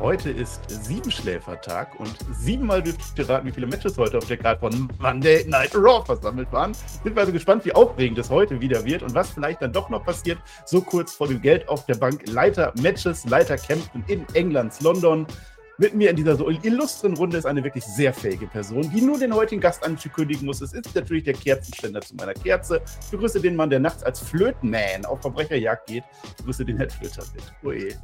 Heute 0.00 0.30
ist 0.30 0.62
Siebenschläfertag 0.70 2.00
und 2.00 2.16
siebenmal 2.32 2.82
dürft 2.82 3.18
ihr 3.18 3.28
raten, 3.28 3.46
wie 3.46 3.52
viele 3.52 3.66
Matches 3.66 3.98
heute 3.98 4.16
auf 4.16 4.24
der 4.24 4.38
Karte 4.38 4.60
von 4.60 4.88
Monday 4.98 5.44
Night 5.46 5.74
Raw 5.74 6.02
versammelt 6.02 6.50
waren. 6.52 6.72
Sind 6.72 7.14
wir 7.14 7.20
also 7.20 7.32
gespannt, 7.32 7.66
wie 7.66 7.74
aufregend 7.74 8.18
es 8.18 8.30
heute 8.30 8.62
wieder 8.62 8.82
wird 8.86 9.02
und 9.02 9.14
was 9.14 9.28
vielleicht 9.28 9.60
dann 9.60 9.74
doch 9.74 9.90
noch 9.90 10.02
passiert, 10.02 10.38
so 10.64 10.80
kurz 10.80 11.12
vor 11.12 11.28
dem 11.28 11.42
Geld 11.42 11.68
auf 11.68 11.84
der 11.84 11.96
Bank. 11.96 12.22
Leiter 12.26 12.72
Matches, 12.80 13.26
Leiter 13.26 13.58
Kämpfen 13.58 14.02
in 14.06 14.24
Englands 14.32 14.80
London. 14.80 15.26
Mit 15.80 15.94
mir 15.94 16.10
in 16.10 16.16
dieser 16.16 16.36
so 16.36 16.50
illustren 16.50 17.16
Runde 17.16 17.38
ist 17.38 17.46
eine 17.46 17.64
wirklich 17.64 17.82
sehr 17.86 18.12
fähige 18.12 18.46
Person, 18.46 18.90
die 18.94 19.00
nur 19.00 19.18
den 19.18 19.34
heutigen 19.34 19.62
Gast 19.62 19.82
ankündigen 19.82 20.44
muss. 20.44 20.60
Es 20.60 20.74
ist 20.74 20.94
natürlich 20.94 21.24
der 21.24 21.32
Kerzenständer 21.32 22.02
zu 22.02 22.14
meiner 22.16 22.34
Kerze. 22.34 22.82
Ich 23.02 23.10
begrüße 23.10 23.40
den 23.40 23.56
Mann, 23.56 23.70
der 23.70 23.80
nachts 23.80 24.02
als 24.02 24.20
Flötenman 24.20 25.06
auf 25.06 25.22
Verbrecherjagd 25.22 25.86
geht. 25.86 26.04
Ich 26.22 26.36
begrüße 26.36 26.66
den 26.66 26.76
Herrn 26.76 26.90
Flöter 26.90 27.22
mit. 27.34 27.44
Oje. 27.64 27.94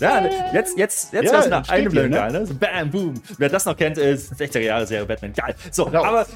Ja, 0.00 0.24
jetzt, 0.52 0.78
jetzt, 0.78 1.12
jetzt 1.12 1.26
Ja, 1.26 1.32
ja, 1.32 1.40
es 1.40 1.48
nach 1.48 1.68
einem 1.68 1.92
Blöcken, 1.92 2.10
ne? 2.10 2.46
So 2.46 2.54
bam, 2.54 2.90
boom. 2.90 3.14
Wer 3.38 3.48
das 3.48 3.64
noch 3.64 3.76
kennt, 3.76 3.98
ist 3.98 4.32
60er 4.32 4.60
Jahre 4.60 4.86
Serie 4.86 5.06
Batman. 5.06 5.32
Geil. 5.34 5.54
So, 5.70 5.84
Raus. 5.84 6.04
aber 6.04 6.26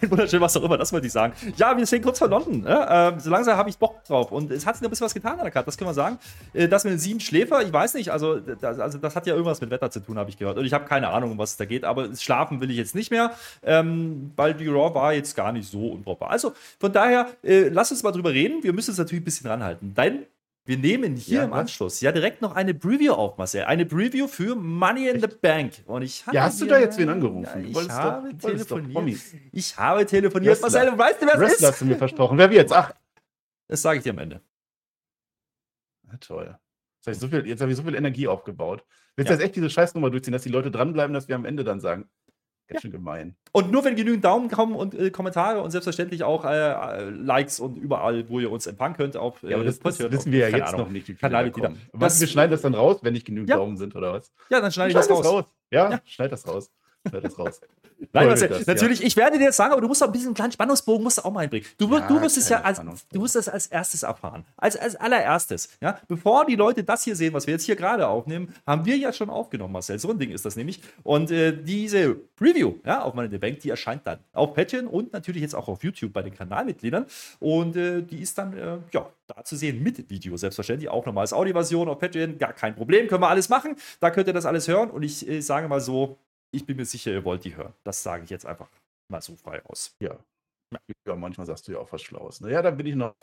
ein 0.00 0.10
wunderschön, 0.10 0.40
was 0.40 0.56
auch 0.56 0.62
immer, 0.62 0.78
das 0.78 0.92
wollte 0.92 1.06
ich 1.06 1.12
sagen. 1.12 1.32
Ja, 1.56 1.76
wir 1.76 1.86
stehen 1.86 2.02
kurz 2.02 2.18
vor 2.18 2.28
London. 2.28 2.60
Ne? 2.60 2.86
Ähm, 2.88 3.20
so 3.20 3.30
langsam 3.30 3.56
habe 3.56 3.70
ich 3.70 3.78
Bock 3.78 4.04
drauf. 4.04 4.30
Und 4.30 4.50
es 4.50 4.66
hat 4.66 4.76
sich 4.76 4.86
ein 4.86 4.90
bisschen 4.90 5.06
was 5.06 5.14
getan 5.14 5.38
an 5.38 5.44
der 5.44 5.50
Karte, 5.50 5.71
das 5.72 5.78
können 5.78 5.90
wir 5.90 5.94
sagen. 5.94 6.18
Äh, 6.52 6.68
Das 6.68 6.84
mit 6.84 6.92
den 6.92 6.98
sieben 6.98 7.20
Schläfer, 7.20 7.62
ich 7.62 7.72
weiß 7.72 7.94
nicht, 7.94 8.10
also 8.10 8.38
das, 8.38 8.78
also 8.78 8.98
das 8.98 9.16
hat 9.16 9.26
ja 9.26 9.32
irgendwas 9.34 9.60
mit 9.60 9.70
Wetter 9.70 9.90
zu 9.90 10.00
tun, 10.00 10.18
habe 10.18 10.30
ich 10.30 10.36
gehört. 10.36 10.58
Und 10.58 10.64
ich 10.64 10.72
habe 10.72 10.84
keine 10.84 11.08
Ahnung, 11.08 11.32
um 11.32 11.38
was 11.38 11.52
es 11.52 11.56
da 11.56 11.64
geht, 11.64 11.84
aber 11.84 12.14
schlafen 12.14 12.60
will 12.60 12.70
ich 12.70 12.76
jetzt 12.76 12.94
nicht 12.94 13.10
mehr, 13.10 13.32
ähm, 13.62 14.32
weil 14.36 14.54
die 14.54 14.68
Raw 14.68 14.94
war 14.94 15.12
jetzt 15.12 15.34
gar 15.34 15.52
nicht 15.52 15.68
so 15.70 15.88
unproper. 15.88 16.30
Also 16.30 16.52
von 16.78 16.92
daher, 16.92 17.28
äh, 17.42 17.68
lass 17.68 17.90
uns 17.90 18.02
mal 18.02 18.12
drüber 18.12 18.30
reden. 18.32 18.62
Wir 18.62 18.72
müssen 18.72 18.92
es 18.92 18.98
natürlich 18.98 19.22
ein 19.22 19.24
bisschen 19.24 19.48
ranhalten. 19.50 19.94
Denn 19.94 20.26
wir 20.64 20.76
nehmen 20.76 21.16
hier 21.16 21.38
Ja, 21.38 21.44
im? 21.44 21.52
Anschluss 21.52 22.00
ja 22.02 22.12
direkt 22.12 22.40
noch 22.40 22.54
eine 22.54 22.72
Preview 22.72 23.14
auf, 23.14 23.36
Marcel. 23.36 23.64
Eine 23.64 23.84
Preview 23.84 24.28
für 24.28 24.54
Money 24.54 25.08
in 25.08 25.20
the 25.20 25.26
Bank. 25.26 25.72
Und 25.86 26.02
ich 26.02 26.24
Ja, 26.32 26.42
hast 26.44 26.60
du 26.60 26.66
da 26.66 26.78
jetzt 26.78 26.96
wen 26.98 27.08
angerufen? 27.08 27.48
Ja, 27.72 27.82
ich 27.82 27.90
habe 27.90 28.32
doch 28.32 28.48
telefoniert. 28.48 29.20
Ich 29.50 29.76
habe 29.76 30.06
telefoniert, 30.06 30.62
Wrestler. 30.62 30.84
Marcel. 30.94 30.98
Weißt 30.98 31.22
du, 31.22 31.26
wer 31.26 31.34
es 31.34 31.40
Wrestler 31.40 31.68
ist? 31.68 31.72
hast 31.72 31.80
du 31.80 31.84
mir 31.86 31.96
versprochen. 31.96 32.38
Wer 32.38 32.48
wird's? 32.50 32.70
Ach, 32.72 32.92
Das 33.66 33.82
sage 33.82 33.98
ich 33.98 34.04
dir 34.04 34.10
am 34.10 34.18
Ende. 34.18 34.40
Na 36.12 36.18
toll. 36.18 36.56
Jetzt 36.98 37.06
habe 37.06 37.12
ich, 37.14 37.18
so 37.18 37.28
viel, 37.28 37.46
jetzt 37.48 37.60
hab 37.60 37.68
ich 37.68 37.76
so 37.76 37.82
viel 37.82 37.94
Energie 37.96 38.28
aufgebaut. 38.28 38.84
Willst 39.16 39.28
Ja. 39.30 39.36
du 39.36 39.40
jetzt 39.42 39.48
echt 39.48 39.56
diese 39.56 39.68
Scheißnummer 39.70 40.10
durchziehen, 40.10 40.32
dass 40.32 40.42
die 40.42 40.48
Leute 40.50 40.70
dranbleiben, 40.70 41.12
dass 41.14 41.26
wir 41.28 41.34
am 41.34 41.44
Ende 41.44 41.64
dann 41.64 41.80
sagen? 41.80 42.08
Ganz 42.68 42.82
schön 42.82 42.92
gemein. 42.92 43.36
Und 43.50 43.70
nur 43.72 43.84
wenn 43.84 43.96
genügend 43.96 44.24
Daumen 44.24 44.48
kommen 44.48 44.74
und 44.76 44.94
äh, 44.94 45.10
Kommentare 45.10 45.60
und 45.60 45.72
selbstverständlich 45.72 46.22
auch 46.22 46.44
äh, 46.44 46.70
äh, 46.72 47.10
Likes 47.10 47.58
und 47.60 47.76
überall, 47.76 48.28
wo 48.30 48.38
ihr 48.40 48.50
uns 48.52 48.66
empfangen 48.66 48.96
könnt. 48.96 49.16
Auf, 49.16 49.42
Ja, 49.42 49.56
aber 49.56 49.64
das, 49.64 49.80
das 49.80 49.96
Patreon, 49.98 50.12
wissen 50.12 50.32
wir 50.32 50.48
ja 50.48 50.56
jetzt 50.56 50.68
Ahnung. 50.72 50.86
noch 50.86 50.90
nicht, 50.90 51.02
wie 51.08 51.12
viele 51.14 51.18
da 51.18 51.28
Kanalmitglieder. 51.28 51.68
kommen. 51.68 51.80
Das- 51.92 52.00
Was, 52.00 52.20
wir 52.20 52.28
schneiden 52.28 52.52
das 52.52 52.62
dann 52.62 52.74
raus, 52.74 53.00
wenn 53.02 53.12
nicht 53.14 53.26
genügend 53.26 53.50
Ja. 53.50 53.56
Daumen 53.56 53.76
sind, 53.76 53.94
oder 53.96 54.12
was? 54.14 54.32
Ja, 54.48 54.60
dann 54.60 54.70
schneide 54.72 54.90
ich 54.90 54.94
das 54.94 55.10
raus. 55.10 55.44
Ja, 55.70 55.90
Ja. 55.90 56.00
schneid 56.04 56.30
das 56.32 56.46
raus. 56.46 56.70
Schneid 57.08 57.24
das 57.24 57.38
raus. 57.38 57.60
Nein, 58.12 58.26
Marcel, 58.26 58.48
das, 58.48 58.66
ja. 58.66 58.74
natürlich, 58.74 59.02
ich 59.02 59.16
werde 59.16 59.38
dir 59.38 59.44
jetzt 59.44 59.56
sagen, 59.56 59.72
aber 59.72 59.80
du 59.80 59.88
musst 59.88 60.02
auch 60.02 60.06
ein 60.06 60.12
bisschen 60.12 60.28
einen 60.28 60.34
kleinen 60.34 60.52
Spannungsbogen 60.52 61.02
musst 61.02 61.18
du 61.18 61.22
auch 61.22 61.32
mal 61.32 61.40
einbringen. 61.40 61.66
Du, 61.78 61.92
Ja, 61.92 62.06
du 62.06 62.20
wirst 62.20 62.36
es 62.36 62.48
ja 62.48 62.60
als, 62.60 62.80
du 63.12 63.22
wirst 63.22 63.36
es 63.36 63.48
als 63.48 63.66
erstes 63.66 64.02
erfahren. 64.02 64.44
Als, 64.56 64.76
als 64.76 64.96
allererstes. 64.96 65.68
Ja? 65.80 65.98
Bevor 66.08 66.46
die 66.46 66.56
Leute 66.56 66.84
das 66.84 67.04
hier 67.04 67.16
sehen, 67.16 67.32
was 67.32 67.46
wir 67.46 67.52
jetzt 67.54 67.64
hier 67.64 67.76
gerade 67.76 68.06
aufnehmen, 68.06 68.54
haben 68.66 68.84
wir 68.84 68.96
ja 68.96 69.12
schon 69.12 69.30
aufgenommen, 69.30 69.72
Marcel. 69.72 69.98
So 69.98 70.10
ein 70.10 70.18
Ding 70.18 70.30
ist 70.30 70.44
das 70.44 70.56
nämlich. 70.56 70.80
Und 71.02 71.30
äh, 71.30 71.56
diese 71.56 72.14
Preview 72.14 72.74
ja, 72.84 73.02
auf 73.02 73.14
meine 73.14 73.38
Bank, 73.38 73.60
die 73.60 73.70
erscheint 73.70 74.06
dann 74.06 74.18
auf 74.32 74.54
Patreon 74.54 74.86
und 74.86 75.12
natürlich 75.12 75.42
jetzt 75.42 75.54
auch 75.54 75.68
auf 75.68 75.82
YouTube 75.84 76.12
bei 76.12 76.22
den 76.22 76.34
Kanalmitgliedern. 76.34 77.06
Und 77.40 77.76
äh, 77.76 78.02
die 78.02 78.20
ist 78.20 78.38
dann 78.38 78.56
äh, 78.56 78.78
ja, 78.92 79.08
da 79.26 79.44
zu 79.44 79.56
sehen 79.56 79.82
mit 79.82 80.10
Video, 80.10 80.36
selbstverständlich. 80.36 80.90
Auch 80.90 81.06
nochmal 81.06 81.22
als 81.22 81.32
Audioversion 81.32 81.88
auf 81.88 81.98
Patreon. 81.98 82.38
Gar 82.38 82.52
kein 82.52 82.74
Problem, 82.74 83.06
können 83.08 83.22
wir 83.22 83.28
alles 83.28 83.48
machen. 83.48 83.76
Da 84.00 84.10
könnt 84.10 84.26
ihr 84.26 84.32
das 84.32 84.46
alles 84.46 84.68
hören. 84.68 84.90
Und 84.90 85.02
ich 85.02 85.28
äh, 85.28 85.40
sage 85.40 85.68
mal 85.68 85.80
so, 85.80 86.18
ich 86.52 86.66
bin 86.66 86.76
mir 86.76 86.84
sicher, 86.84 87.10
ihr 87.10 87.24
wollt 87.24 87.44
die 87.44 87.56
hören. 87.56 87.74
Das 87.82 88.02
sage 88.02 88.24
ich 88.24 88.30
jetzt 88.30 88.46
einfach 88.46 88.68
mal 89.08 89.20
so 89.22 89.34
frei 89.36 89.64
aus. 89.64 89.96
Ja. 90.00 90.18
ja, 91.06 91.16
manchmal 91.16 91.46
sagst 91.46 91.66
du 91.68 91.72
ja 91.72 91.78
auch 91.78 91.92
was 91.92 92.02
Schlaues. 92.02 92.40
Ne? 92.40 92.52
Ja, 92.52 92.62
dann 92.62 92.76
bin 92.76 92.86
ich 92.86 92.94
noch. 92.94 93.14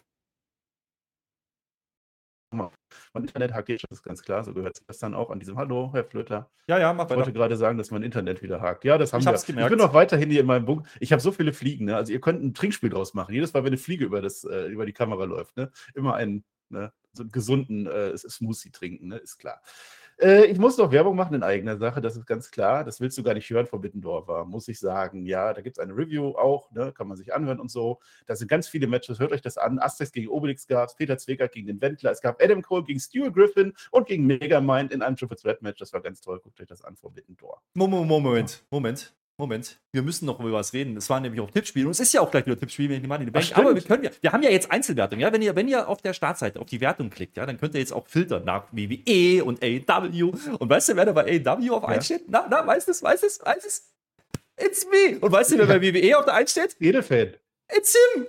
Mein 2.51 3.23
Internet 3.25 3.53
hakt 3.53 3.69
jetzt, 3.69 3.84
das 3.90 4.00
ist 4.00 4.03
ganz 4.03 4.23
klar, 4.23 4.44
so 4.44 4.53
gehört 4.53 4.81
das 4.88 4.97
dann 4.97 5.13
auch 5.13 5.29
an 5.29 5.40
diesem 5.40 5.56
Hallo, 5.56 5.91
Herr 5.94 6.03
Flöter. 6.03 6.50
Ja, 6.67 6.79
ja, 6.79 6.91
mach 6.94 7.06
Ich 7.06 7.09
wollte 7.12 7.22
weiter. 7.22 7.31
gerade 7.31 7.57
sagen, 7.57 7.78
dass 7.78 7.91
mein 7.91 8.01
Internet 8.01 8.41
wieder 8.41 8.59
hakt. 8.59 8.84
Ja, 8.85 8.97
das 8.97 9.13
haben 9.13 9.19
Ich 9.19 9.25
wir. 9.28 9.34
gemerkt. 9.46 9.72
Ich 9.72 9.78
bin 9.78 9.88
auch 9.88 9.94
weiterhin 9.94 10.31
hier 10.31 10.41
in 10.41 10.47
meinem 10.47 10.66
Bunker. 10.66 10.90
Ich 11.00 11.11
habe 11.11 11.22
so 11.22 11.31
viele 11.31 11.53
Fliegen, 11.53 11.85
ne? 11.85 11.96
Also 11.96 12.11
ihr 12.11 12.19
könnt 12.22 12.44
ein 12.44 12.56
Trinkspiel 12.56 12.90
draus 12.90 13.13
machen. 13.13 13.35
Jedes 13.35 13.53
Mal, 13.53 13.63
wenn 13.63 13.67
eine 13.67 13.78
Fliege 13.78 14.06
über, 14.06 14.22
das, 14.22 14.44
äh, 14.46 14.66
über 14.66 14.88
die 14.88 14.94
Kamera 14.94 15.25
läuft, 15.25 15.57
ne? 15.57 15.72
Immer 15.94 16.16
einen, 16.16 16.44
ne? 16.69 16.91
so 17.13 17.22
einen 17.22 17.31
gesunden 17.31 17.85
äh, 17.85 18.17
Smoothie 18.17 18.72
trinken, 18.72 19.09
ne? 19.09 19.17
Ist 19.17 19.38
klar. 19.38 19.61
Äh, 20.22 20.46
ich 20.47 20.57
muss 20.57 20.78
noch 20.78 20.91
Werbung 20.91 21.16
machen 21.16 21.34
in 21.34 21.44
eigener 21.44 21.78
Sache, 21.78 22.02
das 22.02 22.18
ist 22.18 22.25
ganz 22.25 22.52
klar. 22.52 22.84
Das 22.84 23.00
willst 23.00 23.18
du 23.18 23.24
gar 23.24 23.34
nicht 23.34 23.50
hören 23.50 23.68
von 23.68 23.80
Bittendorfer, 23.80 24.44
muss 24.46 24.68
ich 24.68 24.80
sagen. 24.80 25.25
Ja, 25.25 25.53
da 25.53 25.62
gibt 25.62 25.78
es 25.78 25.80
eine 25.84 25.96
Review 25.96 26.35
auch, 26.35 26.72
ne? 26.72 26.91
kann 26.91 27.07
man 27.07 27.16
sich 27.16 27.34
anhören 27.34 27.59
und 27.59 27.72
so. 27.72 28.00
Da 28.25 28.35
sind 28.35 28.50
ganz 28.50 28.68
viele 28.68 28.88
Matches, 28.88 29.19
hört 29.19 29.31
euch 29.31 29.41
das 29.41 29.58
an. 29.58 29.79
Astex 29.79 30.12
gegen 30.12 30.28
Obelix 30.28 30.68
gab 30.68 30.90
es, 30.90 30.96
Peter 30.96 31.18
Zweger 31.18 31.47
gegen 31.47 31.68
den 31.68 31.81
Wendler, 31.81 32.12
es 32.12 32.22
gab 32.22 32.41
Adam 32.44 32.62
Cole 32.62 32.84
gegen 32.84 33.00
Stuart 33.00 33.34
Griffin 33.34 33.74
und 33.91 34.08
gegen 34.08 34.25
Megamind 34.25 34.91
in 34.91 35.02
einem 35.02 35.16
Triple 35.16 35.38
Threat 35.38 35.62
Match. 35.62 35.79
Das 35.79 35.94
war 35.94 36.02
ganz 36.02 36.19
toll. 36.19 36.40
Guckt 36.41 36.59
euch 36.59 36.68
das 36.68 36.84
an 36.84 36.97
von 36.97 37.13
Bittendorf. 37.13 37.62
Moment, 37.74 38.08
Moment, 38.08 38.63
Moment, 38.69 39.13
Moment. 39.40 39.80
Wir 39.92 40.02
müssen 40.04 40.26
noch 40.26 40.40
über 40.40 40.52
was 40.52 40.74
reden. 40.74 40.98
Es 40.98 41.10
war 41.10 41.20
nämlich 41.20 41.42
auch 41.42 41.50
Tippspiel 41.50 41.86
und 41.86 41.92
es 41.92 42.00
ist 42.00 42.14
ja 42.14 42.22
auch 42.22 42.30
gleich 42.30 42.46
wieder 42.46 42.60
Tippspiel, 42.60 42.90
wenn 42.90 42.98
ich 42.98 43.02
die 43.02 43.08
Money 43.08 43.24
in 43.24 43.28
the 43.28 43.32
Bank. 43.32 43.58
Aber 43.58 43.74
wir 43.74 43.82
können 43.82 44.04
ja, 44.04 44.12
wir 44.22 44.32
haben 44.32 44.44
ja 44.44 44.50
jetzt 44.52 44.70
Einzelwertung, 44.70 45.20
ja. 45.20 45.32
Wenn 45.34 45.42
ihr, 45.42 45.56
wenn 45.56 45.68
ihr 45.68 45.88
auf 45.88 46.02
der 46.02 46.14
Startseite 46.14 46.60
auf 46.60 46.68
die 46.68 46.80
Wertung 46.82 47.10
klickt, 47.10 47.38
ja, 47.38 47.46
dann 47.46 47.58
könnt 47.58 47.74
ihr 47.74 47.80
jetzt 47.80 47.94
auch 47.94 48.06
filtern 48.08 48.44
nach 48.46 48.66
WWE 48.72 49.44
und 49.44 49.64
AEW. 49.64 50.34
Und 50.60 50.70
weißt 50.70 50.90
du, 50.90 50.96
wer 50.96 51.06
da 51.06 51.14
bei 51.14 51.24
AEW 51.46 51.72
auf 51.74 51.86
1 51.86 52.10
Ja. 52.10 52.18
steht? 52.18 52.30
Na, 52.30 52.46
na, 52.50 52.68
weißt 52.68 52.88
du 52.88 52.92
es, 52.92 53.02
weißt 53.02 53.24
du 53.24 53.28
es, 53.28 53.40
weißt 53.44 53.64
du 53.64 53.68
es? 53.68 53.94
It's 54.62 54.86
me. 54.88 55.18
Und 55.20 55.32
weißt 55.32 55.52
du, 55.54 55.58
wer 55.58 55.68
bei 55.68 55.82
WWE 55.82 56.18
auf 56.20 56.26
der 56.26 56.34
1 56.36 56.52
steht? 56.52 56.76
Jede 56.80 57.02
Fan. 57.02 57.34
It's 57.76 57.96
him. 58.14 58.28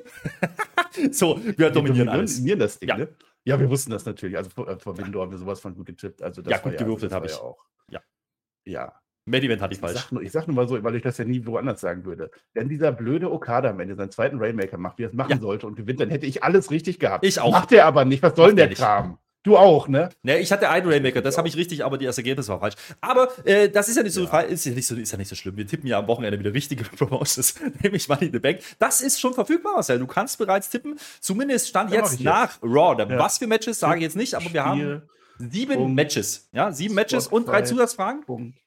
so, 1.12 1.40
wir 1.56 1.70
dominieren 1.70 2.08
alles. 2.08 2.34
dominieren 2.36 2.60
das 2.60 2.78
Ding, 2.78 2.88
Ja. 2.88 2.96
ne? 2.98 3.08
Ja, 3.44 3.58
wir 3.58 3.68
wussten 3.70 3.90
das 3.90 4.04
natürlich. 4.04 4.36
Also 4.36 4.50
vor, 4.50 4.68
äh, 4.68 4.78
vor 4.78 4.96
Windor 4.98 5.22
haben 5.22 5.30
wir 5.32 5.38
sowas 5.38 5.60
von 5.60 5.74
gut 5.74 5.86
getippt. 5.86 6.22
Also 6.22 6.42
das 6.42 6.50
Ja, 6.52 6.58
gut 6.58 6.76
gewürfelt 6.76 7.10
habe 7.10 7.26
ich. 7.26 7.32
Ja, 7.32 7.38
auch. 7.40 7.58
Ja. 7.88 8.00
Ja. 8.64 9.00
Main 9.26 9.42
Event 9.42 9.60
hatte 9.62 9.72
ich 9.74 9.78
Ich 9.78 9.80
falsch. 9.80 10.00
sag, 10.00 10.12
nur, 10.12 10.22
ich 10.22 10.32
sag 10.32 10.46
nur 10.48 10.56
mal 10.56 10.66
so, 10.68 10.82
weil 10.82 10.94
ich 10.96 11.02
das 11.02 11.18
ja 11.18 11.24
nie 11.24 11.44
woanders 11.46 11.80
sagen 11.80 12.04
würde. 12.04 12.30
Wenn 12.54 12.68
dieser 12.68 12.90
blöde 12.92 13.30
Okada 13.30 13.70
am 13.70 13.80
Ende 13.80 13.94
seinen 13.94 14.10
zweiten 14.10 14.38
Rainmaker 14.38 14.78
macht, 14.78 14.98
wie 14.98 15.04
er 15.04 15.08
es 15.08 15.14
machen 15.14 15.30
Ja. 15.32 15.38
sollte 15.38 15.66
und 15.66 15.76
gewinnt, 15.76 16.00
dann 16.00 16.10
hätte 16.10 16.26
ich 16.26 16.42
alles 16.42 16.70
richtig 16.70 16.98
gehabt. 16.98 17.24
Ich 17.24 17.38
auch. 17.40 17.52
Macht 17.52 17.70
er 17.72 17.86
aber 17.86 18.04
nicht. 18.04 18.22
Was 18.22 18.34
soll 18.36 18.48
denn 18.48 18.58
er 18.58 18.62
der 18.64 18.68
nicht. 18.70 18.78
Kram? 18.80 19.18
Du 19.42 19.56
auch, 19.56 19.88
ne? 19.88 20.10
Ne, 20.22 20.38
ich 20.38 20.52
hatte 20.52 20.68
einen 20.68 20.86
Rainmaker, 20.86 21.22
das 21.22 21.38
habe 21.38 21.48
ich 21.48 21.56
richtig, 21.56 21.82
aber 21.82 21.96
das 21.96 22.18
Ergebnis 22.18 22.46
war 22.48 22.60
falsch. 22.60 22.74
Aber 23.00 23.28
äh, 23.46 23.70
das 23.70 23.88
ist 23.88 23.96
ja 23.96 24.02
nicht 24.02 24.12
so, 24.12 24.24
Ja. 24.24 24.40
ist 24.40 24.66
ja 24.66 24.72
nicht 24.72 24.86
so, 24.86 24.94
ist 24.96 25.12
ja 25.12 25.16
nicht 25.16 25.28
so 25.28 25.34
schlimm. 25.34 25.56
Wir 25.56 25.66
tippen 25.66 25.86
ja 25.88 25.98
am 25.98 26.06
Wochenende 26.08 26.38
wieder 26.38 26.52
richtige 26.52 26.84
Promotions, 26.96 27.54
nämlich 27.82 28.06
Money 28.06 28.26
in 28.26 28.32
the 28.32 28.38
Bank. 28.38 28.58
Das 28.78 29.00
ist 29.00 29.18
schon 29.18 29.32
verfügbar, 29.32 29.72
Marcel. 29.76 29.98
Du 29.98 30.06
kannst 30.06 30.36
bereits 30.36 30.68
tippen. 30.68 30.98
Zumindest 31.20 31.68
stand 31.68 31.90
Ja, 31.90 32.00
jetzt 32.00 32.20
nach 32.20 32.58
Raw. 32.62 32.94
Da- 32.96 33.10
Ja. 33.10 33.18
Was 33.18 33.38
für 33.38 33.46
Matches 33.46 33.78
sage 33.78 33.96
ich 33.98 34.02
jetzt 34.02 34.16
nicht, 34.16 34.34
aber 34.34 34.52
wir 34.52 34.62
haben 34.64 35.02
sieben 35.38 35.74
Punkt. 35.74 35.94
Matches. 35.96 36.50
Ja, 36.52 36.70
sieben 36.70 36.94
Matches 36.94 37.26
und 37.26 37.48
drei. 37.48 37.62
Zusatzfragen. 37.62 38.24
Punkt. 38.26 38.58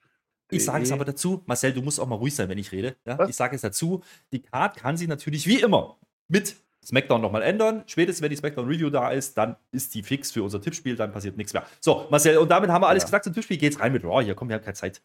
Ich 0.55 0.65
sage 0.65 0.83
es 0.83 0.89
DE. 0.89 0.95
aber 0.95 1.05
dazu, 1.05 1.44
Marcel, 1.45 1.73
du 1.73 1.81
musst 1.81 2.00
auch 2.00 2.07
mal 2.07 2.15
ruhig 2.15 2.35
sein, 2.35 2.50
wenn 2.50 2.57
ich 2.57 2.71
rede. 2.71 2.95
Ja? 3.05 3.27
Ich 3.27 3.35
sage 3.35 3.55
es 3.55 3.61
dazu, 3.61 4.03
die 4.31 4.41
Card 4.41 4.75
kann 4.77 4.97
sie 4.97 5.07
natürlich 5.07 5.47
wie 5.47 5.59
immer 5.61 5.97
mit 6.27 6.55
SmackDown 6.85 7.21
nochmal 7.21 7.44
ändern. 7.44 7.83
Spätestens, 7.88 8.21
wenn 8.21 8.29
die 8.29 8.35
SmackDown 8.35 8.67
Review 8.67 8.89
da 8.89 9.11
ist, 9.11 9.38
dann 9.38 9.55
ist 9.71 9.94
die 9.95 10.03
fix 10.03 10.31
für 10.31 10.44
unser 10.44 10.61
Tippspiel, 10.61 10.95
dann 10.95 11.11
passiert 11.11 11.38
nichts 11.38 11.53
mehr. 11.53 11.65
So, 11.79 12.07
Marcel, 12.09 12.38
und 12.38 12.50
damit 12.50 12.69
haben 12.69 12.81
wir 12.81 12.88
alles 12.89 13.03
Ja. 13.03 13.07
gesagt 13.07 13.23
zum 13.25 13.33
Tippspiel. 13.33 13.57
Geht's 13.57 13.79
rein 13.79 13.94
mit 13.94 14.03
Raw. 14.03 14.23
Hier, 14.23 14.35
komm, 14.35 14.50
wir 14.50 14.55
haben 14.55 14.63
keine 14.63 14.73
Zeit. 14.75 15.01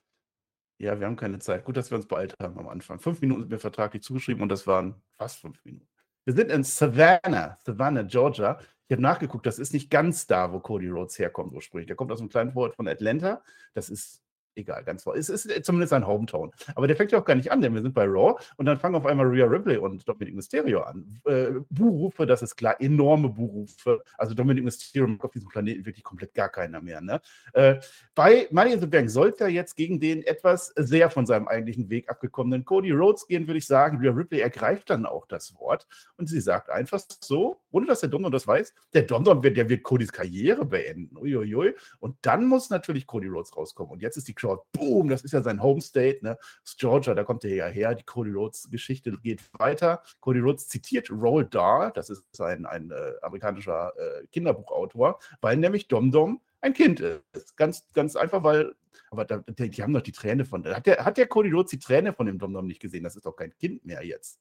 Ja, 0.81 0.99
wir 0.99 1.07
haben 1.07 1.17
keine 1.17 1.39
Zeit. 1.41 1.65
Gut, 1.65 1.77
dass 1.77 1.91
wir 1.91 1.97
uns 1.97 2.07
beeilt 2.07 2.35
haben 2.41 2.59
am 2.59 2.69
Anfang. 2.69 2.99
Fünf 3.01 3.21
Minuten 3.21 3.43
sind 3.43 3.51
mir 3.51 3.59
vertraglich 3.59 4.03
zugeschrieben 4.03 4.43
und 4.43 4.49
das 4.49 4.67
waren 4.67 4.95
fast 5.19 5.39
fünf 5.41 5.65
Minuten. 5.65 5.87
Wir 6.25 6.35
sind 6.35 6.51
in 6.53 6.63
Savannah, 6.63 7.59
Savannah, 7.65 8.03
Georgia. 8.03 8.61
Ich 8.87 8.93
habe 8.93 9.03
nachgeguckt, 9.03 9.45
das 9.45 9.59
ist 9.59 9.73
nicht 9.73 9.91
ganz 9.91 10.27
da, 10.27 10.53
wo 10.53 10.61
Cody 10.61 10.89
Rhodes 10.89 11.19
herkommt 11.19 11.53
ursprünglich. 11.53 11.87
Der 11.89 11.97
kommt 11.97 12.13
aus 12.13 12.21
einem 12.21 12.29
kleinen 12.29 12.53
Vorort 12.53 12.75
von 12.77 12.87
Atlanta. 12.89 13.43
Das 13.75 13.91
ist 13.91 14.23
egal, 14.59 14.85
ganz 14.85 15.05
vor. 15.05 15.17
Es 15.17 15.29
ist 15.29 15.65
zumindest 15.65 15.93
ein 15.93 16.07
Hometown. 16.07 16.51
Aber 16.75 16.87
der 16.87 16.97
fängt 16.97 17.13
ja 17.13 17.19
auch 17.19 17.25
gar 17.25 17.35
nicht 17.35 17.51
an, 17.51 17.61
denn 17.61 17.75
wir 17.75 17.83
sind 17.83 17.95
bei 17.95 18.05
Raw 18.05 18.35
und 18.57 18.67
dann 18.67 18.79
fangen 18.79 18.95
auf 18.95 19.07
einmal 19.07 19.27
Rhea 19.27 19.47
Ripley 19.47 19.77
und 19.77 20.07
Dominic 20.09 20.35
Mysterio 20.35 20.83
an. 20.83 21.21
Äh, 21.25 21.53
Buhrufe, 21.71 22.27
das 22.27 22.43
ist 22.43 22.57
klar, 22.57 22.81
enorme 22.81 23.29
Buhrufe. 23.29 24.03
Also 24.17 24.35
Dominic 24.35 24.65
Mysterio 24.65 25.17
auf 25.21 25.31
diesem 25.31 25.49
Planeten 25.49 25.87
wirklich 25.87 26.05
komplett 26.05 26.35
gar 26.35 26.49
keiner 26.49 26.81
mehr. 26.81 27.01
Ne? 27.01 27.21
Äh, 27.53 27.77
bei 28.15 28.49
Money 28.51 28.73
in 28.73 28.81
the 28.81 28.87
Bank 28.87 29.11
sollte 29.11 29.45
er 29.45 29.51
jetzt 29.51 29.77
gegen 29.77 30.01
den 30.01 30.23
etwas 30.23 30.73
sehr 30.77 31.11
von 31.11 31.27
seinem 31.27 31.49
eigentlichen 31.49 31.89
Weg 31.91 32.11
abgekommenen 32.11 32.65
Cody 32.65 32.91
Rhodes 32.91 33.27
gehen, 33.27 33.47
würde 33.47 33.59
ich 33.59 33.67
sagen. 33.67 33.99
Rhea 33.99 34.13
Ripley 34.13 34.41
ergreift 34.41 34.91
dann 34.91 35.07
auch 35.07 35.27
das 35.27 35.55
Wort 35.55 35.87
und 36.17 36.29
sie 36.29 36.41
sagt 36.41 36.71
einfach 36.71 37.01
so, 37.21 37.61
ohne 37.71 37.87
dass 37.87 38.01
der 38.01 38.09
Domdom 38.09 38.33
das 38.33 38.47
weiß, 38.47 38.75
der 38.93 39.03
Domdom 39.03 39.43
wird, 39.43 39.57
der 39.57 39.69
wird 39.69 39.83
Codys 39.83 40.13
Karriere 40.13 40.65
beenden. 40.65 41.17
Uiuiui. 41.17 41.75
Und 42.01 42.17
dann 42.23 42.47
muss 42.47 42.71
natürlich 42.71 43.07
Cody 43.07 43.29
Rhodes 43.29 43.57
rauskommen. 43.57 43.93
Und 43.93 44.03
jetzt 44.03 44.17
ist 44.17 44.29
die 44.29 44.35
Crowd, 44.35 44.48
boom, 44.73 45.09
das 45.09 45.23
ist 45.23 45.33
ja 45.33 45.43
sein 45.43 45.63
Homestate, 45.63 46.19
ne? 46.23 46.37
Das 46.63 46.73
ist 46.73 46.79
Georgia, 46.79 47.15
da 47.15 47.25
kommt 47.25 47.45
er 47.45 47.55
ja 47.55 47.67
her. 47.67 47.95
Die 47.95 48.05
Cody 48.05 48.33
Rhodes 48.33 48.69
Geschichte 48.71 49.13
geht 49.23 49.43
weiter. 49.59 50.03
Cody 50.21 50.41
Rhodes 50.41 50.69
zitiert 50.69 51.11
Roald 51.11 51.55
Dahl, 51.55 51.93
das 51.95 52.11
ist 52.11 52.41
ein, 52.41 52.67
ein 52.67 52.91
äh, 52.91 53.13
amerikanischer 53.23 53.93
äh, 53.97 54.27
Kinderbuchautor, 54.29 55.19
weil 55.41 55.57
nämlich 55.57 55.89
Domdom 55.89 56.41
ein 56.61 56.73
Kind 56.73 57.01
ist. 57.01 57.57
Ganz, 57.57 57.87
ganz 57.93 58.17
einfach, 58.17 58.43
weil, 58.43 58.75
aber 59.11 59.25
da, 59.25 59.39
die, 59.39 59.83
haben 59.83 59.93
doch 59.93 60.03
die 60.03 60.13
Träne 60.13 60.45
von, 60.45 60.65
hat 60.65 60.87
der, 60.87 61.05
hat 61.05 61.17
der 61.17 61.27
Cody 61.27 61.51
Rhodes 61.51 61.71
die 61.71 61.79
Träne 61.79 62.13
von 62.13 62.27
dem 62.27 62.39
Domdom 62.39 62.67
nicht 62.67 62.81
gesehen? 62.81 63.05
Das 63.05 63.17
ist 63.17 63.27
doch 63.27 63.37
kein 63.37 63.57
Kind 63.57 63.85
mehr 63.85 64.05
jetzt. 64.05 64.41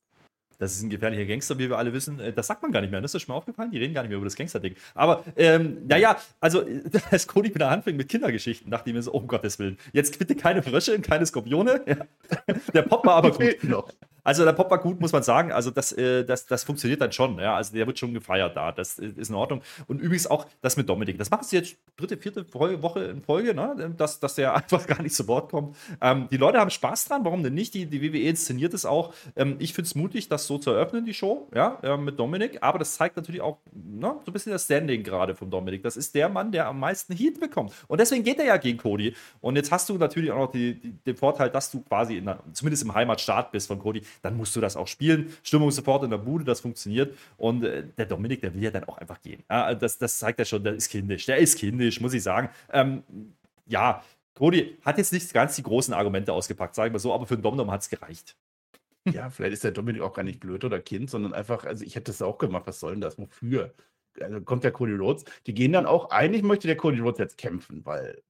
Das 0.59 0.73
ist 0.73 0.81
ein 0.81 0.89
gefährlicher 0.89 1.25
Gangster, 1.25 1.57
wie 1.59 1.69
wir 1.69 1.77
alle 1.77 1.93
wissen. 1.93 2.19
Äh, 2.19 2.33
das 2.33 2.47
sagt 2.47 2.61
man 2.63 2.71
gar 2.71 2.81
nicht 2.81 2.91
mehr. 2.91 3.01
Das 3.01 3.13
ist 3.13 3.21
schon 3.21 3.33
mal 3.33 3.37
aufgefallen. 3.37 3.71
Die 3.71 3.77
reden 3.77 3.93
gar 3.93 4.01
nicht 4.01 4.09
mehr 4.09 4.17
über 4.17 4.25
das 4.25 4.35
Gangster-Ding. 4.35 4.75
Aber, 4.95 5.23
ähm, 5.35 5.85
naja, 5.87 6.17
also, 6.39 6.65
als 7.11 7.27
Cody 7.27 7.53
wieder 7.53 7.69
anfängt 7.69 7.97
mit 7.97 8.09
Kindergeschichten, 8.09 8.71
dachte 8.71 8.89
ich 8.89 8.95
mir 8.95 9.01
so, 9.01 9.13
oh, 9.13 9.17
um 9.17 9.27
Gottes 9.27 9.59
Willen. 9.59 9.77
Jetzt 9.93 10.17
bitte 10.17 10.35
keine 10.35 10.63
Frösche 10.63 10.95
und 10.95 11.03
keine 11.03 11.25
Skorpione. 11.25 11.81
Ja. 11.85 11.97
Der 12.73 12.81
Pop 12.81 13.05
war 13.05 13.15
aber 13.15 13.31
gut. 13.37 13.63
Noch. 13.63 13.89
Also 14.27 14.43
der 14.43 14.51
Pop 14.51 14.69
war 14.69 14.79
gut, 14.79 14.99
muss 14.99 15.13
man 15.13 15.23
sagen. 15.23 15.53
Also 15.53 15.71
das, 15.71 15.93
äh, 15.93 16.25
das, 16.25 16.45
das 16.45 16.65
funktioniert 16.65 16.99
dann 16.99 17.13
schon. 17.13 17.39
Ja? 17.39 17.55
Also 17.55 17.73
der 17.73 17.87
wird 17.87 17.97
schon 17.97 18.13
gefeiert 18.13 18.57
da. 18.57 18.73
Das 18.73 18.99
ist 18.99 19.29
in 19.29 19.35
Ordnung. 19.35 19.61
Und 19.87 20.01
übrigens 20.01 20.27
auch 20.27 20.45
das 20.61 20.75
mit 20.75 20.89
Dominik. 20.89 21.17
Das 21.17 21.29
machen 21.29 21.45
sie 21.45 21.55
jetzt 21.55 21.77
dritte, 21.95 22.17
vierte 22.17 22.45
Woche 22.53 23.05
in 23.05 23.21
Folge, 23.21 23.53
ne? 23.53 23.93
dass, 23.95 24.19
dass 24.19 24.35
der 24.35 24.53
einfach 24.57 24.85
gar 24.85 25.01
nicht 25.01 25.15
zu 25.15 25.29
Wort 25.29 25.49
kommt. 25.49 25.77
Ähm, 26.01 26.27
die 26.29 26.35
Leute 26.35 26.59
haben 26.59 26.69
Spaß 26.69 27.05
dran. 27.05 27.23
Warum 27.23 27.41
denn 27.41 27.53
nicht? 27.53 27.73
Die, 27.73 27.85
die 27.85 28.01
WWE 28.01 28.27
inszeniert 28.27 28.73
es 28.73 28.85
auch. 28.85 29.13
Ähm, 29.37 29.55
ich 29.59 29.73
finde 29.73 29.87
es 29.87 29.95
mutig, 29.95 30.27
das 30.27 30.45
so 30.45 30.57
zu 30.57 30.71
eröffnen, 30.71 31.05
die 31.05 31.13
Show, 31.13 31.47
ja, 31.55 31.79
äh, 31.81 31.95
mit 31.95 32.19
Dominik. 32.19 32.57
Aber 32.59 32.79
das 32.79 32.95
zeigt 32.95 33.15
natürlich 33.15 33.39
auch 33.39 33.59
ne, 33.71 34.13
so 34.25 34.29
ein 34.29 34.33
bisschen 34.33 34.51
das 34.51 34.65
Standing 34.65 35.03
gerade 35.03 35.35
von 35.35 35.49
Dominik. 35.49 35.83
Das 35.83 35.95
ist 35.95 36.13
der 36.15 36.27
Mann, 36.27 36.51
der 36.51 36.67
am 36.67 36.81
meisten 36.81 37.15
Heat 37.15 37.39
bekommt. 37.39 37.71
Und 37.87 38.01
deswegen 38.01 38.25
geht 38.25 38.39
er 38.39 38.45
ja 38.45 38.57
gegen 38.57 38.77
Cody. 38.77 39.15
Und 39.39 39.55
jetzt 39.55 39.71
hast 39.71 39.87
du 39.87 39.97
natürlich 39.97 40.33
auch 40.33 40.39
noch 40.39 40.51
die, 40.51 40.77
die, 40.77 40.91
den 40.91 41.15
Vorteil, 41.15 41.49
dass 41.49 41.71
du 41.71 41.79
quasi 41.79 42.19
der, 42.19 42.39
zumindest 42.51 42.83
im 42.83 42.93
Heimatstaat 42.93 43.53
bist 43.53 43.67
von 43.67 43.79
Cody 43.79 44.01
dann 44.21 44.37
musst 44.37 44.55
du 44.55 44.61
das 44.61 44.75
auch 44.75 44.87
spielen. 44.87 45.33
Stimmung 45.43 45.71
sofort 45.71 46.03
in 46.03 46.09
der 46.09 46.17
Bude, 46.17 46.43
das 46.43 46.59
funktioniert. 46.61 47.17
Und 47.37 47.63
äh, 47.63 47.83
der 47.97 48.05
Dominik, 48.05 48.41
der 48.41 48.53
will 48.53 48.63
ja 48.63 48.71
dann 48.71 48.85
auch 48.85 48.97
einfach 48.97 49.21
gehen. 49.21 49.43
Ja, 49.49 49.73
das, 49.73 49.97
das 49.97 50.19
zeigt 50.19 50.39
ja 50.39 50.45
schon, 50.45 50.63
der 50.63 50.73
ist 50.73 50.89
kindisch. 50.89 51.25
Der 51.25 51.37
ist 51.37 51.57
kindisch, 51.57 52.01
muss 52.01 52.13
ich 52.13 52.23
sagen. 52.23 52.49
Ähm, 52.71 53.03
ja, 53.65 54.03
Cody 54.35 54.77
hat 54.83 54.97
jetzt 54.97 55.13
nicht 55.13 55.33
ganz 55.33 55.55
die 55.55 55.63
großen 55.63 55.93
Argumente 55.93 56.31
ausgepackt, 56.31 56.75
sagen 56.75 56.93
wir 56.93 56.99
so, 56.99 57.13
aber 57.13 57.25
für 57.25 57.35
den 57.35 57.41
Domdom 57.41 57.71
hat 57.71 57.81
es 57.81 57.89
gereicht. 57.89 58.35
Ja, 59.05 59.29
vielleicht 59.29 59.53
ist 59.53 59.63
der 59.63 59.71
Dominik 59.71 60.01
auch 60.01 60.13
gar 60.13 60.23
nicht 60.23 60.39
blöd 60.39 60.63
oder 60.63 60.79
Kind, 60.79 61.09
sondern 61.09 61.33
einfach, 61.33 61.65
also 61.65 61.83
ich 61.83 61.95
hätte 61.95 62.11
das 62.11 62.21
auch 62.21 62.37
gemacht, 62.37 62.67
was 62.67 62.79
soll 62.79 62.91
denn 62.91 63.01
das, 63.01 63.17
wofür? 63.17 63.73
Also 64.19 64.41
kommt 64.41 64.63
der 64.63 64.71
Cody 64.71 64.93
Rhodes, 64.95 65.25
die 65.45 65.53
gehen 65.53 65.73
dann 65.73 65.85
auch, 65.85 66.09
eigentlich 66.11 66.43
möchte 66.43 66.67
der 66.67 66.77
Cody 66.77 66.99
Rhodes 66.99 67.19
jetzt 67.19 67.37
kämpfen, 67.37 67.85
weil 67.85 68.21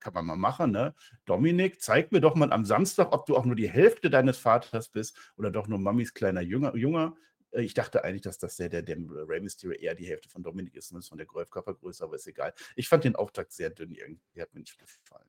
kann 0.00 0.14
man 0.14 0.26
mal 0.26 0.36
machen, 0.36 0.70
ne? 0.72 0.94
Dominik, 1.24 1.80
zeig 1.80 2.12
mir 2.12 2.20
doch 2.20 2.34
mal 2.34 2.52
am 2.52 2.64
Samstag, 2.64 3.12
ob 3.12 3.26
du 3.26 3.36
auch 3.36 3.44
nur 3.44 3.56
die 3.56 3.70
Hälfte 3.70 4.10
deines 4.10 4.38
Vaters 4.38 4.88
bist 4.88 5.16
oder 5.36 5.50
doch 5.50 5.68
nur 5.68 5.78
Mamis 5.78 6.14
kleiner 6.14 6.40
Jünger. 6.40 6.74
Jünger. 6.76 7.16
Äh, 7.52 7.62
ich 7.62 7.74
dachte 7.74 8.04
eigentlich, 8.04 8.22
dass 8.22 8.38
das 8.38 8.56
der, 8.56 8.68
der, 8.68 8.82
der 8.82 8.96
Rey 8.98 9.40
Mysterio 9.40 9.78
eher 9.78 9.94
die 9.94 10.06
Hälfte 10.06 10.28
von 10.28 10.42
Dominik 10.42 10.74
ist, 10.76 10.88
zumindest 10.88 11.10
von 11.10 11.18
der 11.18 11.26
Golfkörpergröße, 11.26 12.04
aber 12.04 12.16
ist 12.16 12.26
egal. 12.26 12.54
Ich 12.76 12.88
fand 12.88 13.04
den 13.04 13.16
Auftakt 13.16 13.52
sehr 13.52 13.70
dünn 13.70 13.94
irgendwie, 13.94 14.40
hat 14.40 14.52
mir 14.54 14.60
nicht 14.60 14.78
gefallen. 14.78 15.28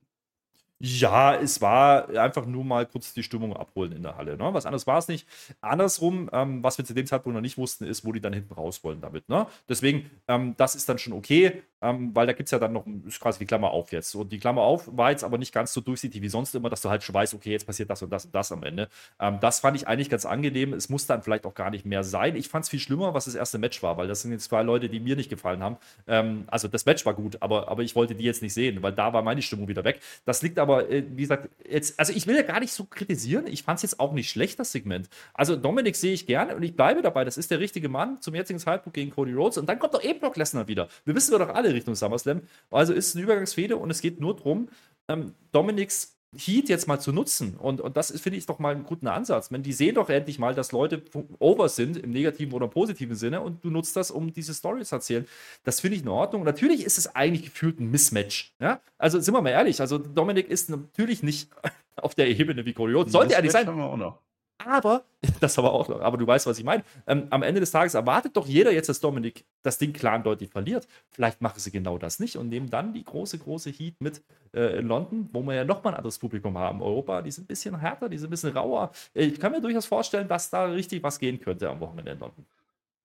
Ja, 0.84 1.36
es 1.36 1.60
war 1.60 2.08
einfach 2.08 2.44
nur 2.44 2.64
mal 2.64 2.86
kurz 2.86 3.14
die 3.14 3.22
Stimmung 3.22 3.56
abholen 3.56 3.92
in 3.92 4.02
der 4.02 4.16
Halle. 4.16 4.36
Ne? 4.36 4.52
Was 4.52 4.66
anderes 4.66 4.84
war 4.84 4.98
es 4.98 5.06
nicht. 5.06 5.28
Andersrum, 5.60 6.28
ähm, 6.32 6.60
was 6.64 6.76
wir 6.76 6.84
zu 6.84 6.92
dem 6.92 7.06
Zeitpunkt 7.06 7.36
noch 7.36 7.40
nicht 7.40 7.56
wussten, 7.56 7.84
ist, 7.84 8.04
wo 8.04 8.10
die 8.10 8.20
dann 8.20 8.32
hinten 8.32 8.52
raus 8.52 8.82
wollen 8.82 9.00
damit. 9.00 9.28
Ne? 9.28 9.46
Deswegen, 9.68 10.10
ähm, 10.26 10.56
das 10.56 10.74
ist 10.74 10.88
dann 10.88 10.98
schon 10.98 11.12
okay, 11.12 11.62
ähm, 11.82 12.10
weil 12.14 12.26
da 12.26 12.32
gibt 12.32 12.48
es 12.48 12.50
ja 12.50 12.58
dann 12.58 12.72
noch 12.72 12.84
ist 13.06 13.20
quasi 13.20 13.38
die 13.38 13.46
Klammer 13.46 13.70
auf 13.70 13.92
jetzt. 13.92 14.14
Und 14.14 14.32
die 14.32 14.38
Klammer 14.38 14.62
auf 14.62 14.88
war 14.96 15.10
jetzt 15.10 15.22
aber 15.24 15.38
nicht 15.38 15.52
ganz 15.52 15.72
so 15.72 15.80
durchsichtig 15.80 16.22
wie 16.22 16.28
sonst 16.28 16.54
immer, 16.54 16.68
dass 16.68 16.80
du 16.80 16.90
halt 16.90 17.02
schon 17.02 17.14
weißt, 17.14 17.34
okay, 17.34 17.50
jetzt 17.50 17.66
passiert 17.66 17.90
das 17.90 18.02
und 18.02 18.10
das 18.10 18.24
und 18.24 18.34
das 18.34 18.50
am 18.50 18.62
Ende. 18.62 18.88
Ähm, 19.20 19.38
das 19.40 19.60
fand 19.60 19.76
ich 19.76 19.86
eigentlich 19.86 20.08
ganz 20.10 20.24
angenehm. 20.24 20.72
Es 20.72 20.88
muss 20.88 21.06
dann 21.06 21.22
vielleicht 21.22 21.44
auch 21.44 21.54
gar 21.54 21.70
nicht 21.70 21.84
mehr 21.84 22.04
sein. 22.04 22.36
Ich 22.36 22.48
fand 22.48 22.64
es 22.64 22.68
viel 22.70 22.80
schlimmer, 22.80 23.14
was 23.14 23.26
das 23.26 23.34
erste 23.34 23.58
Match 23.58 23.82
war, 23.82 23.96
weil 23.98 24.08
das 24.08 24.22
sind 24.22 24.32
jetzt 24.32 24.44
zwei 24.44 24.62
Leute, 24.62 24.88
die 24.88 24.98
mir 24.98 25.14
nicht 25.14 25.30
gefallen 25.30 25.62
haben. 25.62 25.76
Ähm, 26.06 26.44
also 26.48 26.66
das 26.68 26.86
Match 26.86 27.04
war 27.04 27.14
gut, 27.14 27.36
aber, 27.40 27.68
aber 27.68 27.82
ich 27.82 27.94
wollte 27.94 28.14
die 28.14 28.24
jetzt 28.24 28.42
nicht 28.42 28.54
sehen, 28.54 28.82
weil 28.82 28.92
da 28.92 29.12
war 29.12 29.22
meine 29.22 29.42
Stimmung 29.42 29.68
wieder 29.68 29.84
weg. 29.84 30.00
Das 30.24 30.42
liegt 30.42 30.58
aber, 30.58 30.71
äh, 30.80 31.04
wie 31.10 31.22
gesagt, 31.22 31.48
jetzt, 31.68 31.98
also 31.98 32.12
ich 32.12 32.26
will 32.26 32.36
ja 32.36 32.42
gar 32.42 32.60
nicht 32.60 32.72
so 32.72 32.84
kritisieren. 32.84 33.46
Ich 33.46 33.62
fand 33.62 33.76
es 33.76 33.82
jetzt 33.82 34.00
auch 34.00 34.12
nicht 34.12 34.30
schlecht, 34.30 34.58
das 34.58 34.72
Segment. 34.72 35.08
Also 35.34 35.56
Dominik 35.56 35.96
sehe 35.96 36.12
ich 36.12 36.26
gerne 36.26 36.56
und 36.56 36.62
ich 36.62 36.74
bleibe 36.74 37.02
dabei. 37.02 37.24
Das 37.24 37.36
ist 37.36 37.50
der 37.50 37.60
richtige 37.60 37.88
Mann 37.88 38.20
zum 38.20 38.34
jetzigen 38.34 38.58
Zeitpunkt 38.58 38.94
gegen 38.94 39.10
Cody 39.10 39.32
Rhodes. 39.32 39.58
Und 39.58 39.68
dann 39.68 39.78
kommt 39.78 39.94
doch 39.94 40.02
eben 40.02 40.20
Brock 40.20 40.36
Lesnar 40.36 40.68
wieder. 40.68 40.88
Wir 41.04 41.14
wissen 41.14 41.32
doch 41.32 41.48
alle 41.48 41.74
Richtung 41.74 41.94
SummerSlam. 41.94 42.42
Also 42.70 42.92
ist 42.92 43.08
es 43.08 43.16
eine 43.16 43.24
Übergangsfehde 43.24 43.76
und 43.76 43.90
es 43.90 44.00
geht 44.00 44.20
nur 44.20 44.36
darum, 44.36 44.68
ähm, 45.08 45.34
Dominiks 45.52 46.16
Heat 46.36 46.68
jetzt 46.68 46.88
mal 46.88 46.98
zu 46.98 47.12
nutzen. 47.12 47.56
Und, 47.56 47.80
und 47.80 47.96
das 47.96 48.10
finde 48.20 48.38
ich 48.38 48.46
doch 48.46 48.58
mal 48.58 48.74
einen 48.74 48.84
guten 48.84 49.06
Ansatz. 49.06 49.52
Wenn 49.52 49.62
die 49.62 49.72
sehen 49.72 49.96
doch 49.96 50.08
endlich 50.08 50.38
mal, 50.38 50.54
dass 50.54 50.72
Leute 50.72 51.02
over 51.38 51.68
sind, 51.68 51.98
im 51.98 52.10
negativen 52.10 52.54
oder 52.54 52.68
positiven 52.68 53.16
Sinne, 53.16 53.42
und 53.42 53.62
du 53.64 53.70
nutzt 53.70 53.96
das, 53.96 54.10
um 54.10 54.32
diese 54.32 54.54
Story 54.54 54.84
zu 54.84 54.94
erzählen. 54.94 55.26
Das 55.64 55.80
finde 55.80 55.96
ich 55.96 56.02
in 56.02 56.08
Ordnung. 56.08 56.42
natürlich 56.44 56.84
ist 56.84 56.98
es 56.98 57.14
eigentlich 57.14 57.44
gefühlt 57.44 57.80
ein 57.80 57.90
Mismatch. 57.90 58.54
Ja? 58.60 58.80
Also 58.96 59.20
sind 59.20 59.34
wir 59.34 59.42
mal 59.42 59.50
ehrlich, 59.50 59.80
also 59.80 59.98
Dominik 59.98 60.48
ist 60.48 60.70
natürlich 60.70 61.22
nicht 61.22 61.50
auf 61.96 62.14
der 62.14 62.28
Ebene 62.28 62.64
wie 62.64 62.72
Cody 62.72 62.92
Sollte 63.10 63.34
er 63.34 63.42
nicht 63.42 63.52
sein. 63.52 63.66
Haben 63.66 63.78
wir 63.78 63.84
auch 63.84 63.96
noch. 63.96 64.18
Aber, 64.66 65.04
das 65.40 65.58
aber 65.58 65.72
auch 65.72 65.88
noch, 65.88 66.00
aber 66.00 66.16
du 66.16 66.26
weißt, 66.26 66.46
was 66.46 66.58
ich 66.58 66.64
meine. 66.64 66.84
Ähm, 67.06 67.26
am 67.30 67.42
Ende 67.42 67.60
des 67.60 67.70
Tages 67.70 67.94
erwartet 67.94 68.36
doch 68.36 68.46
jeder 68.46 68.72
jetzt, 68.72 68.88
dass 68.88 69.00
Dominik 69.00 69.44
das 69.62 69.78
Ding 69.78 69.92
klar 69.92 70.16
und 70.16 70.26
deutlich 70.26 70.50
verliert. 70.50 70.86
Vielleicht 71.10 71.40
machen 71.40 71.58
sie 71.58 71.70
genau 71.70 71.98
das 71.98 72.20
nicht 72.20 72.36
und 72.36 72.48
nehmen 72.48 72.70
dann 72.70 72.92
die 72.92 73.04
große, 73.04 73.38
große 73.38 73.70
Heat 73.70 74.00
mit 74.00 74.22
äh, 74.52 74.78
in 74.78 74.88
London, 74.88 75.28
wo 75.32 75.42
wir 75.42 75.54
ja 75.54 75.64
nochmal 75.64 75.94
ein 75.94 75.98
anderes 75.98 76.18
Publikum 76.18 76.56
haben. 76.58 76.82
Europa, 76.82 77.22
die 77.22 77.30
sind 77.30 77.44
ein 77.44 77.48
bisschen 77.48 77.78
härter, 77.78 78.08
die 78.08 78.18
sind 78.18 78.28
ein 78.28 78.30
bisschen 78.30 78.56
rauer. 78.56 78.90
Ich 79.14 79.38
kann 79.38 79.52
mir 79.52 79.60
durchaus 79.60 79.86
vorstellen, 79.86 80.28
dass 80.28 80.50
da 80.50 80.66
richtig 80.66 81.02
was 81.02 81.18
gehen 81.18 81.40
könnte 81.40 81.68
am 81.68 81.80
Wochenende 81.80 82.12
in 82.12 82.18
London. 82.18 82.46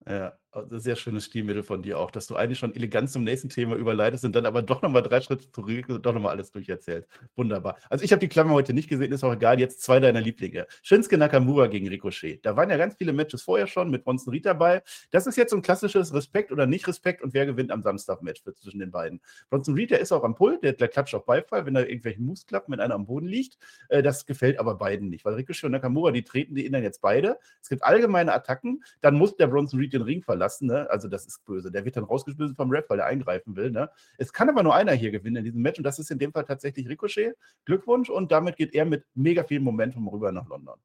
Ja, 0.10 0.34
sehr 0.72 0.96
schönes 0.96 1.26
Stilmittel 1.26 1.64
von 1.64 1.82
dir 1.82 2.00
auch, 2.00 2.12
dass 2.12 2.28
du 2.28 2.36
eigentlich 2.36 2.60
schon 2.60 2.74
elegant 2.76 3.10
zum 3.10 3.24
nächsten 3.24 3.50
Thema 3.50 3.76
überleitest 3.76 4.26
und 4.26 4.36
dann 4.36 4.46
aber 4.46 4.62
doch 4.62 4.82
nochmal 4.82 5.04
drei 5.04 5.22
Schritte 5.22 5.52
zurück 5.52 5.90
und 5.90 6.06
doch 6.06 6.14
nochmal 6.14 6.32
alles 6.32 6.52
durcherzählt. 6.52 7.08
Wunderbar. 7.36 7.78
Also 7.90 8.04
ich 8.06 8.12
habe 8.12 8.20
die 8.20 8.28
Klammer 8.28 8.54
heute 8.54 8.74
nicht 8.74 8.90
gesehen, 8.90 9.12
ist 9.12 9.24
auch 9.24 9.34
egal. 9.34 9.60
Jetzt 9.60 9.82
zwei 9.82 10.00
deiner 10.00 10.22
Lieblinge. 10.22 10.68
Shinsuke 10.82 11.18
Nakamura 11.18 11.68
gegen 11.68 11.88
Ricochet. 11.88 12.40
Da 12.44 12.56
waren 12.56 12.70
ja 12.70 12.78
ganz 12.78 12.96
viele 12.96 13.14
Matches 13.14 13.44
vorher 13.44 13.68
schon 13.68 13.90
mit 13.90 14.04
Bronson 14.04 14.34
Reed 14.34 14.46
dabei. 14.46 14.82
Das 15.12 15.28
ist 15.28 15.38
jetzt 15.38 15.52
so 15.52 15.58
ein 15.58 15.62
klassisches 15.62 16.14
Respekt 16.14 16.52
oder 16.52 16.66
nicht 16.66 16.88
Respekt 16.88 17.22
und 17.22 17.34
wer 17.34 17.46
gewinnt 17.46 17.72
am 17.72 17.84
Samstag-Match 17.84 18.44
zwischen 18.44 18.80
den 18.80 18.92
beiden. 18.92 19.22
Bronson 19.50 19.76
Reed, 19.76 19.92
der 19.92 20.00
ist 20.00 20.12
auch 20.12 20.24
am 20.24 20.36
Pult, 20.36 20.64
der, 20.64 20.74
der 20.74 20.88
klatscht 20.88 21.16
auch 21.16 21.26
Beifall, 21.26 21.66
wenn 21.66 21.74
da 21.74 21.82
irgendwelche 21.82 22.22
Moves 22.22 22.46
klappen, 22.46 22.72
wenn 22.72 22.80
einer 22.80 22.96
am 22.96 23.06
Boden 23.06 23.28
liegt. 23.28 23.58
Äh, 23.90 24.02
das 24.02 24.26
gefällt 24.26 24.60
aber 24.60 24.76
beiden 24.76 25.10
nicht, 25.10 25.26
weil 25.26 25.36
Ricochet 25.36 25.66
und 25.66 25.72
Nakamura, 25.72 26.12
die 26.12 26.24
treten 26.24 26.56
die 26.56 26.66
Innern 26.66 26.84
jetzt 26.84 27.02
beide. 27.02 27.38
Es 27.62 27.70
gibt 27.70 27.84
allgemeine 27.84 28.34
Attacken, 28.34 28.84
dann 29.02 29.16
muss 29.16 29.36
der 29.36 29.48
Bronson 29.48 29.80
Reed 29.80 29.94
den 29.94 30.02
Ring 30.02 30.24
verlassen. 30.24 30.37
Ne? 30.62 30.90
Also 30.90 31.08
das 31.08 31.26
ist 31.26 31.46
böse. 31.46 31.72
Der 31.72 31.86
wird 31.86 31.98
dann 31.98 32.04
rausgeschmissen 32.04 32.56
vom 32.56 32.70
Rap, 32.72 32.90
weil 32.90 33.00
er 33.00 33.06
eingreifen 33.06 33.56
will. 33.56 33.72
Ne? 33.72 33.90
Es 34.18 34.34
kann 34.34 34.50
aber 34.50 34.64
nur 34.64 34.76
einer 34.76 34.94
hier 34.94 35.12
gewinnen 35.12 35.38
in 35.38 35.44
diesem 35.46 35.62
Match 35.62 35.80
und 35.80 35.84
das 35.84 36.00
ist 36.00 36.12
in 36.12 36.20
dem 36.20 36.32
Fall 36.32 36.46
tatsächlich 36.46 36.88
Ricochet. 36.88 37.36
Glückwunsch 37.66 38.10
und 38.10 38.32
damit 38.32 38.56
geht 38.58 38.74
er 38.74 38.86
mit 38.86 39.04
mega 39.16 39.44
viel 39.44 39.60
Momentum 39.60 40.08
rüber 40.08 40.32
nach 40.32 40.48
London. 40.48 40.80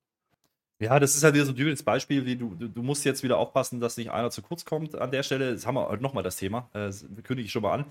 Ja, 0.83 0.99
das 0.99 1.15
ist 1.15 1.23
halt 1.23 1.35
wieder 1.35 1.45
so 1.45 1.53
ein 1.53 1.57
typisches 1.57 1.85
Beispiel, 1.85 2.27
wie 2.27 2.35
du, 2.35 2.57
du, 2.57 2.83
musst 2.83 3.05
jetzt 3.05 3.23
wieder 3.23 3.39
aufpassen, 3.39 3.79
dass 3.79 3.97
nicht 3.97 4.11
einer 4.11 4.33
zu 4.33 4.43
kurz 4.43 4.65
kommt 4.65 4.97
an 4.97 5.13
der 5.13 5.23
Stelle. 5.23 5.53
Jetzt 5.53 5.65
haben 5.65 5.77
wir 5.77 5.97
nochmal 5.99 6.25
das 6.25 6.35
Thema, 6.35 6.69
äh, 6.75 6.91
kündige 7.23 7.47
ich 7.47 7.53
schon 7.53 7.63
mal 7.63 7.73
an. 7.73 7.85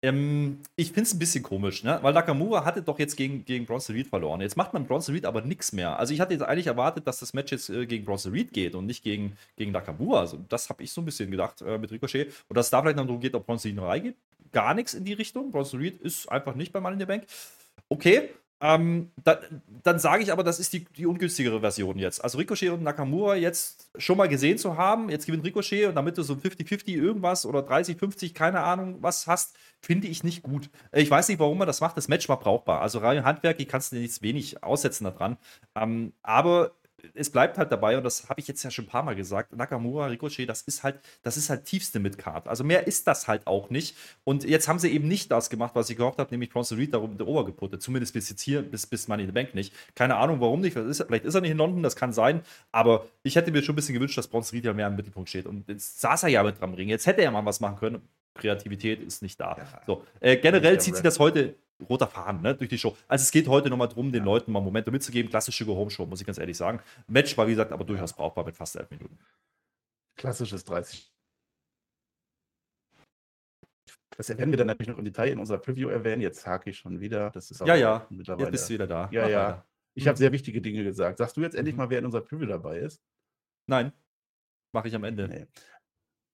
Ähm, 0.00 0.60
ich 0.76 0.92
finde 0.92 1.02
es 1.02 1.14
ein 1.14 1.18
bisschen 1.18 1.42
komisch, 1.42 1.82
ne? 1.82 1.98
weil 2.02 2.14
Nakamura 2.14 2.64
hatte 2.64 2.82
doch 2.82 3.00
jetzt 3.00 3.16
gegen, 3.16 3.44
gegen 3.44 3.66
Bronson 3.66 3.96
Reed 3.96 4.06
verloren. 4.06 4.40
Jetzt 4.42 4.56
macht 4.56 4.72
man 4.74 4.86
Bronson 4.86 5.16
Reed 5.16 5.26
aber 5.26 5.42
nichts 5.42 5.72
mehr. 5.72 5.98
Also 5.98 6.14
ich 6.14 6.20
hatte 6.20 6.34
jetzt 6.34 6.44
eigentlich 6.44 6.68
erwartet, 6.68 7.08
dass 7.08 7.18
das 7.18 7.34
Match 7.34 7.50
jetzt 7.50 7.68
äh, 7.68 7.84
gegen 7.84 8.04
Bronson 8.04 8.30
Reed 8.30 8.52
geht 8.52 8.76
und 8.76 8.86
nicht 8.86 9.02
gegen, 9.02 9.36
gegen 9.56 9.72
Nakamura. 9.72 10.20
Also 10.20 10.38
das 10.48 10.68
habe 10.68 10.84
ich 10.84 10.92
so 10.92 11.00
ein 11.00 11.04
bisschen 11.04 11.32
gedacht 11.32 11.62
äh, 11.62 11.78
mit 11.78 11.90
Ricochet. 11.90 12.32
Und 12.48 12.56
dass 12.56 12.66
es 12.66 12.70
da 12.70 12.80
vielleicht 12.80 12.96
noch 12.96 13.06
darum 13.06 13.20
geht, 13.20 13.34
ob 13.34 13.44
Bronson 13.44 13.70
Reed 13.70 13.76
noch 13.76 13.88
reingeht. 13.88 14.14
Gar 14.52 14.74
nichts 14.74 14.94
in 14.94 15.04
die 15.04 15.14
Richtung. 15.14 15.50
Bronson 15.50 15.80
Reed 15.80 16.00
ist 16.00 16.30
einfach 16.30 16.54
nicht 16.54 16.72
bei 16.72 16.78
Mann 16.78 16.92
in 16.92 17.00
der 17.00 17.06
Bank. 17.06 17.24
Okay, 17.88 18.30
Ähm, 18.58 19.10
da, 19.22 19.38
dann 19.82 19.98
sage 19.98 20.22
ich 20.22 20.32
aber, 20.32 20.42
das 20.42 20.58
ist 20.58 20.72
die, 20.72 20.84
die 20.84 21.04
ungünstigere 21.04 21.60
Version 21.60 21.98
jetzt. 21.98 22.24
Also 22.24 22.38
Ricochet 22.38 22.70
und 22.70 22.82
Nakamura 22.82 23.36
jetzt 23.36 23.90
schon 23.98 24.16
mal 24.16 24.28
gesehen 24.28 24.56
zu 24.56 24.78
haben, 24.78 25.10
jetzt 25.10 25.26
gewinnt 25.26 25.44
Ricochet 25.44 25.86
und 25.86 25.94
damit 25.94 26.16
du 26.16 26.22
so 26.22 26.34
50-50 26.34 26.88
irgendwas 26.88 27.44
oder 27.44 27.60
30-50, 27.60 28.32
keine 28.32 28.60
Ahnung, 28.60 28.96
was 29.02 29.26
hast, 29.26 29.56
finde 29.82 30.08
ich 30.08 30.24
nicht 30.24 30.42
gut. 30.42 30.70
Ich 30.92 31.10
weiß 31.10 31.28
nicht, 31.28 31.38
warum 31.38 31.58
man 31.58 31.66
das 31.66 31.82
macht. 31.82 31.98
Das 31.98 32.08
Match 32.08 32.28
war 32.30 32.38
brauchbar. 32.38 32.80
Also 32.80 33.00
rein 33.00 33.24
handwerklich 33.24 33.68
kannst 33.68 33.92
du 33.92 33.96
nichts 33.96 34.22
wenig 34.22 34.62
aussetzen 34.62 35.04
daran. 35.04 35.36
Ähm, 35.74 36.14
aber 36.22 36.72
es 37.14 37.30
bleibt 37.30 37.58
halt 37.58 37.72
dabei, 37.72 37.96
und 37.96 38.04
das 38.04 38.28
habe 38.28 38.40
ich 38.40 38.48
jetzt 38.48 38.62
ja 38.62 38.70
schon 38.70 38.84
ein 38.84 38.88
paar 38.88 39.02
Mal 39.02 39.14
gesagt, 39.14 39.54
Nakamura, 39.54 40.06
Ricochet, 40.06 40.48
das 40.48 40.62
ist 40.62 40.82
halt, 40.82 41.00
das 41.22 41.36
ist 41.36 41.50
halt 41.50 41.64
tiefste 41.64 41.98
Midcard. 41.98 42.48
Also 42.48 42.64
mehr 42.64 42.86
ist 42.86 43.06
das 43.06 43.28
halt 43.28 43.46
auch 43.46 43.70
nicht. 43.70 43.96
Und 44.24 44.44
jetzt 44.44 44.68
haben 44.68 44.78
sie 44.78 44.90
eben 44.90 45.08
nicht 45.08 45.30
das 45.30 45.50
gemacht, 45.50 45.74
was 45.74 45.90
ich 45.90 45.96
gehofft 45.96 46.18
habe, 46.18 46.30
nämlich 46.30 46.50
Bronson 46.50 46.78
Reed 46.78 46.94
darum 46.94 47.16
der 47.16 47.26
Obergeputtet. 47.26 47.82
Zumindest 47.82 48.12
bis 48.12 48.28
jetzt 48.30 48.40
hier, 48.40 48.62
bis, 48.62 48.86
bis 48.86 49.08
Money 49.08 49.22
in 49.22 49.28
the 49.28 49.32
Bank 49.32 49.54
nicht. 49.54 49.72
Keine 49.94 50.16
Ahnung, 50.16 50.40
warum 50.40 50.60
nicht. 50.60 50.76
Ist, 50.76 51.02
vielleicht 51.06 51.24
ist 51.24 51.34
er 51.34 51.40
nicht 51.40 51.50
in 51.50 51.58
London, 51.58 51.82
das 51.82 51.96
kann 51.96 52.12
sein. 52.12 52.42
Aber 52.72 53.06
ich 53.22 53.36
hätte 53.36 53.50
mir 53.50 53.62
schon 53.62 53.74
ein 53.74 53.76
bisschen 53.76 53.94
gewünscht, 53.94 54.18
dass 54.18 54.28
Bronson 54.28 54.56
Reed 54.56 54.64
ja 54.64 54.72
mehr 54.72 54.88
im 54.88 54.96
Mittelpunkt 54.96 55.28
steht. 55.28 55.46
Und 55.46 55.68
jetzt 55.68 56.00
saß 56.00 56.24
er 56.24 56.28
ja 56.28 56.42
mit 56.42 56.60
dran 56.60 56.74
Ring. 56.74 56.88
Jetzt 56.88 57.06
hätte 57.06 57.22
er 57.22 57.30
mal 57.30 57.44
was 57.44 57.60
machen 57.60 57.76
können. 57.76 58.02
Kreativität 58.34 59.02
ist 59.02 59.22
nicht 59.22 59.40
da. 59.40 59.56
Ja. 59.58 59.80
So, 59.86 60.04
äh, 60.20 60.36
generell 60.36 60.78
zieht 60.80 60.94
sich 60.94 61.02
das 61.02 61.18
heute 61.18 61.54
roter 61.88 62.06
Faden 62.06 62.42
ne, 62.42 62.54
durch 62.54 62.70
die 62.70 62.78
Show. 62.78 62.96
Also 63.08 63.22
es 63.22 63.30
geht 63.30 63.48
heute 63.48 63.70
nochmal 63.70 63.88
darum, 63.88 64.12
den 64.12 64.24
Leuten 64.24 64.52
mal 64.52 64.60
Momente 64.60 64.90
mitzugeben. 64.90 65.30
Klassische 65.30 65.64
Go-Home-Show, 65.66 66.06
muss 66.06 66.20
ich 66.20 66.26
ganz 66.26 66.38
ehrlich 66.38 66.56
sagen. 66.56 66.80
Match 67.06 67.36
war, 67.36 67.46
wie 67.46 67.52
gesagt, 67.52 67.72
aber 67.72 67.84
durchaus 67.84 68.12
brauchbar 68.12 68.44
mit 68.44 68.56
fast 68.56 68.76
elf 68.76 68.90
Minuten. 68.90 69.18
Klassisches 70.16 70.64
30. 70.64 71.12
Das 74.16 74.30
werden 74.30 74.50
wir 74.50 74.56
dann 74.56 74.68
natürlich 74.68 74.88
noch 74.88 74.98
im 74.98 75.04
Detail 75.04 75.32
in 75.32 75.38
unserer 75.38 75.58
Preview 75.58 75.88
erwähnen. 75.88 76.22
Jetzt 76.22 76.46
hake 76.46 76.70
ich 76.70 76.78
schon 76.78 77.00
wieder. 77.00 77.30
Das 77.30 77.50
ist 77.50 77.60
ja, 77.60 77.74
ja. 77.74 78.06
Mittlerweile. 78.08 78.46
Jetzt 78.46 78.52
bist 78.52 78.70
du 78.70 78.74
wieder 78.74 78.86
da. 78.86 79.10
Ja, 79.12 79.22
Mach 79.22 79.28
ja. 79.28 79.48
Weiter. 79.48 79.66
Ich 79.94 80.08
habe 80.08 80.18
sehr 80.18 80.32
wichtige 80.32 80.60
Dinge 80.60 80.84
gesagt. 80.84 81.18
Sagst 81.18 81.36
du 81.36 81.42
jetzt 81.42 81.54
endlich 81.54 81.74
mhm. 81.74 81.82
mal, 81.82 81.90
wer 81.90 81.98
in 81.98 82.06
unserer 82.06 82.22
Preview 82.22 82.46
dabei 82.46 82.78
ist? 82.78 83.02
Nein. 83.66 83.92
Mache 84.72 84.88
ich 84.88 84.94
am 84.94 85.04
Ende. 85.04 85.28
Nee. 85.28 85.46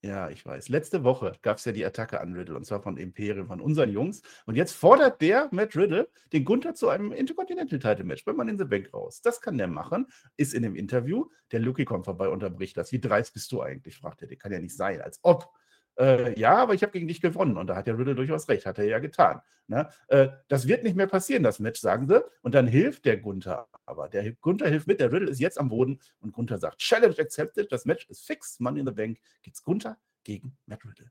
Ja, 0.05 0.31
ich 0.31 0.45
weiß. 0.45 0.69
Letzte 0.69 1.05
Woche 1.05 1.39
gab 1.43 1.59
es 1.59 1.65
ja 1.65 1.71
die 1.71 1.85
Attacke 1.85 2.21
an 2.21 2.35
Riddle 2.35 2.57
und 2.57 2.65
zwar 2.67 2.83
von 2.83 2.97
Imperium, 2.97 3.47
von 3.47 3.61
unseren 3.61 3.89
Jungs. 3.93 4.21
Und 4.47 4.57
jetzt 4.57 4.73
fordert 4.73 5.21
der 5.21 5.49
Matt 5.53 5.77
Riddle 5.77 6.09
den 6.33 6.45
Gunther 6.45 6.75
zu 6.75 6.89
einem 6.89 7.13
Intercontinental 7.13 7.79
Title 7.79 8.05
Match, 8.05 8.27
wenn 8.27 8.35
man 8.35 8.49
in 8.49 8.59
the 8.59 8.65
Bank 8.65 8.93
raus. 8.93 9.23
Das 9.23 9.41
kann 9.41 9.57
der 9.59 9.69
machen, 9.69 10.09
ist 10.37 10.55
in 10.55 10.65
dem 10.65 10.75
Interview. 10.75 11.27
Der 11.53 11.61
Lucky 11.61 11.85
kommt 11.85 12.05
vorbei, 12.05 12.29
unterbricht 12.29 12.77
das. 12.77 12.91
Wie 12.91 13.01
dreist 13.01 13.33
bist 13.33 13.53
du 13.53 13.63
eigentlich? 13.63 13.97
fragt 13.97 14.23
er. 14.23 14.29
Der 14.29 14.39
kann 14.39 14.51
ja 14.51 14.59
nicht 14.59 14.77
sein, 14.77 15.01
als 15.01 15.21
ob. 15.23 15.53
Äh, 15.99 16.39
ja, 16.39 16.57
aber 16.57 16.75
ich 16.75 16.83
habe 16.83 16.93
gegen 16.93 17.09
dich 17.09 17.21
gewonnen. 17.21 17.57
Und 17.57 17.67
da 17.67 17.77
hat 17.77 17.87
der 17.87 17.99
Riddle 17.99 18.15
durchaus 18.15 18.49
recht, 18.49 18.67
hat 18.67 18.79
er 18.79 18.85
ja 18.87 18.99
getan. 18.99 19.41
Ne? 19.67 19.89
Äh, 20.09 20.29
das 20.49 20.67
wird 20.67 20.83
nicht 20.85 20.97
mehr 20.97 21.07
passieren, 21.07 21.43
das 21.43 21.59
Match, 21.59 21.81
sagen 21.81 22.07
sie. 22.07 22.25
Und 22.43 22.55
dann 22.55 22.67
hilft 22.67 23.05
der 23.05 23.19
Gunther. 23.19 23.69
Aber 23.87 24.09
der 24.09 24.33
Gunther 24.33 24.69
hilft 24.69 24.87
mit, 24.87 25.01
der 25.01 25.13
Riddle 25.13 25.31
ist 25.31 25.41
jetzt 25.41 25.59
am 25.59 25.69
Boden 25.69 26.01
und 26.21 26.33
Gunther 26.33 26.59
sagt, 26.59 26.79
Challenge 26.79 27.19
accepted, 27.19 27.71
das 27.71 27.85
Match 27.85 28.07
ist 28.09 28.27
fix, 28.27 28.59
Mann 28.61 28.77
in 28.77 28.87
the 28.87 28.93
Bank, 28.93 29.19
geht's 29.43 29.63
Gunther 29.63 29.97
gegen 30.25 30.57
Matt 30.67 30.85
Riddle. 30.85 31.11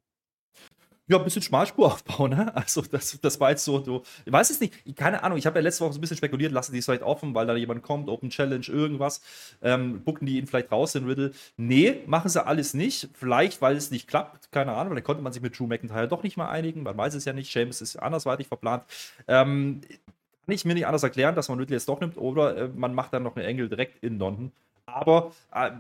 Ja, 1.08 1.18
ein 1.18 1.24
bisschen 1.26 1.42
Schmalspuraufbau, 1.42 2.28
ne? 2.28 2.56
Also, 2.56 2.82
das, 2.82 3.20
das 3.22 3.40
war 3.40 3.50
jetzt 3.50 3.66
so, 3.66 3.84
so, 3.84 4.04
ich 4.26 4.32
weiß 4.32 4.50
es 4.50 4.62
nicht, 4.62 4.96
keine 4.96 5.24
Ahnung, 5.24 5.38
ich 5.38 5.46
habe 5.46 5.60
ja 5.60 5.64
letzte 5.64 5.84
Woche 5.84 5.94
so 5.94 5.98
ein 5.98 6.02
bisschen 6.02 6.16
spekuliert, 6.16 6.52
lassen 6.54 6.72
die 6.72 6.80
es 6.80 6.86
vielleicht 6.86 7.02
offen, 7.04 7.34
weil 7.36 7.48
da 7.48 7.56
jemand 7.56 7.84
kommt, 7.84 8.08
Open 8.08 8.30
Challenge, 8.30 8.66
irgendwas, 8.66 9.22
ähm, 9.62 10.04
bucken 10.04 10.26
die 10.26 10.38
ihn 10.38 10.48
vielleicht 10.48 10.72
raus, 10.72 10.94
den 10.94 11.06
Riddle. 11.06 11.32
Nee, 11.58 12.02
machen 12.06 12.30
sie 12.30 12.46
alles 12.46 12.74
nicht, 12.74 13.10
vielleicht, 13.14 13.62
weil 13.62 13.76
es 13.76 13.92
nicht 13.92 14.08
klappt, 14.08 14.52
keine 14.52 14.74
Ahnung, 14.74 14.94
vielleicht 14.94 15.06
konnte 15.06 15.22
man 15.22 15.34
sich 15.34 15.42
mit 15.42 15.58
Drew 15.60 15.68
McIntyre 15.68 16.08
doch 16.08 16.24
nicht 16.24 16.38
mal 16.38 16.50
einigen, 16.50 16.84
man 16.84 16.96
weiß 16.98 17.16
es 17.16 17.26
ja 17.26 17.34
nicht, 17.34 17.54
James 17.54 17.82
ist 17.82 17.98
andersweitig 17.98 18.48
verplant. 18.48 18.84
Ähm, 19.28 19.82
kann 20.46 20.56
ich 20.56 20.66
mir 20.66 20.74
nicht 20.76 20.88
anders 20.88 21.04
erklären, 21.04 21.36
dass 21.36 21.50
man 21.50 21.60
Riddle 21.60 21.76
jetzt 21.76 21.90
doch 21.90 22.00
nimmt, 22.00 22.18
oder 22.18 22.56
äh, 22.58 22.68
man 22.70 22.94
macht 22.94 23.14
dann 23.14 23.24
noch 23.24 23.36
einen 23.36 23.46
Engel 23.46 23.68
direkt 23.70 24.04
in 24.04 24.18
London. 24.18 24.52
Aber 24.86 25.32
äh, 25.54 25.72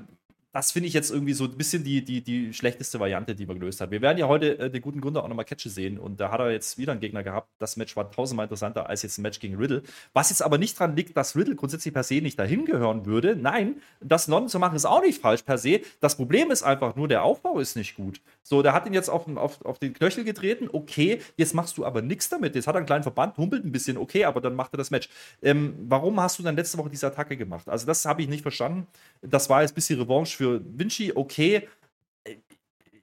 das 0.53 0.72
finde 0.72 0.88
ich 0.88 0.93
jetzt 0.93 1.12
irgendwie 1.12 1.34
so 1.34 1.46
ein 1.46 1.58
bisschen 1.58 1.84
die, 1.84 2.03
die, 2.03 2.22
die 2.22 2.53
schlechteste 2.53 3.00
Variante, 3.00 3.36
die 3.36 3.46
man 3.46 3.60
gelöst 3.60 3.79
hat. 3.79 3.91
Wir 3.91 4.01
werden 4.01 4.17
ja 4.17 4.27
heute 4.27 4.60
äh, 4.60 4.70
den 4.70 4.81
guten 4.81 5.00
Gunther 5.00 5.24
auch 5.24 5.27
nochmal 5.29 5.46
Catche 5.46 5.70
sehen 5.70 5.98
und 5.98 6.20
da 6.20 6.31
hat 6.31 6.41
er 6.41 6.51
jetzt 6.51 6.77
wieder 6.77 6.91
einen 6.91 7.00
Gegner 7.00 7.24
gehabt. 7.24 7.50
Das 7.58 7.77
Match 7.77 7.96
war 7.96 8.12
tausendmal 8.12 8.46
interessanter 8.46 8.89
als 8.89 9.01
jetzt 9.03 9.17
ein 9.17 9.22
Match 9.22 9.39
gegen 9.39 9.55
Riddle. 9.55 9.84
Was 10.13 10.29
jetzt 10.29 10.41
aber 10.41 10.58
nicht 10.58 10.77
daran 10.79 10.96
liegt, 10.96 11.15
dass 11.15 11.38
Riddle 11.38 11.55
grundsätzlich 11.55 11.93
per 11.93 12.03
se 12.03 12.15
nicht 12.15 12.38
dahin 12.38 12.65
gehören 12.65 13.05
würde. 13.05 13.38
Nein, 13.38 13.81
das 14.01 14.27
Non 14.27 14.50
zu 14.50 14.60
machen 14.60 14.75
ist 14.75 14.86
auch 14.86 15.01
nicht 15.01 15.22
falsch 15.22 15.43
per 15.43 15.58
se. 15.58 15.81
Das 16.01 16.17
Problem 16.17 16.51
ist 16.51 16.63
einfach 16.63 16.98
nur, 16.98 17.08
der 17.08 17.24
Aufbau 17.24 17.60
ist 17.60 17.77
nicht 17.77 17.96
gut. 17.96 18.20
So, 18.43 18.62
der 18.62 18.74
hat 18.74 18.86
ihn 18.86 18.93
jetzt 18.93 19.10
auf, 19.10 19.27
auf, 19.38 19.63
auf 19.63 19.79
den 19.79 19.93
Knöchel 19.93 20.25
getreten. 20.25 20.67
Okay, 20.72 21.22
jetzt 21.38 21.53
machst 21.53 21.77
du 21.77 21.86
aber 21.86 22.01
nichts 22.01 22.27
damit. 22.27 22.55
Jetzt 22.55 22.67
hat 22.67 22.75
er 22.75 22.79
einen 22.79 22.86
kleinen 22.86 23.03
Verband, 23.03 23.38
humpelt 23.38 23.63
ein 23.63 23.72
bisschen. 23.72 23.98
Okay, 23.98 24.25
aber 24.25 24.41
dann 24.41 24.55
macht 24.55 24.74
er 24.74 24.77
das 24.77 24.91
Match. 24.91 25.08
Ähm, 25.41 25.75
warum 25.88 26.20
hast 26.20 26.39
du 26.39 26.43
dann 26.43 26.58
letzte 26.58 26.77
Woche 26.77 26.89
diese 26.89 27.08
Attacke 27.08 27.38
gemacht? 27.38 27.70
Also, 27.70 27.86
das 27.86 28.03
habe 28.03 28.22
ich 28.22 28.27
nicht 28.27 28.41
verstanden. 28.41 28.88
Das 29.22 29.50
war 29.50 29.62
jetzt 29.62 29.72
ein 29.72 29.75
bisschen 29.75 30.01
Revanche 30.01 30.40
für 30.41 30.60
Vinci 30.65 31.12
okay. 31.13 31.67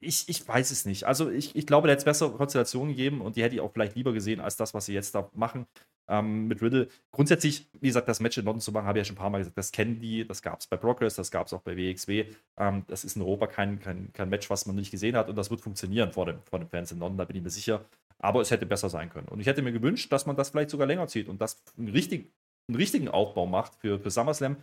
Ich, 0.01 0.29
ich 0.29 0.47
weiß 0.47 0.73
es 0.73 0.85
nicht. 0.85 1.05
Also 1.05 1.31
ich, 1.31 1.55
ich 1.55 1.67
glaube, 1.67 1.87
da 1.87 1.93
hätte 1.93 2.01
es 2.01 2.05
bessere 2.05 2.33
Konstellationen 2.33 2.97
gegeben 2.97 3.21
und 3.21 3.37
die 3.37 3.43
hätte 3.45 3.55
ich 3.55 3.61
auch 3.61 3.73
vielleicht 3.73 3.95
lieber 3.95 4.13
gesehen 4.13 4.41
als 4.41 4.57
das, 4.57 4.75
was 4.75 4.87
sie 4.87 4.95
jetzt 4.95 5.15
da 5.15 5.31
machen 5.35 5.67
ähm, 6.09 6.49
mit 6.49 6.63
Riddle. 6.63 6.89
Grundsätzlich, 7.13 7.69
wie 7.81 7.87
gesagt, 7.87 8.09
das 8.09 8.19
Match 8.19 8.39
in 8.39 8.45
London 8.45 8.61
zu 8.61 8.73
machen, 8.73 8.87
habe 8.87 8.99
ich 8.99 9.03
ja 9.03 9.05
schon 9.07 9.17
ein 9.17 9.21
paar 9.21 9.31
Mal 9.31 9.39
gesagt, 9.39 9.57
das 9.57 9.71
kennen 9.71 10.01
die, 10.01 10.27
das 10.27 10.43
gab 10.43 10.59
es 10.61 10.67
bei 10.67 10.77
Progress, 10.77 11.15
das 11.15 11.31
gab 11.31 11.47
es 11.47 11.53
auch 11.53 11.63
bei 11.63 11.77
WXW. 11.77 12.27
Ähm, 12.57 12.83
das 12.89 13.05
ist 13.05 13.15
in 13.15 13.23
Europa 13.23 13.47
kein, 13.47 13.79
kein, 13.79 14.13
kein 14.13 14.29
Match, 14.29 14.51
was 14.51 14.67
man 14.67 14.75
nicht 14.75 14.91
gesehen 14.91 15.17
hat 15.17 15.29
und 15.29 15.37
das 15.37 15.51
wird 15.51 15.61
funktionieren 15.61 16.13
vor, 16.13 16.27
dem, 16.27 16.43
vor 16.43 16.59
den 16.59 16.69
Fans 16.69 16.91
in 16.91 16.99
London, 16.99 17.19
da 17.19 17.25
bin 17.25 17.37
ich 17.37 17.43
mir 17.43 17.51
sicher. 17.51 17.85
Aber 18.19 18.41
es 18.41 18.51
hätte 18.51 18.67
besser 18.67 18.89
sein 18.89 19.11
können. 19.11 19.29
Und 19.29 19.39
ich 19.39 19.47
hätte 19.47 19.63
mir 19.63 19.73
gewünscht, 19.73 20.11
dass 20.11 20.27
man 20.27 20.35
das 20.35 20.51
vielleicht 20.51 20.71
sogar 20.71 20.89
länger 20.89 21.07
zieht 21.07 21.29
und 21.29 21.41
das 21.41 21.63
einen, 21.77 21.89
richtig, 21.89 22.33
einen 22.69 22.77
richtigen 22.77 23.09
Aufbau 23.09 23.47
macht 23.47 23.77
für, 23.77 24.01
für 24.01 24.11
SummerSlam. 24.11 24.57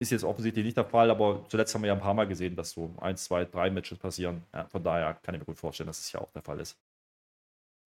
Ist 0.00 0.10
jetzt 0.10 0.24
offensichtlich 0.24 0.64
nicht 0.64 0.76
der 0.78 0.84
Fall, 0.86 1.10
aber 1.10 1.44
zuletzt 1.48 1.74
haben 1.74 1.82
wir 1.82 1.88
ja 1.88 1.92
ein 1.94 2.00
paar 2.00 2.14
Mal 2.14 2.26
gesehen, 2.26 2.56
dass 2.56 2.70
so 2.72 2.94
eins, 3.00 3.24
zwei, 3.24 3.44
drei 3.44 3.70
Matches 3.70 3.98
passieren. 3.98 4.46
Ja, 4.54 4.66
von 4.66 4.82
daher 4.82 5.14
kann 5.14 5.34
ich 5.34 5.40
mir 5.40 5.44
gut 5.46 5.58
vorstellen, 5.58 5.88
dass 5.88 6.00
es 6.00 6.10
ja 6.12 6.20
auch 6.20 6.32
der 6.32 6.42
Fall 6.42 6.58
ist. 6.60 6.78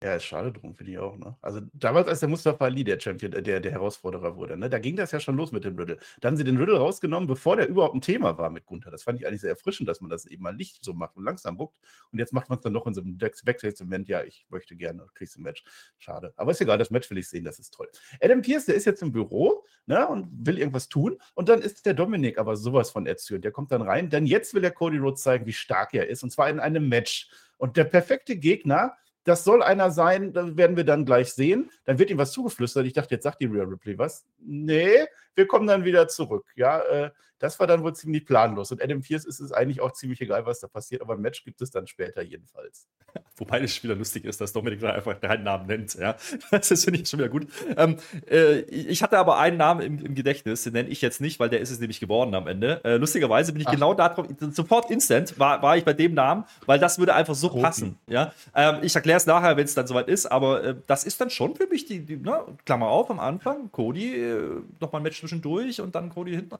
Ja, 0.02 0.16
ist 0.16 0.24
schade 0.24 0.50
drum, 0.50 0.74
finde 0.74 0.90
ich 0.92 0.98
auch. 0.98 1.16
Ne? 1.16 1.36
Also 1.42 1.60
damals, 1.74 2.08
als 2.08 2.18
der 2.18 2.28
Mustafa 2.28 2.64
Ali 2.64 2.82
der 2.82 2.98
Champion, 2.98 3.32
äh, 3.34 3.42
der, 3.42 3.60
der 3.60 3.70
Herausforderer 3.70 4.34
wurde, 4.36 4.56
ne? 4.56 4.68
da 4.68 4.80
ging 4.80 4.96
das 4.96 5.12
ja 5.12 5.20
schon 5.20 5.36
los 5.36 5.52
mit 5.52 5.62
dem 5.64 5.78
Riddle. 5.78 5.96
Da 6.20 6.26
haben 6.26 6.36
sie 6.36 6.42
den 6.42 6.56
Riddle 6.56 6.76
rausgenommen, 6.76 7.28
bevor 7.28 7.54
der 7.54 7.68
überhaupt 7.68 7.94
ein 7.94 8.00
Thema 8.00 8.36
war 8.36 8.50
mit 8.50 8.66
Gunther. 8.66 8.90
Das 8.90 9.04
fand 9.04 9.20
ich 9.20 9.28
eigentlich 9.28 9.42
sehr 9.42 9.50
erfrischend, 9.50 9.88
dass 9.88 10.00
man 10.00 10.10
das 10.10 10.26
eben 10.26 10.42
mal 10.42 10.54
nicht 10.54 10.84
so 10.84 10.92
macht 10.92 11.16
und 11.16 11.22
langsam 11.22 11.56
guckt. 11.56 11.78
Und 12.10 12.18
jetzt 12.18 12.32
macht 12.32 12.48
man 12.48 12.58
es 12.58 12.64
dann 12.64 12.72
noch 12.72 12.84
in 12.88 12.94
so 12.94 13.00
einem 13.00 13.16
Backstage-Event. 13.16 14.08
Ja, 14.08 14.24
ich 14.24 14.44
möchte 14.48 14.74
gerne, 14.74 15.06
kriegst 15.14 15.38
ein 15.38 15.42
Match. 15.42 15.62
Schade. 15.98 16.32
Aber 16.34 16.50
ist 16.50 16.60
egal, 16.60 16.78
das 16.78 16.90
Match 16.90 17.08
will 17.08 17.18
ich 17.18 17.28
sehen, 17.28 17.44
das 17.44 17.60
ist 17.60 17.72
toll. 17.72 17.88
Adam 18.20 18.42
Pierce, 18.42 18.66
der 18.66 18.74
ist 18.74 18.86
jetzt 18.86 19.02
im 19.02 19.12
Büro 19.12 19.64
ne? 19.86 20.08
und 20.08 20.26
will 20.32 20.58
irgendwas 20.58 20.88
tun. 20.88 21.16
Und 21.34 21.48
dann 21.48 21.62
ist 21.62 21.86
der 21.86 21.94
Dominik 21.94 22.38
aber 22.38 22.56
sowas 22.56 22.90
von 22.90 23.06
erzählt. 23.06 23.44
Der 23.44 23.52
kommt 23.52 23.70
dann 23.70 23.82
rein, 23.82 24.10
denn 24.10 24.26
jetzt 24.26 24.52
will 24.52 24.62
der 24.62 24.72
Cody 24.72 24.98
Rhodes 24.98 25.22
zeigen, 25.22 25.46
wie 25.46 25.52
stark 25.52 25.94
er 25.94 26.08
ist. 26.08 26.24
Und 26.24 26.30
zwar 26.30 26.50
in 26.50 26.58
einem 26.58 26.88
Match. 26.88 27.30
Und 27.56 27.76
der 27.76 27.84
perfekte 27.84 28.36
Gegner 28.36 28.96
das 29.24 29.44
soll 29.44 29.62
einer 29.62 29.90
sein, 29.90 30.32
das 30.32 30.56
werden 30.56 30.76
wir 30.76 30.84
dann 30.84 31.04
gleich 31.04 31.32
sehen. 31.32 31.70
Dann 31.84 31.98
wird 31.98 32.10
ihm 32.10 32.18
was 32.18 32.32
zugeflüstert. 32.32 32.86
Ich 32.86 32.92
dachte, 32.92 33.14
jetzt 33.14 33.24
sagt 33.24 33.40
die 33.40 33.46
Real 33.46 33.66
Ripley 33.66 33.98
was. 33.98 34.26
Nee, 34.38 35.06
wir 35.34 35.46
kommen 35.46 35.66
dann 35.66 35.84
wieder 35.84 36.08
zurück. 36.08 36.46
Ja, 36.56 36.80
äh, 36.80 37.10
das 37.42 37.58
war 37.58 37.66
dann 37.66 37.82
wohl 37.82 37.92
ziemlich 37.92 38.24
planlos. 38.24 38.70
Und 38.70 38.80
Adam 38.80 39.00
Pierce 39.00 39.24
ist 39.24 39.40
es 39.40 39.50
eigentlich 39.50 39.80
auch 39.80 39.92
ziemlich 39.92 40.20
egal, 40.20 40.46
was 40.46 40.60
da 40.60 40.68
passiert, 40.68 41.02
aber 41.02 41.14
ein 41.14 41.20
Match 41.20 41.42
gibt 41.44 41.60
es 41.60 41.72
dann 41.72 41.88
später 41.88 42.22
jedenfalls. 42.22 42.86
Wobei 43.36 43.58
das 43.58 43.82
wieder 43.82 43.96
lustig 43.96 44.24
ist, 44.24 44.40
dass 44.40 44.52
Dominik 44.52 44.80
da 44.80 44.90
einfach 44.90 45.14
deinen 45.14 45.42
Namen 45.42 45.66
nennt. 45.66 45.94
Ja? 45.94 46.16
Das 46.50 46.84
finde 46.84 47.00
ich 47.00 47.08
schon 47.08 47.18
wieder 47.18 47.28
gut. 47.28 47.48
Ähm, 47.76 47.96
äh, 48.30 48.60
ich 48.60 49.02
hatte 49.02 49.18
aber 49.18 49.38
einen 49.38 49.56
Namen 49.56 49.80
im, 49.80 50.06
im, 50.06 50.14
Gedächtnis, 50.14 50.62
den 50.62 50.74
nenne 50.74 50.88
ich 50.88 51.00
jetzt 51.00 51.20
nicht, 51.20 51.40
weil 51.40 51.48
der 51.48 51.60
ist 51.60 51.70
es 51.70 51.80
nämlich 51.80 51.98
geworden 51.98 52.34
am 52.34 52.46
Ende. 52.46 52.80
Äh, 52.84 52.96
lustigerweise 52.96 53.52
bin 53.52 53.60
ich 53.60 53.66
Ach. 53.66 53.72
genau 53.72 53.94
darauf, 53.94 54.26
sofort 54.52 54.90
instant 54.90 55.38
war, 55.38 55.62
war 55.62 55.76
ich 55.76 55.84
bei 55.84 55.92
dem 55.92 56.14
Namen, 56.14 56.44
weil 56.66 56.78
das 56.78 56.98
würde 56.98 57.14
einfach 57.14 57.34
so 57.34 57.48
Roten. 57.48 57.62
passen. 57.62 57.98
Ja? 58.06 58.32
Ähm, 58.54 58.76
ich 58.82 58.94
erkläre 58.94 59.16
es 59.16 59.26
nachher, 59.26 59.56
wenn 59.56 59.64
es 59.64 59.74
dann 59.74 59.86
soweit 59.86 60.08
ist, 60.08 60.26
aber 60.26 60.62
äh, 60.62 60.74
das 60.86 61.04
ist 61.04 61.20
dann 61.20 61.30
schon 61.30 61.56
für 61.56 61.66
mich 61.66 61.86
die, 61.86 62.00
die 62.04 62.16
ne? 62.16 62.44
Klammer 62.64 62.88
auf 62.88 63.10
am 63.10 63.18
Anfang, 63.18 63.72
Cody, 63.72 64.14
äh, 64.14 64.62
nochmal 64.78 65.00
ein 65.00 65.02
Match 65.02 65.18
zwischendurch 65.18 65.80
und 65.80 65.94
dann 65.94 66.10
Cody 66.10 66.32
hinten. 66.32 66.56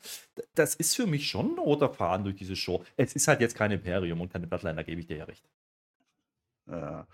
Das 0.55 0.72
ist 0.75 0.97
für 0.97 1.07
mich 1.07 1.29
schon 1.29 1.55
ein 1.55 1.59
roter 1.59 1.89
Faden 1.89 2.25
durch 2.25 2.37
diese 2.37 2.57
Show. 2.57 2.85
Es 2.97 3.15
ist 3.15 3.29
halt 3.29 3.41
jetzt 3.41 3.57
kein 3.57 3.71
Imperium 3.71 4.21
und 4.21 4.33
keine 4.33 4.47
Bloodline, 4.47 4.77
da 4.77 4.83
gebe 4.83 5.01
ich 5.01 5.07
dir 5.07 5.19
ja 5.19 5.25
recht. 5.25 5.45
Ja. 6.71 7.07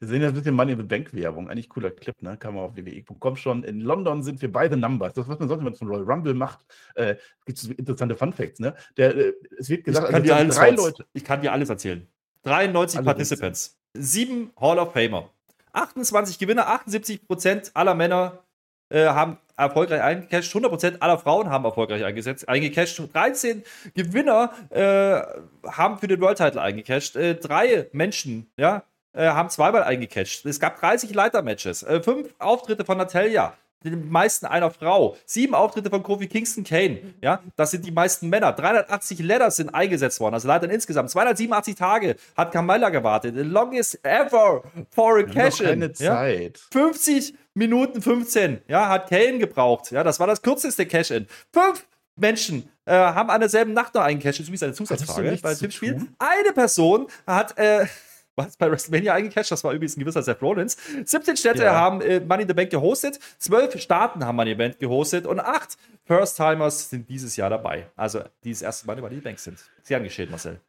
Wir 0.00 0.08
sehen 0.08 0.22
jetzt 0.22 0.30
ein 0.30 0.34
bisschen 0.34 0.54
Money 0.54 0.72
in 0.72 0.78
the 0.78 0.84
Bank 0.84 1.14
Werbung. 1.14 1.48
Eigentlich 1.48 1.68
cooler 1.68 1.90
Clip, 1.90 2.20
ne? 2.20 2.36
Kann 2.36 2.54
man 2.54 2.64
auf 2.64 2.76
wwe.com 2.76 3.36
schon. 3.36 3.62
In 3.62 3.80
London 3.80 4.22
sind 4.22 4.42
wir 4.42 4.50
bei 4.50 4.68
The 4.68 4.76
Numbers. 4.76 5.14
Das, 5.14 5.28
was 5.28 5.38
man 5.38 5.48
sonst 5.48 5.62
immer 5.62 5.72
zum 5.72 5.88
Royal 5.88 6.02
Rumble 6.02 6.34
macht, 6.34 6.58
äh, 6.94 7.16
gibt 7.46 7.58
es 7.58 7.64
interessante 7.64 8.16
Fun 8.16 8.32
Facts, 8.32 8.58
ne? 8.58 8.74
Der, 8.96 9.16
äh, 9.16 9.32
es 9.58 9.68
wird 9.68 9.84
gesagt, 9.84 10.08
ich 10.08 10.12
kann, 10.12 10.22
also, 10.22 10.26
dir 10.26 10.36
alles 10.36 10.56
drei 10.56 10.70
Leute. 10.70 11.06
ich 11.12 11.24
kann 11.24 11.42
dir 11.42 11.52
alles 11.52 11.70
erzählen. 11.70 12.06
93 12.42 12.98
Alle 12.98 13.04
Participants, 13.06 13.78
sieben 13.94 14.50
Hall 14.60 14.78
of 14.78 14.92
Famer, 14.92 15.30
28 15.72 16.38
Gewinner, 16.38 16.68
78 16.68 17.26
Prozent 17.26 17.70
aller 17.74 17.94
Männer 17.94 18.44
äh, 18.90 19.06
haben 19.06 19.38
erfolgreich 19.56 20.02
eingecasht, 20.02 20.54
100% 20.54 21.00
aller 21.00 21.18
Frauen 21.18 21.50
haben 21.50 21.64
erfolgreich 21.64 22.04
eingesetzt, 22.04 22.48
eingecasht, 22.48 23.00
13 23.12 23.62
Gewinner 23.94 24.52
äh, 24.70 25.68
haben 25.70 25.98
für 25.98 26.08
den 26.08 26.20
World 26.20 26.38
Title 26.38 26.60
eingecasht, 26.60 27.16
äh, 27.16 27.34
drei 27.34 27.88
Menschen, 27.92 28.50
ja, 28.56 28.82
äh, 29.12 29.28
haben 29.28 29.48
zweimal 29.48 29.84
eingecasht. 29.84 30.44
Es 30.44 30.58
gab 30.58 30.80
30 30.80 31.14
Leitermatches, 31.14 31.82
äh, 31.84 32.02
fünf 32.02 32.34
Auftritte 32.38 32.84
von 32.84 32.98
Natalia, 32.98 33.54
den 33.90 34.10
meisten 34.10 34.46
einer 34.46 34.70
Frau. 34.70 35.16
Sieben 35.26 35.54
Auftritte 35.54 35.90
von 35.90 36.02
Kofi 36.02 36.26
Kingston 36.26 36.64
Kane. 36.64 37.14
Ja, 37.20 37.42
das 37.56 37.70
sind 37.70 37.84
die 37.84 37.92
meisten 37.92 38.28
Männer. 38.28 38.52
380 38.52 39.18
Letters 39.20 39.56
sind 39.56 39.74
eingesetzt 39.74 40.20
worden. 40.20 40.34
Also 40.34 40.48
leider 40.48 40.70
insgesamt 40.70 41.10
287 41.10 41.74
Tage 41.74 42.16
hat 42.36 42.52
Kamala 42.52 42.90
gewartet. 42.90 43.34
The 43.36 43.42
longest 43.42 43.98
ever 44.04 44.62
for 44.90 45.18
a 45.18 45.22
cash-in. 45.22 45.66
Keine 45.66 45.92
Zeit. 45.92 46.60
Ja? 46.72 46.80
50 46.80 47.34
Minuten 47.54 48.02
15. 48.02 48.62
Ja, 48.68 48.88
hat 48.88 49.08
Kane 49.08 49.38
gebraucht. 49.38 49.90
Ja, 49.90 50.02
das 50.02 50.18
war 50.20 50.26
das 50.26 50.42
kürzeste 50.42 50.86
Cash-in. 50.86 51.26
Fünf 51.52 51.86
Menschen 52.16 52.68
äh, 52.84 52.92
haben 52.92 53.30
an 53.30 53.40
derselben 53.40 53.72
Nacht 53.72 53.94
noch 53.94 54.02
einen 54.02 54.20
Cash. 54.20 54.36
Das 54.38 54.40
ist 54.40 54.48
übrigens 54.48 54.62
eine 54.62 54.72
Zusatzfrage 54.72 55.38
bei 55.42 55.54
dem 55.54 55.70
Spiel. 55.70 56.08
Eine 56.18 56.52
Person 56.52 57.06
hat 57.26 57.56
äh, 57.58 57.86
was 58.36 58.56
bei 58.56 58.70
WrestleMania 58.70 59.14
eingecasht. 59.14 59.50
Das 59.50 59.64
war 59.64 59.72
übrigens 59.72 59.96
ein 59.96 60.00
gewisser 60.00 60.22
Seth 60.22 60.42
Rollins. 60.42 60.76
17 61.04 61.36
Städte 61.36 61.64
ja. 61.64 61.74
haben 61.74 62.00
äh, 62.00 62.20
Money 62.20 62.42
in 62.42 62.48
the 62.48 62.54
Bank 62.54 62.70
gehostet, 62.70 63.18
12 63.38 63.80
Staaten 63.80 64.24
haben 64.24 64.36
Money 64.36 64.52
in 64.52 64.58
the 64.58 64.64
Bank 64.64 64.78
gehostet 64.78 65.26
und 65.26 65.40
8 65.40 65.76
First-Timers 66.04 66.90
sind 66.90 67.08
dieses 67.08 67.36
Jahr 67.36 67.50
dabei. 67.50 67.86
Also, 67.96 68.20
die 68.44 68.50
das 68.50 68.62
erste 68.62 68.86
Mal 68.86 68.94
in 68.94 69.00
Money 69.00 69.14
in 69.14 69.20
the 69.20 69.24
Bank 69.24 69.38
sind. 69.38 69.58
Sehr 69.82 70.00
geschehen, 70.00 70.30
Marcel. 70.30 70.60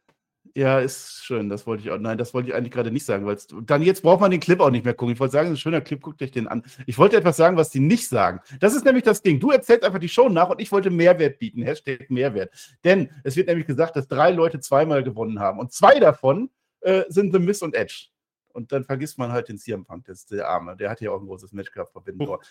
Ja, 0.56 0.78
ist 0.78 1.22
schön. 1.22 1.50
Das 1.50 1.66
wollte 1.66 1.82
ich 1.82 1.90
auch. 1.90 1.98
Nein, 1.98 2.16
das 2.16 2.32
wollte 2.32 2.48
ich 2.48 2.54
eigentlich 2.54 2.72
gerade 2.72 2.90
nicht 2.90 3.04
sagen, 3.04 3.26
weil 3.26 3.36
dann 3.66 3.82
jetzt 3.82 4.02
braucht 4.02 4.22
man 4.22 4.30
den 4.30 4.40
Clip 4.40 4.58
auch 4.58 4.70
nicht 4.70 4.86
mehr 4.86 4.94
gucken. 4.94 5.12
Ich 5.12 5.20
wollte 5.20 5.32
sagen, 5.32 5.48
es 5.48 5.52
ist 5.52 5.58
ein 5.58 5.60
schöner 5.60 5.82
Clip, 5.82 6.00
guckt 6.00 6.22
euch 6.22 6.30
den 6.30 6.48
an. 6.48 6.62
Ich 6.86 6.96
wollte 6.96 7.18
etwas 7.18 7.36
sagen, 7.36 7.58
was 7.58 7.68
die 7.68 7.80
nicht 7.80 8.08
sagen. 8.08 8.40
Das 8.58 8.74
ist 8.74 8.86
nämlich 8.86 9.04
das 9.04 9.20
Ding. 9.20 9.38
Du 9.38 9.50
erzählst 9.50 9.84
einfach 9.84 9.98
die 9.98 10.08
Show 10.08 10.30
nach 10.30 10.48
und 10.48 10.58
ich 10.58 10.72
wollte 10.72 10.88
Mehrwert 10.88 11.38
bieten. 11.38 11.60
Hashtag 11.60 12.10
Mehrwert. 12.10 12.50
Denn 12.84 13.10
es 13.22 13.36
wird 13.36 13.48
nämlich 13.48 13.66
gesagt, 13.66 13.96
dass 13.96 14.08
drei 14.08 14.30
Leute 14.30 14.58
zweimal 14.58 15.02
gewonnen 15.02 15.40
haben. 15.40 15.58
Und 15.58 15.72
zwei 15.72 16.00
davon 16.00 16.48
äh, 16.86 17.04
sind 17.08 17.32
The 17.32 17.38
Miss 17.38 17.62
und 17.62 17.74
Edge. 17.74 18.08
Und 18.48 18.72
dann 18.72 18.84
vergisst 18.84 19.18
man 19.18 19.32
halt 19.32 19.48
den 19.48 19.58
CM 19.58 19.84
Punk, 19.84 20.06
das 20.06 20.20
ist 20.20 20.30
der 20.30 20.48
Arme. 20.48 20.76
Der 20.76 20.88
hat 20.88 21.00
ja 21.00 21.10
auch 21.10 21.20
ein 21.20 21.26
großes 21.26 21.52
Match 21.52 21.70
gehabt 21.70 21.92
vor 21.92 22.02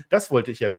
Das 0.09 0.29
wollte 0.29 0.51
ich 0.51 0.59
ja 0.59 0.75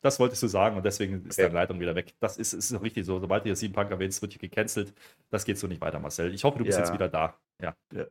das 0.00 0.20
wolltest 0.20 0.42
du 0.42 0.46
sagen 0.46 0.76
und 0.76 0.84
deswegen 0.84 1.26
ist 1.26 1.38
okay. 1.38 1.48
deine 1.48 1.54
Leitung 1.54 1.80
wieder 1.80 1.94
weg. 1.94 2.14
Das 2.20 2.38
ist, 2.38 2.52
ist 2.52 2.80
richtig 2.80 3.04
so. 3.04 3.18
Sobald 3.18 3.44
du 3.44 3.54
sieben 3.56 3.74
Punk 3.74 3.90
erwähnst, 3.90 4.22
wird 4.22 4.32
hier 4.32 4.40
gecancelt. 4.40 4.94
Das 5.30 5.44
geht 5.44 5.58
so 5.58 5.66
nicht 5.66 5.80
weiter, 5.80 5.98
Marcel. 5.98 6.32
Ich 6.32 6.44
hoffe, 6.44 6.58
du 6.58 6.64
bist 6.64 6.78
ja. 6.78 6.84
jetzt 6.84 6.94
wieder 6.94 7.08
da. 7.08 7.36
Ja. 7.60 7.76
ja. 7.92 8.06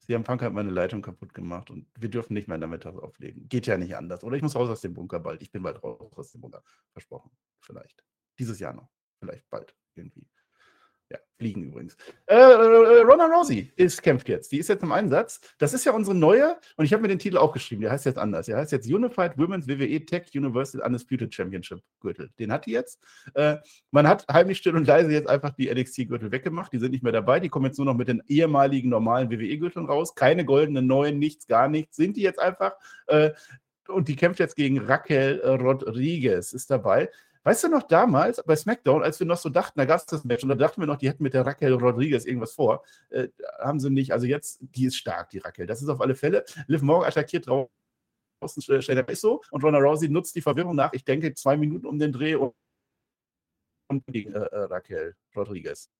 CM 0.00 0.24
Punk 0.24 0.42
hat 0.42 0.52
meine 0.52 0.70
Leitung 0.70 1.02
kaputt 1.02 1.32
gemacht 1.32 1.70
und 1.70 1.86
wir 1.96 2.08
dürfen 2.08 2.34
nicht 2.34 2.48
mehr 2.48 2.56
in 2.56 2.60
der 2.60 2.68
Mittag 2.68 2.96
auflegen. 2.96 3.48
Geht 3.48 3.68
ja 3.68 3.78
nicht 3.78 3.94
anders. 3.94 4.24
Oder 4.24 4.36
ich 4.36 4.42
muss 4.42 4.56
raus 4.56 4.68
aus 4.68 4.80
dem 4.80 4.94
Bunker 4.94 5.20
bald. 5.20 5.42
Ich 5.42 5.52
bin 5.52 5.62
bald 5.62 5.80
raus 5.82 6.12
aus 6.16 6.32
dem 6.32 6.40
Bunker. 6.40 6.62
Versprochen. 6.92 7.30
Vielleicht. 7.60 8.02
Dieses 8.38 8.58
Jahr 8.58 8.72
noch. 8.72 8.90
Vielleicht 9.20 9.48
bald. 9.48 9.72
Irgendwie. 9.94 10.26
Ja, 11.10 11.18
fliegen 11.38 11.64
übrigens. 11.64 11.96
Äh, 12.26 12.36
äh, 12.36 13.00
Ronda 13.00 13.26
Rousey 13.26 13.72
ist, 13.74 14.00
kämpft 14.00 14.28
jetzt. 14.28 14.52
Die 14.52 14.58
ist 14.58 14.68
jetzt 14.68 14.84
im 14.84 14.92
Einsatz. 14.92 15.40
Das 15.58 15.74
ist 15.74 15.84
ja 15.84 15.90
unsere 15.90 16.16
neue, 16.16 16.56
und 16.76 16.84
ich 16.84 16.92
habe 16.92 17.02
mir 17.02 17.08
den 17.08 17.18
Titel 17.18 17.36
auch 17.36 17.52
geschrieben, 17.52 17.82
der 17.82 17.90
heißt 17.90 18.06
jetzt 18.06 18.18
anders. 18.18 18.46
Der 18.46 18.56
heißt 18.58 18.70
jetzt 18.70 18.86
Unified 18.86 19.36
Women's 19.36 19.66
WWE 19.66 20.04
Tech 20.06 20.30
Universal 20.34 20.80
Undisputed 20.82 21.34
Championship 21.34 21.80
Gürtel. 21.98 22.30
Den 22.38 22.52
hat 22.52 22.66
die 22.66 22.70
jetzt. 22.70 23.00
Äh, 23.34 23.56
man 23.90 24.06
hat 24.06 24.24
heimlich 24.32 24.58
still 24.58 24.76
und 24.76 24.86
leise 24.86 25.10
jetzt 25.10 25.28
einfach 25.28 25.50
die 25.50 25.68
NXT-Gürtel 25.68 26.30
weggemacht. 26.30 26.72
Die 26.72 26.78
sind 26.78 26.92
nicht 26.92 27.02
mehr 27.02 27.12
dabei. 27.12 27.40
Die 27.40 27.48
kommen 27.48 27.66
jetzt 27.66 27.78
nur 27.78 27.86
noch 27.86 27.96
mit 27.96 28.06
den 28.06 28.22
ehemaligen 28.28 28.88
normalen 28.88 29.32
WWE-Gürteln 29.32 29.86
raus. 29.86 30.14
Keine 30.14 30.44
goldenen 30.44 30.86
neuen, 30.86 31.18
nichts, 31.18 31.48
gar 31.48 31.68
nichts. 31.68 31.96
Sind 31.96 32.16
die 32.16 32.22
jetzt 32.22 32.38
einfach. 32.38 32.74
Äh, 33.08 33.30
und 33.88 34.06
die 34.06 34.14
kämpft 34.14 34.38
jetzt 34.38 34.54
gegen 34.54 34.78
Raquel 34.78 35.40
Rodriguez, 35.44 36.52
ist 36.52 36.70
dabei. 36.70 37.10
Weißt 37.42 37.64
du 37.64 37.68
noch 37.68 37.84
damals 37.84 38.42
bei 38.44 38.54
SmackDown, 38.54 39.02
als 39.02 39.18
wir 39.18 39.26
noch 39.26 39.38
so 39.38 39.48
dachten, 39.48 39.78
da 39.78 39.86
gab 39.86 39.98
es 39.98 40.06
das 40.06 40.24
Match 40.24 40.42
und 40.42 40.50
da 40.50 40.54
dachten 40.54 40.80
wir 40.80 40.86
noch, 40.86 40.98
die 40.98 41.08
hätten 41.08 41.22
mit 41.22 41.32
der 41.32 41.46
Raquel 41.46 41.72
Rodriguez 41.72 42.26
irgendwas 42.26 42.52
vor. 42.52 42.84
Äh, 43.08 43.28
haben 43.58 43.80
sie 43.80 43.88
nicht. 43.88 44.12
Also 44.12 44.26
jetzt, 44.26 44.58
die 44.60 44.84
ist 44.86 44.96
stark, 44.96 45.30
die 45.30 45.38
Raquel. 45.38 45.66
Das 45.66 45.80
ist 45.80 45.88
auf 45.88 46.00
alle 46.02 46.14
Fälle. 46.14 46.44
Liv 46.66 46.82
Morgan 46.82 47.08
attackiert 47.08 47.46
draußen, 47.46 47.70
stellt 48.62 49.08
er 49.08 49.16
so 49.16 49.40
und 49.50 49.64
Ronda 49.64 49.78
Rousey 49.78 50.08
nutzt 50.08 50.34
die 50.36 50.42
Verwirrung 50.42 50.76
nach, 50.76 50.92
ich 50.92 51.04
denke, 51.04 51.32
zwei 51.34 51.56
Minuten 51.56 51.86
um 51.86 51.98
den 51.98 52.12
Dreh 52.12 52.34
und, 52.34 52.54
und 53.88 54.04
gegen 54.06 54.34
äh, 54.34 54.38
äh 54.38 54.64
Raquel 54.64 55.14
Rodriguez. 55.34 55.90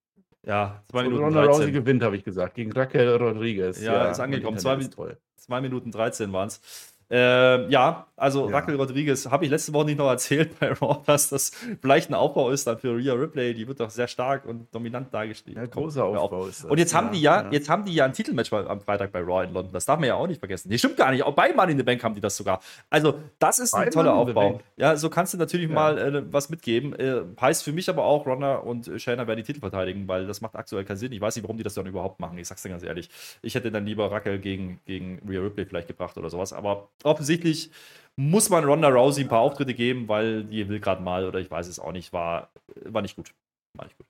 Ja, 0.47 0.83
zwei 0.91 1.05
Minuten 1.05 1.25
Ronda 1.25 1.45
13. 1.45 1.55
Rousey 1.55 1.73
gewinnt, 1.73 2.03
habe 2.03 2.17
ich 2.17 2.25
gesagt, 2.25 2.55
gegen 2.55 2.73
Raquel 2.73 3.17
Rodriguez. 3.17 3.81
Ja, 3.81 3.95
ja 3.95 4.11
ist 4.11 4.21
angekommen. 4.21 4.59
Zwei, 4.59 5.17
zwei 5.37 5.61
Minuten 5.63 5.91
13 5.91 6.33
waren 6.33 6.49
es. 6.49 6.61
Äh, 7.11 7.69
ja, 7.71 8.07
also 8.21 8.49
ja. 8.49 8.57
Raquel 8.57 8.77
Rodriguez 8.77 9.27
habe 9.31 9.47
ich 9.47 9.51
letzte 9.51 9.73
Woche 9.73 9.87
nicht 9.87 9.99
noch 9.99 10.09
erzählt 10.09 10.57
bei 10.61 10.73
Raw, 10.73 10.99
dass 11.07 11.31
das 11.31 11.51
vielleicht 11.81 12.11
ein 12.11 12.15
Aufbau 12.15 12.51
ist 12.51 12.67
dann 12.67 12.79
für 12.79 12.97
Rhea 12.97 13.15
Ripley. 13.15 13.55
Die 13.55 13.67
wird 13.67 13.81
doch 13.81 13.91
sehr 13.91 14.07
stark 14.07 14.45
und 14.45 14.73
dominant 14.73 15.13
dargestellt. 15.13 15.57
Ja, 15.57 15.67
großer 15.67 16.05
Aufbau 16.05 16.47
ist 16.47 16.65
das. 16.65 16.71
Und 16.71 16.79
jetzt 16.79 16.93
ja, 16.93 16.99
haben 16.99 17.13
die 17.13 17.21
ja, 17.21 17.43
ja, 17.43 17.51
jetzt 17.51 17.69
haben 17.69 17.85
die 17.85 17.95
ja 17.95 18.05
ein 18.05 18.13
Titelmatch 18.13 18.53
am 18.53 18.81
Freitag 18.81 19.11
bei 19.11 19.21
Raw 19.21 19.43
in 19.45 19.53
London. 19.53 19.73
Das 19.73 19.87
darf 19.87 19.99
man 19.99 20.07
ja 20.07 20.15
auch 20.15 20.27
nicht 20.27 20.39
vergessen. 20.39 20.69
Nee, 20.69 20.79
stimmt 20.79 20.99
gar 20.99 21.11
nicht. 21.11 21.25
Auch 21.25 21.35
bei 21.35 21.53
Money 21.53 21.73
in 21.73 21.79
the 21.79 21.85
Bank 21.85 22.05
haben 22.05 22.15
die 22.15 22.21
das 22.21 22.37
sogar. 22.37 22.61
Also, 22.91 23.15
das 23.39 23.59
ist 23.59 23.73
bei 23.73 23.87
ein 23.87 23.91
toller 23.91 24.15
Aufbau. 24.15 24.61
Ja, 24.77 24.95
so 24.97 25.09
kannst 25.11 25.35
du 25.35 25.39
natürlich 25.39 25.69
mal 25.69 25.99
äh, 25.99 26.23
was 26.31 26.51
mitgeben. 26.51 26.95
Äh, 26.95 27.23
heißt 27.41 27.65
für 27.65 27.73
mich 27.73 27.89
aber 27.89 28.05
auch, 28.05 28.27
Ronda 28.27 28.57
und 28.57 28.91
Shayna 28.97 29.27
werden 29.27 29.39
die 29.39 29.45
Titel 29.45 29.61
verteidigen, 29.61 30.07
weil 30.07 30.27
das 30.27 30.41
macht 30.43 30.55
aktuell 30.55 30.85
keinen 30.85 30.99
Sinn. 30.99 31.13
Ich 31.13 31.21
weiß 31.21 31.35
nicht, 31.37 31.45
warum 31.45 31.57
die 31.57 31.63
das 31.63 31.75
dann 31.75 31.87
überhaupt 31.87 32.21
machen. 32.21 32.39
Ich 32.39 32.49
sag's 32.49 32.63
dir 32.63 32.69
ganz 32.69 32.83
ehrlich. 32.83 33.09
Ich 33.43 33.55
hätte 33.55 33.73
dann 33.73 33.87
lieber 33.87 34.11
Raquel 34.13 34.39
gegen, 34.39 34.81
gegen 34.85 35.21
Rhea 35.27 35.41
Ripley 35.41 35.65
vielleicht 35.65 35.89
gebracht 35.89 36.17
oder 36.19 36.29
sowas. 36.29 36.53
Aber 36.53 36.91
offensichtlich 37.05 37.71
muss 38.17 38.51
man 38.51 38.65
Ronda 38.65 38.89
Rousey 38.89 39.25
ein 39.25 39.29
paar 39.29 39.41
Auftritte 39.41 39.75
geben, 39.75 40.09
weil 40.09 40.45
die 40.45 40.69
will 40.69 40.81
gerade 40.81 41.03
mal 41.03 41.27
oder 41.27 41.41
ich 41.41 41.51
weiß 41.51 41.69
es 41.69 41.79
auch 41.79 41.93
nicht, 41.93 42.13
war, 42.13 42.51
war 42.85 43.03
nicht 43.03 43.17
gut. 43.17 43.33
War 43.77 43.87
nicht 43.87 43.97
gut. 43.97 44.07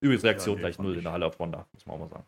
Übrigens 0.00 0.24
Reaktion 0.24 0.54
ja, 0.54 0.56
nee, 0.56 0.62
gleich 0.62 0.78
null 0.78 0.96
in 0.96 1.02
der 1.02 1.12
Halle 1.12 1.26
auf 1.26 1.40
Ronda, 1.40 1.66
muss 1.72 1.86
man 1.86 1.96
auch 1.96 2.00
mal 2.00 2.08
sagen. 2.08 2.26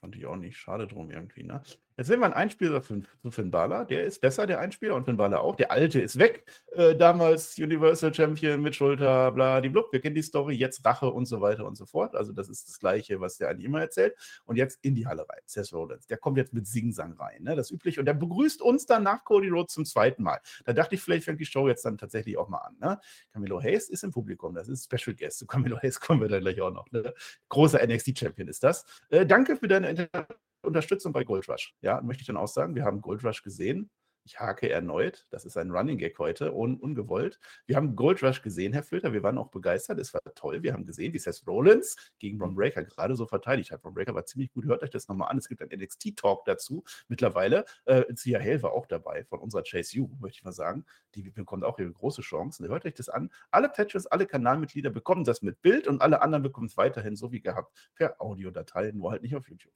Fand 0.00 0.16
ich 0.16 0.26
auch 0.26 0.36
nicht. 0.36 0.56
Schade 0.56 0.88
drum 0.88 1.10
irgendwie, 1.10 1.44
ne? 1.44 1.62
Jetzt 1.96 2.06
sehen 2.06 2.20
wir 2.20 2.26
einen 2.26 2.34
Einspieler 2.34 2.80
für 2.80 3.02
Finn 3.30 3.50
Balor. 3.50 3.84
Der 3.84 4.04
ist 4.04 4.20
besser, 4.20 4.46
der 4.46 4.60
Einspieler, 4.60 4.94
und 4.94 5.04
Finn 5.04 5.16
Balor 5.16 5.40
auch. 5.40 5.56
Der 5.56 5.70
alte 5.70 6.00
ist 6.00 6.18
weg. 6.18 6.44
Äh, 6.72 6.96
damals 6.96 7.58
Universal 7.58 8.14
Champion 8.14 8.62
mit 8.62 8.74
Schulter, 8.74 9.30
bla, 9.32 9.60
die 9.60 9.68
blub. 9.68 9.92
Wir 9.92 10.00
kennen 10.00 10.14
die 10.14 10.22
Story. 10.22 10.54
Jetzt 10.54 10.84
Rache 10.84 11.10
und 11.10 11.26
so 11.26 11.40
weiter 11.40 11.66
und 11.66 11.76
so 11.76 11.84
fort. 11.86 12.14
Also, 12.14 12.32
das 12.32 12.48
ist 12.48 12.68
das 12.68 12.78
Gleiche, 12.78 13.20
was 13.20 13.36
der 13.36 13.50
eigentlich 13.50 13.66
immer 13.66 13.80
erzählt. 13.80 14.16
Und 14.44 14.56
jetzt 14.56 14.78
in 14.82 14.94
die 14.94 15.06
Halle 15.06 15.26
rein. 15.28 15.40
Seth 15.46 15.72
Rollins. 15.72 16.06
Der 16.06 16.16
kommt 16.16 16.38
jetzt 16.38 16.54
mit 16.54 16.66
Singsang 16.66 17.12
rein. 17.14 17.42
Ne? 17.42 17.56
Das 17.56 17.70
übliche. 17.70 18.00
Und 18.00 18.06
der 18.06 18.14
begrüßt 18.14 18.62
uns 18.62 18.86
dann 18.86 19.02
nach 19.02 19.24
Cody 19.24 19.48
Rhodes 19.48 19.74
zum 19.74 19.84
zweiten 19.84 20.22
Mal. 20.22 20.40
Da 20.64 20.72
dachte 20.72 20.94
ich, 20.94 21.02
vielleicht 21.02 21.24
fängt 21.24 21.40
die 21.40 21.46
Show 21.46 21.68
jetzt 21.68 21.84
dann 21.84 21.98
tatsächlich 21.98 22.38
auch 22.38 22.48
mal 22.48 22.58
an. 22.58 22.76
Ne? 22.80 23.00
Camilo 23.32 23.60
Hayes 23.60 23.88
ist 23.88 24.02
im 24.04 24.10
Publikum. 24.10 24.54
Das 24.54 24.68
ist 24.68 24.84
Special 24.84 25.14
Guest. 25.14 25.38
Zu 25.38 25.46
Camilo 25.46 25.78
Hayes 25.82 26.00
kommen 26.00 26.20
wir 26.20 26.28
dann 26.28 26.40
gleich 26.40 26.60
auch 26.60 26.72
noch. 26.72 26.90
Ne? 26.90 27.12
Großer 27.48 27.86
NXT-Champion 27.86 28.48
ist 28.48 28.64
das. 28.64 28.84
Äh, 29.10 29.26
danke 29.26 29.56
für 29.56 29.68
deine 29.68 29.90
Interpretation. 29.90 30.51
Unterstützung 30.62 31.12
bei 31.12 31.24
Gold 31.24 31.48
Rush. 31.48 31.74
Ja, 31.80 32.00
möchte 32.00 32.22
ich 32.22 32.26
dann 32.26 32.36
auch 32.36 32.48
sagen, 32.48 32.74
wir 32.74 32.84
haben 32.84 33.00
Gold 33.00 33.24
Rush 33.24 33.42
gesehen. 33.42 33.90
Ich 34.24 34.38
hake 34.38 34.70
erneut. 34.70 35.26
Das 35.30 35.44
ist 35.44 35.56
ein 35.56 35.72
Running 35.72 35.98
Gag 35.98 36.16
heute, 36.18 36.52
un 36.54 36.76
ungewollt. 36.78 37.40
Wir 37.66 37.74
haben 37.74 37.96
Gold 37.96 38.22
Rush 38.22 38.40
gesehen, 38.40 38.72
Herr 38.72 38.84
Flöter. 38.84 39.12
Wir 39.12 39.24
waren 39.24 39.36
auch 39.36 39.50
begeistert. 39.50 39.98
Es 39.98 40.14
war 40.14 40.20
toll. 40.36 40.62
Wir 40.62 40.74
haben 40.74 40.86
gesehen, 40.86 41.12
wie 41.12 41.18
Seth 41.18 41.42
Rollins 41.46 41.96
gegen 42.20 42.40
Ron 42.40 42.54
Breaker 42.54 42.84
gerade 42.84 43.16
so 43.16 43.26
verteidigt 43.26 43.72
hat. 43.72 43.84
Ron 43.84 43.94
Breaker 43.94 44.14
war 44.14 44.24
ziemlich 44.24 44.52
gut. 44.52 44.64
Hört 44.64 44.82
euch 44.84 44.90
das 44.90 45.08
nochmal 45.08 45.28
an. 45.28 45.38
Es 45.38 45.48
gibt 45.48 45.60
einen 45.60 45.72
NXT-Talk 45.72 46.44
dazu 46.44 46.84
mittlerweile. 47.08 47.64
Äh, 47.84 48.04
Sia 48.14 48.38
Hale 48.38 48.62
war 48.62 48.72
auch 48.72 48.86
dabei 48.86 49.24
von 49.24 49.40
unserer 49.40 49.64
Chase 49.64 49.98
U, 50.00 50.08
möchte 50.20 50.38
ich 50.38 50.44
mal 50.44 50.52
sagen. 50.52 50.84
Die 51.16 51.28
bekommt 51.30 51.64
auch 51.64 51.78
ihre 51.80 51.92
große 51.92 52.22
Chance. 52.22 52.68
Hört 52.68 52.84
euch 52.84 52.94
das 52.94 53.08
an. 53.08 53.28
Alle 53.50 53.68
Patches, 53.68 54.06
alle 54.06 54.26
Kanalmitglieder 54.26 54.90
bekommen 54.90 55.24
das 55.24 55.42
mit 55.42 55.60
Bild 55.62 55.88
und 55.88 56.00
alle 56.00 56.22
anderen 56.22 56.44
bekommen 56.44 56.68
es 56.68 56.76
weiterhin 56.76 57.16
so 57.16 57.32
wie 57.32 57.40
gehabt 57.40 57.72
per 57.96 58.20
Audiodatei, 58.20 58.92
nur 58.92 59.10
halt 59.10 59.22
nicht 59.22 59.34
auf 59.34 59.48
YouTube. 59.48 59.72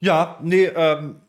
Ja, 0.00 0.38
nee, 0.42 0.64
ähm, 0.66 1.20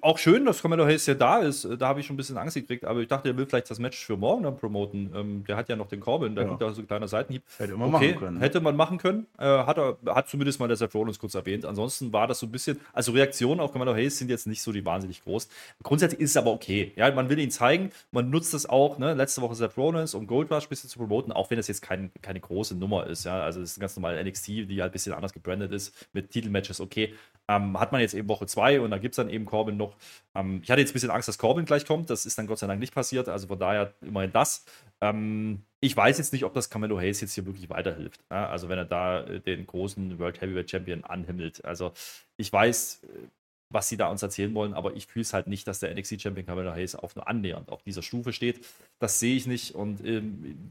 auch 0.00 0.16
schön, 0.16 0.46
dass 0.46 0.62
Carmelo 0.62 0.86
Hayes 0.86 1.04
ja 1.04 1.12
da 1.12 1.40
ist. 1.40 1.68
Da 1.78 1.88
habe 1.88 2.00
ich 2.00 2.06
schon 2.06 2.14
ein 2.14 2.16
bisschen 2.16 2.38
Angst 2.38 2.54
gekriegt, 2.54 2.86
aber 2.86 3.00
ich 3.00 3.08
dachte, 3.08 3.28
er 3.28 3.36
will 3.36 3.44
vielleicht 3.44 3.70
das 3.70 3.78
Match 3.78 4.02
für 4.02 4.16
morgen 4.16 4.44
dann 4.44 4.56
promoten. 4.56 5.12
Ähm, 5.14 5.44
der 5.46 5.56
hat 5.56 5.68
ja 5.68 5.76
noch 5.76 5.88
den 5.88 6.00
Corbin, 6.00 6.34
da 6.34 6.42
ja. 6.42 6.48
gibt 6.48 6.62
er 6.62 6.72
so 6.72 6.80
ein 6.80 6.86
kleiner 6.86 7.06
Seitenhieb. 7.06 7.42
Hätte 7.58 7.76
man 7.76 7.94
okay, 7.94 8.08
machen 8.08 8.18
können. 8.18 8.38
Ne? 8.38 8.40
Hätte 8.40 8.60
man 8.60 8.76
machen 8.76 8.96
können. 8.96 9.26
Äh, 9.38 9.44
hat, 9.44 9.76
er, 9.76 9.98
hat 10.06 10.28
zumindest 10.28 10.58
mal 10.58 10.68
der 10.68 10.78
Seth 10.78 10.94
Rollins 10.94 11.18
kurz 11.18 11.34
erwähnt. 11.34 11.66
Ansonsten 11.66 12.14
war 12.14 12.26
das 12.26 12.40
so 12.40 12.46
ein 12.46 12.52
bisschen, 12.52 12.80
also 12.94 13.12
Reaktionen 13.12 13.60
auf 13.60 13.72
Carmelo 13.72 13.92
Hayes 13.92 14.18
sind 14.18 14.30
jetzt 14.30 14.46
nicht 14.46 14.62
so 14.62 14.72
die 14.72 14.86
wahnsinnig 14.86 15.22
groß. 15.22 15.48
Grundsätzlich 15.82 16.20
ist 16.20 16.30
es 16.30 16.36
aber 16.38 16.52
okay. 16.52 16.92
Ja, 16.96 17.10
man 17.12 17.28
will 17.28 17.38
ihn 17.38 17.50
zeigen, 17.50 17.90
man 18.10 18.30
nutzt 18.30 18.54
es 18.54 18.66
auch, 18.66 18.98
ne? 18.98 19.12
letzte 19.12 19.42
Woche 19.42 19.54
Seth 19.54 19.76
Rollins, 19.76 20.14
um 20.14 20.26
Gold 20.26 20.50
Rush 20.50 20.64
ein 20.64 20.70
bisschen 20.70 20.88
zu 20.88 20.98
promoten, 20.98 21.30
auch 21.30 21.50
wenn 21.50 21.58
das 21.58 21.68
jetzt 21.68 21.82
kein, 21.82 22.10
keine 22.22 22.40
große 22.40 22.74
Nummer 22.74 23.06
ist. 23.06 23.24
Ja? 23.24 23.42
Also 23.42 23.60
es 23.60 23.72
ist 23.72 23.76
ein 23.76 23.80
ganz 23.80 23.96
normal 23.96 24.22
NXT, 24.24 24.48
die 24.48 24.80
halt 24.80 24.90
ein 24.90 24.92
bisschen 24.92 25.12
anders 25.12 25.34
gebrandet 25.34 25.72
ist, 25.72 25.94
mit 26.14 26.30
Titelmatches, 26.30 26.80
okay. 26.80 27.12
Ähm, 27.48 27.80
hat 27.80 27.92
man 27.92 28.02
jetzt 28.02 28.14
eben 28.14 28.28
Woche 28.28 28.46
2 28.46 28.80
und 28.80 28.90
da 28.90 28.98
gibt 28.98 29.12
es 29.12 29.16
dann 29.16 29.30
eben 29.30 29.46
Corbin 29.46 29.76
noch. 29.76 29.96
Ähm, 30.34 30.60
ich 30.62 30.70
hatte 30.70 30.80
jetzt 30.80 30.90
ein 30.90 30.92
bisschen 30.92 31.10
Angst, 31.10 31.28
dass 31.28 31.38
Corbin 31.38 31.64
gleich 31.64 31.86
kommt. 31.86 32.10
Das 32.10 32.26
ist 32.26 32.36
dann 32.36 32.46
Gott 32.46 32.58
sei 32.58 32.66
Dank 32.66 32.78
nicht 32.78 32.94
passiert. 32.94 33.28
Also 33.28 33.46
von 33.46 33.58
daher 33.58 33.94
immerhin 34.02 34.32
das. 34.32 34.66
Ähm, 35.00 35.62
ich 35.80 35.96
weiß 35.96 36.18
jetzt 36.18 36.32
nicht, 36.32 36.44
ob 36.44 36.52
das 36.54 36.68
Camelo 36.68 36.98
Hayes 36.98 37.20
jetzt 37.20 37.34
hier 37.34 37.46
wirklich 37.46 37.70
weiterhilft. 37.70 38.20
Ja? 38.30 38.48
Also 38.48 38.68
wenn 38.68 38.78
er 38.78 38.84
da 38.84 39.24
äh, 39.24 39.40
den 39.40 39.66
großen 39.66 40.18
World 40.18 40.40
Heavyweight 40.40 40.70
Champion 40.70 41.04
anhimmelt. 41.04 41.64
Also 41.64 41.92
ich 42.36 42.52
weiß, 42.52 43.04
äh, 43.04 43.28
was 43.70 43.88
sie 43.88 43.96
da 43.96 44.08
uns 44.08 44.22
erzählen 44.22 44.54
wollen, 44.54 44.74
aber 44.74 44.94
ich 44.94 45.06
fühle 45.06 45.22
es 45.22 45.32
halt 45.32 45.46
nicht, 45.46 45.66
dass 45.68 45.80
der 45.80 45.94
NXT 45.94 46.20
Champion 46.20 46.46
Camelo 46.46 46.72
Hayes 46.72 46.94
auf 46.94 47.16
nur 47.16 47.28
annähernd 47.28 47.70
auf 47.70 47.82
dieser 47.82 48.02
Stufe 48.02 48.32
steht. 48.32 48.64
Das 48.98 49.20
sehe 49.20 49.36
ich 49.36 49.46
nicht 49.46 49.74
und 49.74 50.04
ähm, 50.04 50.70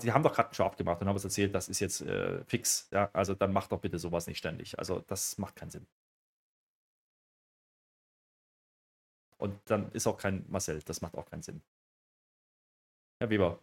sie 0.00 0.12
haben 0.12 0.22
doch 0.22 0.34
gerade 0.34 0.48
einen 0.48 0.54
Job 0.54 0.76
gemacht 0.76 1.00
und 1.00 1.08
haben 1.08 1.14
uns 1.14 1.24
erzählt, 1.24 1.54
das 1.54 1.68
ist 1.68 1.80
jetzt 1.80 2.02
äh, 2.02 2.42
fix. 2.44 2.88
Ja? 2.92 3.10
Also 3.12 3.34
dann 3.34 3.52
macht 3.52 3.72
doch 3.72 3.80
bitte 3.80 3.98
sowas 3.98 4.26
nicht 4.26 4.38
ständig. 4.38 4.78
Also 4.78 5.02
das 5.06 5.38
macht 5.38 5.56
keinen 5.56 5.70
Sinn. 5.70 5.86
Und 9.40 9.58
dann 9.66 9.90
ist 9.92 10.06
auch 10.06 10.18
kein 10.18 10.44
Marcel, 10.48 10.80
das 10.84 11.00
macht 11.00 11.14
auch 11.16 11.26
keinen 11.26 11.42
Sinn. 11.42 11.62
Herr 13.20 13.30
Weber, 13.30 13.60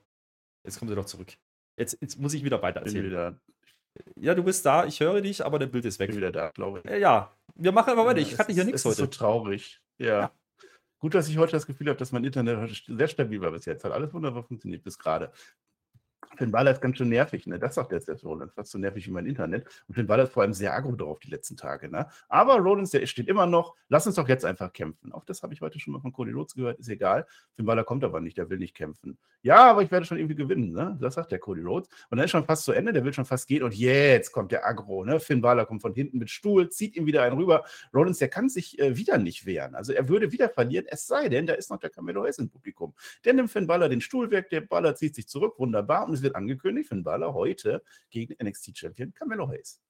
jetzt 0.65 0.79
kommen 0.79 0.89
Sie 0.89 0.95
doch 0.95 1.05
zurück. 1.05 1.33
Jetzt, 1.77 1.97
jetzt 2.01 2.17
muss 2.19 2.33
ich 2.33 2.43
wieder 2.43 2.61
weiter 2.61 2.79
Bin 2.81 2.87
erzählen. 2.87 3.05
wieder, 3.05 3.39
Ja, 4.15 4.33
du 4.35 4.43
bist 4.43 4.65
da, 4.65 4.85
ich 4.85 4.99
höre 4.99 5.21
dich, 5.21 5.45
aber 5.45 5.59
dein 5.59 5.71
Bild 5.71 5.85
ist 5.85 5.97
bin 5.97 6.07
weg. 6.09 6.15
wieder 6.15 6.31
da, 6.31 6.49
glaube 6.51 6.79
ich. 6.79 6.85
Äh, 6.85 6.99
Ja, 6.99 7.35
wir 7.55 7.71
machen 7.71 7.91
aber 7.91 8.05
weiter. 8.05 8.19
Ich 8.19 8.31
Ja, 8.31 8.39
hatte 8.39 8.51
es 8.51 8.55
hier 8.55 8.65
nichts 8.65 8.85
es 8.85 8.91
ist 8.91 8.97
so 8.97 9.03
heute. 9.03 9.17
traurig. 9.17 9.81
Ja. 9.97 10.31
Gut, 10.99 11.13
dass 11.13 11.27
ich 11.27 11.37
heute 11.37 11.51
das 11.51 11.67
Gefühl 11.67 11.89
habe, 11.89 11.99
dass 11.99 12.11
mein 12.11 12.23
Internet 12.23 12.57
heute 12.57 12.73
sehr 12.97 13.07
stabil 13.07 13.39
war 13.41 13.51
bis 13.51 13.65
jetzt. 13.65 13.83
Hat 13.83 13.91
alles 13.91 14.13
wunderbar 14.13 14.43
funktioniert 14.43 14.83
bis 14.83 14.97
gerade. 14.97 15.31
Finn 16.37 16.51
Balor 16.51 16.73
ist 16.73 16.81
ganz 16.81 16.97
schön 16.97 17.09
nervig, 17.09 17.47
ne? 17.47 17.59
Das 17.59 17.75
sagt 17.75 17.91
der 17.91 18.01
Seth 18.01 18.23
Rollins. 18.23 18.53
Fast 18.53 18.71
so 18.71 18.77
nervig 18.77 19.07
wie 19.07 19.11
mein 19.11 19.25
Internet. 19.25 19.67
Und 19.87 19.95
Finn 19.95 20.07
Balor 20.07 20.25
ist 20.25 20.33
vor 20.33 20.43
allem 20.43 20.53
sehr 20.53 20.73
aggro 20.73 20.95
drauf 20.95 21.19
die 21.19 21.29
letzten 21.29 21.55
Tage, 21.57 21.89
ne? 21.89 22.07
Aber 22.27 22.57
Rollins, 22.57 22.91
der 22.91 23.05
steht 23.05 23.27
immer 23.27 23.45
noch. 23.45 23.75
Lass 23.89 24.07
uns 24.07 24.15
doch 24.15 24.27
jetzt 24.27 24.45
einfach 24.45 24.73
kämpfen. 24.73 25.11
Auch 25.11 25.25
das 25.25 25.43
habe 25.43 25.53
ich 25.53 25.61
heute 25.61 25.79
schon 25.79 25.93
mal 25.93 25.99
von 25.99 26.11
Cody 26.11 26.31
Rhodes 26.31 26.55
gehört. 26.55 26.79
Ist 26.79 26.89
egal. 26.89 27.25
Finn 27.55 27.65
Balor 27.65 27.83
kommt 27.83 28.03
aber 28.03 28.19
nicht. 28.21 28.37
Der 28.37 28.49
will 28.49 28.57
nicht 28.57 28.75
kämpfen. 28.75 29.17
Ja, 29.41 29.69
aber 29.69 29.83
ich 29.83 29.91
werde 29.91 30.05
schon 30.05 30.17
irgendwie 30.17 30.35
gewinnen, 30.35 30.71
ne? 30.71 30.97
Das 30.99 31.13
sagt 31.13 31.31
der 31.31 31.39
Cody 31.39 31.61
Rhodes. 31.61 31.87
Und 32.09 32.17
dann 32.17 32.25
ist 32.25 32.31
schon 32.31 32.45
fast 32.45 32.65
zu 32.65 32.71
Ende. 32.71 32.93
Der 32.93 33.05
will 33.05 33.13
schon 33.13 33.25
fast 33.25 33.47
gehen. 33.47 33.63
Und 33.63 33.73
jetzt 33.75 34.31
kommt 34.31 34.51
der 34.51 34.65
Aggro, 34.65 35.03
ne? 35.03 35.19
Finn 35.19 35.41
Balor 35.41 35.65
kommt 35.65 35.81
von 35.81 35.93
hinten 35.93 36.17
mit 36.17 36.29
Stuhl, 36.29 36.69
zieht 36.69 36.95
ihm 36.95 37.05
wieder 37.05 37.23
einen 37.23 37.37
rüber. 37.37 37.63
Rollins, 37.93 38.17
der 38.17 38.29
kann 38.29 38.49
sich 38.49 38.79
äh, 38.79 38.97
wieder 38.97 39.17
nicht 39.17 39.45
wehren. 39.45 39.75
Also 39.75 39.93
er 39.93 40.09
würde 40.09 40.31
wieder 40.31 40.49
verlieren, 40.49 40.85
es 40.89 41.07
sei 41.07 41.29
denn, 41.29 41.45
da 41.45 41.53
ist 41.53 41.69
noch 41.69 41.79
der 41.79 41.89
Camelo 41.89 42.23
Hayes 42.23 42.39
im 42.39 42.49
Publikum. 42.49 42.93
Der 43.23 43.33
nimmt 43.33 43.51
Finn 43.51 43.67
Balor 43.67 43.89
den 43.89 44.01
Stuhl 44.01 44.31
weg, 44.31 44.49
der 44.49 44.61
Balor 44.61 44.95
zieht 44.95 45.15
sich 45.15 45.27
zurück, 45.27 45.55
wunderbar. 45.57 46.07
Und 46.07 46.14
es 46.15 46.23
wird 46.23 46.35
angekündigt, 46.35 46.89
Finn 46.89 47.03
Balor 47.03 47.33
heute 47.33 47.83
gegen 48.09 48.35
NXT-Champion 48.43 49.13
Camelo 49.13 49.47
Hayes. 49.47 49.81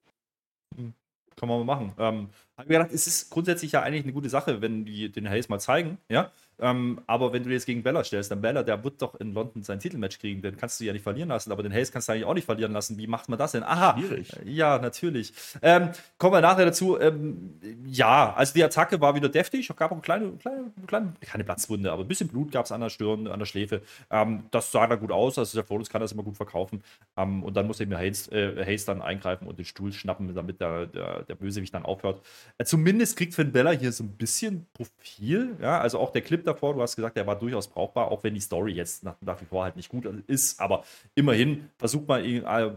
Kann 1.36 1.48
man 1.48 1.64
mal 1.64 1.64
machen. 1.64 1.94
Ähm, 1.98 2.28
hab 2.56 2.68
mir 2.68 2.78
gedacht, 2.78 2.92
es 2.92 3.06
ist 3.06 3.30
grundsätzlich 3.30 3.72
ja 3.72 3.82
eigentlich 3.82 4.04
eine 4.04 4.12
gute 4.12 4.28
Sache, 4.28 4.62
wenn 4.62 4.84
die 4.84 5.10
den 5.10 5.28
Hayes 5.28 5.48
mal 5.48 5.60
zeigen, 5.60 5.98
ja. 6.08 6.30
Ähm, 6.58 7.00
aber 7.06 7.32
wenn 7.32 7.44
du 7.44 7.50
jetzt 7.50 7.66
gegen 7.66 7.82
Bella 7.82 8.02
stellst, 8.02 8.30
dann 8.30 8.40
Bella, 8.40 8.62
der 8.62 8.82
wird 8.82 9.02
doch 9.02 9.14
in 9.16 9.34
London 9.34 9.62
sein 9.62 9.78
Titelmatch 9.78 10.18
kriegen, 10.18 10.40
den 10.40 10.56
kannst 10.56 10.80
du 10.80 10.84
ja 10.84 10.92
nicht 10.92 11.02
verlieren 11.02 11.28
lassen, 11.28 11.52
aber 11.52 11.62
den 11.62 11.72
Hayes 11.72 11.92
kannst 11.92 12.08
du 12.08 12.12
eigentlich 12.12 12.24
auch 12.24 12.34
nicht 12.34 12.46
verlieren 12.46 12.72
lassen. 12.72 12.96
Wie 12.96 13.06
macht 13.06 13.28
man 13.28 13.38
das 13.38 13.52
denn? 13.52 13.62
Aha, 13.62 13.98
Schwierig. 13.98 14.28
ja, 14.44 14.78
natürlich. 14.78 15.34
Ähm, 15.60 15.90
kommen 16.16 16.32
wir 16.32 16.40
nachher 16.40 16.64
dazu. 16.64 16.98
Ähm, 16.98 17.60
ja, 17.84 18.32
also 18.34 18.54
die 18.54 18.64
Attacke 18.64 19.00
war 19.00 19.14
wieder 19.14 19.28
deftig. 19.28 19.68
Es 19.68 19.76
gab 19.76 19.90
auch 19.90 19.96
eine 19.96 20.02
kleine, 20.02 20.32
kleine, 20.38 20.72
kleine, 20.86 21.12
keine 21.20 21.44
Platzwunde, 21.44 21.92
aber 21.92 22.04
ein 22.04 22.08
bisschen 22.08 22.28
Blut 22.28 22.52
gab 22.52 22.64
es 22.64 22.72
an 22.72 22.80
der 22.80 22.88
Stirn, 22.88 23.26
an 23.26 23.38
der 23.38 23.46
Schläfe. 23.46 23.82
Ähm, 24.10 24.44
das 24.50 24.72
sah 24.72 24.86
da 24.86 24.94
gut 24.96 25.12
aus. 25.12 25.38
Also 25.38 25.58
der 25.58 25.64
Florence 25.64 25.90
kann 25.90 26.00
das 26.00 26.12
immer 26.12 26.22
gut 26.22 26.36
verkaufen. 26.36 26.82
Ähm, 27.18 27.42
und 27.42 27.54
dann 27.54 27.66
muss 27.66 27.80
eben 27.80 27.94
Hayes, 27.94 28.28
äh, 28.28 28.64
Hayes 28.64 28.86
dann 28.86 29.02
eingreifen 29.02 29.46
und 29.46 29.58
den 29.58 29.66
Stuhl 29.66 29.92
schnappen, 29.92 30.34
damit 30.34 30.60
der, 30.60 30.86
der, 30.86 31.24
der 31.24 31.34
Bösewicht 31.34 31.74
dann 31.74 31.84
aufhört. 31.84 32.22
Äh, 32.58 32.64
zumindest 32.64 33.16
kriegt 33.16 33.34
Finn 33.34 33.52
Bella 33.52 33.70
hier 33.70 33.92
so 33.92 34.04
ein 34.04 34.16
bisschen 34.16 34.66
Profil. 34.72 35.56
Ja, 35.60 35.80
also 35.80 35.98
auch 35.98 36.10
der 36.10 36.22
Clip 36.22 36.44
davor, 36.44 36.74
du 36.74 36.82
hast 36.82 36.96
gesagt, 36.96 37.16
der 37.16 37.26
war 37.26 37.38
durchaus 37.38 37.68
brauchbar, 37.68 38.10
auch 38.10 38.24
wenn 38.24 38.34
die 38.34 38.40
Story 38.40 38.72
jetzt 38.72 39.04
nach, 39.04 39.16
nach 39.20 39.40
wie 39.40 39.46
vor 39.46 39.64
halt 39.64 39.76
nicht 39.76 39.88
gut 39.88 40.06
ist. 40.26 40.60
Aber 40.60 40.84
immerhin 41.14 41.68
versucht 41.78 42.08
man 42.08 42.24
ihn. 42.24 42.44
Äh, 42.44 42.70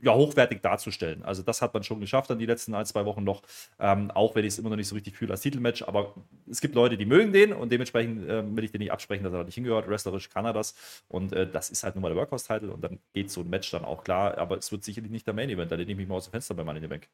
ja, 0.00 0.14
hochwertig 0.14 0.60
darzustellen. 0.60 1.22
Also 1.24 1.42
das 1.42 1.62
hat 1.62 1.72
man 1.74 1.82
schon 1.82 2.00
geschafft 2.00 2.30
dann 2.30 2.38
die 2.38 2.46
letzten 2.46 2.74
ein, 2.74 2.84
zwei 2.86 3.04
Wochen 3.06 3.24
noch, 3.24 3.42
ähm, 3.78 4.10
auch 4.10 4.34
wenn 4.34 4.44
ich 4.44 4.52
es 4.54 4.58
immer 4.58 4.70
noch 4.70 4.76
nicht 4.76 4.88
so 4.88 4.94
richtig 4.94 5.16
fühle 5.16 5.32
als 5.32 5.40
Titelmatch, 5.40 5.82
aber 5.82 6.14
es 6.50 6.60
gibt 6.60 6.74
Leute, 6.74 6.96
die 6.96 7.06
mögen 7.06 7.32
den 7.32 7.52
und 7.52 7.72
dementsprechend 7.72 8.28
äh, 8.28 8.56
will 8.56 8.64
ich 8.64 8.72
den 8.72 8.80
nicht 8.80 8.92
absprechen, 8.92 9.24
dass 9.24 9.32
er 9.32 9.38
da 9.38 9.44
nicht 9.44 9.54
hingehört. 9.54 9.88
Wrestlerisch 9.88 10.28
kann 10.30 10.44
er 10.44 10.52
das 10.52 10.74
und 11.08 11.32
äh, 11.32 11.50
das 11.50 11.70
ist 11.70 11.82
halt 11.82 11.94
nun 11.94 12.02
mal 12.02 12.08
der 12.08 12.18
Workhouse-Title 12.18 12.70
und 12.72 12.82
dann 12.82 12.98
geht 13.14 13.30
so 13.30 13.40
ein 13.40 13.50
Match 13.50 13.70
dann 13.70 13.84
auch 13.84 14.04
klar, 14.04 14.36
aber 14.38 14.58
es 14.58 14.70
wird 14.70 14.84
sicherlich 14.84 15.10
nicht 15.10 15.26
der 15.26 15.34
Main-Event, 15.34 15.70
da 15.70 15.76
lehne 15.76 15.90
ich 15.90 15.96
mich 15.96 16.08
mal 16.08 16.16
aus 16.16 16.26
dem 16.26 16.32
Fenster 16.32 16.54
bei 16.54 16.64
Money 16.64 16.78
in 16.78 16.84
the 16.84 16.88
Bank. 16.88 17.08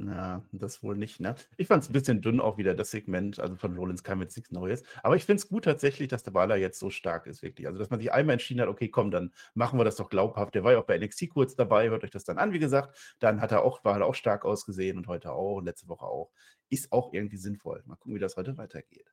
Na, 0.00 0.44
das 0.52 0.82
wohl 0.84 0.96
nicht, 0.96 1.18
ne? 1.18 1.34
Ich 1.56 1.66
fand 1.66 1.82
es 1.82 1.90
ein 1.90 1.92
bisschen 1.92 2.20
dünn 2.22 2.40
auch 2.40 2.56
wieder, 2.56 2.74
das 2.74 2.92
Segment. 2.92 3.40
Also 3.40 3.56
von 3.56 3.76
Rollins 3.76 4.04
kam 4.04 4.20
jetzt 4.20 4.36
nichts 4.36 4.52
Neues. 4.52 4.84
Aber 5.02 5.16
ich 5.16 5.24
finde 5.24 5.40
es 5.40 5.48
gut 5.48 5.64
tatsächlich, 5.64 6.06
dass 6.08 6.22
der 6.22 6.30
Balor 6.30 6.56
jetzt 6.56 6.78
so 6.78 6.88
stark 6.90 7.26
ist, 7.26 7.42
wirklich. 7.42 7.66
Also, 7.66 7.80
dass 7.80 7.90
man 7.90 7.98
sich 7.98 8.12
einmal 8.12 8.34
entschieden 8.34 8.60
hat, 8.60 8.68
okay, 8.68 8.88
komm, 8.88 9.10
dann 9.10 9.32
machen 9.54 9.78
wir 9.78 9.84
das 9.84 9.96
doch 9.96 10.08
glaubhaft. 10.08 10.54
Der 10.54 10.62
war 10.62 10.72
ja 10.72 10.78
auch 10.78 10.84
bei 10.84 10.96
NXT 10.98 11.30
kurz 11.30 11.56
dabei, 11.56 11.90
hört 11.90 12.04
euch 12.04 12.10
das 12.10 12.24
dann 12.24 12.38
an, 12.38 12.52
wie 12.52 12.60
gesagt. 12.60 12.96
Dann 13.18 13.40
hat 13.40 13.50
er 13.50 13.62
auch, 13.64 13.84
war 13.84 13.98
er 13.98 14.06
auch 14.06 14.14
stark 14.14 14.44
ausgesehen 14.44 14.98
und 14.98 15.08
heute 15.08 15.32
auch 15.32 15.56
und 15.56 15.64
letzte 15.64 15.88
Woche 15.88 16.06
auch. 16.06 16.30
Ist 16.70 16.92
auch 16.92 17.12
irgendwie 17.12 17.36
sinnvoll. 17.36 17.82
Mal 17.86 17.96
gucken, 17.96 18.14
wie 18.14 18.18
das 18.18 18.36
heute 18.36 18.56
weitergeht. 18.58 19.06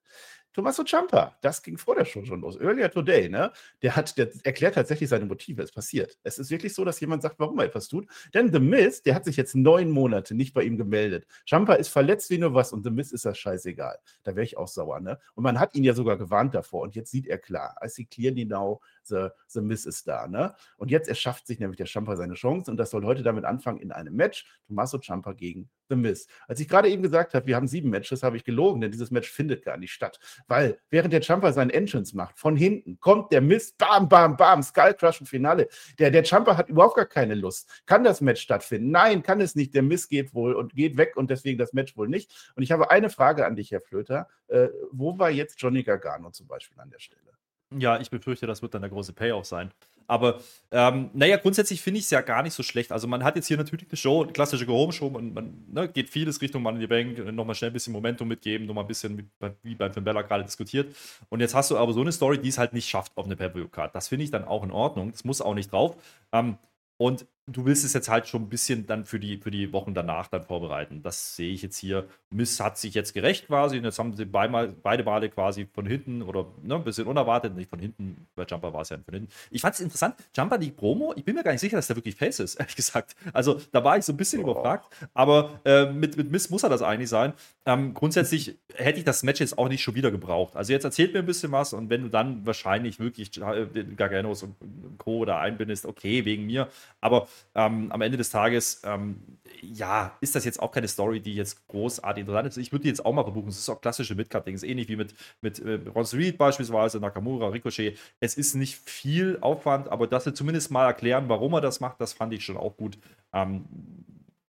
Tommaso 0.53 0.83
Ciampa, 0.83 1.37
das 1.41 1.61
ging 1.61 1.77
vor 1.77 1.95
der 1.95 2.05
Show 2.05 2.23
schon 2.23 2.41
los. 2.41 2.59
Earlier 2.59 2.89
today, 2.89 3.27
ne? 3.27 3.51
Der 3.81 3.95
hat, 3.95 4.17
der 4.17 4.29
erklärt 4.43 4.75
tatsächlich 4.75 5.09
seine 5.09 5.25
Motive. 5.25 5.61
Es 5.61 5.71
passiert. 5.71 6.17
Es 6.23 6.39
ist 6.39 6.49
wirklich 6.49 6.73
so, 6.73 6.85
dass 6.85 6.99
jemand 6.99 7.23
sagt, 7.23 7.39
warum 7.39 7.59
er 7.59 7.65
etwas 7.65 7.89
tut. 7.89 8.07
Denn 8.33 8.53
The 8.53 8.59
Miz, 8.59 9.01
der 9.01 9.15
hat 9.15 9.25
sich 9.25 9.35
jetzt 9.35 9.55
neun 9.55 9.89
Monate 9.89 10.33
nicht 10.33 10.53
bei 10.53 10.63
ihm 10.63 10.77
gemeldet. 10.77 11.27
Ciampa 11.45 11.73
ist 11.73 11.89
verletzt 11.89 12.29
wie 12.29 12.37
nur 12.37 12.53
was 12.53 12.71
und 12.71 12.83
The 12.83 12.89
Miz 12.89 13.11
ist 13.11 13.25
das 13.25 13.37
scheißegal. 13.37 13.97
Da 14.23 14.35
wäre 14.35 14.45
ich 14.45 14.57
auch 14.57 14.69
sauer, 14.69 15.01
ne? 15.01 15.19
Und 15.33 15.43
man 15.43 15.59
hat 15.59 15.75
ihn 15.75 15.83
ja 15.83 15.93
sogar 15.93 16.17
gewarnt 16.17 16.55
davor 16.55 16.81
und 16.81 16.95
jetzt 16.95 17.11
sieht 17.11 17.27
er 17.27 17.37
klar. 17.37 17.75
I 17.83 17.89
see 17.89 18.05
clearly 18.05 18.45
now, 18.45 18.81
the, 19.07 19.27
the 19.47 19.61
Miz 19.61 19.85
ist 19.85 20.07
da, 20.07 20.27
ne? 20.27 20.55
Und 20.77 20.91
jetzt 20.91 21.07
erschafft 21.07 21.47
sich 21.47 21.59
nämlich 21.59 21.77
der 21.77 21.85
Ciampa 21.85 22.15
seine 22.15 22.33
Chance 22.33 22.71
und 22.71 22.77
das 22.77 22.91
soll 22.91 23.05
heute 23.05 23.23
damit 23.23 23.45
anfangen 23.45 23.79
in 23.79 23.91
einem 23.91 24.15
Match. 24.15 24.45
Tommaso 24.67 24.97
Ciampa 24.99 25.33
gegen 25.33 25.69
The 25.89 25.95
Miz. 25.95 26.27
Als 26.47 26.59
ich 26.59 26.67
gerade 26.67 26.89
eben 26.89 27.03
gesagt 27.03 27.33
habe, 27.33 27.45
wir 27.45 27.55
haben 27.55 27.67
sieben 27.67 27.89
Matches, 27.89 28.23
habe 28.23 28.37
ich 28.37 28.43
gelogen, 28.43 28.81
denn 28.81 28.91
dieses 28.91 29.11
Match 29.11 29.29
findet 29.29 29.63
gar 29.63 29.77
nicht 29.77 29.91
statt. 29.91 30.19
Weil 30.47 30.79
während 30.89 31.13
der 31.13 31.21
Ciampa 31.21 31.51
seinen 31.51 31.69
Entrance 31.69 32.15
macht, 32.15 32.39
von 32.39 32.55
hinten 32.55 32.99
kommt 32.99 33.31
der 33.31 33.41
Miz, 33.41 33.73
bam, 33.73 34.09
bam, 34.09 34.35
bam, 34.35 34.63
Skull 34.63 34.93
Crush 34.93 35.21
im 35.21 35.27
Finale. 35.27 35.67
Der, 35.99 36.11
der 36.11 36.23
Ciampa 36.23 36.57
hat 36.57 36.69
überhaupt 36.69 36.95
gar 36.95 37.05
keine 37.05 37.35
Lust. 37.35 37.83
Kann 37.85 38.03
das 38.03 38.21
Match 38.21 38.41
stattfinden? 38.41 38.91
Nein, 38.91 39.21
kann 39.21 39.41
es 39.41 39.55
nicht. 39.55 39.73
Der 39.73 39.83
Miz 39.83 40.07
geht 40.07 40.33
wohl 40.33 40.53
und 40.53 40.75
geht 40.75 40.97
weg 40.97 41.17
und 41.17 41.29
deswegen 41.29 41.57
das 41.57 41.73
Match 41.73 41.95
wohl 41.97 42.07
nicht. 42.07 42.51
Und 42.55 42.63
ich 42.63 42.71
habe 42.71 42.89
eine 42.89 43.09
Frage 43.09 43.45
an 43.45 43.55
dich, 43.55 43.71
Herr 43.71 43.81
Flöter. 43.81 44.27
Äh, 44.47 44.69
wo 44.91 45.17
war 45.19 45.29
jetzt 45.29 45.61
Johnny 45.61 45.83
Gargano 45.83 46.31
zum 46.31 46.47
Beispiel 46.47 46.79
an 46.79 46.89
der 46.89 46.99
Stelle? 46.99 47.34
Ja, 47.71 47.99
ich 47.99 48.09
befürchte, 48.09 48.47
das 48.47 48.61
wird 48.61 48.73
dann 48.73 48.81
der 48.81 48.91
große 48.91 49.13
Payoff 49.13 49.45
sein. 49.45 49.71
Aber 50.07 50.39
ähm, 50.71 51.09
naja, 51.13 51.37
grundsätzlich 51.37 51.81
finde 51.81 51.99
ich 51.99 52.05
es 52.05 52.11
ja 52.11 52.21
gar 52.21 52.43
nicht 52.43 52.53
so 52.53 52.61
schlecht. 52.61 52.91
Also 52.91 53.07
man 53.07 53.23
hat 53.23 53.35
jetzt 53.35 53.47
hier 53.47 53.57
natürlich 53.57 53.89
eine 53.89 53.97
Show, 53.97 54.23
eine 54.23 54.33
klassische 54.33 54.65
Go-Home-Show, 54.65 55.09
man, 55.09 55.33
man 55.33 55.65
ne, 55.67 55.89
geht 55.89 56.09
vieles 56.09 56.41
Richtung 56.41 56.61
Money 56.61 56.75
in 56.75 56.81
the 56.81 56.87
Bank, 56.87 57.33
nochmal 57.33 57.55
schnell 57.55 57.71
ein 57.71 57.73
bisschen 57.73 57.93
Momentum 57.93 58.27
mitgeben, 58.27 58.67
nochmal 58.67 58.83
ein 58.83 58.87
bisschen, 58.87 59.15
mit, 59.15 59.25
wie 59.63 59.75
beim 59.75 59.93
Finn 59.93 60.03
Bella 60.03 60.21
gerade 60.21 60.43
diskutiert. 60.43 60.95
Und 61.29 61.39
jetzt 61.39 61.55
hast 61.55 61.71
du 61.71 61.77
aber 61.77 61.93
so 61.93 62.01
eine 62.01 62.11
Story, 62.11 62.37
die 62.37 62.49
es 62.49 62.57
halt 62.57 62.73
nicht 62.73 62.87
schafft 62.87 63.17
auf 63.17 63.25
eine 63.25 63.35
Pay-Per-View-Card. 63.35 63.95
Das 63.95 64.07
finde 64.07 64.25
ich 64.25 64.31
dann 64.31 64.45
auch 64.45 64.63
in 64.63 64.71
Ordnung. 64.71 65.11
Das 65.11 65.23
muss 65.23 65.41
auch 65.41 65.55
nicht 65.55 65.71
drauf. 65.71 65.95
Ähm, 66.31 66.57
und 66.97 67.25
du 67.47 67.65
willst 67.65 67.85
es 67.85 67.93
jetzt 67.93 68.09
halt 68.09 68.27
schon 68.27 68.43
ein 68.43 68.49
bisschen 68.49 68.87
dann 68.87 69.05
für 69.05 69.19
die, 69.19 69.37
für 69.37 69.51
die 69.51 69.71
Wochen 69.71 69.93
danach 69.93 70.27
dann 70.27 70.43
vorbereiten. 70.43 71.03
Das 71.03 71.35
sehe 71.35 71.51
ich 71.51 71.61
jetzt 71.61 71.77
hier. 71.77 72.07
Miss 72.31 72.59
hat 72.59 72.77
sich 72.77 72.95
jetzt 72.95 73.13
gerecht 73.13 73.47
quasi. 73.47 73.77
Und 73.77 73.83
jetzt 73.83 73.99
haben 73.99 74.15
sie 74.15 74.25
beide, 74.25 74.75
beide 74.81 75.03
Male 75.03 75.29
quasi 75.29 75.67
von 75.71 75.85
hinten 75.85 76.23
oder 76.23 76.47
ne, 76.63 76.75
ein 76.75 76.83
bisschen 76.83 77.05
unerwartet. 77.05 77.55
Nicht 77.55 77.69
von 77.69 77.77
hinten, 77.77 78.27
bei 78.35 78.45
Jumper 78.45 78.73
war 78.73 78.81
es 78.81 78.89
ja 78.89 78.97
von 78.97 79.13
hinten. 79.13 79.31
Ich 79.51 79.61
fand 79.61 79.75
es 79.75 79.81
interessant. 79.81 80.15
Jumper, 80.35 80.57
die 80.57 80.71
Promo, 80.71 81.13
ich 81.15 81.23
bin 81.23 81.35
mir 81.35 81.43
gar 81.43 81.51
nicht 81.51 81.61
sicher, 81.61 81.75
dass 81.75 81.85
der 81.85 81.95
wirklich 81.95 82.15
Face 82.15 82.39
ist, 82.39 82.55
ehrlich 82.59 82.75
gesagt. 82.75 83.15
Also 83.31 83.61
da 83.71 83.83
war 83.83 83.97
ich 83.97 84.05
so 84.05 84.13
ein 84.13 84.17
bisschen 84.17 84.41
Boah. 84.41 84.51
überfragt. 84.51 84.91
Aber 85.13 85.59
äh, 85.65 85.91
mit, 85.91 86.17
mit 86.17 86.31
Miss 86.31 86.49
muss 86.49 86.63
er 86.63 86.69
das 86.69 86.81
eigentlich 86.81 87.09
sein. 87.09 87.33
Ähm, 87.67 87.93
grundsätzlich 87.93 88.57
hätte 88.73 88.97
ich 88.97 89.05
das 89.05 89.21
Match 89.21 89.39
jetzt 89.39 89.57
auch 89.57 89.69
nicht 89.69 89.83
schon 89.83 89.93
wieder 89.93 90.09
gebraucht. 90.09 90.55
Also 90.55 90.73
jetzt 90.73 90.83
erzählt 90.83 91.13
mir 91.13 91.19
ein 91.19 91.25
bisschen 91.27 91.51
was 91.51 91.73
und 91.73 91.91
wenn 91.91 92.01
du 92.01 92.09
dann 92.09 92.43
wahrscheinlich 92.45 92.99
wirklich 92.99 93.39
äh, 93.39 93.67
Garganos 93.95 94.41
und 94.41 94.55
Co. 94.97 95.25
da 95.25 95.39
einbindest, 95.39 95.85
okay, 95.85 96.25
wegen 96.25 96.47
mir. 96.47 96.69
Aber 97.01 97.27
ähm, 97.55 97.91
am 97.91 98.01
Ende 98.01 98.17
des 98.17 98.29
Tages, 98.29 98.81
ähm, 98.83 99.39
ja, 99.61 100.17
ist 100.21 100.35
das 100.35 100.45
jetzt 100.45 100.61
auch 100.61 100.71
keine 100.71 100.87
Story, 100.87 101.19
die 101.21 101.35
jetzt 101.35 101.67
großartig 101.67 102.21
interessant 102.21 102.47
ist. 102.47 102.57
Ich 102.57 102.71
würde 102.71 102.83
die 102.83 102.89
jetzt 102.89 103.05
auch 103.05 103.13
mal 103.13 103.23
verbuchen. 103.23 103.49
Es 103.49 103.59
ist 103.59 103.69
auch 103.69 103.81
klassische 103.81 104.15
Midcard-Ding. 104.15 104.55
Es 104.55 104.63
ist 104.63 104.69
ähnlich 104.69 104.87
wie 104.89 104.95
mit, 104.95 105.13
mit 105.41 105.59
äh, 105.59 105.79
Ron 105.93 106.05
Reed 106.05 106.37
beispielsweise, 106.37 106.99
Nakamura, 106.99 107.47
Ricochet. 107.49 107.97
Es 108.19 108.35
ist 108.35 108.55
nicht 108.55 108.75
viel 108.75 109.37
Aufwand, 109.41 109.89
aber 109.89 110.07
dass 110.07 110.25
sie 110.25 110.33
zumindest 110.33 110.71
mal 110.71 110.85
erklären, 110.85 111.29
warum 111.29 111.53
er 111.53 111.61
das 111.61 111.79
macht, 111.79 112.01
das 112.01 112.13
fand 112.13 112.33
ich 112.33 112.43
schon 112.43 112.57
auch 112.57 112.77
gut. 112.77 112.97
Ähm, 113.33 113.65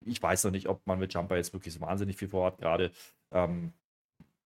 ich 0.06 0.21
weiß 0.21 0.43
noch 0.45 0.52
nicht, 0.52 0.67
ob 0.67 0.86
man 0.86 1.00
mit 1.00 1.13
Jumper 1.13 1.36
jetzt 1.36 1.54
wirklich 1.54 1.74
so 1.74 1.82
wahnsinnig 1.82 2.17
viel 2.17 2.28
vorhat 2.30 2.58
gerade. 2.60 2.91
Ähm, 3.32 3.74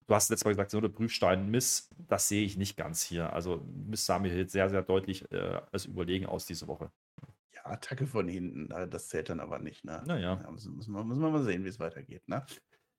du 0.08 0.16
hast 0.16 0.30
letztes 0.30 0.46
Mal 0.46 0.52
gesagt, 0.52 0.72
so 0.72 0.78
eine 0.78 0.90
Prüfstein 0.90 1.50
Miss, 1.52 1.90
das 2.08 2.28
sehe 2.28 2.44
ich 2.44 2.58
nicht 2.58 2.78
ganz 2.78 3.04
hier. 3.04 3.32
Also 3.34 3.62
Miss 3.88 4.06
sah 4.06 4.20
mir 4.20 4.36
jetzt 4.36 4.54
sehr, 4.54 4.70
sehr 4.70 4.82
deutlich 4.82 5.32
äh, 5.32 5.62
als 5.72 5.86
überlegen 5.86 6.26
aus 6.26 6.46
diese 6.46 6.68
Woche. 6.68 6.92
Ja, 7.66 7.72
Attacke 7.72 8.08
von 8.08 8.28
hinten, 8.28 8.70
das 8.90 9.10
zählt 9.10 9.30
dann 9.30 9.40
aber 9.40 9.60
nicht, 9.60 9.84
ne? 9.86 10.04
Naja. 10.06 10.42
Ja, 10.44 10.52
müssen, 10.52 10.76
müssen, 10.76 10.94
wir, 10.94 11.04
müssen 11.04 11.22
wir 11.22 11.30
mal 11.30 11.44
sehen, 11.44 11.64
wie 11.64 11.70
es 11.70 11.80
weitergeht, 11.80 12.28
ne? 12.28 12.46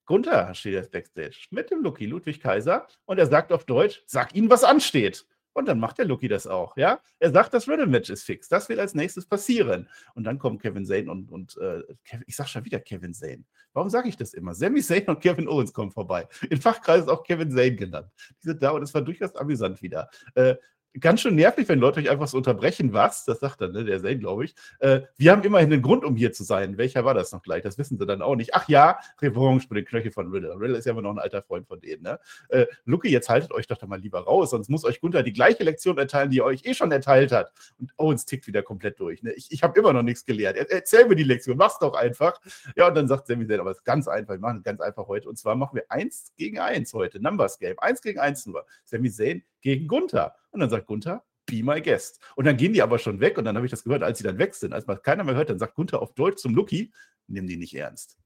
Gunther 0.05 0.53
steht 0.53 0.73
jetzt 0.73 0.91
Backstage 0.91 1.47
mit 1.51 1.71
dem 1.71 1.83
Lucky 1.83 2.05
Ludwig 2.05 2.41
Kaiser 2.41 2.87
und 3.05 3.17
er 3.17 3.27
sagt 3.27 3.51
auf 3.51 3.65
Deutsch, 3.65 4.03
sag 4.07 4.35
ihnen, 4.35 4.49
was 4.49 4.63
ansteht. 4.63 5.25
Und 5.53 5.67
dann 5.67 5.79
macht 5.79 5.97
der 5.97 6.05
Lucky 6.05 6.27
das 6.27 6.47
auch, 6.47 6.77
ja? 6.77 7.01
Er 7.19 7.31
sagt, 7.31 7.53
das 7.53 7.67
Riddle-Match 7.67 8.09
ist 8.09 8.23
fix. 8.23 8.47
Das 8.47 8.69
wird 8.69 8.79
als 8.79 8.95
nächstes 8.95 9.25
passieren. 9.25 9.89
Und 10.15 10.23
dann 10.23 10.39
kommen 10.39 10.57
Kevin 10.59 10.85
Zane 10.85 11.11
und, 11.11 11.29
und 11.29 11.57
äh, 11.57 11.83
Kevin, 12.05 12.23
ich 12.25 12.35
sag 12.35 12.47
schon 12.47 12.63
wieder 12.63 12.79
Kevin 12.79 13.13
Zane. 13.13 13.43
Warum 13.73 13.89
sage 13.89 14.07
ich 14.07 14.15
das 14.15 14.33
immer? 14.33 14.53
Sami 14.53 14.81
Zayn 14.81 15.05
und 15.07 15.19
Kevin 15.19 15.49
Owens 15.49 15.73
kommen 15.73 15.91
vorbei. 15.91 16.27
In 16.49 16.61
Fachkreisen 16.61 17.09
auch 17.09 17.23
Kevin 17.23 17.51
Zane 17.51 17.75
genannt. 17.75 18.09
Diese 18.41 18.55
da 18.55 18.71
und 18.71 18.83
es 18.83 18.93
war 18.93 19.01
durchaus 19.01 19.35
amüsant 19.35 19.81
wieder. 19.81 20.09
Äh, 20.35 20.55
ganz 20.99 21.21
schön 21.21 21.35
nervig, 21.35 21.67
wenn 21.69 21.79
Leute 21.79 21.99
euch 21.99 22.09
einfach 22.09 22.27
so 22.27 22.37
unterbrechen. 22.37 22.93
Was? 22.93 23.25
Das 23.25 23.39
sagt 23.39 23.61
dann, 23.61 23.71
ne, 23.71 23.85
der 23.85 24.01
Zane, 24.01 24.17
glaube 24.17 24.45
ich. 24.45 24.55
Äh, 24.79 25.01
wir 25.17 25.31
haben 25.31 25.43
immerhin 25.43 25.71
einen 25.71 25.81
Grund, 25.81 26.03
um 26.03 26.15
hier 26.15 26.33
zu 26.33 26.43
sein. 26.43 26.77
Welcher 26.77 27.05
war 27.05 27.13
das 27.13 27.31
noch 27.31 27.41
gleich? 27.41 27.63
Das 27.63 27.77
wissen 27.77 27.97
sie 27.97 28.05
dann 28.05 28.21
auch 28.21 28.35
nicht. 28.35 28.53
Ach 28.53 28.67
ja, 28.67 28.99
Revanche 29.21 29.67
mit 29.69 29.77
den 29.77 29.85
Knöchel 29.85 30.11
von 30.11 30.31
Riddle. 30.31 30.59
Riddle 30.59 30.77
ist 30.77 30.85
ja 30.85 30.91
immer 30.91 31.01
noch 31.01 31.11
ein 31.11 31.19
alter 31.19 31.41
Freund 31.41 31.67
von 31.67 31.79
denen. 31.79 32.03
Ne? 32.03 32.19
Äh, 32.49 32.65
Lucky, 32.85 33.09
jetzt 33.09 33.29
haltet 33.29 33.51
euch 33.51 33.67
doch 33.67 33.77
da 33.77 33.87
mal 33.87 33.99
lieber 33.99 34.21
raus, 34.21 34.49
sonst 34.49 34.69
muss 34.69 34.83
euch 34.83 34.99
Gunther 34.99 35.23
die 35.23 35.33
gleiche 35.33 35.63
Lektion 35.63 35.97
erteilen, 35.97 36.29
die 36.29 36.39
er 36.39 36.45
euch 36.45 36.65
eh 36.65 36.73
schon 36.73 36.91
erteilt 36.91 37.31
hat. 37.31 37.51
Und 37.79 37.91
Owens 37.97 38.25
tickt 38.25 38.47
wieder 38.47 38.63
komplett 38.63 38.99
durch. 38.99 39.23
Ne? 39.23 39.31
Ich, 39.33 39.51
ich 39.51 39.63
habe 39.63 39.79
immer 39.79 39.93
noch 39.93 40.03
nichts 40.03 40.25
gelernt. 40.25 40.57
Er, 40.57 40.69
erzähl 40.69 41.07
mir 41.07 41.15
die 41.15 41.23
Lektion, 41.23 41.57
mach's 41.57 41.79
doch 41.79 41.93
einfach. 41.93 42.39
Ja, 42.75 42.87
und 42.87 42.95
dann 42.95 43.07
sagt 43.07 43.27
Sammy 43.27 43.47
Zayn, 43.47 43.59
aber 43.59 43.71
es 43.71 43.77
ist 43.77 43.85
ganz 43.85 44.07
einfach. 44.07 44.33
Wir 44.33 44.39
machen 44.39 44.57
es 44.57 44.63
ganz 44.63 44.81
einfach 44.81 45.07
heute. 45.07 45.29
Und 45.29 45.37
zwar 45.37 45.55
machen 45.55 45.75
wir 45.75 45.85
eins 45.89 46.33
gegen 46.37 46.59
eins 46.59 46.93
heute. 46.93 47.21
Numbers 47.21 47.59
Game. 47.59 47.77
Eins 47.79 48.01
gegen 48.01 48.19
eins 48.19 48.45
nur. 48.45 48.65
Sammy 48.83 49.09
Zayn 49.09 49.43
gegen 49.61 49.87
Gunther. 49.87 50.35
Und 50.51 50.59
dann 50.59 50.69
sagt 50.69 50.87
Gunther, 50.87 51.23
be 51.45 51.63
my 51.63 51.81
guest. 51.81 52.19
Und 52.35 52.45
dann 52.45 52.57
gehen 52.57 52.73
die 52.73 52.81
aber 52.81 52.99
schon 52.99 53.19
weg 53.19 53.37
und 53.37 53.45
dann 53.45 53.55
habe 53.55 53.65
ich 53.65 53.71
das 53.71 53.83
gehört, 53.83 54.03
als 54.03 54.17
sie 54.17 54.23
dann 54.23 54.37
weg 54.37 54.55
sind, 54.55 54.73
als 54.73 54.87
man 54.87 55.01
keiner 55.01 55.23
mehr 55.23 55.35
hört, 55.35 55.49
dann 55.49 55.59
sagt 55.59 55.75
Gunther 55.75 56.01
auf 56.01 56.13
Deutsch 56.13 56.41
zum 56.41 56.55
Lucky, 56.55 56.91
nimm 57.27 57.47
die 57.47 57.57
nicht 57.57 57.75
ernst. 57.75 58.17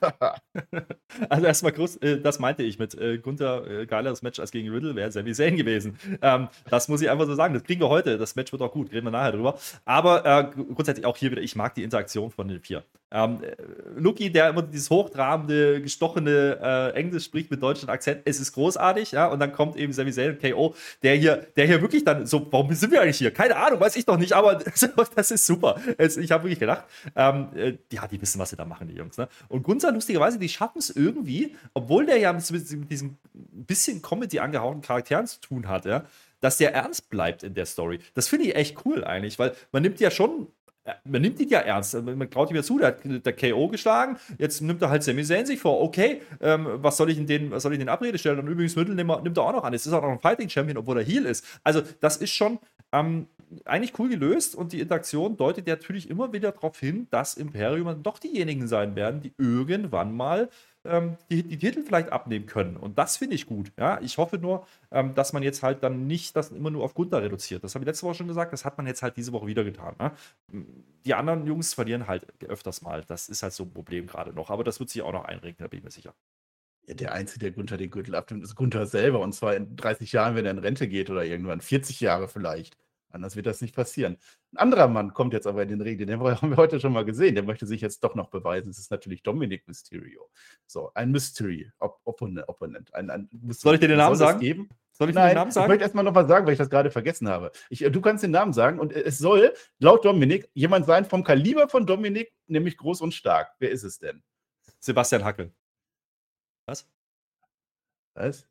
also 1.28 1.46
erstmal 1.46 1.72
groß, 1.72 1.96
äh, 1.96 2.20
das 2.20 2.38
meinte 2.38 2.62
ich 2.62 2.78
mit 2.78 2.94
äh, 2.94 3.18
Gunther, 3.18 3.66
äh, 3.66 3.86
geileres 3.86 4.22
Match 4.22 4.38
als 4.40 4.50
gegen 4.50 4.70
Riddle 4.70 4.94
wäre 4.94 5.12
Sami 5.12 5.32
Zayn 5.32 5.56
gewesen. 5.56 5.98
Ähm, 6.22 6.48
das 6.68 6.88
muss 6.88 7.02
ich 7.02 7.10
einfach 7.10 7.26
so 7.26 7.34
sagen. 7.34 7.54
Das 7.54 7.64
kriegen 7.64 7.80
wir 7.80 7.88
heute. 7.88 8.18
Das 8.18 8.34
Match 8.34 8.52
wird 8.52 8.62
auch 8.62 8.72
gut. 8.72 8.92
Reden 8.92 9.06
wir 9.06 9.10
nachher 9.10 9.32
drüber. 9.32 9.58
Aber 9.84 10.24
äh, 10.24 10.50
grundsätzlich 10.72 11.06
auch 11.06 11.16
hier 11.16 11.30
wieder, 11.30 11.42
ich 11.42 11.56
mag 11.56 11.74
die 11.74 11.82
Interaktion 11.82 12.30
von 12.30 12.48
den 12.48 12.60
vier. 12.60 12.84
Ähm, 13.12 13.42
äh, 13.42 13.56
Luki, 13.96 14.30
der 14.30 14.50
immer 14.50 14.62
dieses 14.62 14.90
hochtrabende, 14.90 15.82
gestochene 15.82 16.58
äh, 16.62 16.98
Englisch 16.98 17.24
spricht 17.24 17.50
mit 17.50 17.62
deutschem 17.62 17.88
Akzent, 17.88 18.22
es 18.24 18.40
ist 18.40 18.52
großartig, 18.52 19.12
ja. 19.12 19.26
Und 19.26 19.40
dann 19.40 19.52
kommt 19.52 19.76
eben 19.76 19.92
Sami 19.92 20.12
Zayn 20.12 20.30
und 20.30 20.40
KO, 20.40 20.74
der 21.02 21.16
hier, 21.16 21.46
der 21.56 21.66
hier 21.66 21.80
wirklich 21.80 22.04
dann 22.04 22.26
so, 22.26 22.46
warum 22.50 22.72
sind 22.72 22.92
wir 22.92 23.02
eigentlich 23.02 23.18
hier? 23.18 23.32
Keine 23.32 23.56
Ahnung, 23.56 23.80
weiß 23.80 23.96
ich 23.96 24.04
doch 24.04 24.16
nicht, 24.16 24.32
aber 24.32 24.54
das 25.14 25.30
ist 25.30 25.46
super. 25.46 25.80
Es, 25.98 26.16
ich 26.16 26.30
habe 26.30 26.44
wirklich 26.44 26.60
gedacht, 26.60 26.84
ähm, 27.16 27.78
ja, 27.92 28.06
die 28.06 28.20
wissen, 28.22 28.38
was 28.38 28.50
sie 28.50 28.56
da 28.56 28.64
machen, 28.64 28.88
die 28.88 28.94
Jungs. 28.94 29.16
Ne? 29.18 29.28
Und 29.48 29.62
Gunther 29.62 29.92
lustigerweise, 29.92 30.38
die 30.38 30.48
schaffen 30.48 30.78
es 30.78 30.90
irgendwie, 30.90 31.56
obwohl 31.74 32.06
der 32.06 32.18
ja 32.18 32.32
mit, 32.32 32.50
mit 32.50 32.90
diesen 32.90 33.18
bisschen 33.32 34.02
Comedy 34.02 34.38
angehauchten 34.38 34.82
Charakteren 34.82 35.26
zu 35.26 35.40
tun 35.40 35.68
hat, 35.68 35.84
ja, 35.84 36.04
dass 36.40 36.58
der 36.58 36.74
ernst 36.74 37.10
bleibt 37.10 37.42
in 37.42 37.54
der 37.54 37.66
Story. 37.66 38.00
Das 38.14 38.28
finde 38.28 38.46
ich 38.46 38.54
echt 38.54 38.84
cool 38.84 39.04
eigentlich, 39.04 39.38
weil 39.38 39.54
man 39.72 39.82
nimmt 39.82 40.00
ja 40.00 40.10
schon 40.10 40.48
äh, 40.59 40.59
man 41.04 41.22
nimmt 41.22 41.38
ihn 41.40 41.48
ja 41.48 41.60
ernst. 41.60 41.94
Man 42.02 42.30
traut 42.30 42.50
ihm 42.50 42.56
ja 42.56 42.62
zu, 42.62 42.78
der 42.78 42.88
hat 42.88 43.26
der 43.26 43.36
KO 43.36 43.68
geschlagen. 43.68 44.16
Jetzt 44.38 44.60
nimmt 44.62 44.82
er 44.82 44.90
halt 44.90 45.02
Sami 45.02 45.24
Zayn 45.24 45.46
sich 45.46 45.60
vor. 45.60 45.80
Okay, 45.80 46.22
ähm, 46.40 46.66
was 46.76 46.96
soll 46.96 47.10
ich 47.10 47.18
in 47.18 47.26
den, 47.26 47.50
was 47.50 47.62
soll 47.62 47.72
ich 47.72 47.76
in 47.76 47.86
den 47.86 47.88
Abrede 47.88 48.18
stellen? 48.18 48.38
Und 48.38 48.48
übrigens 48.48 48.76
Mittel 48.76 48.94
nimmt 48.94 49.10
er, 49.10 49.20
nimmt 49.20 49.36
er 49.36 49.44
auch 49.44 49.52
noch 49.52 49.64
an. 49.64 49.74
Es 49.74 49.86
ist 49.86 49.92
auch 49.92 50.02
noch 50.02 50.10
ein 50.10 50.18
Fighting 50.18 50.48
Champion, 50.48 50.78
obwohl 50.78 50.98
er 50.98 51.04
Heal 51.04 51.26
ist. 51.26 51.44
Also, 51.64 51.82
das 52.00 52.16
ist 52.16 52.30
schon 52.30 52.58
ähm, 52.92 53.26
eigentlich 53.64 53.98
cool 53.98 54.08
gelöst 54.08 54.54
und 54.54 54.72
die 54.72 54.80
Interaktion 54.80 55.36
deutet 55.36 55.66
ja 55.66 55.74
natürlich 55.74 56.08
immer 56.08 56.32
wieder 56.32 56.52
darauf 56.52 56.78
hin, 56.78 57.08
dass 57.10 57.34
Imperium 57.34 57.86
dann 57.86 58.02
doch 58.02 58.18
diejenigen 58.18 58.68
sein 58.68 58.94
werden, 58.96 59.20
die 59.20 59.32
irgendwann 59.38 60.14
mal 60.14 60.48
ähm, 60.84 61.16
die, 61.30 61.42
die, 61.42 61.58
Titel 61.58 61.82
vielleicht 61.82 62.10
abnehmen 62.10 62.46
können. 62.46 62.76
Und 62.76 62.98
das 62.98 63.16
finde 63.16 63.34
ich 63.34 63.46
gut. 63.46 63.72
Ja? 63.78 64.00
Ich 64.00 64.18
hoffe 64.18 64.38
nur, 64.38 64.66
ähm, 64.90 65.14
dass 65.14 65.32
man 65.32 65.42
jetzt 65.42 65.62
halt 65.62 65.82
dann 65.82 66.06
nicht 66.06 66.36
das 66.36 66.50
immer 66.50 66.70
nur 66.70 66.84
auf 66.84 66.94
Gunther 66.94 67.22
reduziert. 67.22 67.62
Das 67.64 67.74
habe 67.74 67.84
ich 67.84 67.86
letzte 67.86 68.06
Woche 68.06 68.14
schon 68.14 68.28
gesagt, 68.28 68.52
das 68.52 68.64
hat 68.64 68.78
man 68.78 68.86
jetzt 68.86 69.02
halt 69.02 69.16
diese 69.16 69.32
Woche 69.32 69.46
wieder 69.46 69.64
getan. 69.64 69.94
Ne? 69.98 70.12
Die 71.04 71.14
anderen 71.14 71.46
Jungs 71.46 71.74
verlieren 71.74 72.06
halt 72.06 72.26
öfters 72.44 72.82
mal. 72.82 73.04
Das 73.06 73.28
ist 73.28 73.42
halt 73.42 73.52
so 73.52 73.64
ein 73.64 73.72
Problem 73.72 74.06
gerade 74.06 74.32
noch. 74.32 74.50
Aber 74.50 74.64
das 74.64 74.80
wird 74.80 74.90
sich 74.90 75.02
auch 75.02 75.12
noch 75.12 75.24
einregen, 75.24 75.56
da 75.58 75.68
bin 75.68 75.78
ich 75.78 75.84
mir 75.84 75.90
sicher. 75.90 76.14
Ja, 76.86 76.94
der 76.94 77.12
Einzige, 77.12 77.40
der 77.40 77.50
Gunther 77.52 77.76
den 77.76 77.90
Gürtel 77.90 78.14
abnimmt, 78.14 78.42
ist 78.42 78.54
Gunther 78.54 78.86
selber. 78.86 79.20
Und 79.20 79.34
zwar 79.34 79.54
in 79.56 79.76
30 79.76 80.12
Jahren, 80.12 80.34
wenn 80.34 80.46
er 80.46 80.52
in 80.52 80.58
Rente 80.58 80.88
geht 80.88 81.10
oder 81.10 81.24
irgendwann. 81.24 81.60
40 81.60 82.00
Jahre 82.00 82.28
vielleicht. 82.28 82.76
Anders 83.10 83.36
wird 83.36 83.46
das 83.46 83.60
nicht 83.60 83.74
passieren. 83.74 84.18
Ein 84.52 84.58
anderer 84.58 84.88
Mann 84.88 85.12
kommt 85.12 85.32
jetzt 85.32 85.46
aber 85.46 85.62
in 85.62 85.68
den 85.68 85.80
Ring, 85.80 85.98
den 85.98 86.10
haben 86.20 86.50
wir 86.50 86.56
heute 86.56 86.80
schon 86.80 86.92
mal 86.92 87.04
gesehen. 87.04 87.34
Der 87.34 87.44
möchte 87.44 87.66
sich 87.66 87.80
jetzt 87.80 88.04
doch 88.04 88.14
noch 88.14 88.30
beweisen. 88.30 88.70
Es 88.70 88.78
ist 88.78 88.90
natürlich 88.90 89.22
Dominic 89.22 89.66
Mysterio. 89.66 90.30
So, 90.66 90.92
ein 90.94 91.10
Mystery 91.10 91.70
Opponent. 91.78 92.94
Ein, 92.94 93.10
ein 93.10 93.28
Soll 93.50 93.74
ich 93.74 93.80
dir 93.80 93.88
den 93.88 93.98
Namen 93.98 94.16
sagen? 94.16 94.40
Geben? 94.40 94.68
Soll 94.92 95.08
ich 95.08 95.14
Nein, 95.14 95.30
den 95.30 95.36
Namen 95.36 95.50
sagen? 95.50 95.64
Ich 95.64 95.68
möchte 95.68 95.84
erstmal 95.84 96.04
noch 96.04 96.14
was 96.14 96.28
sagen, 96.28 96.46
weil 96.46 96.52
ich 96.52 96.58
das 96.58 96.70
gerade 96.70 96.90
vergessen 96.90 97.28
habe. 97.28 97.52
Ich, 97.68 97.80
du 97.80 98.00
kannst 98.00 98.22
den 98.22 98.32
Namen 98.32 98.52
sagen 98.52 98.78
und 98.78 98.92
es 98.92 99.18
soll 99.18 99.54
laut 99.78 100.04
Dominik 100.04 100.50
jemand 100.52 100.86
sein 100.86 101.04
vom 101.04 101.24
Kaliber 101.24 101.68
von 101.68 101.86
Dominik, 101.86 102.32
nämlich 102.46 102.76
groß 102.76 103.00
und 103.00 103.14
stark. 103.14 103.54
Wer 103.58 103.70
ist 103.70 103.82
es 103.82 103.98
denn? 103.98 104.22
Sebastian 104.78 105.24
Hackel. 105.24 105.52
Was? 106.66 106.86
Was? 108.14 108.46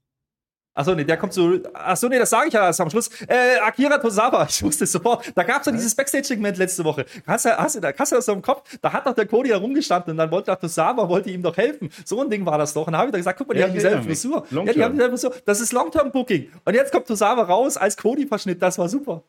Achso, 0.80 0.96
nee, 0.96 1.04
der 1.04 1.18
kommt 1.18 1.34
so. 1.34 1.60
Achso, 1.74 2.08
nee, 2.08 2.18
das 2.18 2.30
sage 2.30 2.48
ich 2.48 2.54
ja 2.54 2.68
erst 2.68 2.80
am 2.80 2.90
Schluss. 2.90 3.10
Äh, 3.28 3.60
Akira 3.60 3.98
Tosawa, 3.98 4.46
ich 4.50 4.64
wusste 4.64 4.86
es 4.86 4.94
sofort. 4.94 5.30
Da 5.36 5.44
gab 5.44 5.60
es 5.60 5.66
ja 5.66 5.74
dieses 5.74 5.94
Backstage-Segment 5.94 6.58
letzte 6.58 6.86
Woche. 6.86 7.06
Hast 7.28 7.44
du, 7.44 7.58
hast, 7.58 7.76
du, 7.76 7.82
hast 7.82 8.12
du 8.14 8.16
das 8.16 8.26
so 8.26 8.32
im 8.32 8.42
Kopf? 8.42 8.78
Da 8.82 8.94
hat 8.94 9.06
doch 9.06 9.14
der 9.14 9.26
Cody 9.26 9.50
herumgestanden 9.50 10.12
und 10.12 10.18
dann 10.18 10.32
wollte 10.32 10.52
doch 10.52 10.58
Tosawa 10.58 11.10
wollte 11.10 11.32
ihm 11.32 11.44
doch 11.44 11.58
helfen. 11.58 11.90
So 12.06 12.22
ein 12.22 12.30
Ding 12.30 12.46
war 12.46 12.58
das 12.58 12.74
doch. 12.74 12.88
Und 12.88 12.94
da 12.94 13.00
habe 13.00 13.10
ich 13.10 13.12
dann 13.12 13.20
gesagt, 13.20 13.38
guck 13.38 13.50
mal, 13.50 13.56
die 13.56 13.60
ja, 13.60 13.68
haben 13.68 13.74
dieselbe 13.74 14.04
Frisur. 14.04 14.46
Ja, 14.52 14.64
die 14.72 14.82
haben 14.82 14.94
dieselbe 14.94 15.18
Frisur. 15.18 15.36
Das 15.46 15.60
ist 15.60 15.74
Long-Term-Booking. 15.74 16.50
Und 16.64 16.74
jetzt 16.74 16.94
kommt 16.94 17.08
Tosawa 17.08 17.44
raus 17.44 17.76
als 17.76 17.98
Cody-Verschnitt. 17.98 18.62
Das 18.62 18.78
war 18.78 18.88
super. 18.88 19.26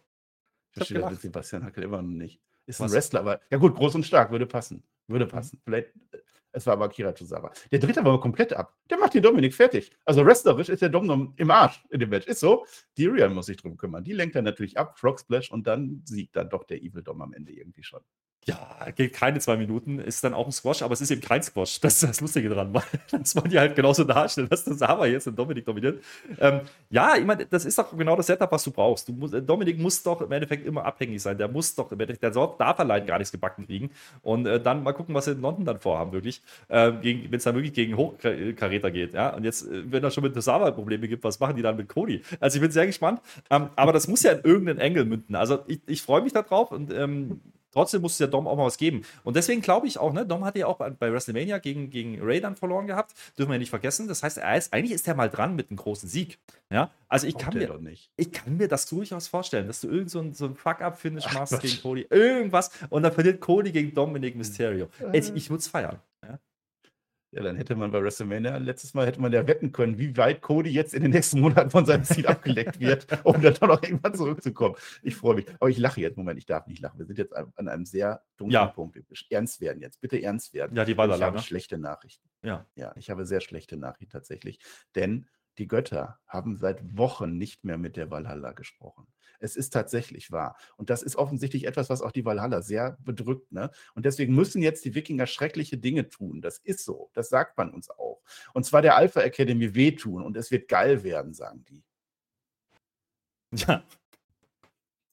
Ich 0.71 0.77
verstehe 0.77 1.01
das 1.01 1.11
mit 1.11 1.21
Sebastian 1.21 1.65
Hackel 1.65 1.83
immer 1.83 2.01
noch 2.01 2.09
nicht. 2.11 2.41
Ist 2.67 2.81
ein 2.81 2.85
Was? 2.85 2.93
Wrestler, 2.93 3.21
aber 3.21 3.41
ja 3.51 3.59
gut, 3.59 3.75
groß 3.75 3.97
und 3.97 4.07
stark, 4.07 4.31
würde 4.31 4.47
passen. 4.47 4.85
Würde 5.09 5.27
passen. 5.27 5.61
Vielleicht 5.65 5.89
es 6.53 6.67
war 6.67 6.75
aber 6.75 6.87
Akira 6.87 7.13
Tozawa. 7.13 7.53
Der 7.71 7.79
dreht 7.79 7.99
aber 7.99 8.21
komplett 8.21 8.53
ab. 8.53 8.77
Der 8.89 8.99
macht 8.99 9.15
den 9.15 9.23
Dominik 9.23 9.55
fertig. 9.55 9.91
Also 10.05 10.25
wrestlerisch 10.25 10.69
ist 10.69 10.83
der 10.83 10.89
Dom 10.89 11.35
im 11.37 11.51
Arsch 11.51 11.85
in 11.91 12.01
dem 12.01 12.11
Match. 12.11 12.27
Ist 12.27 12.41
so. 12.41 12.67
Die 12.97 13.07
Real 13.07 13.31
muss 13.31 13.47
sich 13.47 13.57
drum 13.57 13.77
kümmern. 13.77 14.05
Die 14.05 14.13
lenkt 14.13 14.35
er 14.37 14.43
natürlich 14.43 14.77
ab, 14.79 14.99
Frog 14.99 15.21
Splash 15.21 15.51
und 15.51 15.67
dann 15.67 16.03
siegt 16.05 16.37
dann 16.37 16.51
doch 16.51 16.65
der 16.65 16.83
Evil 16.83 17.03
Dom 17.03 17.23
am 17.23 17.33
Ende 17.33 17.53
irgendwie 17.53 17.85
schon. 17.85 18.01
Ja, 18.47 18.91
geht 18.97 19.13
keine 19.13 19.39
zwei 19.39 19.59
Minuten, 19.59 19.99
ist 19.99 20.25
dann 20.25 20.33
auch 20.33 20.47
ein 20.47 20.53
Squash, 20.53 20.81
aber 20.81 20.95
es 20.95 21.03
ist 21.03 21.11
eben 21.11 21.21
kein 21.21 21.43
Squash. 21.43 21.79
Das 21.81 21.95
ist 21.95 22.09
das 22.09 22.21
Lustige 22.23 22.49
dran, 22.49 22.73
das 23.11 23.37
wollen 23.37 23.51
die 23.51 23.59
halt 23.59 23.77
genauso 23.77 24.05
darstellen, 24.05 24.49
dass 24.49 24.65
das 24.65 24.81
aber 24.81 25.07
jetzt 25.09 25.27
in 25.27 25.37
Dominik 25.37 25.67
dominiert. 25.67 26.03
Ähm, 26.39 26.63
ja, 26.89 27.17
ich 27.17 27.25
meine, 27.27 27.45
das 27.45 27.67
ist 27.67 27.79
doch 27.79 27.95
genau 27.95 28.17
das 28.17 28.29
Setup, 28.29 28.51
was 28.51 28.65
du 28.65 28.71
brauchst. 28.71 29.09
Du 29.09 29.13
musst, 29.13 29.35
Dominik 29.47 29.79
muss 29.79 30.03
doch 30.03 30.23
im 30.23 30.33
Endeffekt 30.33 30.67
immer 30.67 30.87
abhängig 30.87 31.21
sein. 31.21 31.37
Der 31.37 31.49
muss 31.49 31.75
doch 31.75 31.91
der 31.91 32.31
darf 32.31 32.81
allein 32.81 33.05
gar 33.05 33.19
nichts 33.19 33.31
gebacken 33.31 33.67
kriegen. 33.67 33.91
Und 34.23 34.47
äh, 34.47 34.59
dann 34.59 34.83
mal 34.83 34.93
gucken, 34.93 35.15
was 35.15 35.27
sie 35.27 35.33
in 35.33 35.43
London 35.43 35.67
dann 35.67 35.79
vorhaben, 35.79 36.13
wirklich. 36.13 36.41
Äh, 36.69 36.93
wenn 37.03 37.35
es 37.35 37.45
dann 37.45 37.55
wirklich 37.55 37.75
gegen 37.75 37.97
Hochkaräter 37.97 38.91
geht. 38.91 39.13
Ja? 39.13 39.35
Und 39.35 39.45
jetzt, 39.45 39.67
äh, 39.69 39.93
wenn 39.93 40.03
da 40.03 40.11
schon 40.11 40.25
mit 40.25 40.33
Tosawa 40.33 40.71
Probleme 40.71 41.09
gibt, 41.09 41.25
was 41.25 41.41
machen 41.41 41.57
die 41.57 41.63
dann 41.63 41.77
mit 41.77 41.91
Cody? 41.91 42.23
Also 42.41 42.57
ich 42.57 42.63
bin 42.63 42.71
sehr 42.71 42.87
gespannt. 42.87 43.21
Ähm, 43.51 43.69
aber 43.77 43.93
das 43.93 44.09
muss 44.09 44.23
ja 44.23 44.33
in 44.33 44.45
irgendeinen 44.45 44.79
Engel 44.79 45.05
münden. 45.05 45.37
Also 45.37 45.59
ich, 45.67 45.81
ich 45.87 46.01
freue 46.01 46.23
mich 46.23 46.33
darauf 46.33 46.73
und 46.73 46.91
ähm, 46.93 47.41
trotzdem 47.73 48.03
muss 48.03 48.13
es 48.15 48.19
ja 48.19 48.27
Dom 48.27 48.47
auch 48.47 48.57
mal 48.57 48.67
was 48.67 48.77
geben. 48.77 49.03
Und 49.25 49.37
deswegen 49.37 49.61
glaube 49.61 49.87
ich 49.87 49.99
auch, 49.99 50.13
ne, 50.13 50.27
Dom 50.27 50.45
hatte 50.45 50.61
ja 50.61 50.67
auch 50.67 50.79
bei, 50.79 51.13
WrestleMania 51.13 51.59
gegen, 51.59 51.91
gegen 51.91 52.21
Ray 52.23 52.41
dann 52.41 52.57
verloren 52.57 52.87
gehabt. 52.87 53.15
Dürfen 53.39 53.51
wir 53.51 53.55
ja 53.55 53.59
nicht 53.61 53.71
vergessen. 53.71 54.09
Das 54.09 54.23
heißt, 54.23 54.39
er 54.39 54.57
ist, 54.57 54.73
eigentlich 54.73 54.93
ist 54.93 55.07
er 55.09 55.15
mal 55.15 55.31
dran 55.31 55.57
mit 55.57 55.71
einem 55.71 55.77
großen 55.77 56.09
Sieg. 56.09 56.39
Ja, 56.71 56.91
also 57.09 57.27
ich 57.27 57.37
kann, 57.37 57.55
mir, 57.55 57.69
ich 58.17 58.33
kann 58.33 58.57
mir 58.57 58.69
das 58.69 58.87
durchaus 58.87 59.27
vorstellen, 59.27 59.67
dass 59.67 59.81
du 59.81 59.89
irgend 59.89 60.11
so 60.11 60.21
ein, 60.21 60.35
so 60.35 60.47
ein 60.47 60.55
Fuck-Up-Finish 60.55 61.33
machst 61.33 61.55
Ach, 61.55 61.61
gegen 61.61 61.81
Cody. 61.83 62.07
Irgendwas. 62.09 62.71
Und 62.91 63.03
dann 63.03 63.13
verliert 63.13 63.41
Cody 63.41 63.73
gegen 63.73 63.95
Dominic 63.95 64.37
Mysterio. 64.37 64.89
Ich, 65.13 65.35
ich 65.35 65.51
würde 65.51 65.61
es 65.61 65.69
feiern. 65.69 65.99
Ja? 67.33 67.43
Dann 67.43 67.57
hätte 67.57 67.77
man 67.77 67.91
bei 67.91 68.03
WrestleMania 68.03 68.57
letztes 68.57 68.95
Mal 68.95 69.07
hätte 69.07 69.21
man 69.21 69.33
ja 69.33 69.47
wetten 69.47 69.73
können, 69.73 69.99
wie 69.99 70.17
weit 70.17 70.43
Cody 70.43 70.71
jetzt 70.71 70.95
in 70.95 71.03
den 71.03 71.13
nächsten 71.13 71.41
Monaten 71.41 71.71
von 71.71 71.87
seinem 71.87 72.05
Ziel 72.05 72.27
abgeleckt 72.27 72.81
wird, 72.81 73.07
um 73.25 73.41
dann 73.41 73.55
noch 73.61 73.83
irgendwann 73.83 74.15
zurückzukommen. 74.15 74.75
Ich 75.03 75.17
freue 75.17 75.37
mich. 75.37 75.47
Aber 75.61 75.71
ich 75.71 75.79
lache 75.79 76.01
jetzt. 76.01 76.17
Moment, 76.17 76.39
ich 76.39 76.47
darf 76.47 76.67
nicht 76.67 76.81
lachen. 76.81 76.99
Wir 76.99 77.07
sind 77.07 77.19
jetzt 77.19 77.35
an 77.35 77.69
einem 77.69 77.85
sehr 77.85 78.23
dunklen 78.37 78.53
ja. 78.53 78.67
Punkt. 78.67 78.99
Ernst 79.31 79.61
werden 79.61 79.81
jetzt. 79.81 80.01
Bitte 80.01 80.21
ernst 80.21 80.55
werden. 80.55 80.77
Ja, 80.77 80.85
die 80.85 80.95
da 80.95 81.15
Ich 81.15 81.23
habe 81.23 81.37
ne? 81.37 81.43
schlechte 81.43 81.79
Nachrichten. 81.79 82.29
Ja. 82.43 82.67
Ja, 82.75 82.93
ich 82.97 83.11
habe 83.11 83.25
sehr 83.27 83.41
schlechte 83.41 83.77
Nachrichten 83.77 84.13
tatsächlich. 84.13 84.59
Denn 84.95 85.27
die 85.61 85.69
Götter 85.69 86.19
haben 86.27 86.57
seit 86.57 86.97
Wochen 86.97 87.37
nicht 87.37 87.65
mehr 87.65 87.79
mit 87.79 87.97
der 87.97 88.11
Valhalla 88.11 88.53
gesprochen. 88.53 89.07
Es 89.41 89.57
ist 89.57 89.71
tatsächlich 89.71 90.33
wahr. 90.33 90.57
Und 90.77 90.91
das 90.91 91.03
ist 91.03 91.17
offensichtlich 91.17 91.67
etwas, 91.67 91.91
was 91.91 92.03
auch 92.03 92.13
die 92.13 92.25
Valhalla 92.25 92.63
sehr 92.63 92.97
bedrückt. 93.01 93.53
Ne? 93.53 93.71
Und 93.95 94.07
deswegen 94.07 94.35
müssen 94.35 94.63
jetzt 94.63 94.85
die 94.85 94.95
Wikinger 94.95 95.27
schreckliche 95.27 95.79
Dinge 95.79 96.09
tun. 96.09 96.41
Das 96.41 96.59
ist 96.59 96.85
so. 96.85 97.11
Das 97.13 97.29
sagt 97.29 97.57
man 97.59 97.71
uns 97.71 97.91
auch. 97.91 98.23
Und 98.55 98.65
zwar 98.65 98.83
der 98.83 98.97
Alpha 98.97 99.21
Academy 99.21 99.75
wehtun. 99.75 100.23
Und 100.23 100.37
es 100.37 100.51
wird 100.51 100.69
geil 100.69 101.05
werden, 101.05 101.35
sagen 101.35 101.65
die. 101.69 101.85
Ja. 103.53 103.85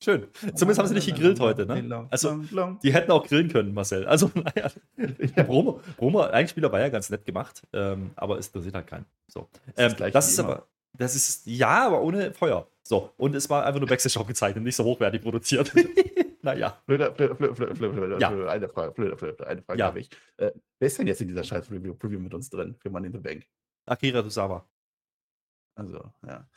Schön. 0.03 0.27
Zumindest 0.53 0.79
haben 0.79 0.88
sie 0.88 0.93
nicht 0.93 1.07
gegrillt 1.07 1.39
heute, 1.39 1.65
ne? 1.65 2.07
Also, 2.12 2.39
die 2.83 2.93
hätten 2.93 3.12
auch 3.12 3.25
grillen 3.25 3.49
können, 3.49 3.73
Marcel. 3.73 4.05
Also, 4.05 4.31
naja. 4.36 4.69
Bromo, 5.43 5.81
Bromo 5.97 6.21
eigentlich 6.21 6.51
Spieler 6.51 6.71
war 6.71 6.79
ja 6.79 6.89
ganz 6.89 7.10
nett 7.10 7.25
gemacht, 7.25 7.63
ähm, 7.73 8.12
aber 8.15 8.38
es 8.38 8.47
interessiert 8.47 8.75
halt 8.75 8.88
keinen. 8.88 9.05
So. 9.27 9.49
Ähm, 9.75 9.95
das, 9.97 10.07
ist, 10.07 10.15
das 10.15 10.29
ist 10.29 10.39
aber, 10.39 10.67
das 10.93 11.15
ist, 11.15 11.47
ja, 11.47 11.88
aber 11.88 12.01
ohne 12.01 12.33
Feuer. 12.33 12.67
So, 12.83 13.13
und 13.17 13.36
es 13.36 13.49
war 13.49 13.65
einfach 13.65 13.79
nur 13.79 13.89
Backstage 13.89 14.23
gezeichnet, 14.25 14.63
nicht 14.63 14.75
so 14.75 14.83
hochwertig 14.83 15.21
produziert. 15.21 15.73
naja. 16.41 16.81
Blöder, 16.86 17.12
blöder, 17.12 17.33
blöder, 17.33 17.73
blöder, 17.73 18.19
ja. 18.19 18.47
eine 18.47 18.69
Frage, 18.69 18.91
blöder, 18.91 19.15
blöder, 19.15 19.47
eine 19.47 19.62
Frage 19.62 19.79
ja. 19.79 19.86
habe 19.88 19.99
ich. 19.99 20.10
Äh, 20.38 20.51
wer 20.79 20.88
ist 20.88 20.97
denn 20.97 21.07
jetzt 21.07 21.21
in 21.21 21.27
dieser 21.27 21.43
scheiß 21.43 21.71
Review, 21.71 21.95
Preview 21.95 22.19
mit 22.19 22.33
uns 22.33 22.49
drin 22.49 22.75
für 22.79 22.89
Money 22.89 23.07
in 23.07 23.13
the 23.13 23.19
Bank? 23.19 23.45
Akira 23.86 24.21
Tosawa. 24.21 24.65
Also, 25.75 26.12
ja. 26.25 26.47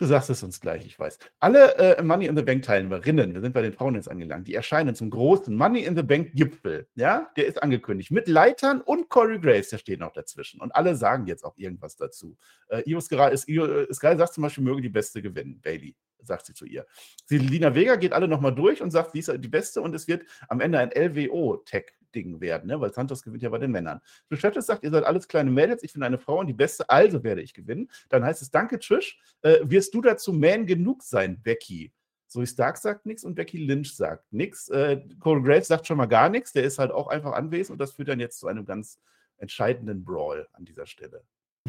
Du 0.00 0.06
sagst 0.06 0.30
es 0.30 0.42
uns 0.42 0.58
gleich, 0.60 0.86
ich 0.86 0.98
weiß. 0.98 1.18
Alle 1.40 1.76
äh, 1.76 2.02
Money 2.02 2.24
in 2.24 2.34
the 2.34 2.42
Bank 2.42 2.62
Teilnehmerinnen, 2.62 3.34
wir 3.34 3.42
sind 3.42 3.52
bei 3.52 3.60
den 3.60 3.74
Frauen 3.74 3.96
jetzt 3.96 4.10
angelangt, 4.10 4.48
die 4.48 4.54
erscheinen 4.54 4.94
zum 4.94 5.10
großen 5.10 5.54
Money 5.54 5.80
in 5.80 5.94
the 5.94 6.02
Bank 6.02 6.30
Gipfel. 6.32 6.88
Ja, 6.94 7.30
der 7.36 7.46
ist 7.46 7.62
angekündigt 7.62 8.10
mit 8.10 8.26
Leitern 8.26 8.80
und 8.80 9.10
Corey 9.10 9.38
Grace, 9.38 9.68
der 9.68 9.76
steht 9.76 10.00
noch 10.00 10.14
dazwischen. 10.14 10.58
Und 10.62 10.74
alle 10.74 10.96
sagen 10.96 11.26
jetzt 11.26 11.44
auch 11.44 11.54
irgendwas 11.58 11.96
dazu. 11.96 12.34
Äh, 12.68 12.80
Io 12.86 12.98
Sky, 12.98 13.28
Io 13.48 13.92
Sky 13.92 14.16
sagt 14.16 14.32
zum 14.32 14.40
Beispiel, 14.40 14.64
möge 14.64 14.80
die 14.80 14.88
Beste 14.88 15.20
gewinnen. 15.20 15.60
Bailey, 15.60 15.94
sagt 16.22 16.46
sie 16.46 16.54
zu 16.54 16.64
ihr. 16.64 16.86
Selina 17.26 17.74
Vega 17.74 17.96
geht 17.96 18.12
alle 18.12 18.28
nochmal 18.28 18.54
durch 18.54 18.82
und 18.82 18.90
sagt, 18.90 19.12
sie 19.12 19.20
ist 19.20 19.32
die 19.32 19.48
Beste 19.48 19.80
und 19.80 19.94
es 19.94 20.08
wird 20.08 20.24
am 20.48 20.60
Ende 20.60 20.78
ein 20.78 20.90
LWO-Tag 20.90 21.94
Ding 22.14 22.40
werden, 22.40 22.68
ne? 22.68 22.80
weil 22.80 22.92
Santos 22.92 23.22
gewinnt 23.22 23.42
ja 23.42 23.48
bei 23.48 23.58
den 23.58 23.70
Männern. 23.70 24.00
Trish 24.28 24.42
sagt, 24.42 24.84
ihr 24.84 24.90
seid 24.90 25.04
alles 25.04 25.28
kleine 25.28 25.50
Mädels, 25.50 25.82
ich 25.82 25.92
bin 25.92 26.02
eine 26.02 26.18
Frau 26.18 26.40
und 26.40 26.46
die 26.46 26.52
Beste, 26.52 26.88
also 26.90 27.22
werde 27.22 27.42
ich 27.42 27.54
gewinnen. 27.54 27.90
Dann 28.08 28.24
heißt 28.24 28.42
es, 28.42 28.50
danke 28.50 28.78
Trish, 28.78 29.18
äh, 29.42 29.58
wirst 29.62 29.94
du 29.94 30.00
dazu 30.00 30.32
Man 30.32 30.66
genug 30.66 31.02
sein, 31.02 31.40
Becky? 31.42 31.92
Zoe 32.26 32.46
Stark 32.46 32.76
sagt 32.76 33.06
nichts 33.06 33.24
und 33.24 33.34
Becky 33.34 33.58
Lynch 33.58 33.96
sagt 33.96 34.32
nichts. 34.32 34.68
Äh, 34.68 35.02
Cole 35.18 35.42
Graves 35.42 35.66
sagt 35.66 35.86
schon 35.86 35.96
mal 35.96 36.06
gar 36.06 36.28
nichts, 36.28 36.52
der 36.52 36.62
ist 36.62 36.78
halt 36.78 36.92
auch 36.92 37.08
einfach 37.08 37.32
anwesend 37.32 37.74
und 37.74 37.78
das 37.78 37.92
führt 37.92 38.08
dann 38.08 38.20
jetzt 38.20 38.38
zu 38.38 38.46
einem 38.46 38.64
ganz 38.64 39.00
entscheidenden 39.38 40.04
Brawl 40.04 40.46
an 40.52 40.64
dieser 40.64 40.86
Stelle. 40.86 41.24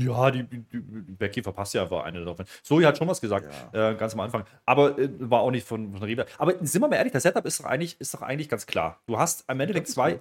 Ja, 0.06 0.32
die, 0.32 0.44
die, 0.44 0.64
die, 0.72 0.82
Becky 1.14 1.44
verpasst 1.44 1.74
ja 1.74 1.84
einfach 1.84 2.04
eine 2.04 2.24
davon. 2.24 2.46
Zoe 2.64 2.86
hat 2.86 2.98
schon 2.98 3.08
was 3.08 3.22
gesagt, 3.22 3.48
ja. 3.74 3.92
äh, 3.92 3.96
ganz 3.96 4.14
am 4.14 4.22
Anfang. 4.22 4.44
Aber 4.66 4.98
äh, 4.98 5.10
war 5.20 5.42
auch 5.42 5.52
nicht 5.52 5.68
von, 5.68 5.92
von 5.92 6.04
Reda. 6.04 6.26
Aber 6.38 6.54
sind 6.62 6.82
wir 6.82 6.88
mal 6.88 6.96
ehrlich, 6.96 7.14
das 7.14 7.24
Setup 7.24 7.46
ist 7.46 7.60
doch 7.60 7.66
eigentlich, 7.66 8.00
ist 8.00 8.14
doch 8.14 8.22
eigentlich 8.22 8.50
ganz 8.50 8.66
klar. 8.66 9.00
Du 9.06 9.18
hast 9.18 9.44
am 9.48 9.60
Endeffekt 9.60 9.88
zwei, 9.88 10.20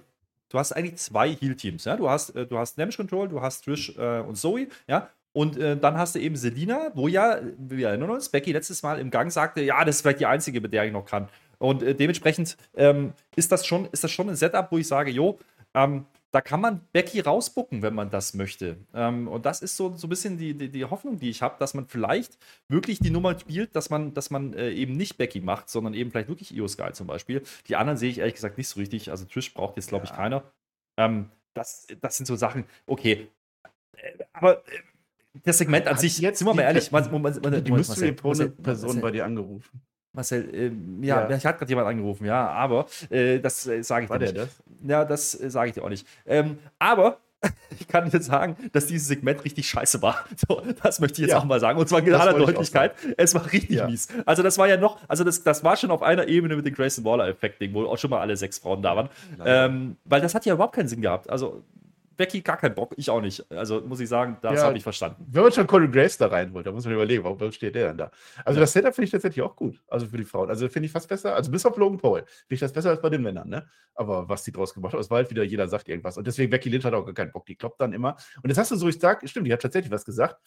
du 0.49 0.59
hast 0.59 0.71
eigentlich 0.71 0.97
zwei 0.97 1.33
Heal-Teams. 1.33 1.85
Ja? 1.85 1.97
Du 1.97 2.09
hast, 2.09 2.31
äh, 2.35 2.45
du 2.45 2.57
hast 2.57 2.77
Damage 2.77 2.97
Control, 2.97 3.27
du 3.27 3.41
hast 3.41 3.63
Trish 3.65 3.95
äh, 3.97 4.19
und 4.19 4.35
Zoe, 4.35 4.67
ja. 4.87 5.09
Und 5.33 5.57
äh, 5.57 5.77
dann 5.77 5.97
hast 5.97 6.15
du 6.15 6.19
eben 6.19 6.35
Selina, 6.35 6.91
wo 6.93 7.07
ja, 7.07 7.39
wir 7.57 7.87
erinnern 7.87 8.09
uns, 8.09 8.29
Becky 8.29 8.51
letztes 8.51 8.83
Mal 8.83 8.99
im 8.99 9.11
Gang 9.11 9.31
sagte, 9.31 9.61
ja, 9.61 9.83
das 9.85 9.95
ist 9.95 10.01
vielleicht 10.01 10.19
die 10.19 10.25
einzige, 10.25 10.59
mit 10.59 10.73
der 10.73 10.85
ich 10.85 10.91
noch 10.91 11.05
kann. 11.05 11.29
Und 11.57 11.83
äh, 11.83 11.95
dementsprechend 11.95 12.57
ähm, 12.75 13.13
ist, 13.35 13.51
das 13.51 13.65
schon, 13.65 13.87
ist 13.91 14.03
das 14.03 14.11
schon 14.11 14.29
ein 14.29 14.35
Setup, 14.35 14.69
wo 14.71 14.77
ich 14.77 14.87
sage, 14.87 15.11
jo, 15.11 15.39
ähm, 15.73 16.05
da 16.31 16.39
kann 16.39 16.61
man 16.61 16.81
Becky 16.93 17.19
rausbucken, 17.19 17.81
wenn 17.81 17.93
man 17.93 18.09
das 18.09 18.33
möchte. 18.33 18.77
Ähm, 18.93 19.27
und 19.27 19.45
das 19.45 19.61
ist 19.61 19.75
so, 19.75 19.95
so 19.95 20.07
ein 20.07 20.09
bisschen 20.09 20.37
die, 20.37 20.53
die, 20.53 20.69
die 20.69 20.85
Hoffnung, 20.85 21.19
die 21.19 21.29
ich 21.29 21.41
habe, 21.41 21.55
dass 21.59 21.73
man 21.73 21.87
vielleicht 21.87 22.37
wirklich 22.69 22.99
die 22.99 23.09
Nummer 23.09 23.37
spielt, 23.37 23.75
dass 23.75 23.89
man, 23.89 24.13
dass 24.13 24.29
man 24.29 24.53
äh, 24.53 24.71
eben 24.71 24.95
nicht 24.95 25.17
Becky 25.17 25.41
macht, 25.41 25.69
sondern 25.69 25.93
eben 25.93 26.09
vielleicht 26.11 26.29
wirklich 26.29 26.55
Io 26.55 26.67
Sky 26.67 26.93
zum 26.93 27.07
Beispiel. 27.07 27.43
Die 27.67 27.75
anderen 27.75 27.97
sehe 27.97 28.09
ich 28.09 28.19
ehrlich 28.19 28.35
gesagt 28.35 28.57
nicht 28.57 28.69
so 28.69 28.79
richtig. 28.79 29.11
Also 29.11 29.25
Trish 29.25 29.53
braucht 29.53 29.75
jetzt, 29.75 29.89
glaube 29.89 30.05
ja. 30.05 30.11
ich, 30.11 30.15
keiner. 30.15 30.43
Ähm, 30.97 31.29
das, 31.53 31.87
das 31.99 32.15
sind 32.15 32.25
so 32.25 32.37
Sachen, 32.37 32.63
okay. 32.85 33.27
Äh, 33.97 34.23
aber 34.31 34.59
äh, 34.59 34.79
das 35.43 35.57
Segment 35.57 35.87
an 35.87 35.97
sich, 35.97 36.17
jetzt 36.19 36.39
sind 36.39 36.47
wir 36.47 36.53
mal 36.53 36.63
ehrlich, 36.63 36.91
man, 36.91 37.09
man, 37.11 37.21
man, 37.21 37.63
die 37.63 37.71
Mystery-Person 37.71 39.01
bei 39.01 39.11
dir 39.11 39.25
angerufen. 39.25 39.81
Marcel, 40.13 40.53
äh, 40.53 41.05
ja, 41.05 41.29
ja, 41.29 41.37
ich 41.37 41.45
hat 41.45 41.57
gerade 41.57 41.69
jemand 41.69 41.87
angerufen, 41.87 42.25
ja, 42.25 42.49
aber 42.49 42.87
äh, 43.09 43.39
das 43.39 43.65
äh, 43.67 43.81
sage 43.81 44.05
ich 44.05 44.09
War 44.09 44.19
dir 44.19 44.25
nicht. 44.25 44.37
das? 44.37 44.61
Ja, 44.85 45.05
das 45.05 45.39
äh, 45.39 45.49
sage 45.49 45.69
ich 45.69 45.75
dir 45.75 45.83
auch 45.83 45.89
nicht. 45.89 46.07
Ähm, 46.25 46.59
aber 46.79 47.19
ich 47.79 47.87
kann 47.87 48.09
dir 48.09 48.21
sagen, 48.21 48.55
dass 48.71 48.85
dieses 48.85 49.07
Segment 49.07 49.43
richtig 49.43 49.67
scheiße 49.67 50.01
war. 50.01 50.25
So, 50.47 50.61
das 50.81 50.99
möchte 50.99 51.21
ich 51.21 51.27
jetzt 51.27 51.31
ja, 51.31 51.39
auch 51.39 51.43
mal 51.43 51.59
sagen. 51.59 51.79
Und 51.79 51.87
zwar 51.87 51.99
in 51.99 52.13
aller 52.13 52.33
Deutlichkeit. 52.33 52.93
Es 53.17 53.33
war 53.35 53.51
richtig 53.51 53.77
ja. 53.77 53.87
mies. 53.87 54.07
Also, 54.25 54.43
das 54.43 54.57
war 54.57 54.67
ja 54.67 54.77
noch, 54.77 54.97
also 55.07 55.23
das, 55.23 55.43
das 55.43 55.63
war 55.63 55.77
schon 55.77 55.91
auf 55.91 56.01
einer 56.01 56.27
Ebene 56.27 56.55
mit 56.55 56.65
dem 56.65 56.73
Grayson 56.73 57.03
Waller-Effekt-Ding, 57.03 57.73
wo 57.73 57.85
auch 57.85 57.97
schon 57.97 58.09
mal 58.09 58.19
alle 58.19 58.37
sechs 58.37 58.59
Frauen 58.59 58.81
da 58.81 58.95
waren. 58.95 59.09
Ähm, 59.45 59.97
weil 60.05 60.21
das 60.21 60.35
hat 60.35 60.45
ja 60.45 60.53
überhaupt 60.53 60.75
keinen 60.75 60.87
Sinn 60.87 61.01
gehabt. 61.01 61.29
Also, 61.29 61.63
Becky 62.21 62.41
gar 62.41 62.57
keinen 62.57 62.75
Bock, 62.75 62.93
ich 62.97 63.09
auch 63.09 63.19
nicht. 63.19 63.43
Also 63.51 63.81
muss 63.81 63.99
ich 63.99 64.07
sagen, 64.07 64.37
das 64.43 64.59
ja, 64.59 64.65
habe 64.65 64.77
ich 64.77 64.83
verstanden. 64.83 65.25
Wenn 65.27 65.41
man 65.41 65.51
schon 65.51 65.65
Corey 65.65 65.87
Grace 65.87 66.19
da 66.19 66.27
rein 66.27 66.53
wollte, 66.53 66.69
da 66.69 66.73
muss 66.75 66.85
man 66.85 66.93
überlegen, 66.93 67.23
warum 67.23 67.51
steht 67.51 67.73
der 67.73 67.87
denn 67.87 67.97
da? 67.97 68.11
Also 68.45 68.59
ja. 68.59 68.61
das 68.61 68.73
Setup 68.73 68.93
finde 68.93 69.05
ich 69.05 69.11
tatsächlich 69.11 69.43
auch 69.43 69.55
gut, 69.55 69.81
also 69.87 70.05
für 70.05 70.17
die 70.17 70.23
Frauen. 70.23 70.49
Also 70.49 70.69
finde 70.69 70.85
ich 70.85 70.91
fast 70.91 71.09
besser, 71.09 71.33
also 71.33 71.49
bis 71.49 71.65
auf 71.65 71.75
Logan 71.77 71.97
Paul, 71.97 72.19
finde 72.19 72.27
ich 72.51 72.59
das 72.59 72.71
besser 72.71 72.91
als 72.91 73.01
bei 73.01 73.09
den 73.09 73.23
Männern, 73.23 73.49
ne? 73.49 73.67
Aber 73.95 74.29
was 74.29 74.43
die 74.43 74.51
draus 74.51 74.71
gemacht 74.75 74.93
haben, 74.93 74.99
es 74.99 75.09
war 75.09 75.17
halt 75.17 75.31
wieder, 75.31 75.43
jeder 75.43 75.67
sagt 75.67 75.89
irgendwas. 75.89 76.15
Und 76.15 76.27
deswegen, 76.27 76.51
Becky 76.51 76.69
Lynch 76.69 76.85
hat 76.85 76.93
auch 76.93 77.05
gar 77.05 77.15
keinen 77.15 77.31
Bock, 77.31 77.47
die 77.47 77.55
kloppt 77.55 77.81
dann 77.81 77.91
immer. 77.91 78.15
Und 78.43 78.51
das 78.51 78.59
hast 78.59 78.69
du 78.69 78.75
so, 78.75 78.87
ich 78.87 78.99
sag, 78.99 79.27
stimmt, 79.27 79.47
die 79.47 79.53
hat 79.53 79.63
tatsächlich 79.63 79.91
was 79.91 80.05
gesagt 80.05 80.37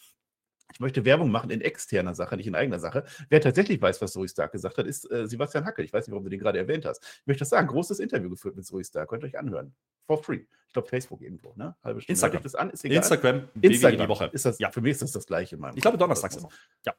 ich 0.73 0.79
möchte 0.79 1.05
Werbung 1.05 1.31
machen 1.31 1.49
in 1.51 1.61
externer 1.61 2.15
Sache, 2.15 2.35
nicht 2.37 2.47
in 2.47 2.55
eigener 2.55 2.79
Sache. 2.79 3.05
Wer 3.29 3.41
tatsächlich 3.41 3.81
weiß, 3.81 4.01
was 4.01 4.13
Zoe 4.13 4.27
Stark 4.27 4.51
gesagt 4.51 4.77
hat, 4.77 4.85
ist 4.85 5.09
äh, 5.11 5.27
Sebastian 5.27 5.65
Hackel. 5.65 5.85
Ich 5.85 5.93
weiß 5.93 6.07
nicht, 6.07 6.11
warum 6.11 6.23
du 6.23 6.29
den 6.29 6.39
gerade 6.39 6.57
erwähnt 6.57 6.85
hast. 6.85 7.03
Ich 7.21 7.27
möchte 7.27 7.39
das 7.39 7.49
sagen, 7.49 7.67
großes 7.67 7.99
Interview 7.99 8.29
geführt 8.29 8.55
mit 8.55 8.65
Zoe 8.65 8.83
Stark. 8.83 9.09
Könnt 9.09 9.23
ihr 9.23 9.27
euch 9.27 9.37
anhören. 9.37 9.73
For 10.05 10.21
free. 10.21 10.41
Ich 10.67 10.73
glaube, 10.73 10.87
Facebook 10.87 11.21
irgendwo, 11.21 11.53
ne? 11.55 11.75
Halbe 11.83 12.01
Stunde. 12.01 12.13
Instagram. 12.13 12.43
Das 12.43 12.55
an, 12.55 12.69
ist 12.69 12.83
egal. 12.83 12.97
Instagram, 12.97 13.49
Instagram. 13.61 14.01
die 14.01 14.09
Woche. 14.09 14.29
Ist 14.33 14.45
das, 14.45 14.59
ja. 14.59 14.71
Für 14.71 14.81
mich 14.81 14.91
ist 14.91 15.01
das 15.01 15.11
das 15.11 15.25
Gleiche. 15.25 15.57
ich 15.75 15.81
glaube, 15.81 15.97
donnerstags 15.97 16.35
immer. 16.35 16.49
Ja. 16.85 16.91
Ja 16.91 16.93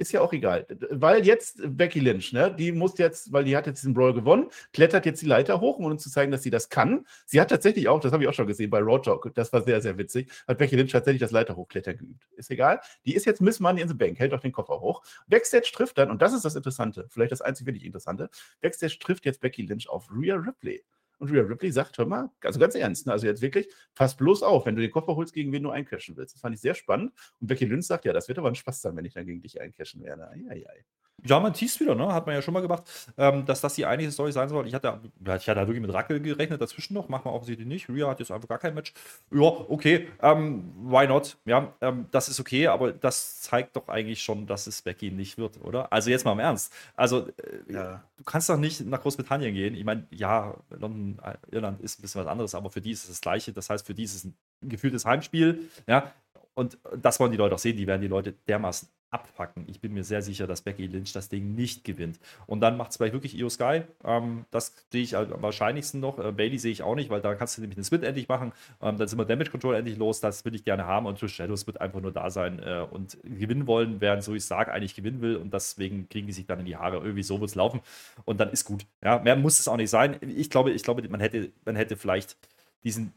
ist 0.00 0.12
ja 0.12 0.22
auch 0.22 0.32
egal. 0.32 0.66
Weil 0.90 1.26
jetzt 1.26 1.60
Becky 1.62 2.00
Lynch, 2.00 2.32
ne, 2.32 2.52
die 2.52 2.72
muss 2.72 2.96
jetzt, 2.96 3.32
weil 3.32 3.44
die 3.44 3.54
hat 3.56 3.66
jetzt 3.66 3.82
diesen 3.82 3.92
Brawl 3.92 4.14
gewonnen, 4.14 4.48
klettert 4.72 5.04
jetzt 5.04 5.20
die 5.20 5.26
Leiter 5.26 5.60
hoch, 5.60 5.78
um 5.78 5.84
uns 5.84 6.02
zu 6.02 6.10
zeigen, 6.10 6.32
dass 6.32 6.42
sie 6.42 6.50
das 6.50 6.70
kann. 6.70 7.06
Sie 7.26 7.38
hat 7.38 7.50
tatsächlich 7.50 7.86
auch, 7.86 8.00
das 8.00 8.12
habe 8.12 8.22
ich 8.22 8.28
auch 8.28 8.34
schon 8.34 8.46
gesehen 8.46 8.70
bei 8.70 8.78
Road 8.80 9.04
Talk, 9.04 9.30
das 9.34 9.52
war 9.52 9.62
sehr, 9.62 9.82
sehr 9.82 9.98
witzig, 9.98 10.30
hat 10.48 10.56
Becky 10.56 10.74
Lynch 10.74 10.92
tatsächlich 10.92 11.20
das 11.20 11.32
Leiter 11.32 11.54
hochklettern 11.54 11.98
geübt. 11.98 12.26
Ist 12.36 12.50
egal. 12.50 12.80
Die 13.04 13.14
ist 13.14 13.26
jetzt 13.26 13.42
Miss 13.42 13.60
Money 13.60 13.82
in 13.82 13.88
the 13.88 13.94
Bank, 13.94 14.18
hält 14.18 14.32
auch 14.32 14.40
den 14.40 14.52
Koffer 14.52 14.80
hoch. 14.80 15.02
Backstage 15.28 15.70
trifft 15.72 15.98
dann, 15.98 16.10
und 16.10 16.22
das 16.22 16.32
ist 16.32 16.46
das 16.46 16.56
Interessante, 16.56 17.06
vielleicht 17.10 17.32
das 17.32 17.42
einzig 17.42 17.66
wirklich 17.66 17.84
Interessante, 17.84 18.30
Backstage 18.62 18.98
trifft 19.00 19.26
jetzt 19.26 19.40
Becky 19.40 19.62
Lynch 19.62 19.88
auf 19.90 20.08
Rhea 20.10 20.36
Ripley. 20.36 20.82
Und 21.20 21.30
Rhea 21.30 21.42
Ripley 21.42 21.70
sagt, 21.70 21.98
hör 21.98 22.06
mal, 22.06 22.30
also 22.42 22.58
ganz 22.58 22.74
ernst, 22.74 23.06
ne, 23.06 23.12
also 23.12 23.26
jetzt 23.26 23.42
wirklich, 23.42 23.68
pass 23.94 24.16
bloß 24.16 24.42
auf, 24.42 24.64
wenn 24.64 24.74
du 24.74 24.80
den 24.80 24.90
Koffer 24.90 25.16
holst, 25.16 25.34
gegen 25.34 25.52
wen 25.52 25.62
du 25.62 25.70
eincashen 25.70 26.16
willst. 26.16 26.34
Das 26.34 26.40
fand 26.40 26.54
ich 26.54 26.62
sehr 26.62 26.74
spannend. 26.74 27.12
Und 27.40 27.46
Becky 27.46 27.66
Lynch 27.66 27.86
sagt, 27.86 28.06
ja, 28.06 28.14
das 28.14 28.26
wird 28.26 28.38
aber 28.38 28.48
ein 28.48 28.54
Spaß 28.54 28.80
sein, 28.80 28.96
wenn 28.96 29.04
ich 29.04 29.12
dann 29.12 29.26
gegen 29.26 29.42
dich 29.42 29.60
eincashen 29.60 30.02
werde. 30.02 30.30
Eieiei. 30.30 30.86
Ja, 31.24 31.40
man 31.40 31.52
teast 31.52 31.80
wieder, 31.80 31.94
ne? 31.94 32.12
Hat 32.12 32.26
man 32.26 32.34
ja 32.34 32.42
schon 32.42 32.54
mal 32.54 32.60
gemacht, 32.60 32.82
ähm, 33.18 33.44
dass 33.44 33.60
das 33.60 33.74
die 33.74 33.86
eigentliche 33.86 34.12
Story 34.12 34.32
sein 34.32 34.48
soll. 34.48 34.66
Ich 34.66 34.74
hatte, 34.74 35.00
ich 35.20 35.48
hatte 35.48 35.60
wirklich 35.66 35.80
mit 35.80 35.92
Rackel 35.92 36.20
gerechnet, 36.20 36.60
dazwischen 36.60 36.94
noch, 36.94 37.08
machen 37.08 37.26
wir 37.26 37.32
offensichtlich 37.32 37.66
nicht. 37.66 37.88
Rhea 37.88 38.08
hat 38.08 38.20
jetzt 38.20 38.30
einfach 38.30 38.48
gar 38.48 38.58
kein 38.58 38.74
Match. 38.74 38.92
Ja, 39.30 39.40
okay, 39.40 40.08
ähm, 40.22 40.72
why 40.82 41.06
not? 41.06 41.36
Ja, 41.44 41.72
ähm, 41.80 42.06
das 42.10 42.28
ist 42.28 42.40
okay, 42.40 42.66
aber 42.68 42.92
das 42.92 43.40
zeigt 43.40 43.76
doch 43.76 43.88
eigentlich 43.88 44.22
schon, 44.22 44.46
dass 44.46 44.66
es 44.66 44.82
Becky 44.82 45.10
nicht 45.10 45.38
wird, 45.38 45.60
oder? 45.62 45.92
Also 45.92 46.10
jetzt 46.10 46.24
mal 46.24 46.32
im 46.32 46.38
Ernst. 46.38 46.72
Also, 46.96 47.28
äh, 47.28 47.72
ja. 47.72 48.02
du 48.16 48.24
kannst 48.24 48.48
doch 48.48 48.56
nicht 48.56 48.86
nach 48.86 49.00
Großbritannien 49.02 49.54
gehen. 49.54 49.74
Ich 49.74 49.84
meine, 49.84 50.06
ja, 50.10 50.54
London, 50.70 51.18
äh, 51.24 51.54
Irland 51.54 51.80
ist 51.80 51.98
ein 51.98 52.02
bisschen 52.02 52.22
was 52.22 52.28
anderes, 52.28 52.54
aber 52.54 52.70
für 52.70 52.80
die 52.80 52.92
ist 52.92 53.04
es 53.04 53.10
das 53.10 53.20
Gleiche. 53.20 53.52
Das 53.52 53.68
heißt, 53.68 53.86
für 53.86 53.94
die 53.94 54.04
ist 54.04 54.14
es 54.14 54.24
ein 54.24 54.34
gefühltes 54.62 55.04
Heimspiel, 55.04 55.70
ja. 55.86 56.12
Und 56.54 56.78
das 56.96 57.20
wollen 57.20 57.30
die 57.30 57.38
Leute 57.38 57.54
auch 57.54 57.60
sehen, 57.60 57.76
die 57.76 57.86
werden 57.86 58.02
die 58.02 58.08
Leute 58.08 58.34
dermaßen 58.48 58.88
abpacken. 59.10 59.64
Ich 59.66 59.80
bin 59.80 59.92
mir 59.92 60.04
sehr 60.04 60.22
sicher, 60.22 60.46
dass 60.46 60.62
Becky 60.62 60.86
Lynch 60.86 61.12
das 61.12 61.28
Ding 61.28 61.54
nicht 61.54 61.84
gewinnt. 61.84 62.20
Und 62.46 62.60
dann 62.60 62.76
macht 62.76 62.90
es 62.90 62.96
vielleicht 62.96 63.12
wirklich 63.12 63.36
Io 63.36 63.48
Sky. 63.48 63.82
Ähm, 64.04 64.44
das 64.50 64.74
sehe 64.90 65.02
ich 65.02 65.16
am 65.16 65.42
wahrscheinlichsten 65.42 66.00
noch. 66.00 66.18
Äh, 66.18 66.32
Bailey 66.32 66.58
sehe 66.58 66.70
ich 66.70 66.82
auch 66.82 66.94
nicht, 66.94 67.10
weil 67.10 67.20
da 67.20 67.34
kannst 67.34 67.56
du 67.56 67.60
nämlich 67.60 67.76
den 67.76 67.84
Split 67.84 68.04
endlich 68.04 68.28
machen. 68.28 68.52
Ähm, 68.80 68.96
dann 68.98 69.08
sind 69.08 69.18
wir 69.18 69.24
Damage 69.24 69.50
Control 69.50 69.74
endlich 69.74 69.98
los. 69.98 70.20
Das 70.20 70.44
würde 70.44 70.56
ich 70.56 70.64
gerne 70.64 70.86
haben. 70.86 71.06
Und 71.06 71.18
Trish 71.18 71.34
Shadows 71.34 71.66
wird 71.66 71.80
einfach 71.80 72.00
nur 72.00 72.12
da 72.12 72.30
sein 72.30 72.60
äh, 72.60 72.86
und 72.88 73.18
gewinnen 73.24 73.66
wollen, 73.66 74.00
während 74.00 74.22
so 74.22 74.34
ich 74.34 74.44
sage, 74.44 74.72
eigentlich 74.72 74.94
gewinnen 74.94 75.20
will. 75.20 75.36
Und 75.36 75.52
deswegen 75.52 76.08
kriegen 76.08 76.26
die 76.26 76.32
sich 76.32 76.46
dann 76.46 76.60
in 76.60 76.66
die 76.66 76.76
Haare. 76.76 76.98
Irgendwie 76.98 77.24
so 77.24 77.40
wird 77.40 77.50
es 77.50 77.56
laufen. 77.56 77.80
Und 78.24 78.38
dann 78.38 78.50
ist 78.50 78.64
gut. 78.64 78.86
Ja, 79.02 79.18
mehr 79.18 79.36
muss 79.36 79.58
es 79.58 79.66
auch 79.66 79.76
nicht 79.76 79.90
sein. 79.90 80.16
Ich 80.20 80.50
glaube, 80.50 80.70
ich 80.70 80.82
glaube, 80.82 81.06
man 81.08 81.20
hätte, 81.20 81.50
man 81.64 81.74
hätte 81.74 81.96
vielleicht 81.96 82.36
diesen 82.84 83.12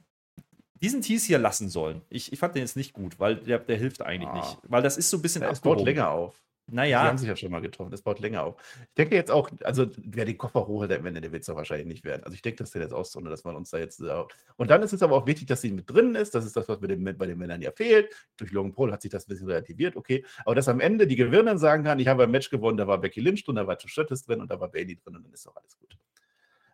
diesen 0.84 1.02
Tease 1.02 1.28
hier 1.28 1.40
lassen 1.40 1.70
sollen. 1.70 2.02
Ich, 2.10 2.32
ich 2.32 2.40
fand 2.40 2.56
den 2.56 2.62
jetzt 2.62 2.76
nicht 2.76 2.94
gut, 2.94 3.20
weil 3.20 3.38
der, 3.38 3.60
der 3.60 3.78
hilft 3.78 4.02
eigentlich 4.02 4.30
ah. 4.30 4.36
nicht. 4.36 4.58
Weil 4.64 4.84
das 4.84 4.98
ist 4.98 5.10
so 5.10 5.18
ein 5.18 5.22
bisschen. 5.22 5.42
Es 5.44 5.62
baut 5.62 5.82
länger 5.82 6.12
auf. 6.12 6.44
Naja. 6.72 7.02
Die 7.02 7.08
haben 7.10 7.18
sich 7.18 7.28
ja 7.28 7.36
schon 7.36 7.52
mal 7.52 7.62
getroffen. 7.62 7.92
Das 7.92 8.02
baut 8.02 8.20
länger 8.20 8.44
auf. 8.44 8.56
Ich 8.82 8.94
denke 8.96 9.16
jetzt 9.16 9.32
auch, 9.32 9.50
also 9.64 9.88
wer 9.98 10.24
den 10.26 10.38
Koffer 10.38 10.66
hochhält 10.66 10.94
am 10.94 11.06
Ende, 11.06 11.20
der 11.20 11.32
wird 11.32 11.42
es 11.42 11.48
doch 11.48 11.56
wahrscheinlich 11.56 11.88
nicht 11.88 12.06
werden. 12.06 12.24
Also 12.24 12.36
ich 12.36 12.42
denke, 12.42 12.58
dass 12.58 12.72
der 12.72 12.82
jetzt 12.82 12.94
ausrundet, 12.94 13.34
dass 13.34 13.44
man 13.44 13.56
uns 13.56 13.70
da 13.70 13.78
jetzt. 13.80 14.00
Äh, 14.00 14.24
und 14.56 14.72
dann 14.72 14.82
ist 14.82 14.94
es 14.94 15.04
aber 15.04 15.16
auch 15.16 15.28
wichtig, 15.28 15.48
dass 15.48 15.62
sie 15.62 15.72
mit 15.72 15.90
drin 15.90 16.16
ist. 16.16 16.36
Das 16.36 16.46
ist 16.46 16.56
das, 16.56 16.68
was 16.70 16.80
mit 16.80 16.90
dem, 16.90 17.04
bei 17.04 17.26
den 17.26 17.38
Männern 17.38 17.62
ja 17.62 17.72
fehlt. 17.72 18.14
Durch 18.38 18.52
Logan 18.52 18.74
Paul 18.74 18.92
hat 18.92 19.02
sich 19.02 19.12
das 19.12 19.26
ein 19.26 19.30
bisschen 19.30 19.48
relativiert, 19.48 19.96
okay. 19.96 20.26
Aber 20.46 20.56
dass 20.56 20.70
am 20.70 20.80
Ende 20.80 21.06
die 21.06 21.18
Gewinnerin 21.18 21.58
sagen 21.58 21.84
kann, 21.84 22.00
ich 22.00 22.08
habe 22.08 22.24
ein 22.24 22.32
Match 22.32 22.50
gewonnen, 22.50 22.78
da 22.78 22.88
war 22.88 22.98
Becky 22.98 23.20
Lynch 23.20 23.44
drin, 23.44 23.56
da 23.56 23.68
war 23.68 23.78
Trish 23.78 23.96
drin 23.96 24.42
und 24.42 24.50
da 24.50 24.60
war 24.60 24.70
Bailey 24.70 24.96
drin 24.96 25.18
und 25.18 25.24
dann 25.24 25.34
ist 25.34 25.46
doch 25.46 25.56
alles 25.56 25.78
gut. 25.78 25.98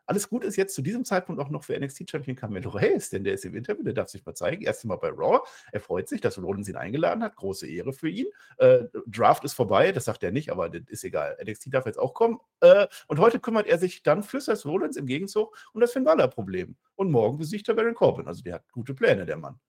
Alles 0.10 0.28
gut 0.28 0.44
ist 0.44 0.56
jetzt 0.56 0.74
zu 0.74 0.82
diesem 0.82 1.06
Zeitpunkt 1.06 1.40
auch 1.40 1.52
noch 1.52 1.64
für 1.64 1.80
NXT-Champion 1.80 2.36
Carmelo 2.36 2.74
Hayes, 2.74 3.12
denn 3.12 3.24
der 3.24 3.36
ist 3.36 3.46
im 3.46 3.56
Interview, 3.56 3.84
der 3.84 3.94
darf 3.94 4.10
sich 4.10 4.26
mal 4.26 4.34
zeigen. 4.34 4.64
Erst 4.64 4.84
Mal 4.86 4.96
bei 4.96 5.10
Raw. 5.10 5.42
Er 5.72 5.80
freut 5.80 6.10
sich, 6.10 6.20
dass 6.20 6.42
Rollins 6.42 6.68
ihn 6.68 6.78
eingeladen 6.78 7.22
hat. 7.22 7.36
Große 7.36 7.68
Ehre 7.68 7.94
für 7.94 8.10
ihn. 8.10 8.26
Äh, 8.58 8.86
Draft 9.06 9.44
ist 9.44 9.54
vorbei, 9.54 9.92
das 9.92 10.06
sagt 10.06 10.24
er 10.24 10.32
nicht, 10.32 10.52
aber 10.52 10.68
das 10.68 10.82
ist 10.88 11.04
egal. 11.04 11.38
NXT 11.44 11.72
darf 11.72 11.86
jetzt 11.86 12.00
auch 12.00 12.16
kommen. 12.16 12.40
Äh, 12.62 12.88
und 13.06 13.20
heute 13.20 13.40
kümmert 13.40 13.68
er 13.68 13.78
sich 13.78 14.02
dann 14.02 14.24
für 14.24 14.42
Seth 14.42 14.66
Rollins 14.66 14.98
im 14.98 15.06
Gegenzug 15.06 15.56
um 15.74 15.80
das 15.80 15.94
Finn 15.94 16.06
Balor-Problem. 16.06 16.76
Und 16.96 17.12
morgen 17.12 17.38
besiegt 17.38 17.70
er 17.70 17.76
Baron 17.76 17.94
Corbin. 17.94 18.26
Also 18.28 18.42
der 18.42 18.56
hat 18.56 18.72
gute 18.72 18.96
Pläne, 18.96 19.28
der 19.28 19.38
Mann. 19.38 19.60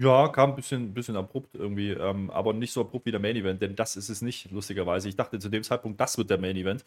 Ja, 0.00 0.28
kam 0.28 0.50
ein 0.50 0.56
bisschen, 0.56 0.94
bisschen 0.94 1.16
abrupt 1.16 1.54
irgendwie, 1.54 1.90
ähm, 1.90 2.30
aber 2.30 2.52
nicht 2.52 2.72
so 2.72 2.82
abrupt 2.82 3.06
wie 3.06 3.10
der 3.10 3.20
Main 3.20 3.36
Event, 3.36 3.60
denn 3.60 3.74
das 3.74 3.96
ist 3.96 4.08
es 4.08 4.22
nicht, 4.22 4.50
lustigerweise. 4.50 5.08
Ich 5.08 5.16
dachte 5.16 5.38
zu 5.38 5.48
dem 5.48 5.62
Zeitpunkt, 5.62 6.00
das 6.00 6.16
wird 6.16 6.30
der 6.30 6.38
Main 6.38 6.56
Event. 6.56 6.84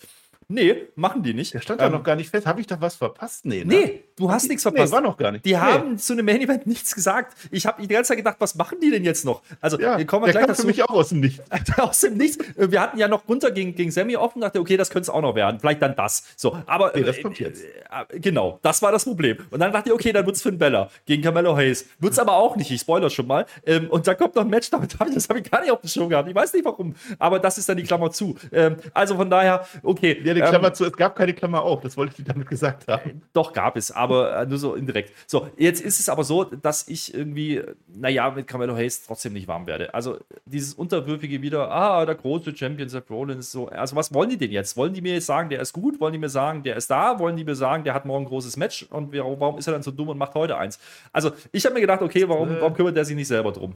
Nee, 0.48 0.88
machen 0.96 1.22
die 1.22 1.34
nicht. 1.34 1.54
Der 1.54 1.60
stand 1.60 1.82
da 1.82 1.88
ähm, 1.88 1.92
noch 1.92 2.04
gar 2.04 2.16
nicht 2.16 2.30
fest. 2.30 2.48
Habe 2.48 2.62
ich 2.62 2.68
da 2.68 2.80
was 2.80 2.96
verpasst? 2.96 3.46
Nee, 3.46 3.66
ne? 3.66 3.76
nee 3.76 4.04
Du 4.22 4.32
hast 4.32 4.48
nichts 4.48 4.64
verpasst. 4.64 4.92
Nee, 4.92 4.96
war 4.96 5.02
noch 5.02 5.18
gar 5.18 5.32
nicht. 5.32 5.46
Die 5.46 5.58
haben 5.58 5.98
zu 5.98 6.14
einem 6.14 6.26
Main 6.26 6.42
Event 6.42 6.68
nichts 6.68 6.94
gesagt. 6.94 7.36
Ich 7.52 7.66
habe 7.66 7.82
die 7.82 7.88
ganze 7.88 8.10
Zeit 8.10 8.18
gedacht, 8.18 8.36
was 8.40 8.56
machen 8.56 8.78
die 8.82 8.92
denn 8.92 9.04
jetzt 9.04 9.26
noch? 9.26 9.42
Also, 9.60 9.80
Ja, 9.80 9.98
wir 9.98 10.06
kommen 10.06 10.26
der 10.26 10.34
gleich 10.34 10.42
kam 10.44 10.50
dazu. 10.50 10.62
für 10.62 10.68
mich 10.68 10.84
auch 10.84 10.90
aus 10.92 11.10
dem 11.10 11.20
Nichts. 11.22 11.42
aus 11.78 12.02
dem 12.02 12.18
Nichts. 12.18 12.38
Wir 12.56 12.80
hatten 12.82 12.98
ja 12.98 13.08
noch 13.08 13.28
runter 13.28 13.52
gegen, 13.52 13.76
gegen 13.76 13.92
Sammy 13.92 14.16
offen, 14.16 14.42
dachte, 14.42 14.60
okay, 14.60 14.78
das 14.78 14.90
könnte 14.90 15.04
es 15.04 15.10
auch 15.10 15.22
noch 15.22 15.36
werden. 15.36 15.60
Vielleicht 15.60 15.82
dann 15.82 15.96
das. 15.96 16.24
So, 16.36 16.58
aber. 16.68 16.92
Nee, 16.96 17.04
das 17.04 17.18
äh, 17.18 17.22
kommt 17.24 17.40
jetzt. 17.40 17.64
äh, 17.64 18.20
genau, 18.20 18.60
das 18.62 18.82
war 18.82 18.92
das 18.92 19.06
Problem. 19.06 19.38
Und 19.50 19.60
dann 19.60 19.72
dachte 19.72 19.90
ich, 19.90 19.96
okay, 19.96 20.12
dann 20.14 20.26
wird 20.26 20.36
es 20.36 20.42
Finn 20.44 20.58
Bella 20.58 20.90
gegen 21.06 21.24
Carmelo 21.24 21.58
Hayes. 21.58 21.88
Wird 22.00 22.14
es 22.14 22.20
aber 22.20 22.34
auch 22.34 22.56
nicht, 22.56 22.70
ich 22.70 22.82
spoiler 22.82 23.10
schon 23.10 23.28
mal. 23.28 23.46
Ähm, 23.66 23.90
und 23.90 24.06
dann 24.08 24.18
kommt 24.18 24.36
noch 24.36 24.44
ein 24.44 24.50
Match, 24.50 24.70
damit 24.70 25.00
hab 25.00 25.08
ich, 25.08 25.16
das 25.16 25.28
habe 25.30 25.40
ich 25.40 25.50
gar 25.50 25.62
nicht 25.62 25.72
auf 25.72 25.82
dem 25.82 25.90
Show 25.90 26.08
gehabt. 26.08 26.30
Ich 26.30 26.36
weiß 26.36 26.54
nicht 26.54 26.66
warum, 26.66 26.96
aber 27.18 27.40
das 27.40 27.58
ist 27.58 27.68
dann 27.68 27.78
die 27.78 27.84
Klammer 27.84 28.12
zu. 28.12 28.36
Ähm, 28.52 28.78
also 28.94 29.16
von 29.16 29.30
daher, 29.30 29.66
okay. 29.84 30.22
Ja, 30.24 30.34
die 30.34 30.42
ähm, 30.42 30.50
Klammer 30.50 30.74
zu, 30.74 30.86
es 30.86 30.94
gab 30.94 31.16
keine 31.16 31.34
Klammer 31.34 31.64
auf, 31.64 31.82
das 31.82 31.98
wollte 31.98 32.14
ich 32.18 32.26
damit 32.26 32.48
gesagt 32.48 32.88
haben. 32.88 33.22
Doch, 33.34 33.54
gab 33.54 33.76
es, 33.78 33.92
aber 33.92 34.11
äh, 34.14 34.46
nur 34.46 34.58
so 34.58 34.76
indirekt. 34.76 35.14
So, 35.28 35.48
jetzt 35.58 35.82
ist 35.82 36.00
es 36.00 36.10
aber 36.10 36.24
so, 36.24 36.44
dass 36.44 36.88
ich 36.88 37.14
irgendwie, 37.14 37.62
naja, 37.88 38.30
mit 38.32 38.48
Carmelo 38.48 38.76
Hayes 38.76 39.06
trotzdem 39.06 39.34
nicht 39.34 39.48
warm 39.48 39.68
werde. 39.68 39.94
Also 39.94 40.18
dieses 40.46 40.74
Unterwürfige 40.74 41.42
wieder, 41.42 41.72
ah, 41.72 42.06
der 42.06 42.16
große 42.16 42.56
Champion 42.56 42.90
Seth 42.90 43.10
Rollins, 43.10 43.52
so. 43.52 43.68
Also 43.70 43.96
was 43.96 44.14
wollen 44.14 44.30
die 44.30 44.38
denn 44.38 44.52
jetzt? 44.52 44.78
Wollen 44.78 44.94
die 44.94 45.02
mir 45.02 45.14
jetzt 45.14 45.26
sagen, 45.26 45.50
der 45.50 45.62
ist 45.62 45.74
gut? 45.74 46.00
Wollen 46.00 46.14
die 46.14 46.20
mir 46.20 46.30
sagen, 46.30 46.64
der 46.64 46.76
ist 46.76 46.90
da? 46.92 47.20
Wollen 47.20 47.36
die 47.36 47.44
mir 47.44 47.56
sagen, 47.56 47.84
der 47.84 47.94
hat 47.94 48.06
morgen 48.06 48.26
ein 48.26 48.30
großes 48.30 48.58
Match? 48.58 48.84
Und 48.90 49.14
warum, 49.14 49.40
warum 49.40 49.58
ist 49.58 49.68
er 49.68 49.74
dann 49.74 49.84
so 49.84 49.92
dumm 49.92 50.10
und 50.10 50.18
macht 50.18 50.36
heute 50.36 50.58
eins? 50.58 50.80
Also 51.12 51.32
ich 51.52 51.66
habe 51.66 51.76
mir 51.76 51.82
gedacht, 51.82 52.02
okay, 52.02 52.28
warum, 52.28 52.52
Äh. 52.52 52.62
warum 52.62 52.74
kümmert 52.74 52.96
der 52.96 53.06
sich 53.06 53.16
nicht 53.16 53.28
selber 53.28 53.52
drum? 53.52 53.76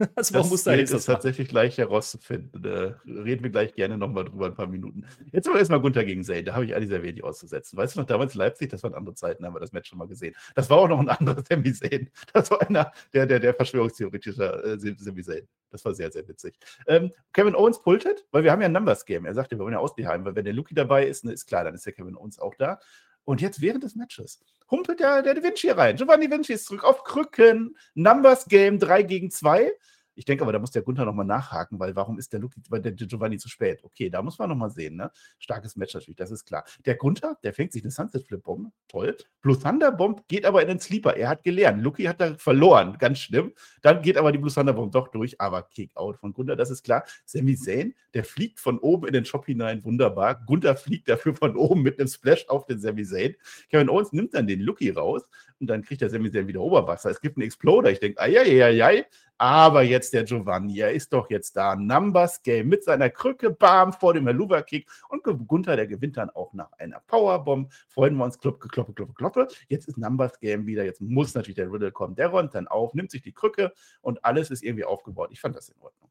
Also 0.16 0.38
muss 0.38 0.64
das 0.64 0.74
Hayes 0.74 0.90
es 0.90 0.96
das 0.96 1.06
machen? 1.06 1.16
tatsächlich 1.16 1.48
gleich 1.48 1.78
herauszufinden. 1.78 2.62
Da 2.62 3.00
reden 3.06 3.42
wir 3.42 3.50
gleich 3.50 3.74
gerne 3.74 3.98
nochmal 3.98 4.24
drüber, 4.24 4.46
ein 4.46 4.54
paar 4.54 4.66
Minuten. 4.66 5.04
Jetzt 5.32 5.48
aber 5.48 5.58
erstmal 5.58 5.80
Gunther 5.80 6.04
gegen 6.04 6.24
Zane. 6.24 6.44
Da 6.44 6.54
habe 6.54 6.64
ich 6.64 6.74
eigentlich 6.74 6.88
sehr 6.88 7.02
wenig 7.02 7.22
auszusetzen. 7.22 7.76
Weißt 7.76 7.96
du 7.96 8.00
noch, 8.00 8.06
damals 8.06 8.34
Leipzig, 8.34 8.70
das 8.70 8.82
waren 8.82 8.94
andere 8.94 9.14
Zeiten, 9.14 9.44
haben 9.44 9.54
wir 9.54 9.60
das 9.60 9.72
Match 9.72 9.88
schon 9.90 9.98
mal 9.98 10.08
gesehen. 10.08 10.34
Das 10.54 10.70
war 10.70 10.78
auch 10.78 10.88
noch 10.88 11.00
ein 11.00 11.08
anderes 11.08 11.44
Sami 11.48 11.72
Zayn. 11.72 12.10
Das 12.32 12.50
war 12.50 12.60
einer 12.62 12.92
der, 13.12 13.26
der, 13.26 13.40
der 13.40 13.54
Verschwörungstheoretiker 13.54 14.64
äh, 14.64 14.78
Sami 14.78 15.22
Zayn. 15.22 15.46
Das 15.70 15.84
war 15.84 15.94
sehr, 15.94 16.10
sehr 16.10 16.26
witzig. 16.26 16.58
Ähm, 16.86 17.12
Kevin 17.32 17.54
Owens 17.54 17.80
pultet, 17.82 18.26
weil 18.32 18.42
wir 18.42 18.52
haben 18.52 18.60
ja 18.60 18.66
ein 18.66 18.72
Numbers 18.72 19.04
Game. 19.04 19.24
Er 19.24 19.34
sagte, 19.34 19.56
wir 19.56 19.64
wollen 19.64 19.74
ja 19.74 19.78
ausbehalten, 19.78 20.24
weil 20.24 20.34
wenn 20.34 20.44
der 20.44 20.54
Luki 20.54 20.74
dabei 20.74 21.06
ist, 21.06 21.24
ne, 21.24 21.32
ist 21.32 21.46
klar, 21.46 21.64
dann 21.64 21.74
ist 21.74 21.86
der 21.86 21.92
Kevin 21.92 22.16
Owens 22.16 22.38
auch 22.38 22.54
da. 22.54 22.80
Und 23.24 23.40
jetzt 23.40 23.60
während 23.60 23.84
des 23.84 23.94
Matches 23.94 24.40
humpelt 24.70 25.00
der, 25.00 25.22
der 25.22 25.34
Da 25.34 25.42
Vinci 25.42 25.70
rein. 25.70 25.96
Giovanni 25.96 26.30
Vinci 26.30 26.52
ist 26.52 26.66
zurück 26.66 26.84
auf 26.84 27.04
Krücken. 27.04 27.76
Numbers 27.94 28.46
Game 28.46 28.78
3 28.78 29.02
gegen 29.02 29.30
2. 29.30 29.72
Ich 30.14 30.24
denke 30.24 30.42
aber, 30.42 30.52
da 30.52 30.58
muss 30.58 30.70
der 30.70 30.82
Gunther 30.82 31.04
nochmal 31.04 31.26
nachhaken, 31.26 31.78
weil 31.78 31.96
warum 31.96 32.18
ist 32.18 32.32
der, 32.32 32.40
Luki, 32.40 32.60
der 32.70 32.92
Giovanni 32.92 33.38
zu 33.38 33.48
spät? 33.48 33.82
Okay, 33.82 34.10
da 34.10 34.22
muss 34.22 34.38
man 34.38 34.48
nochmal 34.48 34.70
sehen. 34.70 34.96
Ne? 34.96 35.10
Starkes 35.38 35.76
Match 35.76 35.94
natürlich, 35.94 36.16
das 36.16 36.30
ist 36.30 36.44
klar. 36.44 36.64
Der 36.84 36.96
Gunther, 36.96 37.36
der 37.42 37.54
fängt 37.54 37.72
sich 37.72 37.82
eine 37.82 37.90
Sunset 37.90 38.26
Flip 38.26 38.42
Bomb, 38.42 38.72
toll. 38.88 39.16
Blue 39.40 39.58
Thunder 39.58 39.92
Bomb 39.92 40.26
geht 40.28 40.44
aber 40.44 40.62
in 40.62 40.68
den 40.68 40.80
Sleeper. 40.80 41.16
Er 41.16 41.28
hat 41.28 41.44
gelernt. 41.44 41.82
Luki 41.82 42.04
hat 42.04 42.20
da 42.20 42.34
verloren, 42.34 42.96
ganz 42.98 43.18
schlimm. 43.18 43.52
Dann 43.82 44.02
geht 44.02 44.16
aber 44.16 44.32
die 44.32 44.38
Blue 44.38 44.52
Thunder 44.52 44.72
Bomb 44.72 44.92
doch 44.92 45.08
durch, 45.08 45.40
aber 45.40 45.62
Kick 45.62 45.96
out 45.96 46.18
von 46.18 46.32
Gunther, 46.32 46.56
das 46.56 46.70
ist 46.70 46.82
klar. 46.82 47.04
Sami 47.24 47.56
Zayn, 47.56 47.94
der 48.14 48.24
fliegt 48.24 48.60
von 48.60 48.78
oben 48.78 49.06
in 49.06 49.12
den 49.12 49.24
Shop 49.24 49.46
hinein, 49.46 49.84
wunderbar. 49.84 50.44
Gunther 50.46 50.76
fliegt 50.76 51.08
dafür 51.08 51.34
von 51.34 51.56
oben 51.56 51.82
mit 51.82 51.98
einem 51.98 52.08
Splash 52.08 52.46
auf 52.48 52.66
den 52.66 52.80
Sami 52.80 53.04
Zayn. 53.04 53.36
Kevin 53.70 53.88
Owens 53.88 54.12
nimmt 54.12 54.34
dann 54.34 54.46
den 54.46 54.60
Luki 54.60 54.90
raus 54.90 55.22
und 55.60 55.66
dann 55.66 55.82
kriegt 55.82 56.00
der 56.00 56.10
Sami 56.10 56.32
wieder 56.32 56.60
Oberwasser. 56.60 57.10
Es 57.10 57.20
gibt 57.20 57.36
einen 57.36 57.44
Exploder. 57.44 57.90
Ich 57.90 58.00
denke, 58.00 58.20
ai, 58.20 59.06
aber 59.36 59.82
jetzt 59.82 60.12
der 60.12 60.24
Giovanni, 60.24 60.80
er 60.80 60.92
ist 60.92 61.12
doch 61.12 61.30
jetzt 61.30 61.56
da. 61.56 61.76
Numbers 61.76 62.42
Game 62.42 62.68
mit 62.68 62.84
seiner 62.84 63.08
Krücke, 63.08 63.50
bam, 63.50 63.92
vor 63.92 64.14
dem 64.14 64.26
Helluva-Kick. 64.26 64.86
Und 65.08 65.22
Gunther, 65.46 65.76
der 65.76 65.86
gewinnt 65.86 66.16
dann 66.16 66.30
auch 66.30 66.52
nach 66.52 66.72
einer 66.72 67.00
Powerbomb. 67.06 67.72
Freuen 67.88 68.16
wir 68.16 68.24
uns, 68.24 68.38
kloppe, 68.38 68.68
kloppe, 68.68 68.92
kloppe, 68.92 69.14
kloppe. 69.14 69.48
Jetzt 69.68 69.88
ist 69.88 69.96
Numbers 69.96 70.38
Game 70.40 70.66
wieder. 70.66 70.84
Jetzt 70.84 71.00
muss 71.00 71.34
natürlich 71.34 71.56
der 71.56 71.72
Riddle 71.72 71.92
kommen. 71.92 72.14
Der 72.16 72.28
räumt 72.28 72.54
dann 72.54 72.68
auf, 72.68 72.94
nimmt 72.94 73.10
sich 73.10 73.22
die 73.22 73.32
Krücke 73.32 73.72
und 74.02 74.24
alles 74.24 74.50
ist 74.50 74.62
irgendwie 74.62 74.84
aufgebaut. 74.84 75.30
Ich 75.32 75.40
fand 75.40 75.56
das 75.56 75.68
in 75.68 75.80
Ordnung. 75.80 76.10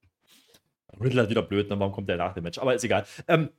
Riddler 1.00 1.24
hat 1.24 1.30
wieder 1.30 1.44
blöd, 1.44 1.70
ne? 1.70 1.80
warum 1.80 1.94
kommt 1.94 2.10
der 2.10 2.18
nach 2.18 2.34
dem 2.34 2.44
Match? 2.44 2.58
Aber 2.58 2.74
ist 2.74 2.84
egal. 2.84 3.06
Ähm, 3.28 3.50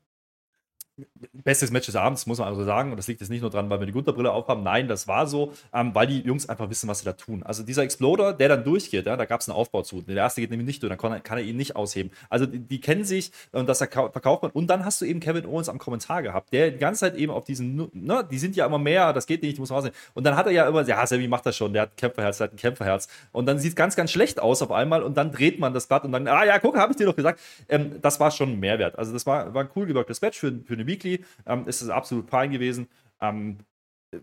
bestes 1.32 1.70
Match 1.70 1.86
des 1.86 1.96
Abends, 1.96 2.26
muss 2.26 2.38
man 2.38 2.48
also 2.48 2.64
sagen. 2.64 2.90
Und 2.90 2.96
das 2.96 3.08
liegt 3.08 3.20
jetzt 3.20 3.30
nicht 3.30 3.40
nur 3.40 3.50
dran, 3.50 3.70
weil 3.70 3.80
wir 3.80 3.86
die 3.86 3.92
Gunterbrille 3.92 4.32
aufhaben. 4.32 4.62
Nein, 4.62 4.88
das 4.88 5.08
war 5.08 5.26
so, 5.26 5.52
ähm, 5.72 5.94
weil 5.94 6.06
die 6.06 6.20
Jungs 6.20 6.48
einfach 6.48 6.68
wissen, 6.70 6.88
was 6.88 7.00
sie 7.00 7.04
da 7.04 7.12
tun. 7.12 7.42
Also 7.42 7.62
dieser 7.62 7.82
Exploder, 7.82 8.32
der 8.32 8.48
dann 8.48 8.64
durchgeht, 8.64 9.06
ja, 9.06 9.16
da 9.16 9.24
gab 9.24 9.40
es 9.40 9.48
einen 9.48 9.56
Aufbau 9.56 9.82
zu. 9.82 10.02
Der 10.02 10.16
erste 10.16 10.40
geht 10.40 10.50
nämlich 10.50 10.66
nicht 10.66 10.82
durch, 10.82 10.90
dann 10.90 10.98
kann 10.98 11.12
er, 11.12 11.20
kann 11.20 11.38
er 11.38 11.44
ihn 11.44 11.56
nicht 11.56 11.76
ausheben. 11.76 12.10
Also 12.28 12.46
die, 12.46 12.58
die 12.58 12.80
kennen 12.80 13.04
sich 13.04 13.32
und 13.52 13.68
das 13.68 13.80
verkau- 13.82 14.10
verkauft 14.10 14.42
man. 14.42 14.50
Und 14.52 14.68
dann 14.68 14.84
hast 14.84 15.00
du 15.00 15.04
eben 15.04 15.20
Kevin 15.20 15.46
Owens 15.46 15.68
am 15.68 15.78
Kommentar 15.78 16.22
gehabt, 16.22 16.52
der 16.52 16.70
die 16.70 16.78
ganze 16.78 17.00
Zeit 17.00 17.16
eben 17.16 17.32
auf 17.32 17.44
diesen, 17.44 17.90
ne, 17.92 18.26
die 18.30 18.38
sind 18.38 18.56
ja 18.56 18.66
immer 18.66 18.78
mehr, 18.78 19.12
das 19.12 19.26
geht 19.26 19.42
nicht, 19.42 19.58
muss 19.58 19.70
man 19.70 19.78
aussehen. 19.78 19.94
Und 20.14 20.24
dann 20.24 20.36
hat 20.36 20.46
er 20.46 20.52
ja 20.52 20.68
immer, 20.68 20.82
ja, 20.82 21.06
Sammy 21.06 21.28
macht 21.28 21.46
das 21.46 21.56
schon, 21.56 21.72
der 21.72 21.82
hat 21.82 21.92
ein 21.92 21.96
Kämpferherz, 21.96 22.38
der 22.38 22.46
hat 22.46 22.54
ein 22.54 22.56
Kämpferherz. 22.56 23.08
Und 23.32 23.46
dann 23.46 23.58
sieht 23.58 23.70
es 23.70 23.76
ganz, 23.76 23.96
ganz 23.96 24.10
schlecht 24.10 24.40
aus 24.40 24.62
auf 24.62 24.72
einmal 24.72 25.02
und 25.02 25.16
dann 25.16 25.32
dreht 25.32 25.58
man 25.58 25.74
das 25.74 25.86
Blatt 25.86 26.04
und 26.04 26.12
dann, 26.12 26.26
ah 26.28 26.44
ja, 26.44 26.58
guck, 26.58 26.76
habe 26.76 26.92
ich 26.92 26.96
dir 26.96 27.06
doch 27.06 27.16
gesagt. 27.16 27.40
Ähm, 27.68 27.96
das 28.02 28.20
war 28.20 28.30
schon 28.30 28.50
ein 28.50 28.60
Mehrwert. 28.60 28.98
Also 28.98 29.12
das 29.12 29.26
war, 29.26 29.54
war 29.54 29.64
ein 29.64 29.70
cool 29.76 29.86
gewirktes 29.86 30.20
Match 30.20 30.38
für, 30.38 30.52
für 30.64 30.74
eine 30.74 30.86
Weekly. 30.90 31.24
Ähm, 31.46 31.66
ist 31.66 31.82
es 31.82 31.88
absolut 31.88 32.28
fein 32.28 32.50
gewesen. 32.50 32.88
Ähm, 33.20 33.58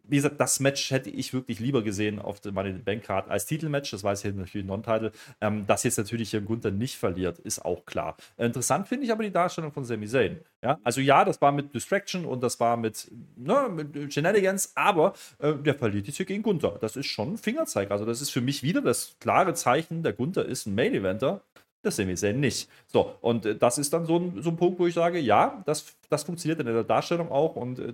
wie 0.03 0.17
gesagt, 0.17 0.39
das 0.39 0.59
Match 0.59 0.91
hätte 0.91 1.09
ich 1.09 1.33
wirklich 1.33 1.59
lieber 1.59 1.81
gesehen 1.81 2.19
auf 2.19 2.41
der 2.41 2.51
Bank 2.51 3.03
Card 3.03 3.29
als 3.29 3.45
Titelmatch. 3.45 3.91
Das 3.91 4.03
jetzt 4.03 4.21
hier 4.21 4.33
natürlich 4.33 4.67
Non-Title. 4.67 5.11
Ähm, 5.39 5.65
dass 5.65 5.83
jetzt 5.83 5.97
natürlich 5.97 6.31
hier 6.31 6.41
Gunther 6.41 6.71
nicht 6.71 6.97
verliert, 6.97 7.39
ist 7.39 7.63
auch 7.63 7.85
klar. 7.85 8.17
Interessant 8.37 8.87
finde 8.87 9.05
ich 9.05 9.11
aber 9.11 9.23
die 9.23 9.31
Darstellung 9.31 9.71
von 9.71 9.85
Sami 9.85 10.07
Zayn. 10.07 10.41
Ja, 10.61 10.77
also 10.83 10.99
ja, 10.99 11.23
das 11.23 11.41
war 11.41 11.51
mit 11.51 11.73
Distraction 11.73 12.25
und 12.25 12.41
das 12.43 12.59
war 12.59 12.75
mit, 12.75 13.09
ne, 13.37 13.69
mit 13.69 14.13
Shenanigans, 14.13 14.73
aber 14.75 15.13
äh, 15.39 15.53
der 15.53 15.75
verliert 15.75 16.07
jetzt 16.07 16.17
hier 16.17 16.25
gegen 16.25 16.43
Gunther. 16.43 16.77
Das 16.81 16.97
ist 16.97 17.05
schon 17.05 17.33
ein 17.33 17.37
Fingerzeig. 17.37 17.91
Also 17.91 18.05
das 18.05 18.21
ist 18.21 18.31
für 18.31 18.41
mich 18.41 18.63
wieder 18.63 18.81
das 18.81 19.15
klare 19.19 19.53
Zeichen, 19.53 20.03
der 20.03 20.13
Gunther 20.13 20.45
ist 20.45 20.65
ein 20.65 20.75
Main 20.75 20.93
Eventer. 20.93 21.41
Das 21.81 21.95
sehen 21.95 22.07
wir 22.07 22.15
Zayn 22.15 22.39
nicht. 22.39 22.69
So, 22.87 23.15
und 23.21 23.45
äh, 23.45 23.55
das 23.55 23.77
ist 23.77 23.93
dann 23.93 24.05
so 24.05 24.17
ein, 24.17 24.41
so 24.41 24.49
ein 24.49 24.57
Punkt, 24.57 24.79
wo 24.79 24.87
ich 24.87 24.93
sage, 24.93 25.19
ja, 25.19 25.63
das, 25.65 25.85
das 26.09 26.23
funktioniert 26.23 26.59
in 26.59 26.65
der 26.65 26.83
Darstellung 26.83 27.31
auch 27.31 27.55
und 27.55 27.79
äh, 27.79 27.93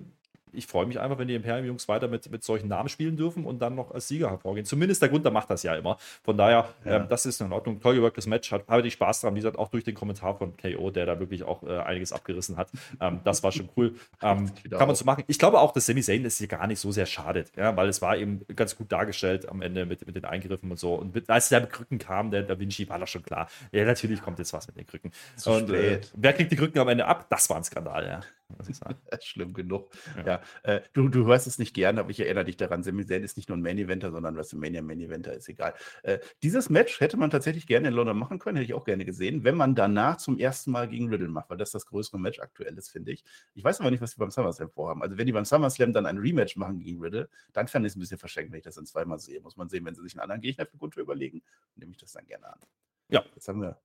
ich 0.54 0.66
freue 0.66 0.86
mich 0.86 1.00
einfach, 1.00 1.18
wenn 1.18 1.28
die 1.28 1.34
Imperium-Jungs 1.34 1.88
weiter 1.88 2.08
mit, 2.08 2.30
mit 2.30 2.44
solchen 2.44 2.68
Namen 2.68 2.88
spielen 2.88 3.16
dürfen 3.16 3.44
und 3.44 3.60
dann 3.60 3.74
noch 3.74 3.90
als 3.92 4.08
Sieger 4.08 4.30
hervorgehen. 4.30 4.64
Zumindest 4.66 5.02
der 5.02 5.08
Gunther 5.08 5.30
macht 5.30 5.50
das 5.50 5.62
ja 5.62 5.74
immer. 5.74 5.96
Von 6.22 6.36
daher, 6.36 6.68
Ja. 6.84 6.96
ähm, 6.96 7.06
das 7.08 7.26
ist 7.26 7.40
in 7.40 7.52
Ordnung. 7.52 7.80
Toll 7.80 7.96
gewirktes 7.96 8.26
Match. 8.26 8.50
Hat, 8.52 8.66
habe 8.68 8.86
ich 8.86 8.94
Spaß 8.94 9.22
dran. 9.22 9.34
Wie 9.34 9.40
gesagt, 9.40 9.58
auch 9.58 9.68
durch 9.68 9.84
den 9.84 9.94
Kommentar 9.94 10.36
von 10.38 10.56
KO, 10.56 10.90
der 10.90 11.06
da 11.06 11.18
wirklich 11.20 11.42
auch 11.42 11.62
äh, 11.62 11.78
einiges 11.78 12.12
abgerissen 12.12 12.56
hat. 12.56 12.68
Ähm, 13.00 13.20
das 13.24 13.42
war 13.42 13.52
schon 13.52 13.68
cool. 13.76 13.94
Ähm, 14.22 14.50
kann 14.70 14.86
man 14.86 14.96
so 14.96 15.04
machen. 15.04 15.24
Ich 15.26 15.38
glaube 15.38 15.58
auch, 15.58 15.72
dass 15.72 15.84
Sami 15.86 16.00
Zayn 16.00 16.22
das 16.24 16.38
hier 16.38 16.46
gar 16.46 16.66
nicht 16.66 16.78
so 16.80 16.90
sehr 16.92 17.04
schadet, 17.04 17.52
ja, 17.56 17.76
weil 17.76 17.88
es 17.88 18.00
war 18.00 18.16
eben 18.16 18.40
ganz 18.56 18.76
gut 18.76 18.90
dargestellt 18.90 19.48
am 19.48 19.60
Ende 19.60 19.84
mit, 19.84 20.06
mit 20.06 20.16
den 20.16 20.24
Eingriffen 20.24 20.70
und 20.70 20.78
so. 20.78 20.94
Und 20.94 21.14
mit, 21.14 21.28
als 21.28 21.48
der 21.50 21.60
mit 21.60 21.70
Krücken 21.70 21.98
kam, 21.98 22.30
der 22.30 22.42
Da 22.42 22.58
Vinci, 22.58 22.88
war 22.88 22.98
das 22.98 23.10
schon 23.10 23.22
klar. 23.22 23.48
Ja, 23.72 23.84
natürlich 23.84 24.22
kommt 24.22 24.38
jetzt 24.38 24.52
was 24.52 24.66
mit 24.66 24.76
den 24.78 24.86
Krücken. 24.86 25.10
Zu 25.36 25.50
und 25.50 25.70
äh, 25.70 26.00
wer 26.14 26.32
kriegt 26.32 26.52
die 26.52 26.56
Krücken 26.56 26.78
am 26.78 26.88
Ende 26.88 27.04
ab? 27.06 27.26
Das 27.28 27.50
war 27.50 27.56
ein 27.58 27.64
Skandal, 27.64 28.06
ja. 28.06 28.20
Muss 28.48 28.68
ich 28.68 28.76
sagen. 28.76 28.98
Schlimm 29.22 29.54
genug. 29.54 29.90
Ja. 30.16 30.26
Ja. 30.26 30.42
äh, 30.62 30.82
du, 30.92 31.08
du 31.08 31.26
hörst 31.26 31.46
es 31.46 31.58
nicht 31.58 31.74
gern, 31.74 31.98
aber 31.98 32.10
ich 32.10 32.20
erinnere 32.20 32.44
dich 32.44 32.56
daran, 32.56 32.82
Sami 32.82 33.06
Zayn 33.06 33.22
ist 33.22 33.36
nicht 33.36 33.48
nur 33.48 33.56
ein 33.56 33.62
Main-Eventer, 33.62 34.10
sondern 34.12 34.36
WrestleMania 34.36 34.82
Main-Eventer, 34.82 35.32
ist 35.32 35.48
egal. 35.48 35.74
Äh, 36.02 36.18
dieses 36.42 36.68
Match 36.68 37.00
hätte 37.00 37.16
man 37.16 37.30
tatsächlich 37.30 37.66
gerne 37.66 37.88
in 37.88 37.94
London 37.94 38.18
machen 38.18 38.38
können, 38.38 38.56
hätte 38.56 38.66
ich 38.66 38.74
auch 38.74 38.84
gerne 38.84 39.04
gesehen, 39.04 39.44
wenn 39.44 39.56
man 39.56 39.74
danach 39.74 40.18
zum 40.18 40.38
ersten 40.38 40.70
Mal 40.70 40.88
gegen 40.88 41.08
Riddle 41.08 41.28
macht, 41.28 41.50
weil 41.50 41.56
das 41.56 41.70
das 41.70 41.86
größere 41.86 42.18
Match 42.18 42.38
aktuell 42.40 42.76
ist, 42.76 42.90
finde 42.90 43.12
ich. 43.12 43.24
Ich 43.54 43.64
weiß 43.64 43.80
aber 43.80 43.90
nicht, 43.90 44.00
was 44.00 44.12
die 44.12 44.18
beim 44.18 44.30
SummerSlam 44.30 44.70
vorhaben. 44.70 45.02
Also 45.02 45.16
wenn 45.16 45.26
die 45.26 45.32
beim 45.32 45.44
SummerSlam 45.44 45.92
dann 45.92 46.06
ein 46.06 46.18
Rematch 46.18 46.56
machen 46.56 46.80
gegen 46.80 47.00
Riddle, 47.00 47.28
dann 47.52 47.66
fände 47.66 47.86
ich 47.86 47.92
es 47.92 47.96
ein 47.96 48.00
bisschen 48.00 48.18
verschenkt, 48.18 48.52
wenn 48.52 48.58
ich 48.58 48.64
das 48.64 48.74
dann 48.74 48.86
zweimal 48.86 49.18
sehe. 49.18 49.40
Muss 49.40 49.56
man 49.56 49.68
sehen, 49.68 49.84
wenn 49.84 49.94
sie 49.94 50.02
sich 50.02 50.14
einen 50.14 50.20
anderen 50.20 50.42
Gegner 50.42 50.66
für 50.66 50.76
Gunther 50.76 51.00
überlegen, 51.00 51.42
nehme 51.76 51.92
ich 51.92 51.98
das 51.98 52.12
dann 52.12 52.26
gerne 52.26 52.52
an. 52.52 52.60
Ja. 53.08 53.24
Jetzt 53.34 53.48
haben 53.48 53.60
wir, 53.60 53.80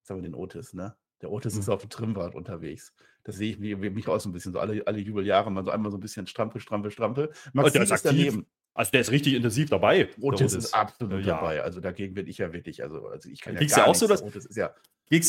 jetzt 0.00 0.10
haben 0.10 0.18
wir 0.18 0.22
den 0.22 0.34
Otis, 0.34 0.72
ne? 0.72 0.96
Der 1.22 1.30
Otis 1.30 1.54
Mhm. 1.54 1.60
ist 1.60 1.68
auf 1.68 1.80
dem 1.82 1.90
Trimmrad 1.90 2.34
unterwegs. 2.34 2.92
Das 3.24 3.36
sehe 3.36 3.52
ich 3.52 3.60
wie, 3.62 3.80
wie 3.80 3.90
mich 3.90 4.06
auch 4.08 4.18
so 4.20 4.28
ein 4.28 4.32
bisschen, 4.32 4.52
so 4.52 4.58
alle, 4.58 4.86
alle 4.86 4.98
Jubeljahre 4.98 5.50
mal 5.50 5.64
so 5.64 5.70
einmal 5.70 5.90
so 5.90 5.96
ein 5.96 6.00
bisschen 6.00 6.26
Strampel, 6.26 6.60
Strampel, 6.60 6.90
Strampel. 6.90 7.30
Und 7.54 7.74
der 7.74 7.82
ist 7.82 7.90
ist 7.90 8.06
aktiv. 8.06 8.42
Also 8.74 8.90
der 8.90 9.00
ist 9.02 9.10
richtig 9.12 9.34
intensiv 9.34 9.70
dabei. 9.70 10.08
Otis 10.20 10.52
ist 10.52 10.74
absolut 10.74 11.24
Ja. 11.24 11.36
dabei. 11.36 11.62
Also 11.62 11.80
dagegen 11.80 12.14
bin 12.14 12.26
ich 12.26 12.38
ja 12.38 12.52
wirklich, 12.52 12.82
also, 12.82 13.06
also 13.06 13.28
ich 13.30 13.40
kann 13.40 13.54
ja 13.54 13.60
ja 13.78 13.84
auch 13.84 13.88
nichts. 13.88 14.00
so, 14.00 14.08
dass- 14.08 14.22
Otis 14.22 14.46
ist 14.46 14.56
ja, 14.56 14.74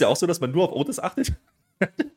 ja 0.01 0.07
auch 0.07 0.15
so, 0.17 0.25
dass 0.25 0.41
man 0.41 0.51
nur 0.51 0.63
auf 0.63 0.71
Otis 0.71 0.99
achtet? 0.99 1.33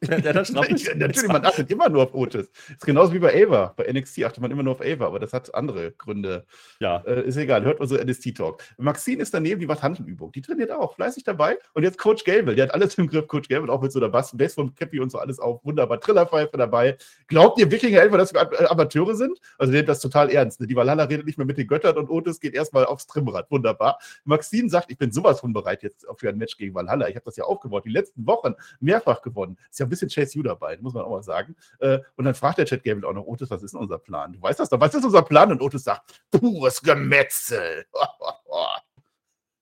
Der, 0.02 0.20
der 0.20 0.32
da 0.32 0.44
strampelt? 0.44 0.80
ich, 0.80 0.94
natürlich, 0.94 1.28
man 1.28 1.44
achtet 1.44 1.70
immer 1.70 1.88
nur 1.88 2.04
auf 2.04 2.14
Otis. 2.14 2.50
Ist 2.70 2.86
genauso 2.86 3.12
wie 3.12 3.18
bei 3.18 3.44
Ava. 3.44 3.74
Bei 3.76 3.90
NXT 3.92 4.24
achtet 4.24 4.40
man 4.40 4.50
immer 4.50 4.62
nur 4.62 4.74
auf 4.74 4.80
Ava, 4.80 5.06
aber 5.06 5.18
das 5.18 5.32
hat 5.32 5.54
andere 5.54 5.92
Gründe. 5.92 6.44
Ja. 6.80 6.98
Äh, 7.06 7.26
ist 7.26 7.36
egal, 7.36 7.64
hört 7.64 7.80
unsere 7.80 8.04
NXT-Talk. 8.04 8.62
Maxine 8.78 9.22
ist 9.22 9.34
daneben, 9.34 9.60
die 9.60 9.66
macht 9.66 9.82
Handelübung. 9.82 10.32
Die 10.32 10.42
trainiert 10.42 10.70
auch, 10.70 10.94
fleißig 10.94 11.24
dabei. 11.24 11.58
Und 11.74 11.82
jetzt 11.82 11.98
Coach 11.98 12.24
Gable, 12.24 12.54
der 12.54 12.66
hat 12.66 12.74
alles 12.74 12.94
im 12.96 13.08
Griff. 13.08 13.26
Coach 13.26 13.48
Gable 13.48 13.72
auch 13.72 13.82
mit 13.82 13.92
so 13.92 13.98
einer 13.98 14.08
Bass, 14.08 14.36
Bass 14.36 14.54
vom 14.54 14.74
Cappy 14.74 15.00
und 15.00 15.10
so 15.10 15.18
alles 15.18 15.38
auf. 15.38 15.64
Wunderbar. 15.64 16.00
Trillerpfeife 16.00 16.56
dabei. 16.56 16.96
Glaubt 17.26 17.58
ihr 17.58 17.70
Wikinger 17.70 18.02
etwa, 18.02 18.16
dass 18.16 18.32
wir 18.32 18.40
Am- 18.40 18.66
Amateure 18.66 19.14
sind? 19.16 19.40
Also, 19.58 19.72
der 19.72 19.80
nimmt 19.80 19.88
das 19.88 20.00
total 20.00 20.30
ernst. 20.30 20.60
Ne? 20.60 20.66
Die 20.66 20.76
Valhalla 20.76 21.04
redet 21.04 21.26
nicht 21.26 21.38
mehr 21.38 21.46
mit 21.46 21.58
den 21.58 21.66
Göttern 21.66 21.96
und 21.96 22.08
Otis 22.10 22.40
geht 22.40 22.54
erstmal 22.54 22.86
aufs 22.86 23.06
Trimmrad. 23.06 23.50
Wunderbar. 23.50 23.98
Maxine 24.24 24.68
sagt, 24.68 24.90
ich 24.90 24.98
bin 24.98 25.10
sowas 25.12 25.40
von 25.40 25.52
bereit 25.52 25.82
jetzt 25.82 26.06
für 26.16 26.28
ein 26.28 26.38
Match 26.38 26.56
gegen 26.56 26.74
Valhalla. 26.74 27.08
Ich 27.08 27.16
habe 27.16 27.24
das 27.24 27.36
ja 27.36 27.44
aufgebaut. 27.44 27.84
Die 27.84 27.90
letzten 27.90 28.26
Wochen 28.26 28.54
mehrfach 28.80 29.22
gewonnen. 29.22 29.47
Geworden. 29.48 29.68
Ist 29.70 29.78
ja 29.78 29.86
ein 29.86 29.88
bisschen 29.88 30.08
Chase 30.08 30.38
U 30.38 30.42
dabei, 30.42 30.78
muss 30.80 30.94
man 30.94 31.04
auch 31.04 31.10
mal 31.10 31.22
sagen. 31.22 31.56
Äh, 31.80 31.98
und 32.16 32.24
dann 32.24 32.34
fragt 32.34 32.58
der 32.58 32.66
Chat 32.66 32.84
Gable 32.84 33.06
auch 33.06 33.12
noch, 33.12 33.26
Otis, 33.26 33.50
was 33.50 33.62
ist 33.62 33.74
denn 33.74 33.80
unser 33.80 33.98
Plan? 33.98 34.32
Du 34.32 34.42
weißt 34.42 34.60
das 34.60 34.68
doch, 34.68 34.80
was 34.80 34.94
ist 34.94 35.04
unser 35.04 35.22
Plan? 35.22 35.50
Und 35.50 35.62
Otis 35.62 35.84
sagt, 35.84 36.20
pures 36.30 36.82
Gemetzel. 36.82 37.86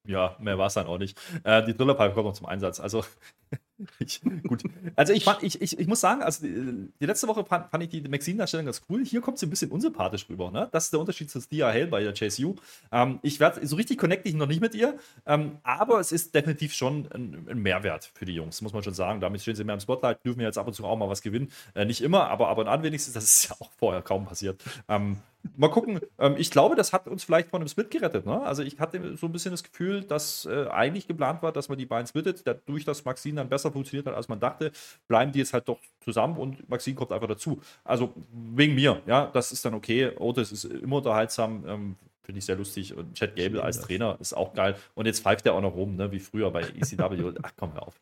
Ja, 0.08 0.36
mehr 0.38 0.56
war 0.56 0.68
es 0.68 0.74
dann 0.74 0.86
auch 0.86 0.98
nicht. 0.98 1.18
Äh, 1.42 1.64
die 1.64 1.74
Trillerpipe 1.74 2.14
kommt 2.14 2.26
noch 2.26 2.32
zum 2.32 2.46
Einsatz. 2.46 2.78
Also, 2.78 3.04
ich, 3.98 4.20
gut. 4.46 4.64
Also, 4.94 5.12
ich, 5.12 5.24
fand, 5.24 5.42
ich, 5.42 5.60
ich, 5.60 5.78
ich 5.78 5.86
muss 5.86 6.00
sagen, 6.00 6.22
also 6.22 6.46
die, 6.46 6.88
die 7.00 7.06
letzte 7.06 7.28
Woche 7.28 7.44
fand, 7.44 7.70
fand 7.70 7.82
ich 7.84 7.90
die 7.90 8.00
Maxine-Darstellung 8.08 8.66
ganz 8.66 8.82
cool. 8.88 9.04
Hier 9.04 9.20
kommt 9.20 9.38
sie 9.38 9.46
ein 9.46 9.50
bisschen 9.50 9.70
unsympathisch 9.70 10.28
rüber. 10.28 10.50
Ne? 10.50 10.68
Das 10.72 10.84
ist 10.84 10.92
der 10.92 11.00
Unterschied 11.00 11.30
zu 11.30 11.40
Stia 11.40 11.68
Hale 11.68 11.88
bei 11.88 12.02
der 12.02 12.12
Chase 12.12 12.44
U. 12.44 12.56
Ähm, 12.92 13.18
ich 13.22 13.40
werde 13.40 13.66
so 13.66 13.76
richtig 13.76 13.98
connecte 13.98 14.28
ich 14.28 14.34
noch 14.34 14.46
nicht 14.46 14.60
mit 14.60 14.74
ihr, 14.74 14.98
ähm, 15.26 15.58
aber 15.62 16.00
es 16.00 16.12
ist 16.12 16.34
definitiv 16.34 16.74
schon 16.74 17.08
ein, 17.12 17.46
ein, 17.48 17.58
Mehrwert 17.58 18.10
für 18.14 18.24
die 18.24 18.34
Jungs, 18.34 18.60
muss 18.62 18.72
man 18.72 18.82
schon 18.82 18.94
sagen. 18.94 19.20
Damit 19.20 19.42
stehen 19.42 19.56
sie 19.56 19.64
mehr 19.64 19.74
im 19.74 19.80
Spotlight, 19.80 20.24
dürfen 20.24 20.38
wir 20.38 20.46
jetzt 20.46 20.58
ab 20.58 20.66
und 20.66 20.72
zu 20.72 20.84
auch 20.84 20.96
mal 20.96 21.08
was 21.08 21.22
gewinnen. 21.22 21.50
Äh, 21.74 21.84
nicht 21.84 22.00
immer, 22.00 22.28
aber, 22.28 22.48
aber 22.48 22.66
an 22.66 22.82
wenigstens, 22.82 23.14
das 23.14 23.24
ist 23.24 23.48
ja 23.48 23.56
auch 23.58 23.70
vorher 23.78 24.02
kaum 24.02 24.24
passiert. 24.26 24.62
Ähm, 24.88 25.18
mal 25.56 25.70
gucken. 25.70 26.00
Ähm, 26.18 26.34
ich 26.38 26.50
glaube, 26.50 26.76
das 26.76 26.92
hat 26.92 27.08
uns 27.08 27.24
vielleicht 27.24 27.48
von 27.48 27.60
einem 27.60 27.68
Split 27.68 27.90
gerettet. 27.90 28.26
Ne? 28.26 28.40
Also 28.42 28.62
ich 28.62 28.78
hatte 28.78 29.16
so 29.16 29.26
ein 29.26 29.32
bisschen 29.32 29.50
das 29.50 29.62
Gefühl, 29.62 30.02
dass 30.02 30.46
äh, 30.46 30.66
eigentlich 30.68 31.06
geplant 31.06 31.42
war, 31.42 31.52
dass 31.52 31.68
man 31.68 31.78
die 31.78 31.86
beiden 31.86 32.06
splittet. 32.06 32.46
Dadurch, 32.46 32.84
dass 32.84 33.04
Maxine 33.04 33.36
dann 33.36 33.48
besser 33.48 33.70
funktioniert 33.70 34.06
hat, 34.06 34.14
als 34.14 34.28
man 34.28 34.40
dachte, 34.40 34.72
bleiben 35.08 35.32
die 35.32 35.38
jetzt 35.38 35.52
halt 35.52 35.68
doch 35.68 35.78
zusammen 36.00 36.36
und 36.36 36.68
Maxine 36.68 36.96
kommt 36.96 37.12
einfach 37.12 37.28
dazu. 37.28 37.60
Also 37.84 38.12
wegen 38.32 38.74
mir, 38.74 39.02
ja, 39.06 39.26
das 39.26 39.52
ist 39.52 39.64
dann 39.64 39.74
okay. 39.74 40.12
Otis 40.18 40.52
ist 40.52 40.64
immer 40.64 40.96
unterhaltsam. 40.96 41.64
Ähm, 41.66 41.96
Finde 42.22 42.40
ich 42.40 42.44
sehr 42.44 42.56
lustig. 42.56 42.92
Und 42.92 43.14
Chad 43.14 43.36
Gable 43.36 43.62
als 43.62 43.80
Trainer 43.80 44.16
ist 44.20 44.34
auch 44.34 44.52
geil. 44.52 44.74
Und 44.94 45.06
jetzt 45.06 45.22
pfeift 45.22 45.46
er 45.46 45.54
auch 45.54 45.60
noch 45.60 45.76
rum, 45.76 45.94
ne? 45.94 46.10
wie 46.10 46.18
früher 46.18 46.50
bei 46.50 46.62
ECW. 46.62 47.34
Ach, 47.42 47.52
komm, 47.56 47.72
hör 47.72 47.86
auf. 47.86 48.00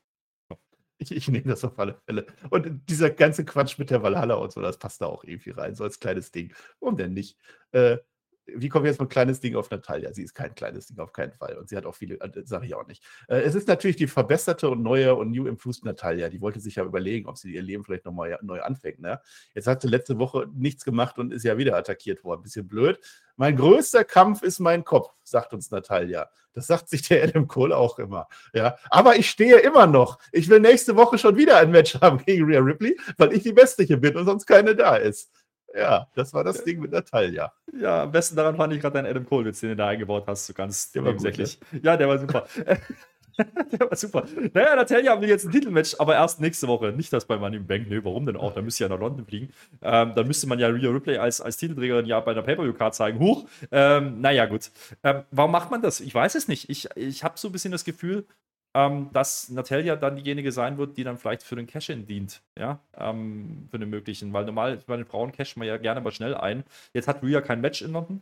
Ich, 1.10 1.16
ich 1.16 1.28
nehme 1.28 1.44
das 1.48 1.64
auf 1.64 1.78
alle 1.78 1.94
Fälle. 2.06 2.26
Und 2.50 2.88
dieser 2.88 3.10
ganze 3.10 3.44
Quatsch 3.44 3.78
mit 3.78 3.90
der 3.90 4.02
Valhalla 4.02 4.34
und 4.34 4.52
so, 4.52 4.60
das 4.60 4.78
passt 4.78 5.00
da 5.00 5.06
auch 5.06 5.24
irgendwie 5.24 5.50
rein, 5.50 5.74
so 5.74 5.84
als 5.84 6.00
kleines 6.00 6.30
Ding. 6.32 6.54
Warum 6.80 6.96
denn 6.96 7.12
nicht? 7.14 7.38
Äh, 7.72 7.98
wie 8.46 8.68
kommen 8.68 8.84
wir 8.84 8.90
jetzt 8.90 8.98
von 8.98 9.08
kleines 9.08 9.40
Ding 9.40 9.56
auf 9.56 9.70
Natalia? 9.70 10.12
Sie 10.12 10.22
ist 10.22 10.34
kein 10.34 10.54
kleines 10.54 10.86
Ding, 10.86 10.98
auf 10.98 11.12
keinen 11.12 11.32
Fall. 11.32 11.56
Und 11.56 11.68
sie 11.68 11.76
hat 11.76 11.86
auch 11.86 11.94
viele, 11.94 12.16
äh, 12.20 12.42
sage 12.44 12.66
ich 12.66 12.74
auch 12.74 12.86
nicht. 12.86 13.02
Äh, 13.28 13.40
es 13.40 13.54
ist 13.54 13.68
natürlich 13.68 13.96
die 13.96 14.06
verbesserte 14.06 14.68
und 14.68 14.82
neue 14.82 15.14
und 15.14 15.30
new 15.30 15.46
improved 15.46 15.84
Natalia. 15.84 16.28
Die 16.28 16.40
wollte 16.40 16.60
sich 16.60 16.76
ja 16.76 16.84
überlegen, 16.84 17.28
ob 17.28 17.38
sie 17.38 17.54
ihr 17.54 17.62
Leben 17.62 17.84
vielleicht 17.84 18.04
nochmal 18.04 18.38
neu 18.42 18.60
anfängt. 18.60 19.00
Ne? 19.00 19.20
Jetzt 19.54 19.66
hat 19.66 19.82
sie 19.82 19.88
letzte 19.88 20.18
Woche 20.18 20.46
nichts 20.54 20.84
gemacht 20.84 21.18
und 21.18 21.32
ist 21.32 21.44
ja 21.44 21.56
wieder 21.56 21.76
attackiert 21.76 22.24
worden. 22.24 22.42
Bisschen 22.42 22.68
blöd. 22.68 22.98
Mein 23.36 23.56
größter 23.56 24.04
Kampf 24.04 24.42
ist 24.42 24.60
mein 24.60 24.84
Kopf, 24.84 25.12
sagt 25.24 25.52
uns 25.54 25.70
Natalia. 25.70 26.30
Das 26.52 26.68
sagt 26.68 26.88
sich 26.88 27.02
der 27.02 27.24
Adam 27.24 27.48
Cole 27.48 27.76
auch 27.76 27.98
immer. 27.98 28.28
Ja, 28.52 28.76
aber 28.90 29.16
ich 29.16 29.28
stehe 29.28 29.58
immer 29.58 29.88
noch. 29.88 30.18
Ich 30.30 30.48
will 30.48 30.60
nächste 30.60 30.94
Woche 30.94 31.18
schon 31.18 31.36
wieder 31.36 31.56
ein 31.56 31.72
Match 31.72 31.94
haben 32.00 32.18
gegen 32.18 32.44
Rhea 32.44 32.60
Ripley, 32.60 32.96
weil 33.16 33.32
ich 33.32 33.42
die 33.42 33.52
Beste 33.52 33.82
hier 33.82 33.96
bin 33.96 34.16
und 34.16 34.26
sonst 34.26 34.46
keine 34.46 34.76
da 34.76 34.96
ist. 34.96 35.30
Ja, 35.76 36.06
das 36.14 36.32
war 36.32 36.44
das 36.44 36.62
Ding 36.62 36.80
mit 36.80 36.92
Natalia. 36.92 37.52
Ja, 37.72 38.04
am 38.04 38.12
besten 38.12 38.36
daran 38.36 38.56
fand 38.56 38.72
ich 38.72 38.80
gerade 38.80 38.94
deinen 38.94 39.06
Adam 39.06 39.26
Cole-Witz, 39.26 39.60
den 39.60 39.70
du 39.70 39.76
da 39.76 39.88
eingebaut 39.88 40.24
hast, 40.26 40.46
so 40.46 40.54
ganz 40.54 40.92
der 40.92 41.02
nebensächlich. 41.02 41.58
Gut, 41.58 41.84
ja. 41.84 41.96
der 41.96 42.08
war 42.08 42.18
super. 42.18 42.46
der 43.36 43.80
war 43.80 43.96
super. 43.96 44.24
Naja, 44.52 44.76
Natalia 44.76 45.10
haben 45.10 45.20
wir 45.20 45.28
jetzt 45.28 45.44
ein 45.44 45.50
Titelmatch, 45.50 45.96
aber 45.98 46.14
erst 46.14 46.40
nächste 46.40 46.68
Woche. 46.68 46.92
Nicht 46.92 47.12
das 47.12 47.24
bei 47.24 47.36
Money 47.36 47.56
in 47.56 47.66
Bank. 47.66 47.88
Nö, 47.88 48.00
warum 48.04 48.24
denn 48.24 48.36
auch? 48.36 48.54
Da 48.54 48.62
müsste 48.62 48.84
ja 48.84 48.88
nach 48.88 49.00
London 49.00 49.26
fliegen. 49.26 49.52
Ähm, 49.82 50.12
da 50.14 50.22
müsste 50.22 50.46
man 50.46 50.60
ja 50.60 50.68
Rhea 50.68 50.90
Ripley 50.90 51.18
als, 51.18 51.40
als 51.40 51.56
Titelträgerin 51.56 52.06
ja 52.06 52.20
bei 52.20 52.30
einer 52.30 52.42
Pay-Per-View-Card 52.42 52.94
zeigen. 52.94 53.18
Huch. 53.18 53.46
Ähm, 53.72 54.20
naja, 54.20 54.46
gut. 54.46 54.70
Ähm, 55.02 55.22
warum 55.32 55.50
macht 55.50 55.72
man 55.72 55.82
das? 55.82 56.00
Ich 56.00 56.14
weiß 56.14 56.36
es 56.36 56.46
nicht. 56.46 56.70
Ich, 56.70 56.88
ich 56.94 57.24
habe 57.24 57.36
so 57.36 57.48
ein 57.48 57.52
bisschen 57.52 57.72
das 57.72 57.84
Gefühl, 57.84 58.26
ähm, 58.74 59.10
dass 59.12 59.48
Natalia 59.50 59.94
dann 59.94 60.16
diejenige 60.16 60.50
sein 60.50 60.76
wird, 60.78 60.96
die 60.96 61.04
dann 61.04 61.16
vielleicht 61.16 61.44
für 61.44 61.54
den 61.54 61.66
Cash-In 61.66 62.06
dient, 62.06 62.42
ja, 62.58 62.80
ähm, 62.96 63.68
für 63.70 63.78
den 63.78 63.88
möglichen, 63.88 64.32
weil 64.32 64.44
normal 64.44 64.78
bei 64.86 64.96
den 64.96 65.06
Frauen 65.06 65.30
cashen 65.30 65.62
wir 65.62 65.68
ja 65.68 65.76
gerne 65.76 66.00
mal 66.00 66.10
schnell 66.10 66.34
ein. 66.34 66.64
Jetzt 66.92 67.06
hat 67.06 67.22
Rhea 67.22 67.40
kein 67.40 67.60
Match 67.60 67.82
in 67.82 67.92
London. 67.92 68.20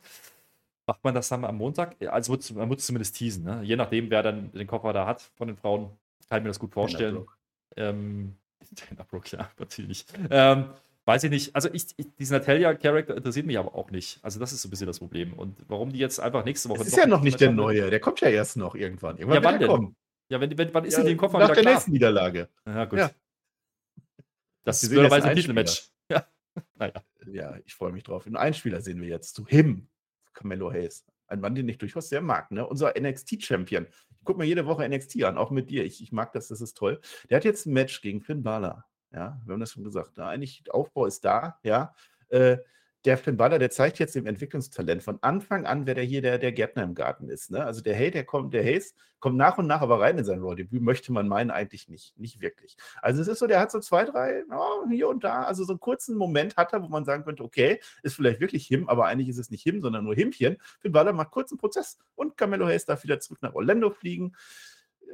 Macht 0.86 1.02
man 1.04 1.14
das 1.14 1.28
dann 1.28 1.44
am 1.44 1.56
Montag? 1.56 1.96
Also 2.08 2.38
man 2.54 2.68
muss 2.68 2.84
zumindest 2.84 3.16
teasen, 3.16 3.44
ne? 3.44 3.62
je 3.62 3.76
nachdem, 3.76 4.10
wer 4.10 4.22
dann 4.22 4.52
den 4.52 4.66
Koffer 4.66 4.92
da 4.92 5.06
hat 5.06 5.22
von 5.36 5.48
den 5.48 5.56
Frauen, 5.56 5.90
kann 6.28 6.38
ich 6.38 6.42
mir 6.42 6.50
das 6.50 6.58
gut 6.58 6.72
vorstellen. 6.74 7.24
Ähm, 7.76 8.36
Brooke, 9.10 9.34
ja, 9.34 9.48
natürlich. 9.58 10.04
Ähm, 10.30 10.66
weiß 11.06 11.24
ich 11.24 11.30
nicht. 11.30 11.54
Also 11.54 11.70
ich, 11.72 11.86
ich 11.96 12.14
diesen 12.18 12.36
Natalia-Charakter 12.36 13.16
interessiert 13.16 13.46
mich 13.46 13.58
aber 13.58 13.74
auch 13.74 13.90
nicht. 13.90 14.18
Also 14.22 14.38
das 14.38 14.52
ist 14.52 14.62
so 14.62 14.68
ein 14.68 14.70
bisschen 14.70 14.86
das 14.86 14.98
Problem. 14.98 15.32
Und 15.34 15.56
warum 15.68 15.92
die 15.92 15.98
jetzt 15.98 16.20
einfach 16.20 16.44
nächste 16.44 16.68
Woche. 16.68 16.80
Das 16.80 16.88
ist 16.88 16.96
ja 16.96 17.06
noch 17.06 17.22
nicht 17.22 17.40
der 17.40 17.52
neue. 17.52 17.90
Der 17.90 18.00
kommt 18.00 18.20
ja 18.20 18.28
erst 18.28 18.56
noch 18.56 18.74
irgendwann. 18.74 19.16
irgendwann 19.16 19.42
ja, 19.42 19.44
wann 19.44 19.58
denn? 19.58 19.68
Kommen. 19.68 19.96
Ja, 20.32 20.40
wenn, 20.40 20.56
wenn, 20.56 20.72
wann 20.72 20.86
ist 20.86 20.94
ja, 20.94 21.00
denn 21.00 21.08
die 21.08 21.16
Koffer 21.16 21.38
Nach 21.38 21.48
der 21.48 21.60
klar? 21.60 21.74
nächsten 21.74 21.90
Niederlage. 21.90 22.48
Ja, 22.64 22.86
gut. 22.86 22.98
Ja. 23.00 23.10
Das 24.64 24.82
ist 24.82 24.88
blöderweise 24.88 25.28
ein 25.28 25.36
Titelmatch. 25.36 25.90
Ja. 26.08 26.26
naja. 26.74 27.04
Ja, 27.26 27.58
ich 27.66 27.74
freue 27.74 27.92
mich 27.92 28.02
drauf. 28.02 28.24
Einen 28.26 28.36
Einspieler 28.36 28.80
sehen 28.80 28.98
wir 29.02 29.08
jetzt 29.08 29.34
zu 29.34 29.46
Him, 29.46 29.88
Camelo 30.32 30.72
Hayes. 30.72 31.04
Ein 31.26 31.40
Mann, 31.40 31.54
den 31.54 31.68
ich 31.68 31.76
durchaus 31.76 32.08
sehr 32.08 32.22
mag, 32.22 32.50
ne? 32.50 32.66
Unser 32.66 32.98
NXT-Champion. 32.98 33.86
Ich 34.20 34.24
gucke 34.24 34.38
mir 34.38 34.46
jede 34.46 34.64
Woche 34.64 34.88
NXT 34.88 35.22
an, 35.24 35.36
auch 35.36 35.50
mit 35.50 35.68
dir. 35.68 35.84
Ich, 35.84 36.02
ich 36.02 36.12
mag 36.12 36.32
das, 36.32 36.48
das 36.48 36.62
ist 36.62 36.78
toll. 36.78 36.98
Der 37.28 37.36
hat 37.36 37.44
jetzt 37.44 37.66
ein 37.66 37.74
Match 37.74 38.00
gegen 38.00 38.22
Finn 38.22 38.42
Balor. 38.42 38.86
Ja, 39.12 39.38
wir 39.44 39.52
haben 39.52 39.60
das 39.60 39.72
schon 39.72 39.84
gesagt. 39.84 40.16
Ne? 40.16 40.24
Eigentlich, 40.24 40.64
Aufbau 40.70 41.04
ist 41.04 41.26
da, 41.26 41.58
ja. 41.62 41.94
Äh, 42.28 42.56
der 43.04 43.18
Finn 43.18 43.36
Baller, 43.36 43.58
der 43.58 43.70
zeigt 43.70 43.98
jetzt 43.98 44.14
dem 44.14 44.26
Entwicklungstalent 44.26 45.02
von 45.02 45.18
Anfang 45.22 45.66
an, 45.66 45.86
wer 45.86 45.94
der 45.94 46.04
hier 46.04 46.22
der, 46.22 46.38
der 46.38 46.52
Gärtner 46.52 46.84
im 46.84 46.94
Garten 46.94 47.28
ist. 47.28 47.50
Ne? 47.50 47.64
Also 47.64 47.80
der 47.80 47.96
Hay, 47.96 48.10
der 48.10 48.24
kommt, 48.24 48.54
der 48.54 48.62
Hayes 48.62 48.94
kommt 49.18 49.36
nach 49.36 49.58
und 49.58 49.66
nach 49.66 49.80
aber 49.80 50.00
rein 50.00 50.18
in 50.18 50.24
sein 50.24 50.40
Raw-Debüt, 50.40 50.82
möchte 50.82 51.12
man 51.12 51.28
meinen, 51.28 51.50
eigentlich 51.50 51.88
nicht. 51.88 52.16
Nicht 52.18 52.40
wirklich. 52.40 52.76
Also 53.00 53.22
es 53.22 53.28
ist 53.28 53.38
so, 53.38 53.46
der 53.46 53.60
hat 53.60 53.70
so 53.70 53.80
zwei, 53.80 54.04
drei, 54.04 54.44
oh, 54.50 54.88
hier 54.88 55.08
und 55.08 55.24
da, 55.24 55.42
also 55.44 55.64
so 55.64 55.72
einen 55.72 55.80
kurzen 55.80 56.16
Moment 56.16 56.56
hat 56.56 56.72
er, 56.72 56.82
wo 56.82 56.88
man 56.88 57.04
sagen 57.04 57.24
könnte, 57.24 57.42
okay, 57.42 57.80
ist 58.02 58.14
vielleicht 58.14 58.40
wirklich 58.40 58.66
Him, 58.66 58.88
aber 58.88 59.06
eigentlich 59.06 59.28
ist 59.28 59.38
es 59.38 59.50
nicht 59.50 59.62
Him, 59.62 59.80
sondern 59.80 60.04
nur 60.04 60.14
Himpchen. 60.14 60.58
Finn 60.80 60.92
Baller 60.92 61.12
macht 61.12 61.30
kurzen 61.30 61.58
Prozess 61.58 61.98
und 62.14 62.36
Camelo 62.36 62.66
Hayes 62.66 62.84
darf 62.84 63.02
wieder 63.04 63.20
zurück 63.20 63.42
nach 63.42 63.54
Orlando 63.54 63.90
fliegen. 63.90 64.34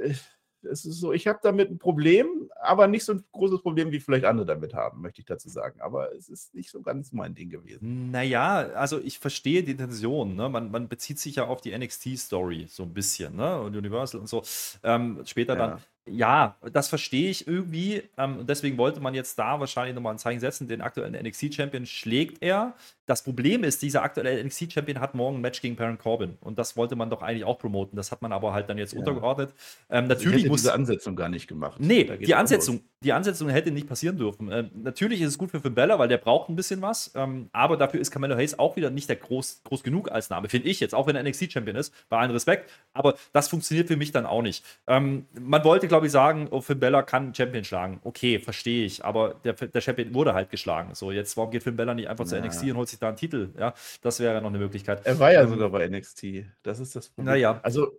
Äh, 0.00 0.14
es 0.62 0.84
ist 0.84 1.00
so, 1.00 1.12
ich 1.12 1.26
habe 1.26 1.38
damit 1.42 1.70
ein 1.70 1.78
Problem, 1.78 2.50
aber 2.60 2.86
nicht 2.86 3.04
so 3.04 3.12
ein 3.12 3.24
großes 3.32 3.62
Problem, 3.62 3.90
wie 3.92 4.00
vielleicht 4.00 4.24
andere 4.24 4.46
damit 4.46 4.74
haben, 4.74 5.00
möchte 5.00 5.20
ich 5.20 5.26
dazu 5.26 5.48
sagen. 5.48 5.80
Aber 5.80 6.14
es 6.14 6.28
ist 6.28 6.54
nicht 6.54 6.70
so 6.70 6.82
ganz 6.82 7.12
mein 7.12 7.34
Ding 7.34 7.50
gewesen. 7.50 8.10
Naja, 8.10 8.70
also 8.74 8.98
ich 8.98 9.18
verstehe 9.18 9.62
die 9.62 9.72
Intention. 9.72 10.34
Ne? 10.34 10.48
Man, 10.48 10.70
man 10.70 10.88
bezieht 10.88 11.18
sich 11.18 11.36
ja 11.36 11.46
auf 11.46 11.60
die 11.60 11.76
NXT-Story 11.76 12.66
so 12.68 12.82
ein 12.82 12.92
bisschen, 12.92 13.36
ne? 13.36 13.60
Und 13.60 13.76
Universal 13.76 14.20
und 14.20 14.28
so. 14.28 14.42
Ähm, 14.82 15.22
später 15.24 15.56
ja. 15.56 15.66
dann 15.66 15.80
ja, 16.10 16.56
das 16.72 16.88
verstehe 16.88 17.30
ich 17.30 17.46
irgendwie. 17.46 18.02
Ähm, 18.16 18.44
deswegen 18.46 18.78
wollte 18.78 19.00
man 19.00 19.14
jetzt 19.14 19.38
da 19.38 19.60
wahrscheinlich 19.60 19.94
nochmal 19.94 20.14
ein 20.14 20.18
Zeichen 20.18 20.40
setzen. 20.40 20.68
Den 20.68 20.80
aktuellen 20.80 21.14
NXT-Champion 21.14 21.86
schlägt 21.86 22.42
er. 22.42 22.74
Das 23.06 23.22
Problem 23.22 23.64
ist, 23.64 23.80
dieser 23.80 24.02
aktuelle 24.02 24.44
NXT-Champion 24.44 25.00
hat 25.00 25.14
morgen 25.14 25.38
ein 25.38 25.40
Match 25.40 25.62
gegen 25.62 25.76
Baron 25.76 25.96
Corbin. 25.96 26.36
Und 26.40 26.58
das 26.58 26.76
wollte 26.76 26.94
man 26.94 27.08
doch 27.08 27.22
eigentlich 27.22 27.44
auch 27.44 27.58
promoten. 27.58 27.96
Das 27.96 28.12
hat 28.12 28.20
man 28.20 28.32
aber 28.32 28.52
halt 28.52 28.68
dann 28.68 28.76
jetzt 28.76 28.92
ja. 28.92 28.98
untergeordnet. 28.98 29.54
Ähm, 29.88 30.08
natürlich 30.08 30.36
ich 30.36 30.42
hätte 30.42 30.50
muss 30.50 30.60
diese 30.60 30.74
Ansetzung 30.74 31.16
gar 31.16 31.30
nicht 31.30 31.48
gemacht. 31.48 31.80
Nee, 31.80 32.04
die 32.04 32.34
Ansetzung, 32.34 32.82
die 33.02 33.12
Ansetzung 33.14 33.48
hätte 33.48 33.70
nicht 33.70 33.88
passieren 33.88 34.18
dürfen. 34.18 34.52
Ähm, 34.52 34.70
natürlich 34.74 35.22
ist 35.22 35.28
es 35.28 35.38
gut 35.38 35.50
für 35.50 35.60
Finn 35.60 35.74
Bella, 35.74 35.98
weil 35.98 36.08
der 36.08 36.18
braucht 36.18 36.50
ein 36.50 36.56
bisschen 36.56 36.82
was. 36.82 37.10
Ähm, 37.14 37.48
aber 37.52 37.78
dafür 37.78 37.98
ist 37.98 38.10
Camelo 38.10 38.36
Hayes 38.36 38.58
auch 38.58 38.76
wieder 38.76 38.90
nicht 38.90 39.08
der 39.08 39.16
groß, 39.16 39.62
groß 39.64 39.82
genug 39.82 40.12
als 40.12 40.28
Name, 40.28 40.50
finde 40.50 40.68
ich 40.68 40.78
jetzt. 40.80 40.94
Auch 40.94 41.06
wenn 41.06 41.16
er 41.16 41.22
NXT-Champion 41.22 41.76
ist, 41.76 41.94
bei 42.10 42.18
allen 42.18 42.30
Respekt. 42.30 42.70
Aber 42.92 43.14
das 43.32 43.48
funktioniert 43.48 43.88
für 43.88 43.96
mich 43.96 44.12
dann 44.12 44.26
auch 44.26 44.42
nicht. 44.42 44.64
Ähm, 44.86 45.26
man 45.40 45.64
wollte, 45.64 45.88
glaube 45.88 45.97
glaube 45.98 46.06
ich, 46.06 46.12
sagen, 46.12 46.46
oh, 46.52 46.60
Finn 46.60 46.78
Bella 46.78 47.02
kann 47.02 47.34
Champion 47.34 47.64
schlagen. 47.64 48.00
Okay, 48.04 48.38
verstehe 48.38 48.86
ich, 48.86 49.04
aber 49.04 49.34
der, 49.42 49.54
der 49.54 49.80
Champion 49.80 50.14
wurde 50.14 50.32
halt 50.32 50.48
geschlagen. 50.48 50.94
So, 50.94 51.10
jetzt, 51.10 51.36
warum 51.36 51.50
geht 51.50 51.64
Finn 51.64 51.74
Bella 51.74 51.92
nicht 51.92 52.08
einfach 52.08 52.24
ja. 52.24 52.30
zu 52.30 52.40
NXT 52.40 52.62
und 52.64 52.76
holt 52.76 52.88
sich 52.88 53.00
da 53.00 53.08
einen 53.08 53.16
Titel? 53.16 53.50
Ja, 53.58 53.74
das 54.00 54.20
wäre 54.20 54.40
noch 54.40 54.50
eine 54.50 54.58
Möglichkeit. 54.58 55.04
Er 55.04 55.18
war 55.18 55.32
ja 55.32 55.42
ähm, 55.42 55.48
sogar 55.48 55.70
bei 55.70 55.88
NXT. 55.88 56.44
Das 56.62 56.78
ist 56.78 56.94
das 56.94 57.08
Problem. 57.08 57.34
Naja. 57.34 57.58
Also, 57.64 57.98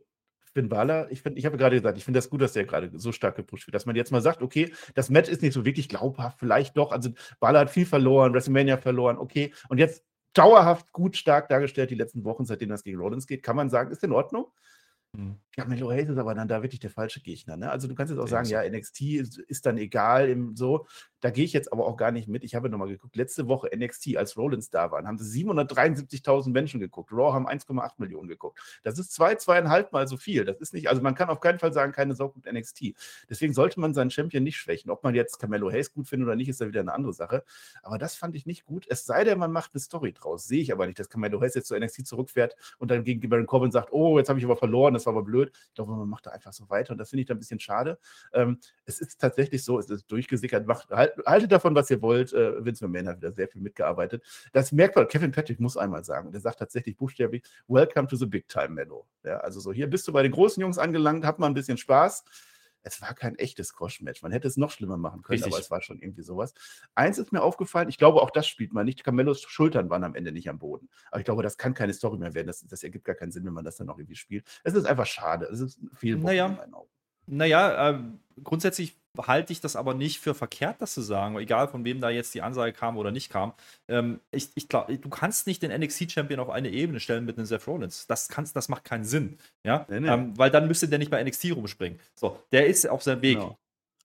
Finn 0.53 0.69
Balor, 0.69 1.07
ich, 1.11 1.25
ich 1.25 1.45
habe 1.45 1.57
gerade 1.57 1.75
gesagt, 1.75 1.97
ich 1.97 2.05
finde 2.05 2.19
das 2.19 2.29
gut, 2.29 2.41
dass 2.41 2.53
der 2.53 2.63
gerade 2.63 2.89
so 2.93 3.11
stark 3.11 3.35
gepusht 3.35 3.67
wird, 3.67 3.75
dass 3.75 3.85
man 3.85 3.97
jetzt 3.97 4.13
mal 4.13 4.21
sagt, 4.21 4.41
okay, 4.41 4.73
das 4.95 5.09
Match 5.09 5.29
ist 5.29 5.41
nicht 5.41 5.53
so 5.53 5.65
wirklich 5.65 5.89
glaubhaft, 5.89 6.39
vielleicht 6.39 6.77
doch. 6.77 6.93
Also 6.93 7.09
Balor 7.41 7.59
hat 7.59 7.69
viel 7.69 7.85
verloren, 7.85 8.33
WrestleMania 8.33 8.77
verloren, 8.77 9.17
okay. 9.17 9.53
Und 9.67 9.77
jetzt 9.77 10.05
dauerhaft 10.33 10.93
gut 10.93 11.17
stark 11.17 11.49
dargestellt 11.49 11.89
die 11.89 11.95
letzten 11.95 12.23
Wochen, 12.23 12.45
seitdem 12.45 12.69
das 12.69 12.85
gegen 12.85 12.97
Rollins 12.97 13.27
geht, 13.27 13.43
kann 13.43 13.57
man 13.57 13.69
sagen, 13.69 13.91
ist 13.91 14.05
in 14.05 14.13
Ordnung. 14.13 14.47
Mhm. 15.17 15.39
Ja, 15.57 15.65
Melo 15.65 15.89
Hayes 15.91 16.09
ist 16.09 16.17
aber 16.17 16.35
dann 16.35 16.47
da 16.47 16.61
wirklich 16.61 16.79
der 16.79 16.89
falsche 16.89 17.21
Gegner. 17.21 17.57
Ne? 17.57 17.69
Also 17.69 17.87
du 17.87 17.95
kannst 17.95 18.11
jetzt 18.11 18.19
auch 18.19 18.27
sagen, 18.27 18.47
ja, 18.47 18.67
NXT 18.67 19.01
ist, 19.01 19.39
ist 19.39 19.65
dann 19.65 19.77
egal, 19.77 20.29
im, 20.29 20.55
so. 20.55 20.87
Da 21.21 21.29
gehe 21.29 21.43
ich 21.45 21.53
jetzt 21.53 21.71
aber 21.73 21.85
auch 21.85 21.97
gar 21.97 22.11
nicht 22.11 22.27
mit. 22.27 22.43
Ich 22.43 22.55
habe 22.55 22.69
nochmal 22.69 22.87
geguckt. 22.87 23.15
Letzte 23.15 23.47
Woche 23.47 23.69
NXT, 23.75 24.17
als 24.17 24.37
Rollins 24.37 24.69
da 24.69 24.91
waren, 24.91 25.07
haben 25.07 25.17
sie 25.17 25.43
773.000 25.43 26.49
Menschen 26.49 26.79
geguckt. 26.79 27.11
Raw 27.11 27.33
haben 27.33 27.47
1,8 27.47 27.93
Millionen 27.97 28.27
geguckt. 28.27 28.59
Das 28.83 28.97
ist 28.97 29.11
zwei, 29.11 29.35
zweieinhalb 29.35 29.91
Mal 29.91 30.07
so 30.07 30.17
viel. 30.17 30.45
Das 30.45 30.57
ist 30.57 30.73
nicht, 30.73 30.89
also 30.89 31.01
man 31.01 31.15
kann 31.15 31.29
auf 31.29 31.39
keinen 31.39 31.59
Fall 31.59 31.73
sagen, 31.73 31.91
keine 31.91 32.15
Sau 32.15 32.33
mit 32.35 32.51
NXT. 32.51 32.93
Deswegen 33.29 33.53
sollte 33.53 33.79
man 33.79 33.93
seinen 33.93 34.11
Champion 34.11 34.43
nicht 34.43 34.57
schwächen. 34.57 34.91
Ob 34.91 35.03
man 35.03 35.15
jetzt 35.15 35.39
Carmelo 35.39 35.71
Hayes 35.71 35.91
gut 35.93 36.07
findet 36.07 36.27
oder 36.27 36.35
nicht, 36.35 36.49
ist 36.49 36.61
da 36.61 36.67
wieder 36.67 36.81
eine 36.81 36.93
andere 36.93 37.13
Sache. 37.13 37.43
Aber 37.83 37.97
das 37.97 38.15
fand 38.15 38.35
ich 38.35 38.45
nicht 38.45 38.65
gut. 38.65 38.85
Es 38.89 39.05
sei 39.05 39.23
denn, 39.23 39.39
man 39.39 39.51
macht 39.51 39.71
eine 39.73 39.81
Story 39.81 40.13
draus. 40.13 40.47
Sehe 40.47 40.61
ich 40.61 40.71
aber 40.71 40.85
nicht, 40.85 40.99
dass 40.99 41.09
Carmelo 41.09 41.41
Hayes 41.41 41.55
jetzt 41.55 41.67
zu 41.67 41.77
NXT 41.77 42.07
zurückfährt 42.07 42.55
und 42.77 42.91
dann 42.91 43.03
gegen 43.03 43.27
Baron 43.29 43.45
Corbin 43.45 43.71
sagt, 43.71 43.91
oh, 43.91 44.17
jetzt 44.17 44.29
habe 44.29 44.39
ich 44.39 44.45
aber 44.45 44.55
verloren, 44.55 44.93
das 44.93 45.05
war 45.05 45.13
aber 45.13 45.23
blöd. 45.23 45.51
Ich 45.67 45.73
glaube, 45.73 45.91
man 45.91 46.07
macht 46.07 46.25
da 46.25 46.31
einfach 46.31 46.53
so 46.53 46.69
weiter 46.69 46.91
und 46.91 46.97
das 46.97 47.09
finde 47.09 47.21
ich 47.21 47.27
dann 47.27 47.37
ein 47.37 47.39
bisschen 47.39 47.59
schade. 47.59 47.99
Ähm, 48.33 48.59
es 48.85 48.99
ist 48.99 49.19
tatsächlich 49.19 49.63
so, 49.63 49.79
es 49.79 49.89
ist 49.89 50.09
durchgesickert. 50.11 50.65
Macht, 50.65 50.89
halt, 50.89 51.08
haltet 51.25 51.51
davon, 51.51 51.75
was 51.75 51.89
ihr 51.89 52.01
wollt. 52.01 52.33
Äh, 52.33 52.63
Vince 52.63 52.87
McMahon 52.87 53.07
hat 53.07 53.17
wieder 53.17 53.31
sehr 53.31 53.47
viel 53.47 53.61
mitgearbeitet. 53.61 54.23
Das 54.53 54.71
merkt 54.71 54.95
man, 54.95 55.07
Kevin 55.07 55.31
Patrick 55.31 55.59
muss 55.59 55.77
einmal 55.77 56.03
sagen, 56.03 56.31
der 56.31 56.41
sagt 56.41 56.59
tatsächlich 56.59 56.97
buchstäblich, 56.97 57.43
Welcome 57.67 58.07
to 58.07 58.15
the 58.15 58.25
Big 58.25 58.47
Time, 58.47 58.69
Mello. 58.69 59.05
Ja, 59.23 59.37
also 59.37 59.59
so, 59.59 59.71
hier 59.71 59.87
bist 59.87 60.07
du 60.07 60.13
bei 60.13 60.23
den 60.23 60.31
großen 60.31 60.61
Jungs 60.61 60.77
angelangt, 60.77 61.25
hat 61.25 61.39
mal 61.39 61.47
ein 61.47 61.53
bisschen 61.53 61.77
Spaß 61.77 62.23
es 62.83 63.01
war 63.01 63.13
kein 63.13 63.35
echtes 63.35 63.69
Squash-Match. 63.69 64.21
Man 64.21 64.31
hätte 64.31 64.47
es 64.47 64.57
noch 64.57 64.71
schlimmer 64.71 64.97
machen 64.97 65.21
können, 65.21 65.35
Richtig. 65.37 65.53
aber 65.53 65.61
es 65.61 65.71
war 65.71 65.81
schon 65.81 65.99
irgendwie 65.99 66.21
sowas. 66.21 66.53
Eins 66.95 67.17
ist 67.17 67.31
mir 67.31 67.41
aufgefallen, 67.41 67.89
ich 67.89 67.97
glaube, 67.97 68.21
auch 68.21 68.31
das 68.31 68.47
spielt 68.47 68.73
man 68.73 68.85
nicht. 68.85 69.03
Camellos 69.03 69.41
Schultern 69.41 69.89
waren 69.89 70.03
am 70.03 70.15
Ende 70.15 70.31
nicht 70.31 70.49
am 70.49 70.59
Boden. 70.59 70.89
Aber 71.11 71.19
ich 71.19 71.25
glaube, 71.25 71.43
das 71.43 71.57
kann 71.57 71.73
keine 71.73 71.93
Story 71.93 72.17
mehr 72.17 72.33
werden. 72.33 72.47
Das, 72.47 72.65
das 72.65 72.83
ergibt 72.83 73.05
gar 73.05 73.15
keinen 73.15 73.31
Sinn, 73.31 73.45
wenn 73.45 73.53
man 73.53 73.65
das 73.65 73.77
dann 73.77 73.87
noch 73.87 73.97
irgendwie 73.97 74.15
spielt. 74.15 74.47
Es 74.63 74.73
ist 74.73 74.85
einfach 74.85 75.05
schade. 75.05 75.45
Es 75.45 75.59
ist 75.59 75.79
viel 75.95 76.17
naja. 76.17 76.47
in 76.47 76.55
meinen 76.55 76.73
Augen. 76.73 76.89
Naja, 77.27 77.91
äh, 77.91 78.03
grundsätzlich 78.43 78.98
halte 79.17 79.53
ich 79.53 79.61
das 79.61 79.75
aber 79.75 79.93
nicht 79.93 80.19
für 80.19 80.33
verkehrt, 80.35 80.81
das 80.81 80.93
zu 80.93 81.01
sagen, 81.01 81.37
egal 81.37 81.67
von 81.67 81.83
wem 81.85 81.99
da 81.99 82.09
jetzt 82.09 82.33
die 82.33 82.41
Ansage 82.41 82.73
kam 82.73 82.97
oder 82.97 83.11
nicht 83.11 83.29
kam. 83.29 83.53
Ähm, 83.87 84.19
ich, 84.31 84.49
ich 84.55 84.67
glaube, 84.67 84.97
du 84.97 85.09
kannst 85.09 85.47
nicht 85.47 85.61
den 85.61 85.71
NXT-Champion 85.71 86.39
auf 86.39 86.49
eine 86.49 86.69
Ebene 86.69 86.99
stellen 86.99 87.25
mit 87.25 87.37
einem 87.37 87.45
Seth 87.45 87.67
Rollins. 87.67 88.07
Das, 88.07 88.29
kannst, 88.29 88.55
das 88.55 88.69
macht 88.69 88.85
keinen 88.85 89.05
Sinn. 89.05 89.37
Ja? 89.63 89.85
Nee, 89.89 89.99
nee. 90.01 90.09
Ähm, 90.09 90.37
weil 90.37 90.51
dann 90.51 90.67
müsste 90.67 90.87
der 90.87 90.99
nicht 90.99 91.11
bei 91.11 91.23
NXT 91.23 91.51
rumspringen. 91.55 91.99
So, 92.15 92.41
der 92.51 92.67
ist 92.67 92.87
auf 92.87 93.03
seinem 93.03 93.21
Weg. 93.21 93.39
Genau. 93.39 93.57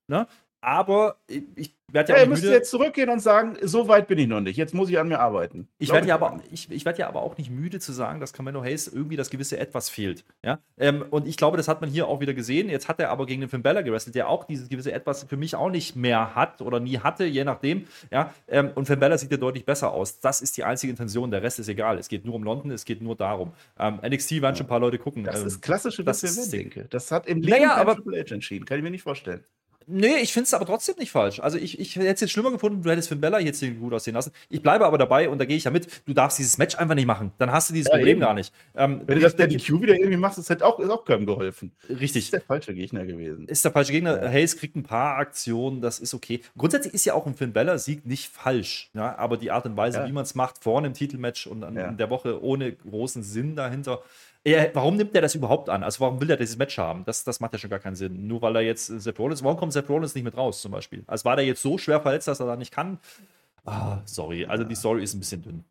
Ne? 0.06 0.26
Aber 0.64 1.16
ich 1.28 1.74
werde 1.92 2.12
ja, 2.12 2.18
ja. 2.18 2.24
Ihr 2.24 2.28
müsst 2.30 2.42
jetzt 2.42 2.70
zurückgehen 2.70 3.10
und 3.10 3.20
sagen, 3.20 3.56
so 3.62 3.86
weit 3.86 4.08
bin 4.08 4.18
ich 4.18 4.26
noch 4.26 4.40
nicht. 4.40 4.56
Jetzt 4.56 4.72
muss 4.72 4.88
ich 4.88 4.98
an 4.98 5.08
mir 5.08 5.20
arbeiten. 5.20 5.68
Ich 5.78 5.92
werde 5.92 6.08
ja, 6.08 6.14
aber, 6.14 6.40
ich, 6.50 6.70
ich 6.70 6.86
werd 6.86 6.98
ja 6.98 7.06
aber 7.06 7.22
auch 7.22 7.36
nicht 7.36 7.50
müde 7.50 7.80
zu 7.80 7.92
sagen, 7.92 8.18
dass 8.18 8.32
Camelo 8.32 8.64
Hayes 8.64 8.88
irgendwie 8.88 9.16
das 9.16 9.28
gewisse 9.28 9.58
Etwas 9.58 9.90
fehlt. 9.90 10.24
Ja? 10.42 10.58
Ähm, 10.78 11.04
und 11.10 11.28
ich 11.28 11.36
glaube, 11.36 11.58
das 11.58 11.68
hat 11.68 11.82
man 11.82 11.90
hier 11.90 12.08
auch 12.08 12.20
wieder 12.20 12.32
gesehen. 12.32 12.70
Jetzt 12.70 12.88
hat 12.88 12.98
er 12.98 13.10
aber 13.10 13.26
gegen 13.26 13.42
den 13.42 13.50
Finn 13.50 13.62
Bella 13.62 13.82
gewrestelt, 13.82 14.14
der 14.14 14.30
auch 14.30 14.44
dieses 14.44 14.70
gewisse 14.70 14.90
Etwas 14.90 15.24
für 15.24 15.36
mich 15.36 15.54
auch 15.54 15.68
nicht 15.68 15.96
mehr 15.96 16.34
hat 16.34 16.62
oder 16.62 16.80
nie 16.80 16.98
hatte, 16.98 17.26
je 17.26 17.44
nachdem. 17.44 17.84
Ja? 18.10 18.32
Ähm, 18.48 18.70
und 18.74 18.86
Finn 18.86 19.00
Bella 19.00 19.18
sieht 19.18 19.30
ja 19.30 19.36
deutlich 19.36 19.66
besser 19.66 19.92
aus. 19.92 20.18
Das 20.20 20.40
ist 20.40 20.56
die 20.56 20.64
einzige 20.64 20.90
Intention. 20.90 21.30
Der 21.30 21.42
Rest 21.42 21.58
ist 21.58 21.68
egal. 21.68 21.98
Es 21.98 22.08
geht 22.08 22.24
nur 22.24 22.36
um 22.36 22.42
London, 22.42 22.70
es 22.70 22.86
geht 22.86 23.02
nur 23.02 23.16
darum. 23.16 23.52
Ähm, 23.78 24.00
NXT 24.02 24.40
werden 24.40 24.56
schon 24.56 24.64
ein 24.64 24.70
paar 24.70 24.80
Leute 24.80 24.98
gucken. 24.98 25.24
Das 25.24 25.42
ist 25.42 25.60
klassische 25.60 26.02
das 26.02 26.24
ist, 26.24 26.50
denke. 26.52 26.86
Das 26.88 27.12
hat 27.12 27.26
im 27.26 27.42
Leben 27.42 27.50
naja, 27.50 27.74
aber, 27.76 27.96
Triple 27.96 28.18
H 28.18 28.34
entschieden. 28.34 28.64
Kann 28.64 28.78
ich 28.78 28.82
mir 28.82 28.90
nicht 28.90 29.02
vorstellen. 29.02 29.44
Nee, 29.86 30.16
ich 30.22 30.32
finde 30.32 30.44
es 30.44 30.54
aber 30.54 30.66
trotzdem 30.66 30.96
nicht 30.98 31.10
falsch. 31.10 31.40
Also 31.40 31.58
ich, 31.58 31.78
ich 31.78 31.96
hätte 31.96 32.06
es 32.06 32.20
jetzt 32.20 32.30
schlimmer 32.30 32.50
gefunden, 32.50 32.82
du 32.82 32.90
hättest 32.90 33.08
Finn 33.08 33.20
Bella 33.20 33.38
jetzt 33.38 33.62
gut 33.80 33.92
aussehen 33.92 34.14
lassen. 34.14 34.32
Ich 34.48 34.62
bleibe 34.62 34.86
aber 34.86 34.98
dabei 34.98 35.28
und 35.28 35.38
da 35.38 35.44
gehe 35.44 35.56
ich 35.56 35.64
ja 35.64 35.70
mit. 35.70 35.88
Du 36.06 36.14
darfst 36.14 36.38
dieses 36.38 36.58
Match 36.58 36.76
einfach 36.76 36.94
nicht 36.94 37.06
machen. 37.06 37.32
Dann 37.38 37.52
hast 37.52 37.70
du 37.70 37.74
dieses 37.74 37.88
ja, 37.88 37.96
Problem 37.96 38.16
eben. 38.16 38.20
gar 38.20 38.34
nicht. 38.34 38.52
Ähm, 38.74 39.02
Wenn 39.06 39.16
du 39.16 39.22
das 39.22 39.36
der 39.36 39.46
DQ 39.46 39.82
wieder 39.82 39.94
irgendwie 39.94 40.16
machst, 40.16 40.38
ist 40.38 40.50
halt 40.50 40.62
auch, 40.62 40.78
ist 40.78 40.90
auch 40.90 41.04
keinem 41.04 41.26
geholfen. 41.26 41.72
Richtig. 41.88 42.12
Das 42.12 42.16
ist 42.16 42.32
der 42.32 42.40
falsche 42.40 42.74
Gegner 42.74 43.04
gewesen. 43.04 43.46
Ist 43.46 43.64
der 43.64 43.72
falsche 43.72 43.92
Gegner. 43.92 44.22
Ja. 44.22 44.30
Hayes 44.30 44.56
kriegt 44.56 44.76
ein 44.76 44.82
paar 44.82 45.16
Aktionen, 45.18 45.80
das 45.80 45.98
ist 45.98 46.14
okay. 46.14 46.40
Grundsätzlich 46.56 46.94
ist 46.94 47.04
ja 47.04 47.14
auch 47.14 47.26
ein 47.26 47.34
Finn 47.34 47.52
Bella-Sieg 47.52 48.06
nicht 48.06 48.28
falsch. 48.28 48.90
Ja? 48.94 49.16
Aber 49.16 49.36
die 49.36 49.50
Art 49.50 49.66
und 49.66 49.76
Weise, 49.76 49.98
ja. 49.98 50.06
wie 50.06 50.12
man 50.12 50.24
es 50.24 50.34
macht, 50.34 50.62
vorne 50.62 50.86
im 50.86 50.94
Titelmatch 50.94 51.46
und 51.46 51.64
an, 51.64 51.76
in 51.76 51.96
der 51.96 52.10
Woche 52.10 52.42
ohne 52.42 52.72
großen 52.72 53.22
Sinn 53.22 53.56
dahinter, 53.56 54.02
er, 54.44 54.74
warum 54.74 54.96
nimmt 54.96 55.14
er 55.14 55.22
das 55.22 55.34
überhaupt 55.34 55.68
an? 55.70 55.82
Also 55.82 56.00
warum 56.00 56.20
will 56.20 56.30
er 56.30 56.36
dieses 56.36 56.58
Match 56.58 56.78
haben? 56.78 57.04
Das, 57.06 57.24
das 57.24 57.40
macht 57.40 57.52
ja 57.54 57.58
schon 57.58 57.70
gar 57.70 57.78
keinen 57.78 57.96
Sinn. 57.96 58.26
Nur 58.26 58.42
weil 58.42 58.56
er 58.56 58.62
jetzt 58.62 58.86
Seth 58.86 59.18
Rollins, 59.18 59.42
warum 59.42 59.56
kommt 59.56 59.72
Seth 59.72 59.88
Rollins 59.88 60.14
nicht 60.14 60.24
mit 60.24 60.36
raus 60.36 60.60
zum 60.60 60.72
Beispiel? 60.72 61.02
Also 61.06 61.24
war 61.24 61.36
der 61.36 61.46
jetzt 61.46 61.62
so 61.62 61.78
schwer 61.78 62.00
verletzt, 62.00 62.28
dass 62.28 62.40
er 62.40 62.46
da 62.46 62.56
nicht 62.56 62.70
kann? 62.72 62.98
Ah, 63.64 63.98
sorry. 64.04 64.44
Also 64.44 64.64
die 64.64 64.74
Story 64.74 65.02
ist 65.02 65.14
ein 65.14 65.20
bisschen 65.20 65.42
dünn 65.42 65.64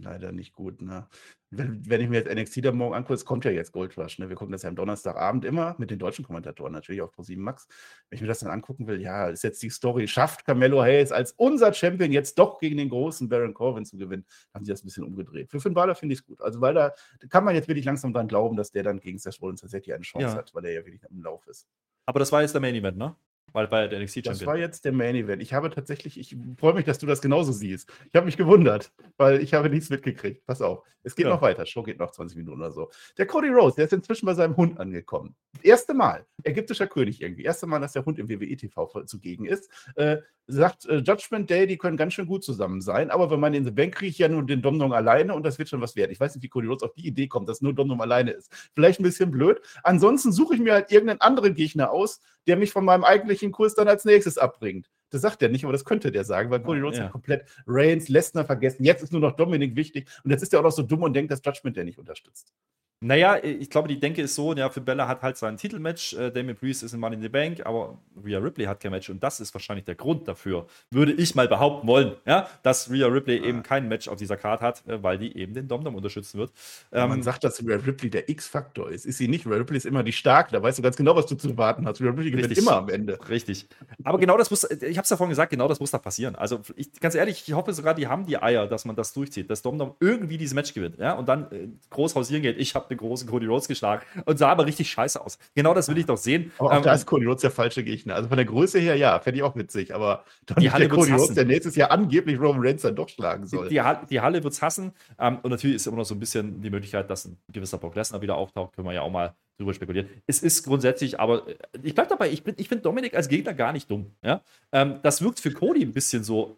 leider 0.00 0.32
nicht 0.32 0.52
gut. 0.52 0.82
Ne? 0.82 1.06
Wenn, 1.50 1.88
wenn 1.88 2.00
ich 2.00 2.08
mir 2.08 2.16
jetzt 2.16 2.32
NXT 2.32 2.64
da 2.64 2.72
morgen 2.72 2.94
angucke, 2.94 3.14
es 3.14 3.24
kommt 3.24 3.44
ja 3.44 3.50
jetzt 3.50 3.72
Gold 3.72 3.96
Rush. 3.96 4.18
Ne? 4.18 4.28
Wir 4.28 4.36
gucken 4.36 4.52
das 4.52 4.62
ja 4.62 4.68
am 4.68 4.76
Donnerstagabend 4.76 5.44
immer 5.44 5.74
mit 5.78 5.90
den 5.90 5.98
deutschen 5.98 6.24
Kommentatoren, 6.24 6.72
natürlich 6.72 7.02
auf 7.02 7.14
Pro7 7.16 7.38
Max. 7.38 7.66
Wenn 8.08 8.16
ich 8.16 8.20
mir 8.20 8.28
das 8.28 8.40
dann 8.40 8.50
angucken 8.50 8.86
will, 8.86 9.00
ja, 9.00 9.28
ist 9.28 9.44
jetzt 9.44 9.62
die 9.62 9.70
Story, 9.70 10.08
schafft 10.08 10.44
Carmelo 10.44 10.82
Hayes 10.82 11.12
als 11.12 11.32
unser 11.32 11.72
Champion 11.72 12.12
jetzt 12.12 12.38
doch 12.38 12.58
gegen 12.58 12.76
den 12.76 12.90
großen 12.90 13.28
Baron 13.28 13.54
Corbin 13.54 13.84
zu 13.84 13.96
gewinnen, 13.96 14.24
haben 14.54 14.64
sie 14.64 14.72
das 14.72 14.82
ein 14.82 14.86
bisschen 14.86 15.04
umgedreht. 15.04 15.50
Für 15.50 15.60
Finn 15.60 15.74
Balor 15.74 15.94
finde 15.94 16.14
ich 16.14 16.20
es 16.20 16.26
gut. 16.26 16.40
Also, 16.42 16.60
weil 16.60 16.74
da 16.74 16.92
kann 17.28 17.44
man 17.44 17.54
jetzt 17.54 17.68
wirklich 17.68 17.84
langsam 17.84 18.12
dran 18.12 18.28
glauben, 18.28 18.56
dass 18.56 18.70
der 18.70 18.82
dann 18.82 19.00
gegen 19.00 19.18
Seth 19.18 19.40
Rollins 19.40 19.60
tatsächlich 19.60 19.94
eine 19.94 20.04
Chance 20.04 20.26
ja. 20.26 20.34
hat, 20.36 20.54
weil 20.54 20.64
er 20.64 20.72
ja 20.72 20.84
wirklich 20.84 21.02
im 21.10 21.22
Lauf 21.22 21.46
ist. 21.46 21.66
Aber 22.06 22.18
das 22.18 22.32
war 22.32 22.42
jetzt 22.42 22.54
der 22.54 22.60
Main 22.60 22.74
Event, 22.74 22.96
ne? 22.96 23.16
Weil 23.52 23.68
bei 23.68 23.88
der 23.88 24.00
NXT 24.00 24.14
Champion. 24.14 24.34
Das 24.34 24.46
war 24.46 24.56
jetzt 24.56 24.84
der 24.84 24.92
Main 24.92 25.14
Event. 25.14 25.42
Ich 25.42 25.54
habe 25.54 25.70
tatsächlich, 25.70 26.18
ich 26.18 26.36
freue 26.58 26.74
mich, 26.74 26.84
dass 26.84 26.98
du 26.98 27.06
das 27.06 27.20
genauso 27.20 27.52
siehst. 27.52 27.90
Ich 28.06 28.14
habe 28.14 28.26
mich 28.26 28.36
gewundert, 28.36 28.92
weil 29.16 29.40
ich 29.40 29.54
habe 29.54 29.70
nichts 29.70 29.90
mitgekriegt. 29.90 30.44
Pass 30.46 30.62
auf. 30.62 30.84
Es 31.02 31.14
geht 31.14 31.26
ja. 31.26 31.32
noch 31.32 31.42
weiter. 31.42 31.64
Show 31.64 31.82
geht 31.82 31.98
noch 31.98 32.10
20 32.10 32.36
Minuten 32.36 32.60
oder 32.60 32.70
so. 32.70 32.90
Der 33.16 33.26
Cody 33.26 33.48
Rose, 33.48 33.76
der 33.76 33.86
ist 33.86 33.92
inzwischen 33.92 34.26
bei 34.26 34.34
seinem 34.34 34.56
Hund 34.56 34.78
angekommen. 34.78 35.34
Erste 35.62 35.94
Mal. 35.94 36.26
Ägyptischer 36.42 36.86
König 36.86 37.22
irgendwie. 37.22 37.44
Erste 37.44 37.66
Mal, 37.66 37.80
dass 37.80 37.92
der 37.92 38.04
Hund 38.04 38.18
im 38.18 38.28
WWE 38.28 38.56
TV 38.56 39.04
zugegen 39.04 39.46
ist. 39.46 39.70
Äh, 39.94 40.18
sagt 40.46 40.86
äh, 40.86 40.96
Judgment 40.98 41.48
Day, 41.50 41.66
die 41.66 41.78
können 41.78 41.96
ganz 41.96 42.14
schön 42.14 42.26
gut 42.26 42.42
zusammen 42.42 42.80
sein. 42.80 43.10
Aber 43.10 43.30
wenn 43.30 43.40
man 43.40 43.54
in 43.54 43.64
The 43.64 43.70
Bank 43.70 43.94
kriegt, 43.94 44.18
ja 44.18 44.28
nur 44.28 44.44
den 44.44 44.62
Domdom 44.62 44.92
alleine 44.92 45.34
und 45.34 45.44
das 45.44 45.58
wird 45.58 45.68
schon 45.68 45.80
was 45.80 45.94
wert. 45.94 46.10
Ich 46.10 46.18
weiß 46.18 46.34
nicht, 46.34 46.42
wie 46.42 46.48
Cody 46.48 46.66
Rhodes 46.66 46.82
auf 46.82 46.94
die 46.94 47.06
Idee 47.06 47.28
kommt, 47.28 47.48
dass 47.48 47.60
nur 47.60 47.74
Domdom 47.74 48.00
alleine 48.00 48.32
ist. 48.32 48.52
Vielleicht 48.74 48.98
ein 49.00 49.04
bisschen 49.04 49.30
blöd. 49.30 49.60
Ansonsten 49.82 50.32
suche 50.32 50.54
ich 50.54 50.60
mir 50.60 50.72
halt 50.72 50.90
irgendeinen 50.90 51.20
anderen 51.20 51.54
Gegner 51.54 51.90
aus, 51.90 52.20
der 52.48 52.56
mich 52.56 52.72
von 52.72 52.84
meinem 52.84 53.04
eigentlichen 53.04 53.52
Kurs 53.52 53.74
dann 53.74 53.88
als 53.88 54.04
nächstes 54.04 54.38
abbringt. 54.38 54.90
Das 55.10 55.22
sagt 55.22 55.42
er 55.42 55.48
nicht, 55.48 55.64
aber 55.64 55.72
das 55.72 55.84
könnte 55.84 56.10
der 56.10 56.24
sagen, 56.24 56.50
weil 56.50 56.60
Cody 56.60 56.80
Rhodes 56.80 56.98
ja. 56.98 57.04
hat 57.04 57.12
komplett 57.12 57.44
Reigns, 57.66 58.08
Lesnar 58.08 58.44
vergessen. 58.44 58.84
Jetzt 58.84 59.02
ist 59.02 59.12
nur 59.12 59.20
noch 59.20 59.36
Dominik 59.36 59.76
wichtig. 59.76 60.08
Und 60.24 60.30
jetzt 60.30 60.42
ist 60.42 60.52
er 60.52 60.60
auch 60.60 60.64
noch 60.64 60.72
so 60.72 60.82
dumm 60.82 61.02
und 61.02 61.14
denkt, 61.14 61.30
dass 61.30 61.40
Judgment 61.44 61.76
der 61.76 61.84
nicht 61.84 61.98
unterstützt. 61.98 62.52
Naja, 63.00 63.38
ich 63.42 63.70
glaube, 63.70 63.86
die 63.86 64.00
Denke 64.00 64.22
ist 64.22 64.34
so, 64.34 64.52
ja, 64.54 64.68
für 64.70 64.80
Bella 64.80 65.06
hat 65.06 65.22
halt 65.22 65.36
sein 65.36 65.56
Titelmatch, 65.56 66.14
äh, 66.14 66.32
Damien 66.32 66.56
Priest 66.56 66.82
ist 66.82 66.94
in 66.94 66.98
Money 66.98 67.14
in 67.14 67.22
the 67.22 67.28
Bank, 67.28 67.64
aber 67.64 67.96
Rhea 68.24 68.38
Ripley 68.38 68.64
hat 68.64 68.80
kein 68.80 68.90
Match 68.90 69.08
und 69.08 69.22
das 69.22 69.38
ist 69.38 69.54
wahrscheinlich 69.54 69.84
der 69.84 69.94
Grund 69.94 70.26
dafür, 70.26 70.66
würde 70.90 71.12
ich 71.12 71.36
mal 71.36 71.46
behaupten 71.46 71.86
wollen, 71.86 72.14
ja, 72.26 72.48
dass 72.64 72.90
Rhea 72.90 73.06
Ripley 73.06 73.36
ja. 73.36 73.44
eben 73.44 73.62
kein 73.62 73.86
Match 73.86 74.08
auf 74.08 74.18
dieser 74.18 74.36
Karte 74.36 74.64
hat, 74.64 74.86
äh, 74.88 75.00
weil 75.00 75.16
die 75.16 75.36
eben 75.36 75.54
den 75.54 75.68
Domdom 75.68 75.94
unterstützen 75.94 76.38
wird. 76.38 76.50
Ähm, 76.90 77.08
man 77.08 77.22
sagt, 77.22 77.44
dass 77.44 77.64
Rhea 77.64 77.76
Ripley 77.76 78.10
der 78.10 78.28
X-Faktor 78.28 78.90
ist. 78.90 79.06
Ist 79.06 79.18
sie 79.18 79.28
nicht. 79.28 79.46
Rhea 79.46 79.58
Ripley 79.58 79.76
ist 79.76 79.86
immer 79.86 80.02
die 80.02 80.12
Starke, 80.12 80.50
da 80.50 80.60
weißt 80.60 80.78
du 80.78 80.82
ganz 80.82 80.96
genau, 80.96 81.14
was 81.14 81.26
du 81.26 81.36
zu 81.36 81.56
warten 81.56 81.86
hast. 81.86 82.00
Rhea 82.00 82.10
Ripley 82.10 82.32
gewinnt 82.32 82.58
immer 82.58 82.78
am 82.78 82.88
Ende. 82.88 83.16
Richtig. 83.28 83.68
Aber 84.02 84.18
genau 84.18 84.36
das 84.36 84.50
muss, 84.50 84.64
ich 84.68 84.98
habe 84.98 85.04
es 85.04 85.10
ja 85.10 85.16
vorhin 85.16 85.30
gesagt, 85.30 85.50
genau 85.50 85.68
das 85.68 85.78
muss 85.78 85.92
da 85.92 85.98
passieren. 85.98 86.34
Also 86.34 86.62
ich, 86.74 86.92
ganz 86.98 87.14
ehrlich, 87.14 87.44
ich 87.46 87.54
hoffe 87.54 87.72
sogar, 87.72 87.94
die 87.94 88.08
haben 88.08 88.26
die 88.26 88.42
Eier, 88.42 88.66
dass 88.66 88.84
man 88.84 88.96
das 88.96 89.12
durchzieht, 89.12 89.48
dass 89.48 89.62
Domdom 89.62 89.94
irgendwie 90.00 90.36
dieses 90.36 90.54
Match 90.54 90.74
gewinnt, 90.74 90.98
ja, 90.98 91.12
und 91.12 91.28
dann 91.28 91.44
äh, 91.52 91.68
groß 91.90 92.16
hausieren 92.16 92.42
geht. 92.42 92.58
Ich 92.58 92.74
habe 92.74 92.87
den 92.88 92.98
großen 92.98 93.28
Cody 93.28 93.46
Rhodes 93.46 93.68
geschlagen 93.68 94.02
und 94.24 94.38
sah 94.38 94.48
aber 94.48 94.66
richtig 94.66 94.90
scheiße 94.90 95.20
aus. 95.20 95.38
Genau 95.54 95.74
das 95.74 95.88
will 95.88 95.98
ich 95.98 96.06
doch 96.06 96.16
sehen. 96.16 96.52
Aber 96.58 96.70
auch 96.70 96.76
ähm, 96.76 96.82
da 96.82 96.94
ist 96.94 97.06
Cody 97.06 97.26
Rhodes 97.26 97.42
der 97.42 97.50
falsche 97.50 97.84
Gegner. 97.84 98.14
Also 98.14 98.28
von 98.28 98.36
der 98.36 98.46
Größe 98.46 98.78
her, 98.78 98.96
ja, 98.96 99.18
fände 99.20 99.38
ich 99.38 99.42
auch 99.42 99.56
witzig. 99.56 99.94
Aber 99.94 100.24
dann 100.46 100.60
die 100.60 100.70
Halle 100.70 100.88
der 100.88 100.96
Cody 100.96 101.12
Rhodes, 101.12 101.34
der 101.34 101.44
nächstes 101.44 101.76
Jahr 101.76 101.90
angeblich 101.90 102.40
Roman 102.40 102.66
Reigns 102.66 102.82
dann 102.82 102.96
doch 102.96 103.08
schlagen 103.08 103.46
soll. 103.46 103.68
Die, 103.68 103.74
die, 103.74 104.06
die 104.10 104.20
Halle 104.20 104.42
wird 104.42 104.52
es 104.52 104.62
hassen. 104.62 104.92
Ähm, 105.18 105.38
und 105.42 105.50
natürlich 105.50 105.76
ist 105.76 105.86
immer 105.86 105.96
noch 105.98 106.04
so 106.04 106.14
ein 106.14 106.20
bisschen 106.20 106.60
die 106.60 106.70
Möglichkeit, 106.70 107.08
dass 107.10 107.24
ein 107.26 107.36
gewisser 107.52 107.78
Brock 107.78 107.94
Lesnar 107.94 108.22
wieder 108.22 108.36
auftaucht. 108.36 108.74
Können 108.74 108.86
wir 108.86 108.94
ja 108.94 109.02
auch 109.02 109.10
mal 109.10 109.34
drüber 109.58 109.74
spekulieren. 109.74 110.08
Es 110.26 110.40
ist 110.40 110.62
grundsätzlich, 110.64 111.20
aber 111.20 111.48
äh, 111.48 111.56
ich 111.82 111.94
bleibe 111.94 112.10
dabei, 112.10 112.30
ich, 112.30 112.46
ich 112.56 112.68
finde 112.68 112.82
Dominik 112.82 113.14
als 113.14 113.28
Gegner 113.28 113.54
gar 113.54 113.72
nicht 113.72 113.90
dumm. 113.90 114.12
Ja? 114.22 114.40
Ähm, 114.72 115.00
das 115.02 115.22
wirkt 115.22 115.40
für 115.40 115.50
Cody 115.50 115.82
ein 115.82 115.92
bisschen 115.92 116.24
so, 116.24 116.56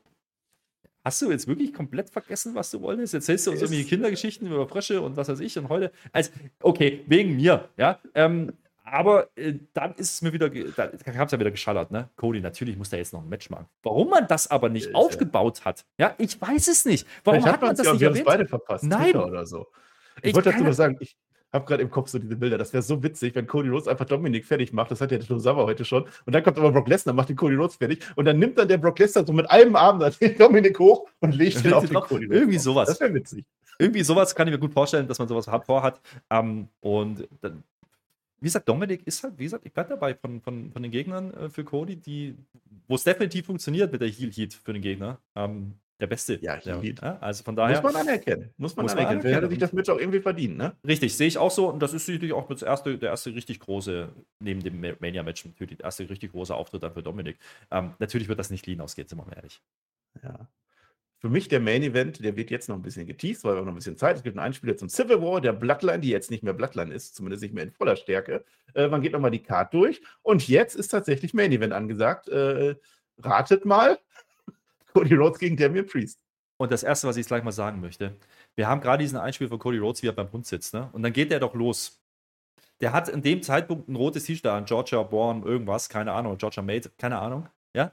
Hast 1.02 1.22
du 1.22 1.30
jetzt 1.30 1.46
wirklich 1.46 1.72
komplett 1.72 2.10
vergessen, 2.10 2.54
was 2.54 2.70
du 2.70 2.82
wolltest? 2.82 3.14
Jetzt 3.14 3.22
erzählst 3.22 3.46
du 3.46 3.52
uns 3.52 3.62
irgendwie 3.62 3.84
Kindergeschichten 3.84 4.46
über 4.46 4.68
Frösche 4.68 5.00
und 5.00 5.16
was 5.16 5.28
weiß 5.28 5.40
ich 5.40 5.56
und 5.58 5.68
heute. 5.70 5.92
Also, 6.12 6.30
okay, 6.60 7.02
wegen 7.06 7.36
mir, 7.36 7.68
ja. 7.78 7.98
Ähm, 8.14 8.52
aber 8.84 9.28
äh, 9.36 9.54
dann 9.72 9.94
ist 9.94 10.14
es 10.14 10.22
mir 10.22 10.32
wieder, 10.32 10.50
da, 10.50 10.84
habe 10.84 11.24
es 11.24 11.32
ja 11.32 11.38
wieder 11.38 11.50
geschallert, 11.50 11.90
ne? 11.90 12.10
Cody, 12.16 12.40
natürlich 12.40 12.76
muss 12.76 12.90
der 12.90 12.98
jetzt 12.98 13.12
noch 13.12 13.22
ein 13.22 13.28
Match 13.28 13.48
machen. 13.48 13.66
Warum 13.82 14.10
man 14.10 14.26
das 14.26 14.50
aber 14.50 14.68
nicht 14.68 14.88
ja, 14.88 14.94
aufgebaut 14.94 15.64
hat, 15.64 15.86
ja, 15.96 16.14
ich 16.18 16.40
weiß 16.40 16.68
es 16.68 16.84
nicht. 16.84 17.06
Warum 17.24 17.44
hat 17.46 17.62
man 17.62 17.74
das 17.74 17.86
ja, 17.86 17.92
nicht 17.92 18.00
wir 18.00 18.08
erwähnt? 18.08 18.26
beide 18.26 18.46
verpasst, 18.46 18.84
Nein. 18.84 19.04
Twitter 19.04 19.26
oder 19.26 19.46
so. 19.46 19.68
Ich, 20.22 20.30
ich 20.30 20.34
wollte 20.34 20.50
dazu 20.50 20.64
nur 20.64 20.74
sagen, 20.74 20.96
ich, 21.00 21.16
habe 21.52 21.64
gerade 21.66 21.82
im 21.82 21.90
Kopf 21.90 22.08
so 22.08 22.18
diese 22.18 22.36
Bilder. 22.36 22.58
Das 22.58 22.72
wäre 22.72 22.82
so 22.82 23.02
witzig, 23.02 23.34
wenn 23.34 23.46
Cody 23.46 23.68
Rhodes 23.68 23.88
einfach 23.88 24.04
Dominik 24.04 24.44
fertig 24.46 24.72
macht. 24.72 24.90
Das 24.90 25.00
hat 25.00 25.10
ja 25.10 25.18
der 25.18 25.26
Tosawa 25.26 25.64
heute 25.64 25.84
schon. 25.84 26.04
Und 26.26 26.34
dann 26.34 26.42
kommt 26.42 26.58
aber 26.58 26.72
Brock 26.72 26.88
Lesnar, 26.88 27.14
macht 27.14 27.28
den 27.28 27.36
Cody 27.36 27.56
Rhodes 27.56 27.76
fertig. 27.76 28.00
Und 28.16 28.24
dann 28.24 28.38
nimmt 28.38 28.58
dann 28.58 28.68
der 28.68 28.78
Brock 28.78 28.98
Lesnar 28.98 29.26
so 29.26 29.32
mit 29.32 29.50
einem 29.50 29.76
Arm 29.76 30.00
den 30.20 30.38
Dominik 30.38 30.78
hoch 30.78 31.08
und 31.20 31.34
legt 31.34 31.64
ihn 31.64 31.72
auf 31.72 31.86
den 31.86 31.94
Cody 31.94 32.26
Rhodes. 32.26 32.38
Irgendwie 32.38 32.58
sowas. 32.58 32.88
Das 32.88 33.00
wäre 33.00 33.14
witzig. 33.14 33.44
Irgendwie 33.78 34.02
sowas 34.02 34.34
kann 34.34 34.46
ich 34.46 34.52
mir 34.52 34.60
gut 34.60 34.72
vorstellen, 34.72 35.08
dass 35.08 35.18
man 35.18 35.26
sowas 35.26 35.48
vorhat. 35.64 36.00
Ähm, 36.28 36.68
und 36.80 37.26
dann, 37.40 37.64
wie 38.38 38.44
gesagt, 38.44 38.68
Dominik 38.68 39.06
ist 39.06 39.22
halt, 39.22 39.38
wie 39.38 39.44
gesagt, 39.44 39.64
ich 39.66 39.72
bleibe 39.72 39.90
dabei 39.90 40.14
von, 40.14 40.40
von, 40.40 40.70
von 40.70 40.82
den 40.82 40.92
Gegnern 40.92 41.32
äh, 41.34 41.48
für 41.48 41.64
Cody, 41.64 41.96
die, 41.96 42.36
wo 42.88 42.94
es 42.94 43.04
definitiv 43.04 43.46
funktioniert 43.46 43.90
mit 43.90 44.00
der 44.02 44.08
Heal 44.08 44.30
Heat 44.30 44.54
für 44.54 44.72
den 44.72 44.82
Gegner. 44.82 45.18
Ähm, 45.34 45.74
der 46.00 46.06
Beste. 46.06 46.38
Ja, 46.40 46.54
Heat. 46.56 47.00
Ja, 47.02 47.18
also 47.20 47.44
von 47.44 47.54
daher. 47.54 47.80
Muss 47.82 47.92
man 47.92 48.02
anerkennen. 48.02 48.50
Muss 48.56 48.76
man 48.76 48.84
Muss 48.84 48.92
anerkennen. 48.92 49.20
Er 49.22 49.28
anerkennen. 49.28 49.50
sich 49.50 49.58
das 49.58 49.72
Match 49.72 49.88
auch 49.90 49.98
irgendwie 49.98 50.20
verdient, 50.20 50.56
ne? 50.56 50.74
Richtig, 50.86 51.16
sehe 51.16 51.28
ich 51.28 51.38
auch 51.38 51.50
so. 51.50 51.68
Und 51.68 51.80
das 51.80 51.92
ist 51.92 52.06
sicherlich 52.06 52.32
auch 52.32 52.48
das 52.48 52.62
erste, 52.62 52.98
der 52.98 53.10
erste 53.10 53.34
richtig 53.34 53.60
große, 53.60 54.08
neben 54.40 54.62
dem 54.62 54.80
Ma- 54.80 54.94
Mania-Match, 54.98 55.44
natürlich 55.44 55.78
der 55.78 55.84
erste 55.84 56.08
richtig 56.08 56.32
große 56.32 56.54
Auftritt 56.54 56.82
dann 56.82 56.94
für 56.94 57.02
Dominik. 57.02 57.38
Ähm, 57.70 57.94
natürlich 57.98 58.28
wird 58.28 58.38
das 58.38 58.50
nicht 58.50 58.64
clean 58.64 58.80
ausgehen, 58.80 59.06
sind 59.06 59.18
wir 59.18 59.26
mal 59.26 59.36
ehrlich. 59.36 59.60
Ja. 60.22 60.48
Für 61.18 61.28
mich 61.28 61.48
der 61.48 61.60
Main 61.60 61.82
Event, 61.82 62.24
der 62.24 62.34
wird 62.34 62.50
jetzt 62.50 62.70
noch 62.70 62.76
ein 62.76 62.82
bisschen 62.82 63.06
geteased, 63.06 63.44
weil 63.44 63.52
wir 63.52 63.58
haben 63.58 63.66
noch 63.66 63.72
ein 63.72 63.76
bisschen 63.76 63.98
Zeit. 63.98 64.16
Es 64.16 64.22
gibt 64.22 64.38
einen 64.38 64.46
Einspieler 64.46 64.78
zum 64.78 64.88
Civil 64.88 65.20
War, 65.20 65.42
der 65.42 65.52
Bloodline, 65.52 66.00
die 66.00 66.08
jetzt 66.08 66.30
nicht 66.30 66.42
mehr 66.42 66.54
Bloodline 66.54 66.94
ist, 66.94 67.14
zumindest 67.14 67.42
nicht 67.42 67.52
mehr 67.52 67.64
in 67.64 67.70
voller 67.70 67.96
Stärke. 67.96 68.42
Äh, 68.74 68.88
man 68.88 69.02
geht 69.02 69.12
nochmal 69.12 69.30
die 69.30 69.42
Card 69.42 69.74
durch 69.74 70.00
und 70.22 70.48
jetzt 70.48 70.76
ist 70.76 70.88
tatsächlich 70.88 71.34
Main 71.34 71.52
Event 71.52 71.74
angesagt. 71.74 72.30
Äh, 72.30 72.76
ratet 73.18 73.66
mal. 73.66 73.98
Cody 74.94 75.14
Rhodes 75.14 75.38
gegen 75.38 75.56
Damian 75.56 75.86
Priest. 75.86 76.20
Und 76.58 76.70
das 76.70 76.82
Erste, 76.82 77.08
was 77.08 77.16
ich 77.16 77.20
jetzt 77.20 77.28
gleich 77.28 77.42
mal 77.42 77.52
sagen 77.52 77.80
möchte, 77.80 78.16
wir 78.54 78.68
haben 78.68 78.80
gerade 78.80 79.02
diesen 79.02 79.18
Einspiel 79.18 79.48
von 79.48 79.58
Cody 79.58 79.78
Rhodes, 79.78 80.02
wie 80.02 80.08
er 80.08 80.12
beim 80.12 80.30
Hund 80.30 80.46
sitzt, 80.46 80.74
ne? 80.74 80.90
Und 80.92 81.02
dann 81.02 81.12
geht 81.12 81.30
der 81.30 81.40
doch 81.40 81.54
los. 81.54 82.02
Der 82.80 82.92
hat 82.92 83.08
in 83.08 83.22
dem 83.22 83.42
Zeitpunkt 83.42 83.88
ein 83.88 83.96
rotes 83.96 84.24
T-Shirt 84.24 84.46
an, 84.46 84.64
Georgia 84.64 85.02
Born, 85.02 85.42
irgendwas, 85.42 85.88
keine 85.88 86.12
Ahnung, 86.12 86.36
Georgia 86.38 86.62
Made, 86.62 86.90
keine 86.98 87.18
Ahnung, 87.18 87.48
ja? 87.74 87.92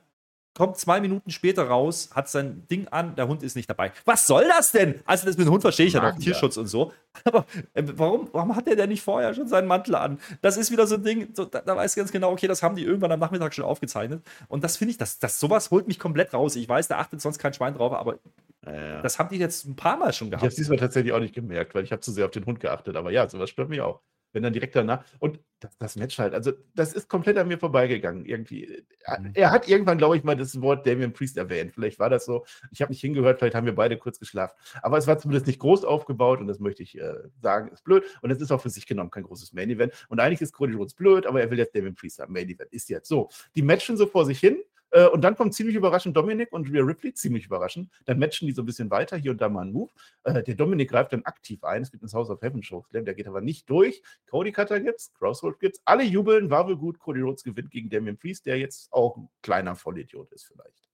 Kommt 0.57 0.77
zwei 0.77 0.99
Minuten 1.01 1.29
später 1.29 1.67
raus, 1.67 2.09
hat 2.15 2.27
sein 2.29 2.65
Ding 2.71 2.87
an, 2.87 3.15
der 3.15 3.27
Hund 3.27 3.43
ist 3.43 3.55
nicht 3.55 3.69
dabei. 3.69 3.91
Was 4.05 4.25
soll 4.25 4.45
das 4.47 4.71
denn? 4.71 5.01
Also, 5.05 5.27
das 5.27 5.37
mit 5.37 5.45
dem 5.45 5.51
Hund 5.53 5.61
verstehe 5.61 5.85
ich 5.85 5.93
ja 5.93 6.01
noch. 6.01 6.17
Tierschutz 6.17 6.57
und 6.57 6.65
so. 6.65 6.91
Aber 7.25 7.45
äh, 7.75 7.83
warum, 7.95 8.27
warum 8.31 8.55
hat 8.55 8.65
der 8.65 8.75
denn 8.75 8.89
nicht 8.89 9.03
vorher 9.03 9.35
schon 9.35 9.47
seinen 9.47 9.67
Mantel 9.67 9.93
an? 9.93 10.19
Das 10.41 10.57
ist 10.57 10.71
wieder 10.71 10.87
so 10.87 10.95
ein 10.95 11.03
Ding, 11.03 11.29
so, 11.35 11.45
da, 11.45 11.61
da 11.61 11.75
weiß 11.75 11.91
ich 11.91 11.97
ganz 11.97 12.11
genau, 12.11 12.31
okay, 12.31 12.47
das 12.47 12.63
haben 12.63 12.75
die 12.75 12.83
irgendwann 12.83 13.11
am 13.11 13.19
Nachmittag 13.19 13.53
schon 13.53 13.65
aufgezeichnet. 13.65 14.23
Und 14.47 14.63
das 14.63 14.77
finde 14.77 14.93
ich, 14.93 14.97
das, 14.97 15.19
das, 15.19 15.39
sowas 15.39 15.69
holt 15.69 15.87
mich 15.87 15.99
komplett 15.99 16.33
raus. 16.33 16.55
Ich 16.55 16.67
weiß, 16.67 16.87
da 16.87 16.97
achtet 16.97 17.21
sonst 17.21 17.37
kein 17.37 17.53
Schwein 17.53 17.75
drauf, 17.75 17.93
aber 17.93 18.17
Ja. 18.65 19.01
das 19.03 19.19
haben 19.19 19.29
die 19.29 19.37
jetzt 19.37 19.65
ein 19.65 19.75
paar 19.75 19.97
Mal 19.97 20.11
schon 20.11 20.29
Ich 20.29 20.33
habe 20.33 20.41
gehabt. 20.41 20.53
es 20.53 20.57
diesmal 20.57 20.79
tatsächlich 20.79 21.13
auch 21.13 21.19
nicht 21.19 21.35
gemerkt, 21.35 21.75
weil 21.75 21.83
ich 21.83 21.91
habe 21.91 22.01
zu 22.01 22.11
sehr 22.11 22.25
auf 22.25 22.31
den 22.31 22.45
Hund 22.47 22.59
geachtet. 22.59 22.95
Aber 22.95 23.11
ja, 23.11 23.29
sowas 23.29 23.51
stört 23.51 23.69
mich 23.69 23.81
auch. 23.81 24.01
Wenn 24.33 24.43
dann 24.43 24.53
direkt 24.53 24.75
danach. 24.75 25.03
Und 25.19 25.39
das, 25.59 25.77
das 25.77 25.95
Match 25.95 26.19
halt, 26.19 26.33
also 26.33 26.51
das 26.75 26.93
ist 26.93 27.09
komplett 27.09 27.37
an 27.37 27.47
mir 27.47 27.57
vorbeigegangen. 27.57 28.25
Irgendwie. 28.25 28.83
Er, 29.01 29.19
Mhm. 29.19 29.31
er 29.33 29.51
hat 29.51 29.67
irgendwann, 29.67 29.97
glaube 29.97 30.17
ich, 30.17 30.23
mal 30.23 30.35
das 30.35 30.59
Wort 30.61 30.85
Damian 30.85 31.13
Priest 31.13 31.37
erwähnt. 31.37 31.73
Vielleicht 31.73 31.99
war 31.99 32.09
das 32.09 32.25
so. 32.25 32.45
Ich 32.71 32.81
habe 32.81 32.91
nicht 32.91 33.01
hingehört, 33.01 33.39
vielleicht 33.39 33.55
haben 33.55 33.65
wir 33.65 33.75
beide 33.75 33.97
kurz 33.97 34.19
geschlafen. 34.19 34.55
Aber 34.81 34.97
es 34.97 35.07
war 35.07 35.17
zumindest 35.17 35.47
nicht 35.47 35.59
groß 35.59 35.83
aufgebaut 35.83 36.39
und 36.39 36.47
das 36.47 36.59
möchte 36.59 36.83
ich 36.83 36.97
äh, 36.99 37.15
sagen, 37.41 37.69
ist 37.69 37.83
blöd. 37.83 38.03
Und 38.21 38.31
es 38.31 38.41
ist 38.41 38.51
auch 38.51 38.61
für 38.61 38.69
sich 38.69 38.85
genommen 38.85 39.11
kein 39.11 39.23
großes 39.23 39.53
Main 39.53 39.69
Event. 39.69 39.93
Und 40.09 40.19
eigentlich 40.19 40.41
ist 40.41 40.53
Cody 40.53 40.73
Rhodes 40.73 40.93
blöd, 40.93 41.25
aber 41.25 41.41
er 41.41 41.49
will 41.49 41.57
jetzt 41.57 41.75
Damian 41.75 41.95
Priest 41.95 42.19
haben. 42.19 42.33
Main 42.33 42.49
Event 42.49 42.71
ist 42.71 42.89
jetzt 42.89 43.07
so. 43.09 43.29
Die 43.55 43.61
matchen 43.61 43.97
so 43.97 44.05
vor 44.05 44.25
sich 44.25 44.39
hin. 44.39 44.57
Äh, 44.91 45.07
und 45.07 45.21
dann 45.21 45.35
kommt 45.35 45.53
ziemlich 45.53 45.75
überraschend 45.75 46.15
Dominik 46.15 46.51
und 46.53 46.71
Rhea 46.71 46.81
Ripley, 46.81 47.13
ziemlich 47.13 47.45
überraschend. 47.45 47.91
Dann 48.05 48.19
matchen 48.19 48.47
die 48.47 48.53
so 48.53 48.61
ein 48.61 48.65
bisschen 48.65 48.89
weiter, 48.89 49.17
hier 49.17 49.31
und 49.31 49.41
da 49.41 49.49
mal 49.49 49.61
einen 49.61 49.73
Move. 49.73 49.91
Äh, 50.23 50.43
der 50.43 50.55
Dominik 50.55 50.89
greift 50.89 51.13
dann 51.13 51.23
aktiv 51.23 51.63
ein. 51.63 51.81
Es 51.81 51.91
gibt 51.91 52.03
ein 52.03 52.11
House 52.13 52.29
of 52.29 52.41
Heaven 52.41 52.63
Show, 52.63 52.85
der 52.91 53.03
geht 53.13 53.27
aber 53.27 53.41
nicht 53.41 53.69
durch. 53.69 54.01
Cody 54.29 54.51
Cutter 54.51 54.79
gibt's, 54.79 55.13
Crossroad 55.47 55.59
gibt's. 55.59 55.81
Alle 55.85 56.03
jubeln, 56.03 56.49
war 56.49 56.67
wohl 56.67 56.77
gut. 56.77 56.99
Cody 56.99 57.21
Rhodes 57.21 57.43
gewinnt 57.43 57.71
gegen 57.71 57.89
Damian 57.89 58.17
Priest, 58.17 58.45
der 58.45 58.57
jetzt 58.57 58.91
auch 58.91 59.17
ein 59.17 59.29
kleiner 59.41 59.75
Vollidiot 59.75 60.31
ist, 60.31 60.45
vielleicht. 60.45 60.89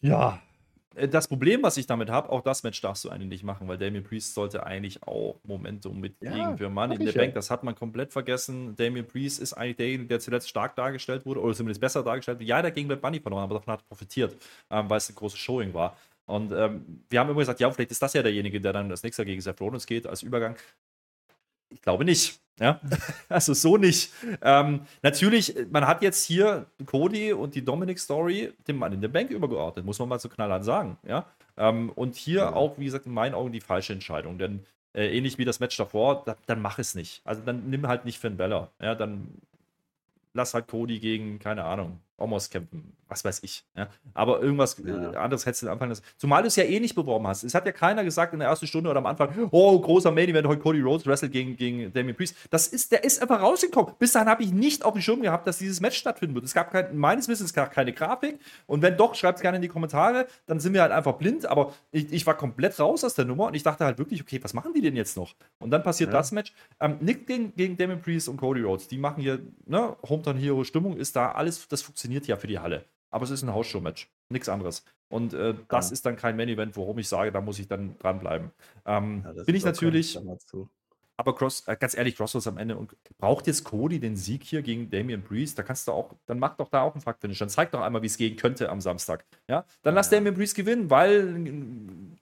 Ja. 0.00 0.40
Äh, 0.94 1.08
Das 1.08 1.28
Problem, 1.28 1.62
was 1.62 1.76
ich 1.76 1.86
damit 1.86 2.10
habe, 2.10 2.30
auch 2.30 2.40
das 2.42 2.62
Match 2.62 2.80
darfst 2.80 3.04
du 3.04 3.10
eigentlich 3.10 3.28
nicht 3.28 3.44
machen, 3.44 3.68
weil 3.68 3.78
Damien 3.78 4.02
Priest 4.04 4.34
sollte 4.34 4.64
eigentlich 4.64 5.02
auch 5.02 5.38
Momentum 5.44 6.00
mitkriegen 6.00 6.36
Ja, 6.36 6.56
für 6.56 6.68
Money 6.68 6.94
sag 6.96 7.00
in 7.00 7.06
the 7.08 7.12
ja. 7.14 7.22
Bank. 7.22 7.34
Das 7.34 7.50
hat 7.50 7.62
man 7.62 7.74
komplett 7.74 8.12
vergessen. 8.12 8.74
Damien 8.76 9.06
Priest 9.06 9.40
ist 9.40 9.52
eigentlich 9.52 9.76
derjenige, 9.76 10.08
der 10.08 10.20
zuletzt 10.20 10.48
stark 10.48 10.74
dargestellt 10.76 11.26
wurde, 11.26 11.40
oder 11.40 11.54
zumindest 11.54 11.80
besser 11.80 12.02
dargestellt 12.02 12.38
wurde. 12.38 12.46
Ja, 12.46 12.62
der 12.62 12.70
hat 12.70 12.74
gegen 12.74 12.88
Bad 12.88 13.02
Bunny 13.02 13.20
verloren, 13.20 13.44
aber 13.44 13.54
davon 13.54 13.72
hat 13.74 13.80
er 13.82 13.88
profitiert, 13.88 14.36
ähm, 14.70 14.88
weil 14.88 14.98
es 14.98 15.08
ein 15.08 15.14
großes 15.14 15.38
Showing 15.38 15.74
war. 15.74 15.96
Und 16.26 16.52
ähm, 16.52 17.04
wir 17.08 17.18
haben 17.18 17.28
immer 17.28 17.40
gesagt, 17.40 17.58
ja, 17.58 17.68
vielleicht 17.72 17.90
ist 17.90 18.02
das 18.02 18.12
ja 18.12 18.22
derjenige, 18.22 18.60
der 18.60 18.72
dann 18.72 18.88
das 18.88 19.02
nächste 19.02 19.24
gegen 19.24 19.40
Seth 19.40 19.60
Rollins 19.60 19.84
geht 19.86 20.06
als 20.06 20.22
Übergang. 20.22 20.56
Ich 21.70 21.82
glaube 21.82 22.04
nicht. 22.04 22.40
Ja, 22.60 22.78
also 23.30 23.54
so 23.54 23.78
nicht. 23.78 24.12
Ähm, 24.42 24.82
natürlich, 25.02 25.54
man 25.70 25.86
hat 25.86 26.02
jetzt 26.02 26.24
hier 26.24 26.66
Cody 26.84 27.32
und 27.32 27.54
die 27.54 27.64
Dominic-Story 27.64 28.52
dem 28.68 28.76
Mann 28.76 28.92
in 28.92 29.00
der 29.00 29.08
Bank 29.08 29.30
übergeordnet, 29.30 29.86
muss 29.86 29.98
man 29.98 30.08
mal 30.10 30.18
so 30.20 30.28
knallhart 30.28 30.64
sagen. 30.64 30.98
Ja, 31.06 31.24
ähm, 31.56 31.90
und 31.94 32.16
hier 32.16 32.40
Ja. 32.40 32.52
auch, 32.52 32.78
wie 32.78 32.84
gesagt, 32.84 33.06
in 33.06 33.12
meinen 33.14 33.34
Augen 33.34 33.50
die 33.52 33.60
falsche 33.62 33.94
Entscheidung, 33.94 34.36
denn 34.38 34.66
äh, 34.92 35.16
ähnlich 35.16 35.38
wie 35.38 35.44
das 35.46 35.58
Match 35.60 35.76
davor, 35.78 36.22
da, 36.26 36.36
dann 36.46 36.60
mach 36.60 36.78
es 36.78 36.94
nicht. 36.94 37.22
Also 37.24 37.40
dann 37.42 37.70
nimm 37.70 37.86
halt 37.88 38.04
nicht 38.04 38.18
Finn 38.18 38.36
Bella. 38.36 38.68
Ja, 38.80 38.94
dann 38.94 39.28
lass 40.34 40.52
halt 40.54 40.68
Cody 40.68 40.98
gegen, 41.00 41.38
keine 41.38 41.64
Ahnung, 41.64 41.98
Omos 42.20 42.50
kämpfen, 42.50 42.92
was 43.08 43.24
weiß 43.24 43.42
ich. 43.42 43.64
Ja? 43.76 43.88
Aber 44.14 44.40
irgendwas 44.40 44.76
Ja. 44.84 45.12
äh, 45.12 45.16
anderes 45.16 45.46
hättest 45.46 45.62
du 45.64 45.70
anfangen 45.70 45.90
lassen. 45.90 46.02
Zumal 46.16 46.42
du 46.42 46.48
es 46.48 46.56
ja 46.56 46.64
eh 46.64 46.78
nicht 46.80 46.94
beworben 46.94 47.26
hast. 47.26 47.42
Es 47.44 47.54
hat 47.54 47.66
ja 47.66 47.72
keiner 47.72 48.04
gesagt 48.04 48.32
in 48.32 48.38
der 48.40 48.48
ersten 48.48 48.66
Stunde 48.66 48.90
oder 48.90 48.98
am 48.98 49.06
Anfang, 49.06 49.30
oh, 49.50 49.78
großer 49.80 50.10
Main 50.10 50.28
Event, 50.28 50.46
heute 50.46 50.60
Cody 50.60 50.80
Rhodes 50.80 51.06
wrestelt 51.06 51.32
gegen, 51.32 51.56
gegen 51.56 51.92
Damien 51.92 52.14
Priest. 52.16 52.36
Das 52.50 52.66
ist, 52.68 52.92
der 52.92 53.04
ist 53.04 53.20
einfach 53.22 53.40
rausgekommen. 53.40 53.94
Bis 53.98 54.12
dahin 54.12 54.28
habe 54.28 54.42
ich 54.42 54.52
nicht 54.52 54.84
auf 54.84 54.92
dem 54.92 55.02
Schirm 55.02 55.22
gehabt, 55.22 55.46
dass 55.46 55.58
dieses 55.58 55.80
Match 55.80 55.96
stattfinden 55.98 56.34
wird. 56.34 56.44
Es 56.44 56.54
gab 56.54 56.70
kein, 56.70 56.96
meines 56.96 57.28
Wissens 57.28 57.52
gar 57.52 57.68
keine 57.68 57.92
Grafik. 57.92 58.38
Und 58.66 58.82
wenn 58.82 58.96
doch, 58.96 59.14
schreibt 59.14 59.38
es 59.38 59.42
gerne 59.42 59.56
in 59.56 59.62
die 59.62 59.68
Kommentare. 59.68 60.26
Dann 60.46 60.60
sind 60.60 60.74
wir 60.74 60.82
halt 60.82 60.92
einfach 60.92 61.14
blind. 61.14 61.46
Aber 61.46 61.72
ich, 61.92 62.12
ich 62.12 62.26
war 62.26 62.36
komplett 62.36 62.78
raus 62.78 63.02
aus 63.04 63.14
der 63.14 63.24
Nummer 63.24 63.46
und 63.46 63.54
ich 63.54 63.62
dachte 63.62 63.84
halt 63.84 63.98
wirklich, 63.98 64.20
okay, 64.20 64.38
was 64.42 64.54
machen 64.54 64.72
die 64.74 64.80
denn 64.80 64.96
jetzt 64.96 65.16
noch? 65.16 65.34
Und 65.58 65.70
dann 65.70 65.82
passiert 65.82 66.10
Ja. 66.10 66.18
das 66.18 66.32
Match. 66.32 66.52
Ähm, 66.80 66.96
Nick 67.00 67.26
gegen, 67.26 67.54
gegen 67.56 67.76
Damien 67.76 68.00
Priest 68.02 68.28
und 68.28 68.36
Cody 68.36 68.62
Rhodes, 68.62 68.88
die 68.88 68.98
machen 68.98 69.22
hier, 69.22 69.38
ne, 69.66 69.96
Hometown 70.08 70.36
Hero 70.36 70.64
Stimmung 70.64 70.96
ist 70.96 71.16
da, 71.16 71.32
alles, 71.32 71.66
das 71.68 71.82
funktioniert 71.82 72.09
ja 72.26 72.36
für 72.36 72.46
die 72.46 72.58
Halle. 72.58 72.84
Aber 73.10 73.24
es 73.24 73.30
ist 73.30 73.42
ein 73.42 73.52
Hausshow-Match, 73.52 74.08
nichts 74.28 74.48
anderes. 74.48 74.84
Und 75.08 75.34
äh, 75.34 75.54
das 75.68 75.88
Ja. 75.90 75.92
ist 75.94 76.06
dann 76.06 76.16
kein 76.16 76.36
Main-Event, 76.36 76.76
worum 76.76 76.98
ich 76.98 77.08
sage, 77.08 77.32
da 77.32 77.40
muss 77.40 77.58
ich 77.58 77.66
dann 77.66 77.98
dranbleiben. 77.98 78.50
Ähm, 78.86 79.24
Ja, 79.36 79.42
bin 79.44 79.54
ich 79.56 79.64
natürlich, 79.64 80.16
aber 81.16 81.34
Cross, 81.34 81.66
äh, 81.66 81.76
ganz 81.76 81.96
ehrlich, 81.96 82.16
Crossroads 82.16 82.46
am 82.46 82.56
Ende 82.56 82.76
und 82.76 82.94
braucht 83.18 83.46
jetzt 83.48 83.64
Cody 83.64 83.98
den 84.00 84.16
Sieg 84.16 84.44
hier 84.44 84.62
gegen 84.62 84.88
Damian 84.90 85.22
Priest? 85.22 85.58
Da 85.58 85.62
kannst 85.64 85.86
du 85.88 85.92
auch, 85.92 86.14
dann 86.26 86.38
mach 86.38 86.56
doch 86.56 86.68
da 86.68 86.82
auch 86.82 86.94
einen 86.94 87.02
Fakt-Finish. 87.02 87.38
Dann 87.40 87.48
zeig 87.50 87.72
doch 87.72 87.80
einmal, 87.82 88.00
wie 88.02 88.06
es 88.06 88.16
gehen 88.16 88.36
könnte 88.36 88.70
am 88.70 88.80
Samstag. 88.80 89.24
Ja, 89.48 89.64
dann 89.82 89.94
lass 89.96 90.10
Ja. 90.10 90.16
Damian 90.18 90.34
Priest 90.34 90.54
gewinnen, 90.54 90.88
weil 90.88 91.36
äh, 91.46 92.16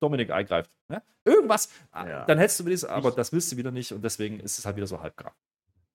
Dominik 0.00 0.30
eingreift. 0.30 0.70
Ja? 0.90 1.02
Irgendwas, 1.24 1.70
Ja. 1.94 2.26
dann 2.26 2.36
hättest 2.38 2.60
du 2.60 2.64
das, 2.64 2.84
aber 2.84 3.08
Ich- 3.08 3.14
das 3.14 3.32
willst 3.32 3.50
du 3.50 3.56
wieder 3.56 3.70
nicht 3.70 3.90
und 3.92 4.04
deswegen 4.04 4.38
ist 4.40 4.58
es 4.58 4.66
halt 4.66 4.76
wieder 4.76 4.86
so 4.86 5.00
halbgar. 5.00 5.34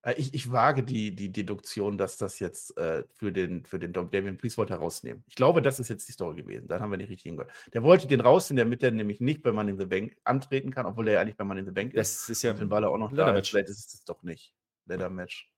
Äh, 0.10 0.16
Ich, 0.18 0.34
ich 0.34 0.51
wage 0.51 0.84
die, 0.84 1.16
die 1.16 1.32
Deduktion, 1.32 1.97
dass 1.97 2.18
das 2.18 2.39
jetzt 2.39 2.78
äh, 2.78 3.03
für 3.18 3.32
den, 3.32 3.66
für 3.66 3.80
den 3.80 3.93
Dom- 3.93 4.10
Damien 4.12 4.38
Priest 4.38 4.57
wollte 4.57 4.74
er 4.74 4.80
rausnehmen. 4.80 5.24
Ich 5.28 5.36
glaube, 5.36 5.62
das 5.62 5.80
ist 5.80 5.89
jetzt 5.89 6.07
die 6.07 6.12
Story 6.12 6.41
gewesen. 6.41 6.68
Dann 6.68 6.82
haben 6.82 6.91
wir 6.91 6.97
nicht 6.97 7.10
richtig 7.10 7.24
hingehört. 7.24 7.51
Der 7.74 7.84
wollte 7.84 8.07
den 8.07 8.22
rausnehmen, 8.22 8.66
damit 8.66 8.84
er 8.84 8.91
nämlich 8.91 9.20
nicht 9.20 9.41
bei 9.43 9.51
Money 9.51 9.72
in 9.72 9.78
the 9.80 9.86
Bank 9.86 10.16
antreten 10.24 10.72
kann, 10.72 10.86
obwohl 10.86 11.07
er 11.07 11.16
ja 11.16 11.22
eigentlich 11.22 11.38
bei 11.38 11.43
Money 11.43 11.60
in 11.62 11.66
the 11.66 11.72
Bank 11.72 11.93
ist. 11.93 12.24
Das 12.24 12.30
ist 12.30 12.41
ja 12.43 12.51
Und 12.51 12.60
dann 12.62 12.70
war 12.70 12.82
er 12.82 12.89
auch 12.89 12.97
noch 12.97 13.12
da. 13.12 13.18
Leather-Match. 13.18 13.51
Vielleicht 13.51 13.70
ist 13.70 13.93
es 13.93 14.03
doch 14.05 14.24
nicht. 14.24 14.53
Leather 14.86 15.10
Match. 15.10 15.49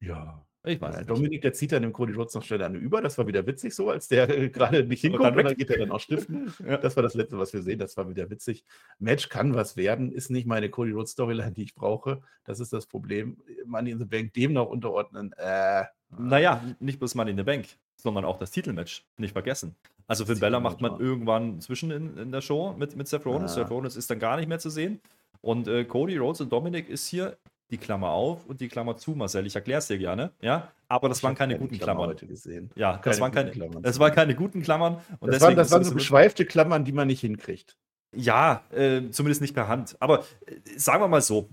Ja. 0.00 0.46
Ich 0.64 0.80
weiß 0.80 0.94
Ja, 0.94 1.00
nicht. 1.00 1.10
Dominik, 1.10 1.42
der 1.42 1.52
zieht 1.52 1.72
dann 1.72 1.82
dem 1.82 1.92
Cody 1.92 2.12
Rhodes 2.12 2.34
noch 2.34 2.42
schnell 2.44 2.62
eine 2.62 2.78
über. 2.78 3.00
Das 3.02 3.18
war 3.18 3.26
wieder 3.26 3.44
witzig 3.46 3.74
so, 3.74 3.90
als 3.90 4.06
der 4.06 4.28
äh, 4.28 4.48
gerade 4.50 4.84
nicht 4.84 5.00
hinkommt 5.00 5.24
dann 5.24 5.38
und 5.38 5.44
dann 5.44 5.56
geht 5.56 5.70
er 5.70 5.78
dann 5.78 5.90
auch 5.90 6.00
stiften. 6.00 6.52
Ja. 6.66 6.76
Das 6.76 6.94
war 6.96 7.02
das 7.02 7.14
Letzte, 7.14 7.38
was 7.38 7.52
wir 7.52 7.62
sehen. 7.62 7.78
Das 7.80 7.96
war 7.96 8.08
wieder 8.08 8.30
witzig. 8.30 8.64
Match 9.00 9.28
kann 9.28 9.54
was 9.54 9.76
werden, 9.76 10.12
ist 10.12 10.30
nicht 10.30 10.46
meine 10.46 10.68
Cody 10.70 10.92
Rhodes 10.92 11.12
Storyline, 11.12 11.52
die 11.52 11.64
ich 11.64 11.74
brauche. 11.74 12.22
Das 12.44 12.60
ist 12.60 12.72
das 12.72 12.86
Problem. 12.86 13.36
Money 13.66 13.90
in 13.90 13.98
the 13.98 14.04
Bank 14.04 14.32
dem 14.34 14.52
noch 14.52 14.68
unterordnen. 14.68 15.32
Äh, 15.36 15.84
Naja, 16.16 16.62
nicht 16.78 16.98
bloß 17.00 17.14
Money 17.16 17.32
in 17.32 17.36
the 17.38 17.42
Bank, 17.42 17.66
sondern 17.96 18.24
auch 18.24 18.38
das 18.38 18.50
Titelmatch. 18.52 19.04
Nicht 19.16 19.32
vergessen. 19.32 19.74
Also 20.06 20.24
Finn 20.26 20.38
Bella 20.40 20.60
macht 20.60 20.80
man 20.80 21.00
irgendwann 21.00 21.60
zwischen 21.60 21.90
in, 21.90 22.16
in 22.18 22.32
der 22.32 22.40
Show 22.40 22.74
mit, 22.78 22.94
mit 22.96 23.08
Seth 23.08 23.24
Rollins. 23.26 23.56
Ja. 23.56 23.62
Seth 23.62 23.70
Rollins 23.70 23.96
ist 23.96 24.10
dann 24.10 24.18
gar 24.20 24.36
nicht 24.36 24.48
mehr 24.48 24.58
zu 24.58 24.70
sehen. 24.70 25.00
Und 25.40 25.66
äh, 25.66 25.84
Cody 25.84 26.18
Rhodes 26.18 26.40
und 26.40 26.52
Dominic 26.52 26.88
ist 26.88 27.08
hier 27.08 27.36
die 27.72 27.78
Klammer 27.78 28.10
auf 28.10 28.46
und 28.46 28.60
die 28.60 28.68
Klammer 28.68 28.96
zu, 28.96 29.12
Marcel. 29.12 29.46
Ich 29.46 29.54
erkläre 29.56 29.78
es 29.78 29.88
dir 29.88 29.98
gerne. 29.98 30.30
Ja, 30.40 30.70
aber 30.88 31.08
das 31.08 31.18
ich 31.18 31.24
waren 31.24 31.34
keine 31.34 31.54
keine 31.54 31.64
guten 31.64 31.78
Klammer 31.78 31.92
Klammern. 32.00 32.10
heute 32.10 32.26
gesehen. 32.26 32.70
Ja, 32.76 32.92
das 32.98 33.02
Keine 33.02 33.20
waren 33.20 33.30
guten 33.32 33.34
keine, 33.42 33.50
Klammern. 33.50 33.82
das 33.82 33.98
waren 33.98 34.12
keine 34.14 34.34
guten 34.34 34.62
Klammern. 34.62 34.94
Und 34.94 35.32
Das 35.32 35.40
waren, 35.40 35.50
deswegen 35.50 35.56
das 35.56 35.70
waren 35.72 35.84
so- 35.84 35.94
geschweifte 35.94 36.44
Klammern, 36.44 36.84
die 36.84 36.92
man 36.92 37.08
nicht 37.08 37.20
hinkriegt. 37.20 37.76
Ja, 38.14 38.62
äh, 38.70 39.08
zumindest 39.10 39.40
nicht 39.40 39.54
per 39.54 39.68
Hand. 39.68 39.96
Aber 40.00 40.20
äh, 40.46 40.54
sagen 40.76 41.02
wir 41.02 41.08
mal 41.08 41.22
so. 41.22 41.48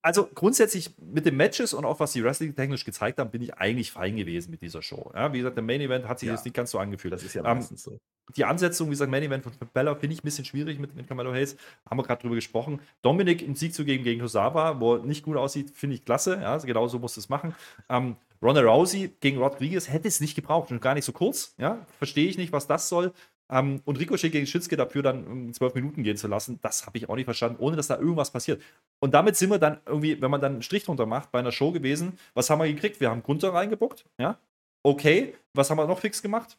Also 0.00 0.28
grundsätzlich 0.32 0.94
mit 0.98 1.26
den 1.26 1.36
Matches 1.36 1.74
und 1.74 1.84
auch 1.84 1.98
was 1.98 2.12
die 2.12 2.22
Wrestling 2.22 2.54
technisch 2.54 2.84
gezeigt 2.84 3.18
haben, 3.18 3.30
bin 3.30 3.42
ich 3.42 3.54
eigentlich 3.54 3.90
fein 3.90 4.16
gewesen 4.16 4.50
mit 4.52 4.62
dieser 4.62 4.80
Show. 4.80 5.10
Ja, 5.14 5.32
wie 5.32 5.38
gesagt, 5.38 5.56
der 5.56 5.64
Main 5.64 5.80
Event 5.80 6.06
hat 6.08 6.20
sich 6.20 6.28
Ja. 6.28 6.34
jetzt 6.34 6.44
nicht 6.44 6.54
ganz 6.54 6.70
so 6.70 6.78
angefühlt. 6.78 7.12
Das 7.12 7.22
ist 7.24 7.34
ja 7.34 7.44
Ähm, 7.44 7.58
meistens 7.58 7.82
so. 7.82 7.98
die 8.36 8.44
Ansetzung, 8.44 8.86
wie 8.88 8.90
gesagt, 8.92 9.10
Main 9.10 9.24
Event 9.24 9.42
von 9.42 9.52
Bella 9.74 9.94
finde 9.96 10.14
ich 10.14 10.20
ein 10.20 10.24
bisschen 10.24 10.44
schwierig 10.44 10.78
mit, 10.78 10.94
mit 10.94 11.08
Carmelo 11.08 11.32
Hayes. 11.32 11.56
Haben 11.90 11.98
wir 11.98 12.04
gerade 12.04 12.22
drüber 12.22 12.36
gesprochen. 12.36 12.80
Dominik 13.02 13.42
im 13.42 13.56
Sieg 13.56 13.74
zu 13.74 13.84
geben 13.84 14.04
gegen 14.04 14.20
Tosawa, 14.20 14.78
wo 14.80 14.94
er 14.96 15.02
nicht 15.04 15.24
gut 15.24 15.36
aussieht, 15.36 15.72
finde 15.74 15.96
ich 15.96 16.04
klasse. 16.04 16.34
Ja, 16.40 16.52
also 16.52 16.66
genau 16.68 16.86
so 16.86 16.98
muss 17.00 17.16
es 17.16 17.28
machen. 17.28 17.54
Ähm, 17.88 18.16
Ronda 18.40 18.60
Rousey 18.60 19.10
gegen 19.20 19.38
Rodriguez 19.38 19.88
hätte 19.90 20.06
es 20.06 20.20
nicht 20.20 20.36
gebraucht 20.36 20.70
und 20.70 20.80
gar 20.80 20.94
nicht 20.94 21.04
so 21.06 21.12
kurz. 21.12 21.54
Ja, 21.58 21.84
verstehe 21.98 22.28
ich 22.28 22.38
nicht, 22.38 22.52
was 22.52 22.68
das 22.68 22.88
soll. 22.88 23.12
Ähm, 23.50 23.80
und 23.84 23.98
Ricochet 23.98 24.30
gegen 24.30 24.46
Shinsuke 24.46 24.76
dafür 24.76 25.02
dann 25.02 25.52
zwölf 25.54 25.74
Minuten 25.74 26.02
gehen 26.02 26.16
zu 26.16 26.28
lassen, 26.28 26.58
das 26.60 26.86
habe 26.86 26.98
ich 26.98 27.08
auch 27.08 27.16
nicht 27.16 27.24
verstanden, 27.24 27.56
ohne 27.60 27.76
dass 27.76 27.86
da 27.86 27.98
irgendwas 27.98 28.30
passiert. 28.30 28.62
Und 29.00 29.14
damit 29.14 29.36
sind 29.36 29.50
wir 29.50 29.58
dann 29.58 29.80
irgendwie, 29.86 30.20
wenn 30.20 30.30
man 30.30 30.40
dann 30.40 30.52
einen 30.54 30.62
Strich 30.62 30.84
drunter 30.84 31.06
macht, 31.06 31.32
bei 31.32 31.38
einer 31.38 31.52
Show 31.52 31.72
gewesen. 31.72 32.18
Was 32.34 32.50
haben 32.50 32.60
wir 32.60 32.72
gekriegt? 32.72 33.00
Wir 33.00 33.10
haben 33.10 33.22
Gunther 33.22 33.54
reingebuckt, 33.54 34.04
ja. 34.18 34.38
Okay, 34.82 35.34
was 35.54 35.70
haben 35.70 35.78
wir 35.78 35.86
noch 35.86 35.98
fix 35.98 36.22
gemacht? 36.22 36.58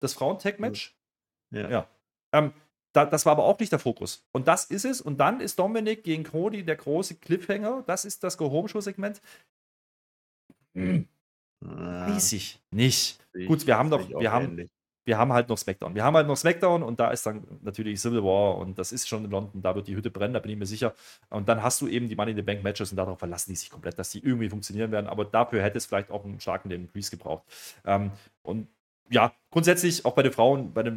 Das 0.00 0.12
Frauen-Tag-Match. 0.14 0.94
Ja. 1.50 1.70
ja. 1.70 1.88
Ähm, 2.32 2.52
da, 2.92 3.04
das 3.04 3.26
war 3.26 3.32
aber 3.32 3.44
auch 3.44 3.58
nicht 3.58 3.72
der 3.72 3.78
Fokus. 3.78 4.24
Und 4.32 4.46
das 4.46 4.66
ist 4.66 4.84
es. 4.84 5.00
Und 5.00 5.18
dann 5.18 5.40
ist 5.40 5.58
Dominik 5.58 6.04
gegen 6.04 6.24
Cody 6.24 6.64
der 6.64 6.76
große 6.76 7.16
Cliffhanger. 7.16 7.82
Das 7.86 8.04
ist 8.04 8.22
das 8.22 8.36
Go-Home-Show-Segment. 8.38 9.20
Hm. 10.74 11.08
Weiß 11.60 12.32
ich 12.32 12.60
nicht. 12.70 13.18
Ich 13.32 13.48
Gut, 13.48 13.66
wir 13.66 13.76
haben 13.76 13.90
doch, 13.90 14.08
wir 14.08 14.30
haben, 14.30 14.68
wir 15.04 15.18
haben 15.18 15.32
halt 15.32 15.48
noch 15.48 15.58
SmackDown. 15.58 15.94
Wir 15.94 16.04
haben 16.04 16.16
halt 16.16 16.26
noch 16.26 16.36
SmackDown 16.36 16.82
und 16.82 16.98
da 16.98 17.10
ist 17.10 17.26
dann 17.26 17.44
natürlich 17.62 18.00
Civil 18.00 18.22
War 18.22 18.56
und 18.56 18.78
das 18.78 18.92
ist 18.92 19.08
schon 19.08 19.24
in 19.24 19.30
London, 19.30 19.60
da 19.60 19.74
wird 19.74 19.86
die 19.86 19.96
Hütte 19.96 20.10
brennen, 20.10 20.34
da 20.34 20.40
bin 20.40 20.50
ich 20.50 20.58
mir 20.58 20.66
sicher. 20.66 20.94
Und 21.30 21.48
dann 21.48 21.62
hast 21.62 21.80
du 21.80 21.88
eben 21.88 22.08
die 22.08 22.16
Money 22.16 22.30
in 22.30 22.36
the 22.36 22.42
Bank 22.42 22.62
Matches 22.62 22.90
und 22.90 22.96
darauf 22.96 23.18
verlassen 23.18 23.50
die 23.50 23.56
sich 23.56 23.70
komplett, 23.70 23.98
dass 23.98 24.10
die 24.10 24.24
irgendwie 24.24 24.48
funktionieren 24.48 24.90
werden. 24.92 25.06
Aber 25.06 25.24
dafür 25.24 25.62
hätte 25.62 25.78
es 25.78 25.86
vielleicht 25.86 26.10
auch 26.10 26.24
einen 26.24 26.40
starken 26.40 26.88
Priest 26.88 27.10
gebraucht. 27.10 27.44
Ähm, 27.84 28.12
und 28.42 28.68
ja, 29.10 29.32
grundsätzlich 29.50 30.04
auch 30.04 30.14
bei 30.14 30.22
den 30.22 30.32
Frauen, 30.32 30.72
bei 30.72 30.82
der 30.82 30.96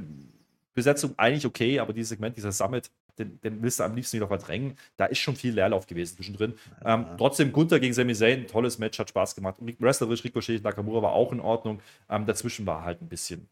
Besetzung 0.74 1.14
eigentlich 1.18 1.45
okay, 1.45 1.80
aber 1.80 1.91
dieses 1.91 2.10
Segment, 2.10 2.38
dieser 2.38 2.51
Summit, 2.51 2.89
den, 3.18 3.41
den 3.41 3.62
willst 3.64 3.80
du 3.80 3.84
am 3.84 3.95
liebsten 3.95 4.18
wieder 4.18 4.28
verdrängen. 4.28 4.78
Da 4.95 5.05
ist 5.05 5.18
schon 5.18 5.36
viel 5.36 5.53
Leerlauf 5.53 5.88
gewesen 5.88 6.16
zwischendrin. 6.16 6.53
Ja. 6.84 6.93
Ähm, 6.93 7.05
trotzdem, 7.18 7.51
Gunther 7.51 7.80
gegen 7.80 7.93
Sami 7.93 8.14
Zayn, 8.14 8.47
tolles 8.47 8.78
Match, 8.78 8.99
hat 8.99 9.10
Spaß 9.10 9.36
gemacht. 9.36 9.55
Wrestlerisch, 9.80 10.24
Ricochet, 10.24 10.64
Nakamura 10.64 11.01
war 11.01 11.14
auch 11.14 11.32
in 11.32 11.39
Ordnung. 11.39 11.82
Ähm, 12.10 12.26
dazwischen 12.26 12.66
war 12.66 12.84
halt 12.84 13.01
ein 13.01 13.10
bisschen 13.10 13.49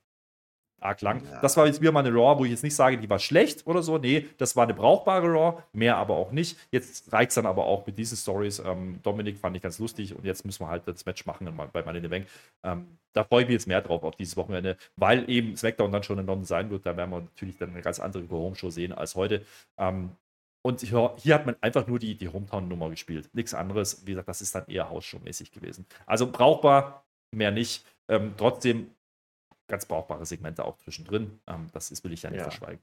arg 0.80 1.01
lang. 1.01 1.23
Ja. 1.32 1.41
Das 1.41 1.57
war 1.57 1.65
jetzt 1.65 1.82
wieder 1.82 1.91
mal 1.91 2.05
eine 2.05 2.15
Raw, 2.15 2.39
wo 2.39 2.45
ich 2.45 2.51
jetzt 2.51 2.63
nicht 2.63 2.76
sage, 2.76 2.97
die 2.97 3.09
war 3.09 3.19
schlecht 3.19 3.65
oder 3.67 3.82
so. 3.82 3.97
Nee, 3.97 4.28
das 4.38 4.55
war 4.55 4.63
eine 4.63 4.73
brauchbare 4.73 5.28
Raw, 5.28 5.63
mehr 5.73 5.97
aber 5.97 6.15
auch 6.15 6.32
nicht. 6.32 6.57
Jetzt 6.71 7.11
reicht 7.11 7.30
es 7.30 7.36
dann 7.36 7.45
aber 7.45 7.65
auch 7.65 7.86
mit 7.86 7.97
diesen 7.97 8.17
Stories. 8.17 8.59
Ähm, 8.59 8.99
Dominik 9.03 9.38
fand 9.38 9.55
ich 9.55 9.61
ganz 9.61 9.80
lustig 9.80 10.15
und 10.15 10.26
jetzt 10.26 10.45
müssen 10.45 10.63
wir 10.63 10.69
halt 10.69 10.88
das 10.88 11.05
Match 11.05 11.26
machen 11.26 11.47
bei 11.71 11.84
Money 11.84 11.97
in 11.97 12.03
the 12.03 12.09
Bank. 12.09 12.28
Ähm, 12.63 12.97
da 13.13 13.23
freue 13.23 13.43
ich 13.43 13.47
mich 13.47 13.53
jetzt 13.53 13.67
mehr 13.67 13.82
drauf 13.82 14.03
auf 14.03 14.15
dieses 14.15 14.36
Wochenende, 14.38 14.78
weil 14.95 15.30
eben 15.30 15.55
SmackDown 15.55 15.91
dann 15.91 16.03
schon 16.03 16.19
in 16.19 16.26
London 16.26 16.45
sein 16.45 16.69
wird. 16.69 16.86
Da 16.86 16.97
werden 16.97 17.11
wir 17.11 17.21
natürlich 17.21 17.57
dann 17.57 17.71
eine 17.71 17.82
ganz 17.82 17.99
andere 17.99 18.23
Go-Home-Show 18.23 18.69
sehen 18.69 18.91
als 18.93 19.15
heute. 19.15 19.45
Ähm, 19.78 20.11
und 20.65 20.82
hier, 20.82 21.13
hier, 21.17 21.36
hat 21.36 21.45
man 21.45 21.55
einfach 21.61 21.86
nur 21.86 21.99
die, 21.99 22.17
die 22.17 22.28
Hometown-Nummer 22.28 22.89
gespielt. 22.89 23.30
Nichts 23.34 23.53
anderes. 23.53 24.05
Wie 24.05 24.11
gesagt, 24.11 24.28
das 24.28 24.41
ist 24.41 24.55
dann 24.55 24.65
eher 24.65 24.89
Hausshow-mäßig 24.89 25.51
gewesen. 25.51 25.86
Also 26.07 26.32
brauchbar, 26.32 27.05
mehr 27.32 27.51
nicht. 27.51 27.86
Ähm, 28.09 28.34
trotzdem 28.36 28.89
ganz 29.68 29.86
brauchbare 29.86 30.26
Segmente 30.26 30.66
auch 30.66 30.78
zwischendrin. 30.78 31.39
Ähm, 31.47 31.68
das 31.74 31.91
ist, 31.91 32.03
will 32.03 32.13
ich 32.13 32.24
ja 32.24 32.30
nicht 32.30 32.39
ja. 32.39 32.43
verschweigen. 32.43 32.82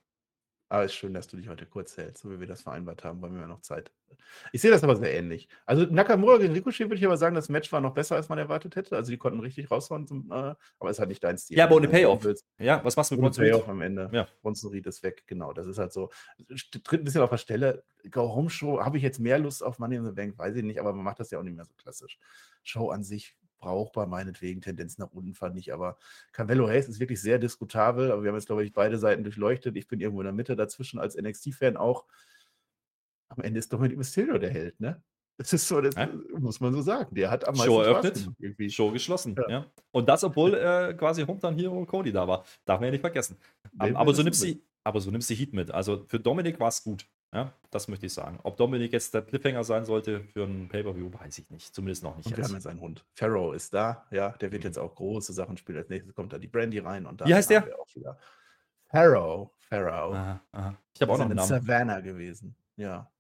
Aber 0.73 0.85
es 0.85 0.93
ist 0.93 0.97
schön, 0.97 1.13
dass 1.13 1.29
du 1.29 1.37
dich 1.37 1.51
heute 1.51 1.67
kurz 1.67 1.99
hältst, 1.99 2.23
so 2.23 2.31
wie 2.31 2.41
wir 2.41 2.47
das 2.47 2.63
vereinbart 2.63 3.05
haben, 3.05 3.21
weil 3.21 3.31
wir 3.31 3.43
ja 3.43 3.47
noch 3.47 3.61
Zeit. 3.61 3.93
Ich 4.53 4.63
sehe 4.63 4.71
das 4.71 4.83
aber 4.83 4.97
sehr 4.97 5.13
ähnlich. 5.13 5.47
Also 5.67 5.85
Nakamura 5.85 6.39
gegen 6.39 6.55
Ricochet 6.55 6.87
würde 6.87 6.97
ich 6.97 7.05
aber 7.05 7.19
sagen, 7.19 7.35
das 7.35 7.51
Match 7.51 7.71
war 7.73 7.83
noch 7.83 7.93
besser, 7.93 8.17
als 8.17 8.31
man 8.31 8.39
erwartet 8.39 8.77
hätte. 8.77 8.97
Also 8.97 9.11
die 9.11 9.19
konnten 9.19 9.41
richtig 9.41 9.71
raushauen, 9.71 10.07
zum, 10.07 10.33
äh, 10.33 10.55
aber 10.79 10.89
es 10.89 10.99
hat 10.99 11.11
nicht 11.11 11.23
dein 11.23 11.37
Stil. 11.37 11.59
Ja, 11.59 11.67
aber 11.67 11.77
ohne 11.77 11.89
Payoff. 11.89 12.27
Ja, 12.59 12.83
was 12.83 12.97
machst 12.97 13.11
du 13.11 13.17
mit 13.17 13.21
Bronson 13.21 13.45
Payoff 13.45 13.69
am 13.69 13.83
Ende. 13.83 14.09
Ja. 14.15 14.27
Bronson 14.41 14.71
Reed 14.71 14.87
ist 14.87 15.03
weg, 15.03 15.25
genau. 15.27 15.53
Das 15.53 15.67
ist 15.67 15.77
halt 15.77 15.93
so. 15.93 16.09
Tritt 16.49 17.03
ein 17.03 17.05
bisschen 17.05 17.21
auf 17.21 17.29
der 17.29 17.37
Stelle. 17.37 17.85
Go 18.11 18.35
Home 18.35 18.49
Show, 18.49 18.81
habe 18.81 18.97
ich 18.97 19.03
jetzt 19.03 19.21
mehr 19.21 19.39
Lust 19.39 19.63
auf 19.63 19.79
Money 19.79 19.97
in 19.97 20.07
the 20.07 20.13
Bank, 20.13 20.39
weiß 20.39 20.57
ich 20.57 20.63
nicht, 20.63 20.81
aber 20.81 20.95
man 20.95 21.05
macht 21.05 21.21
das 21.21 21.31
ja 21.31 21.39
auch 21.39 21.43
nicht 21.43 21.55
mehr 21.55 21.67
so 21.67 21.75
klassisch. 21.75 22.19
Show 22.63 22.89
an 22.89 23.05
sich 23.05 23.37
brauchbar, 23.63 24.07
meinetwegen, 24.07 24.61
Tendenz 24.61 24.99
nach 24.99 25.11
unten 25.13 25.35
fand 25.35 25.57
ich. 25.57 25.73
Aber 25.73 25.97
Cavello 26.33 26.69
Hayes 26.69 26.89
ist 26.89 27.01
wirklich 27.01 27.23
sehr 27.23 27.39
diskutabel. 27.39 28.13
Aber 28.13 28.23
wir 28.23 28.29
haben 28.29 28.37
jetzt, 28.37 28.47
glaube 28.47 28.65
ich, 28.65 28.75
beide 28.75 28.99
Seiten 28.99 29.25
durchleuchtet. 29.25 29.77
Ich 29.77 29.89
bin 29.89 30.01
irgendwo 30.01 30.21
in 30.21 30.27
der 30.27 30.35
Mitte 30.35 30.55
dazwischen 30.55 30.99
als 30.99 31.17
NXT-Fan 31.17 31.79
auch. 31.79 32.05
Am 33.29 33.43
Ende 33.43 33.59
ist 33.59 33.73
doch 33.73 33.81
mit 33.81 33.97
Mysterio 33.97 34.37
der 34.37 34.51
Held, 34.51 34.79
ne? 34.79 35.03
Das 35.39 35.53
ist 35.53 35.67
so, 35.67 35.81
das 35.81 35.95
ja? 35.95 36.09
muss 36.39 36.61
man 36.61 36.73
so 36.75 36.83
sagen. 36.83 37.15
Der 37.15 37.31
hat 37.31 37.49
am 37.49 37.55
meisten 37.55 37.73
Show 37.73 37.81
eröffnet, 37.81 38.29
gemacht, 38.39 38.73
Show 38.73 38.91
geschlossen. 38.91 39.35
Ja. 39.37 39.51
ja. 39.51 39.67
Und 39.91 40.09
das, 40.09 40.23
obwohl 40.25 40.55
äh, 40.55 40.95
quasi 40.95 41.25
Hometown 41.25 41.57
Hero 41.57 41.85
Cody 41.87 42.13
da 42.13 42.29
war. 42.29 42.45
Darf 42.65 42.81
man 42.81 42.89
ja 42.89 42.91
nicht 42.93 43.01
vergessen. 43.01 43.37
Um, 43.81 43.97
aber, 43.97 44.15
so 44.15 44.23
nimmst 44.23 44.41
sie, 44.41 44.63
aber 44.85 45.01
so 45.01 45.11
nimmst 45.11 45.31
du 45.31 45.35
Heat 45.35 45.53
mit. 45.53 45.71
Also 45.71 46.05
für 46.07 46.21
Dominik 46.21 46.61
war 46.61 46.69
es 46.69 46.85
gut. 46.85 47.07
Ja, 47.35 47.51
das 47.71 47.89
möchte 47.89 48.05
ich 48.07 48.13
sagen. 48.13 48.39
Ob 48.43 48.59
Dominik 48.59 48.93
jetzt 48.93 49.15
der 49.15 49.23
Cliffhanger 49.23 49.65
sein 49.65 49.87
sollte 49.87 50.21
für 50.21 50.45
ein 50.45 50.69
Pay-Per-View, 50.69 51.11
weiß 51.15 51.39
ich 51.39 51.49
nicht. 51.49 51.75
Zumindest 51.75 52.03
noch 52.03 52.15
nicht. 52.17 52.27
Und 52.27 52.37
wir 52.37 52.45
haben 52.45 52.53
jetzt 52.53 52.67
einen 52.67 52.81
Hund. 52.81 53.07
Pharaoh 53.15 53.53
ist 53.53 53.73
da, 53.73 54.07
ja, 54.11 54.31
der 54.31 54.53
wird 54.53 54.65
jetzt 54.65 54.79
auch 54.79 54.95
große 54.95 55.33
Sachen 55.33 55.57
spielen. 55.57 55.79
Als 55.79 55.89
nächstes 55.89 56.15
kommt 56.15 56.35
da 56.35 56.39
die 56.39 56.49
Brandy 56.49 56.79
rein 56.79 57.07
und 57.07 57.21
da 57.21 57.27
Wie 57.27 57.35
heißt 57.35 57.49
der? 57.49 57.67
Pharaoh. 58.91 59.51
Pharaoh. 59.61 60.13
Aha, 60.13 60.41
aha. 60.53 60.75
Ich 60.95 61.01
habe 61.01 61.13
auch 61.13 61.19
noch 61.19 61.25
einen 61.25 61.37
Namen. 61.37 61.49
Savannah 61.49 62.01
gewesen. 62.01 62.55
Ja. 62.77 63.11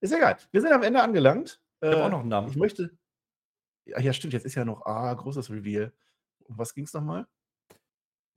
Ist 0.00 0.12
egal. 0.12 0.36
Wir 0.52 0.60
sind 0.60 0.72
am 0.72 0.84
Ende 0.84 1.02
angelangt. 1.02 1.60
Ich 1.80 1.88
habe 1.88 2.00
äh, 2.00 2.02
auch 2.04 2.10
noch 2.10 2.20
einen 2.20 2.28
Namen. 2.28 2.48
Ich 2.48 2.56
möchte. 2.56 2.96
Ja, 3.84 4.12
stimmt. 4.12 4.34
Jetzt 4.34 4.46
ist 4.46 4.54
ja 4.54 4.64
noch 4.64 4.86
ah, 4.86 5.12
großes 5.12 5.50
Reveal. 5.50 5.92
Um 6.44 6.58
was 6.58 6.72
ging 6.72 6.84
es 6.84 6.92
nochmal? 6.92 7.26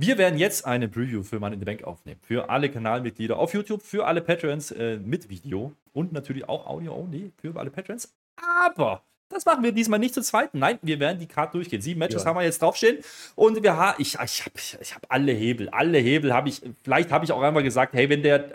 Wir 0.01 0.17
werden 0.17 0.39
jetzt 0.39 0.65
eine 0.65 0.87
Preview 0.87 1.23
für 1.23 1.41
Money 1.41 1.55
in 1.55 1.59
the 1.59 1.65
Bank 1.65 1.83
aufnehmen. 1.83 2.21
Für 2.23 2.49
alle 2.49 2.69
Kanalmitglieder 2.71 3.37
auf 3.37 3.53
YouTube, 3.53 3.81
für 3.81 4.07
alle 4.07 4.21
Patrons 4.21 4.71
äh, 4.71 4.97
mit 4.97 5.29
Video 5.29 5.73
und 5.91 6.13
natürlich 6.13 6.47
auch 6.47 6.67
Audio 6.67 6.95
only 6.95 7.33
für 7.35 7.53
alle 7.59 7.69
Patrons. 7.69 8.15
Aber 8.37 9.03
das 9.29 9.45
machen 9.45 9.63
wir 9.63 9.71
diesmal 9.71 9.99
nicht 9.99 10.13
zu 10.13 10.21
zweit. 10.21 10.53
Nein, 10.53 10.79
wir 10.81 10.99
werden 10.99 11.19
die 11.19 11.27
Karte 11.27 11.53
durchgehen. 11.53 11.81
Sieben 11.81 11.99
Matches 11.99 12.23
ja. 12.23 12.29
haben 12.29 12.37
wir 12.37 12.43
jetzt 12.43 12.61
draufstehen. 12.61 12.97
Und 13.35 13.61
wir 13.61 13.77
haben, 13.77 13.95
ich, 13.99 14.15
ich 14.15 14.45
habe 14.45 14.55
ich 14.81 14.95
hab 14.95 15.05
alle 15.07 15.31
Hebel. 15.31 15.69
Alle 15.69 15.99
Hebel 15.99 16.33
habe 16.33 16.49
ich, 16.49 16.61
vielleicht 16.83 17.11
habe 17.11 17.25
ich 17.25 17.31
auch 17.31 17.41
einmal 17.41 17.63
gesagt, 17.63 17.93
hey, 17.93 18.09
wenn 18.09 18.23
der 18.23 18.49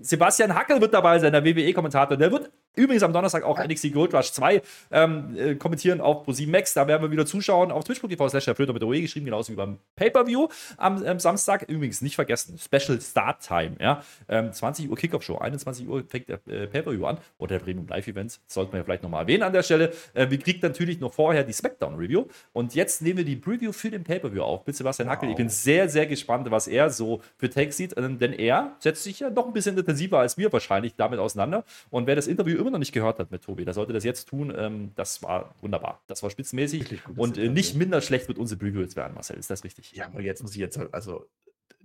Sebastian 0.00 0.54
Hackel 0.54 0.80
wird 0.80 0.92
dabei 0.92 1.18
sein, 1.18 1.32
der 1.32 1.44
WWE-Kommentator, 1.44 2.16
der 2.16 2.32
wird 2.32 2.50
übrigens 2.76 3.02
am 3.02 3.12
Donnerstag 3.12 3.42
auch 3.42 3.58
NXT 3.58 3.92
Gold 3.92 4.14
Rush 4.14 4.32
2 4.32 4.62
ähm, 4.92 5.36
äh, 5.36 5.54
kommentieren 5.56 6.00
auf 6.00 6.24
ProSieben 6.24 6.52
Max. 6.52 6.74
Da 6.74 6.86
werden 6.86 7.02
wir 7.02 7.10
wieder 7.10 7.26
zuschauen 7.26 7.72
auf 7.72 7.84
twitch.tv 7.84 8.28
slash 8.28 8.46
mit 8.46 8.82
OE 8.82 9.00
geschrieben, 9.00 9.24
genauso 9.26 9.52
wie 9.52 9.56
beim 9.56 9.78
Pay-Per-View 9.96 10.48
am 10.76 11.04
ähm, 11.04 11.18
Samstag. 11.18 11.62
Übrigens 11.68 12.02
nicht 12.02 12.14
vergessen, 12.14 12.58
Special 12.58 13.00
Start 13.00 13.42
Time, 13.46 13.76
ja. 13.80 14.02
Ähm, 14.28 14.52
20 14.52 14.90
Uhr 14.90 14.96
Kickoff 14.96 15.22
Show, 15.22 15.38
21 15.38 15.88
Uhr 15.88 16.04
fängt 16.06 16.28
der 16.28 16.40
äh, 16.46 16.66
Pay-Per-View 16.66 17.06
an 17.06 17.18
oder 17.38 17.58
der 17.58 17.64
Premium 17.64 17.88
Live 17.88 18.06
Event. 18.06 18.38
Sollten 18.46 18.72
wir 18.72 18.78
ja 18.78 18.84
vielleicht 18.84 19.02
nochmal 19.02 19.22
erwähnen 19.22 19.42
an 19.42 19.52
der 19.52 19.62
Stelle. 19.62 19.92
Äh, 20.16 20.30
wir 20.30 20.38
kriegen 20.38 20.60
natürlich 20.62 20.98
noch 21.00 21.12
vorher 21.12 21.44
die 21.44 21.52
Smackdown-Review. 21.52 22.24
Und 22.52 22.74
jetzt 22.74 23.02
nehmen 23.02 23.18
wir 23.18 23.24
die 23.24 23.36
Preview 23.36 23.72
für 23.72 23.90
den 23.90 24.02
Pay-Per-View 24.02 24.42
auf 24.42 24.66
mit 24.66 24.74
Sebastian 24.74 25.08
wow. 25.08 25.14
Hackel. 25.14 25.30
Ich 25.30 25.36
bin 25.36 25.48
sehr, 25.48 25.88
sehr 25.88 26.06
gespannt, 26.06 26.50
was 26.50 26.66
er 26.66 26.90
so 26.90 27.20
für 27.36 27.50
Takes 27.50 27.76
sieht, 27.76 27.96
ähm, 27.96 28.18
denn 28.18 28.32
er 28.32 28.76
setzt 28.78 29.04
sich 29.04 29.20
ja 29.20 29.30
noch 29.30 29.46
ein 29.46 29.52
bisschen 29.52 29.76
intensiver 29.76 30.18
als 30.18 30.38
wir 30.38 30.52
wahrscheinlich 30.52 30.94
damit 30.96 31.18
auseinander. 31.18 31.64
Und 31.90 32.06
wer 32.06 32.16
das 32.16 32.26
Interview 32.26 32.58
immer 32.58 32.70
noch 32.70 32.78
nicht 32.78 32.92
gehört 32.92 33.18
hat 33.18 33.30
mit 33.30 33.42
Tobi, 33.42 33.64
der 33.64 33.74
sollte 33.74 33.92
das 33.92 34.04
jetzt 34.04 34.28
tun. 34.28 34.52
Ähm, 34.56 34.92
das 34.96 35.22
war 35.22 35.54
wunderbar. 35.60 36.00
Das 36.06 36.22
war 36.22 36.30
spitzenmäßig 36.30 37.00
und 37.16 37.38
äh, 37.38 37.48
nicht 37.48 37.76
minder 37.76 38.00
schlecht 38.00 38.28
wird 38.28 38.38
unsere 38.38 38.58
Preview 38.58 38.80
jetzt 38.80 38.96
werden, 38.96 39.14
Marcel. 39.14 39.36
Ist 39.36 39.50
das 39.50 39.64
richtig? 39.64 39.92
Ja, 39.92 40.06
aber 40.06 40.22
jetzt 40.22 40.42
muss 40.42 40.52
ich 40.52 40.58
jetzt, 40.58 40.78
also 40.92 41.26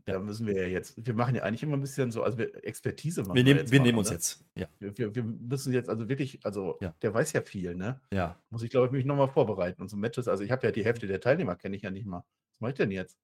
da 0.06 0.20
müssen 0.20 0.48
wir 0.48 0.56
ja 0.56 0.68
jetzt, 0.68 1.06
wir 1.06 1.14
machen 1.14 1.36
ja 1.36 1.44
eigentlich 1.44 1.64
immer 1.64 1.78
ein 1.78 1.82
bisschen 1.82 2.12
so, 2.12 2.24
also 2.24 2.38
wir 2.38 2.64
Expertise 2.66 3.22
machen. 3.22 3.36
Wir 3.36 3.44
nehmen, 3.44 3.62
wir, 3.62 3.72
wir 3.72 3.80
nehmen 3.82 3.98
uns 3.98 4.10
ne? 4.10 4.16
jetzt, 4.16 4.46
ja. 4.56 4.68
Wir, 4.80 4.98
wir, 4.98 5.16
wir, 5.16 5.24
müssen 5.24 5.74
jetzt 5.74 5.90
also 5.90 6.10
wirklich, 6.10 6.40
also 6.44 6.78
ja. 6.82 6.94
der 7.02 7.14
weiß 7.14 7.34
ja 7.34 7.42
viel, 7.42 7.76
ne? 7.76 8.00
Ja. 8.14 8.38
Muss 8.50 8.64
ich, 8.64 8.70
glaube 8.70 8.88
ich, 8.88 8.92
mich 8.92 9.06
nochmal 9.06 9.28
vorbereiten. 9.28 9.82
Und 9.82 9.90
so 9.90 9.98
Matches, 9.98 10.28
also 10.28 10.44
ich 10.44 10.52
habe 10.52 10.66
ja 10.66 10.72
die 10.72 10.86
Hälfte 10.86 11.08
der 11.08 11.20
Teilnehmer, 11.20 11.56
kenne 11.56 11.76
ich 11.76 11.82
ja 11.82 11.92
nicht 11.92 12.06
mal. 12.06 12.20
Was 12.20 12.62
mache 12.62 12.72
ich 12.72 12.78
denn 12.78 12.92
jetzt? 12.92 13.18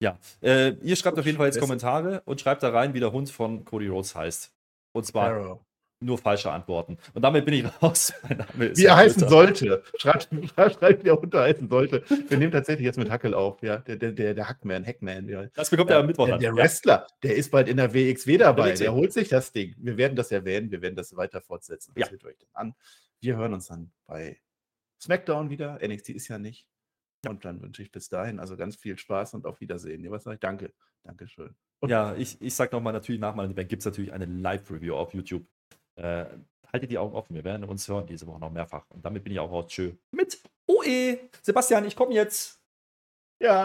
Ja, 0.00 0.18
äh, 0.42 0.74
ihr 0.82 0.96
schreibt 0.96 1.18
auf 1.18 1.26
jeden 1.26 1.38
Fall 1.38 1.46
jetzt 1.46 1.58
Kommentare 1.58 2.22
und 2.24 2.40
schreibt 2.40 2.62
da 2.62 2.70
rein, 2.70 2.94
wie 2.94 3.00
der 3.00 3.12
Hund 3.12 3.30
von 3.30 3.64
Cody 3.64 3.88
Rhodes 3.88 4.14
heißt. 4.14 4.54
Und 4.92 5.04
zwar 5.04 5.30
Arrow 5.30 5.67
nur 6.00 6.18
falsche 6.18 6.50
Antworten. 6.50 6.96
Und 7.14 7.22
damit 7.22 7.44
bin 7.44 7.54
ich 7.54 7.64
raus. 7.82 8.12
Wie 8.54 8.84
er 8.84 8.96
heißen 8.96 9.28
sollte. 9.28 9.82
Schreibt, 9.98 10.28
schreibt, 10.54 11.04
wie 11.04 11.08
er 11.08 11.20
unter 11.20 11.42
heißen 11.42 11.68
sollte. 11.68 12.02
Wir 12.28 12.38
nehmen 12.38 12.52
tatsächlich 12.52 12.84
jetzt 12.84 12.98
mit 12.98 13.10
Hackel 13.10 13.34
auf. 13.34 13.62
Ja, 13.62 13.78
der, 13.78 13.96
der, 13.96 14.34
der 14.34 14.48
Hackman, 14.48 14.84
Hackman. 14.84 15.28
Ja. 15.28 15.46
Das 15.54 15.70
bekommt 15.70 15.90
er 15.90 15.98
am 15.98 16.06
Mittwoch. 16.06 16.26
Der, 16.26 16.38
der 16.38 16.54
Wrestler, 16.54 17.06
der 17.22 17.36
ist 17.36 17.50
bald 17.50 17.68
in 17.68 17.76
der 17.76 17.92
WXW 17.92 18.38
dabei. 18.38 18.68
Der, 18.68 18.78
der 18.78 18.94
holt 18.94 19.12
sich 19.12 19.28
das 19.28 19.52
Ding. 19.52 19.74
Wir 19.78 19.96
werden 19.96 20.16
das 20.16 20.30
erwähnen. 20.30 20.70
Wir 20.70 20.82
werden 20.82 20.96
das 20.96 21.16
weiter 21.16 21.40
fortsetzen. 21.40 21.92
Das 21.96 22.06
ja. 22.06 22.12
wird 22.12 22.24
euch 22.24 22.36
dann 22.38 22.68
an. 22.68 22.74
Wir 23.20 23.36
hören 23.36 23.54
uns 23.54 23.66
dann 23.66 23.90
bei 24.06 24.40
SmackDown 25.00 25.50
wieder. 25.50 25.78
NXT 25.84 26.10
ist 26.10 26.28
ja 26.28 26.38
nicht. 26.38 26.66
Und 27.26 27.44
dann 27.44 27.60
wünsche 27.60 27.82
ich 27.82 27.90
bis 27.90 28.08
dahin 28.08 28.38
also 28.38 28.56
ganz 28.56 28.76
viel 28.76 28.96
Spaß 28.96 29.34
und 29.34 29.44
auf 29.44 29.60
Wiedersehen. 29.60 30.04
Ja, 30.04 30.10
was 30.12 30.22
sage 30.22 30.34
ich? 30.34 30.40
Danke. 30.40 30.72
Dankeschön. 31.02 31.54
Und 31.80 31.90
ja, 31.90 32.14
ich, 32.14 32.40
ich 32.40 32.54
sage 32.54 32.74
nochmal 32.74 32.92
natürlich 32.92 33.20
nach 33.20 33.34
meinem 33.34 33.52
Event 33.52 33.68
gibt 33.68 33.80
es 33.80 33.86
natürlich 33.86 34.12
eine 34.12 34.26
Live-Review 34.26 34.94
auf 34.94 35.14
YouTube 35.14 35.46
äh, 35.98 36.26
haltet 36.72 36.90
die 36.90 36.98
Augen 36.98 37.14
offen. 37.14 37.34
Wir 37.34 37.44
werden 37.44 37.64
uns 37.64 37.88
hören 37.88 38.06
diese 38.06 38.26
Woche 38.26 38.40
noch 38.40 38.50
mehrfach. 38.50 38.84
Und 38.90 39.04
damit 39.04 39.24
bin 39.24 39.32
ich 39.32 39.40
auch 39.40 39.50
raus. 39.50 39.66
Tschö. 39.68 39.92
Mit 40.12 40.40
OE. 40.66 41.18
Sebastian, 41.42 41.84
ich 41.86 41.96
komme 41.96 42.14
jetzt. 42.14 42.60
Ja. 43.40 43.64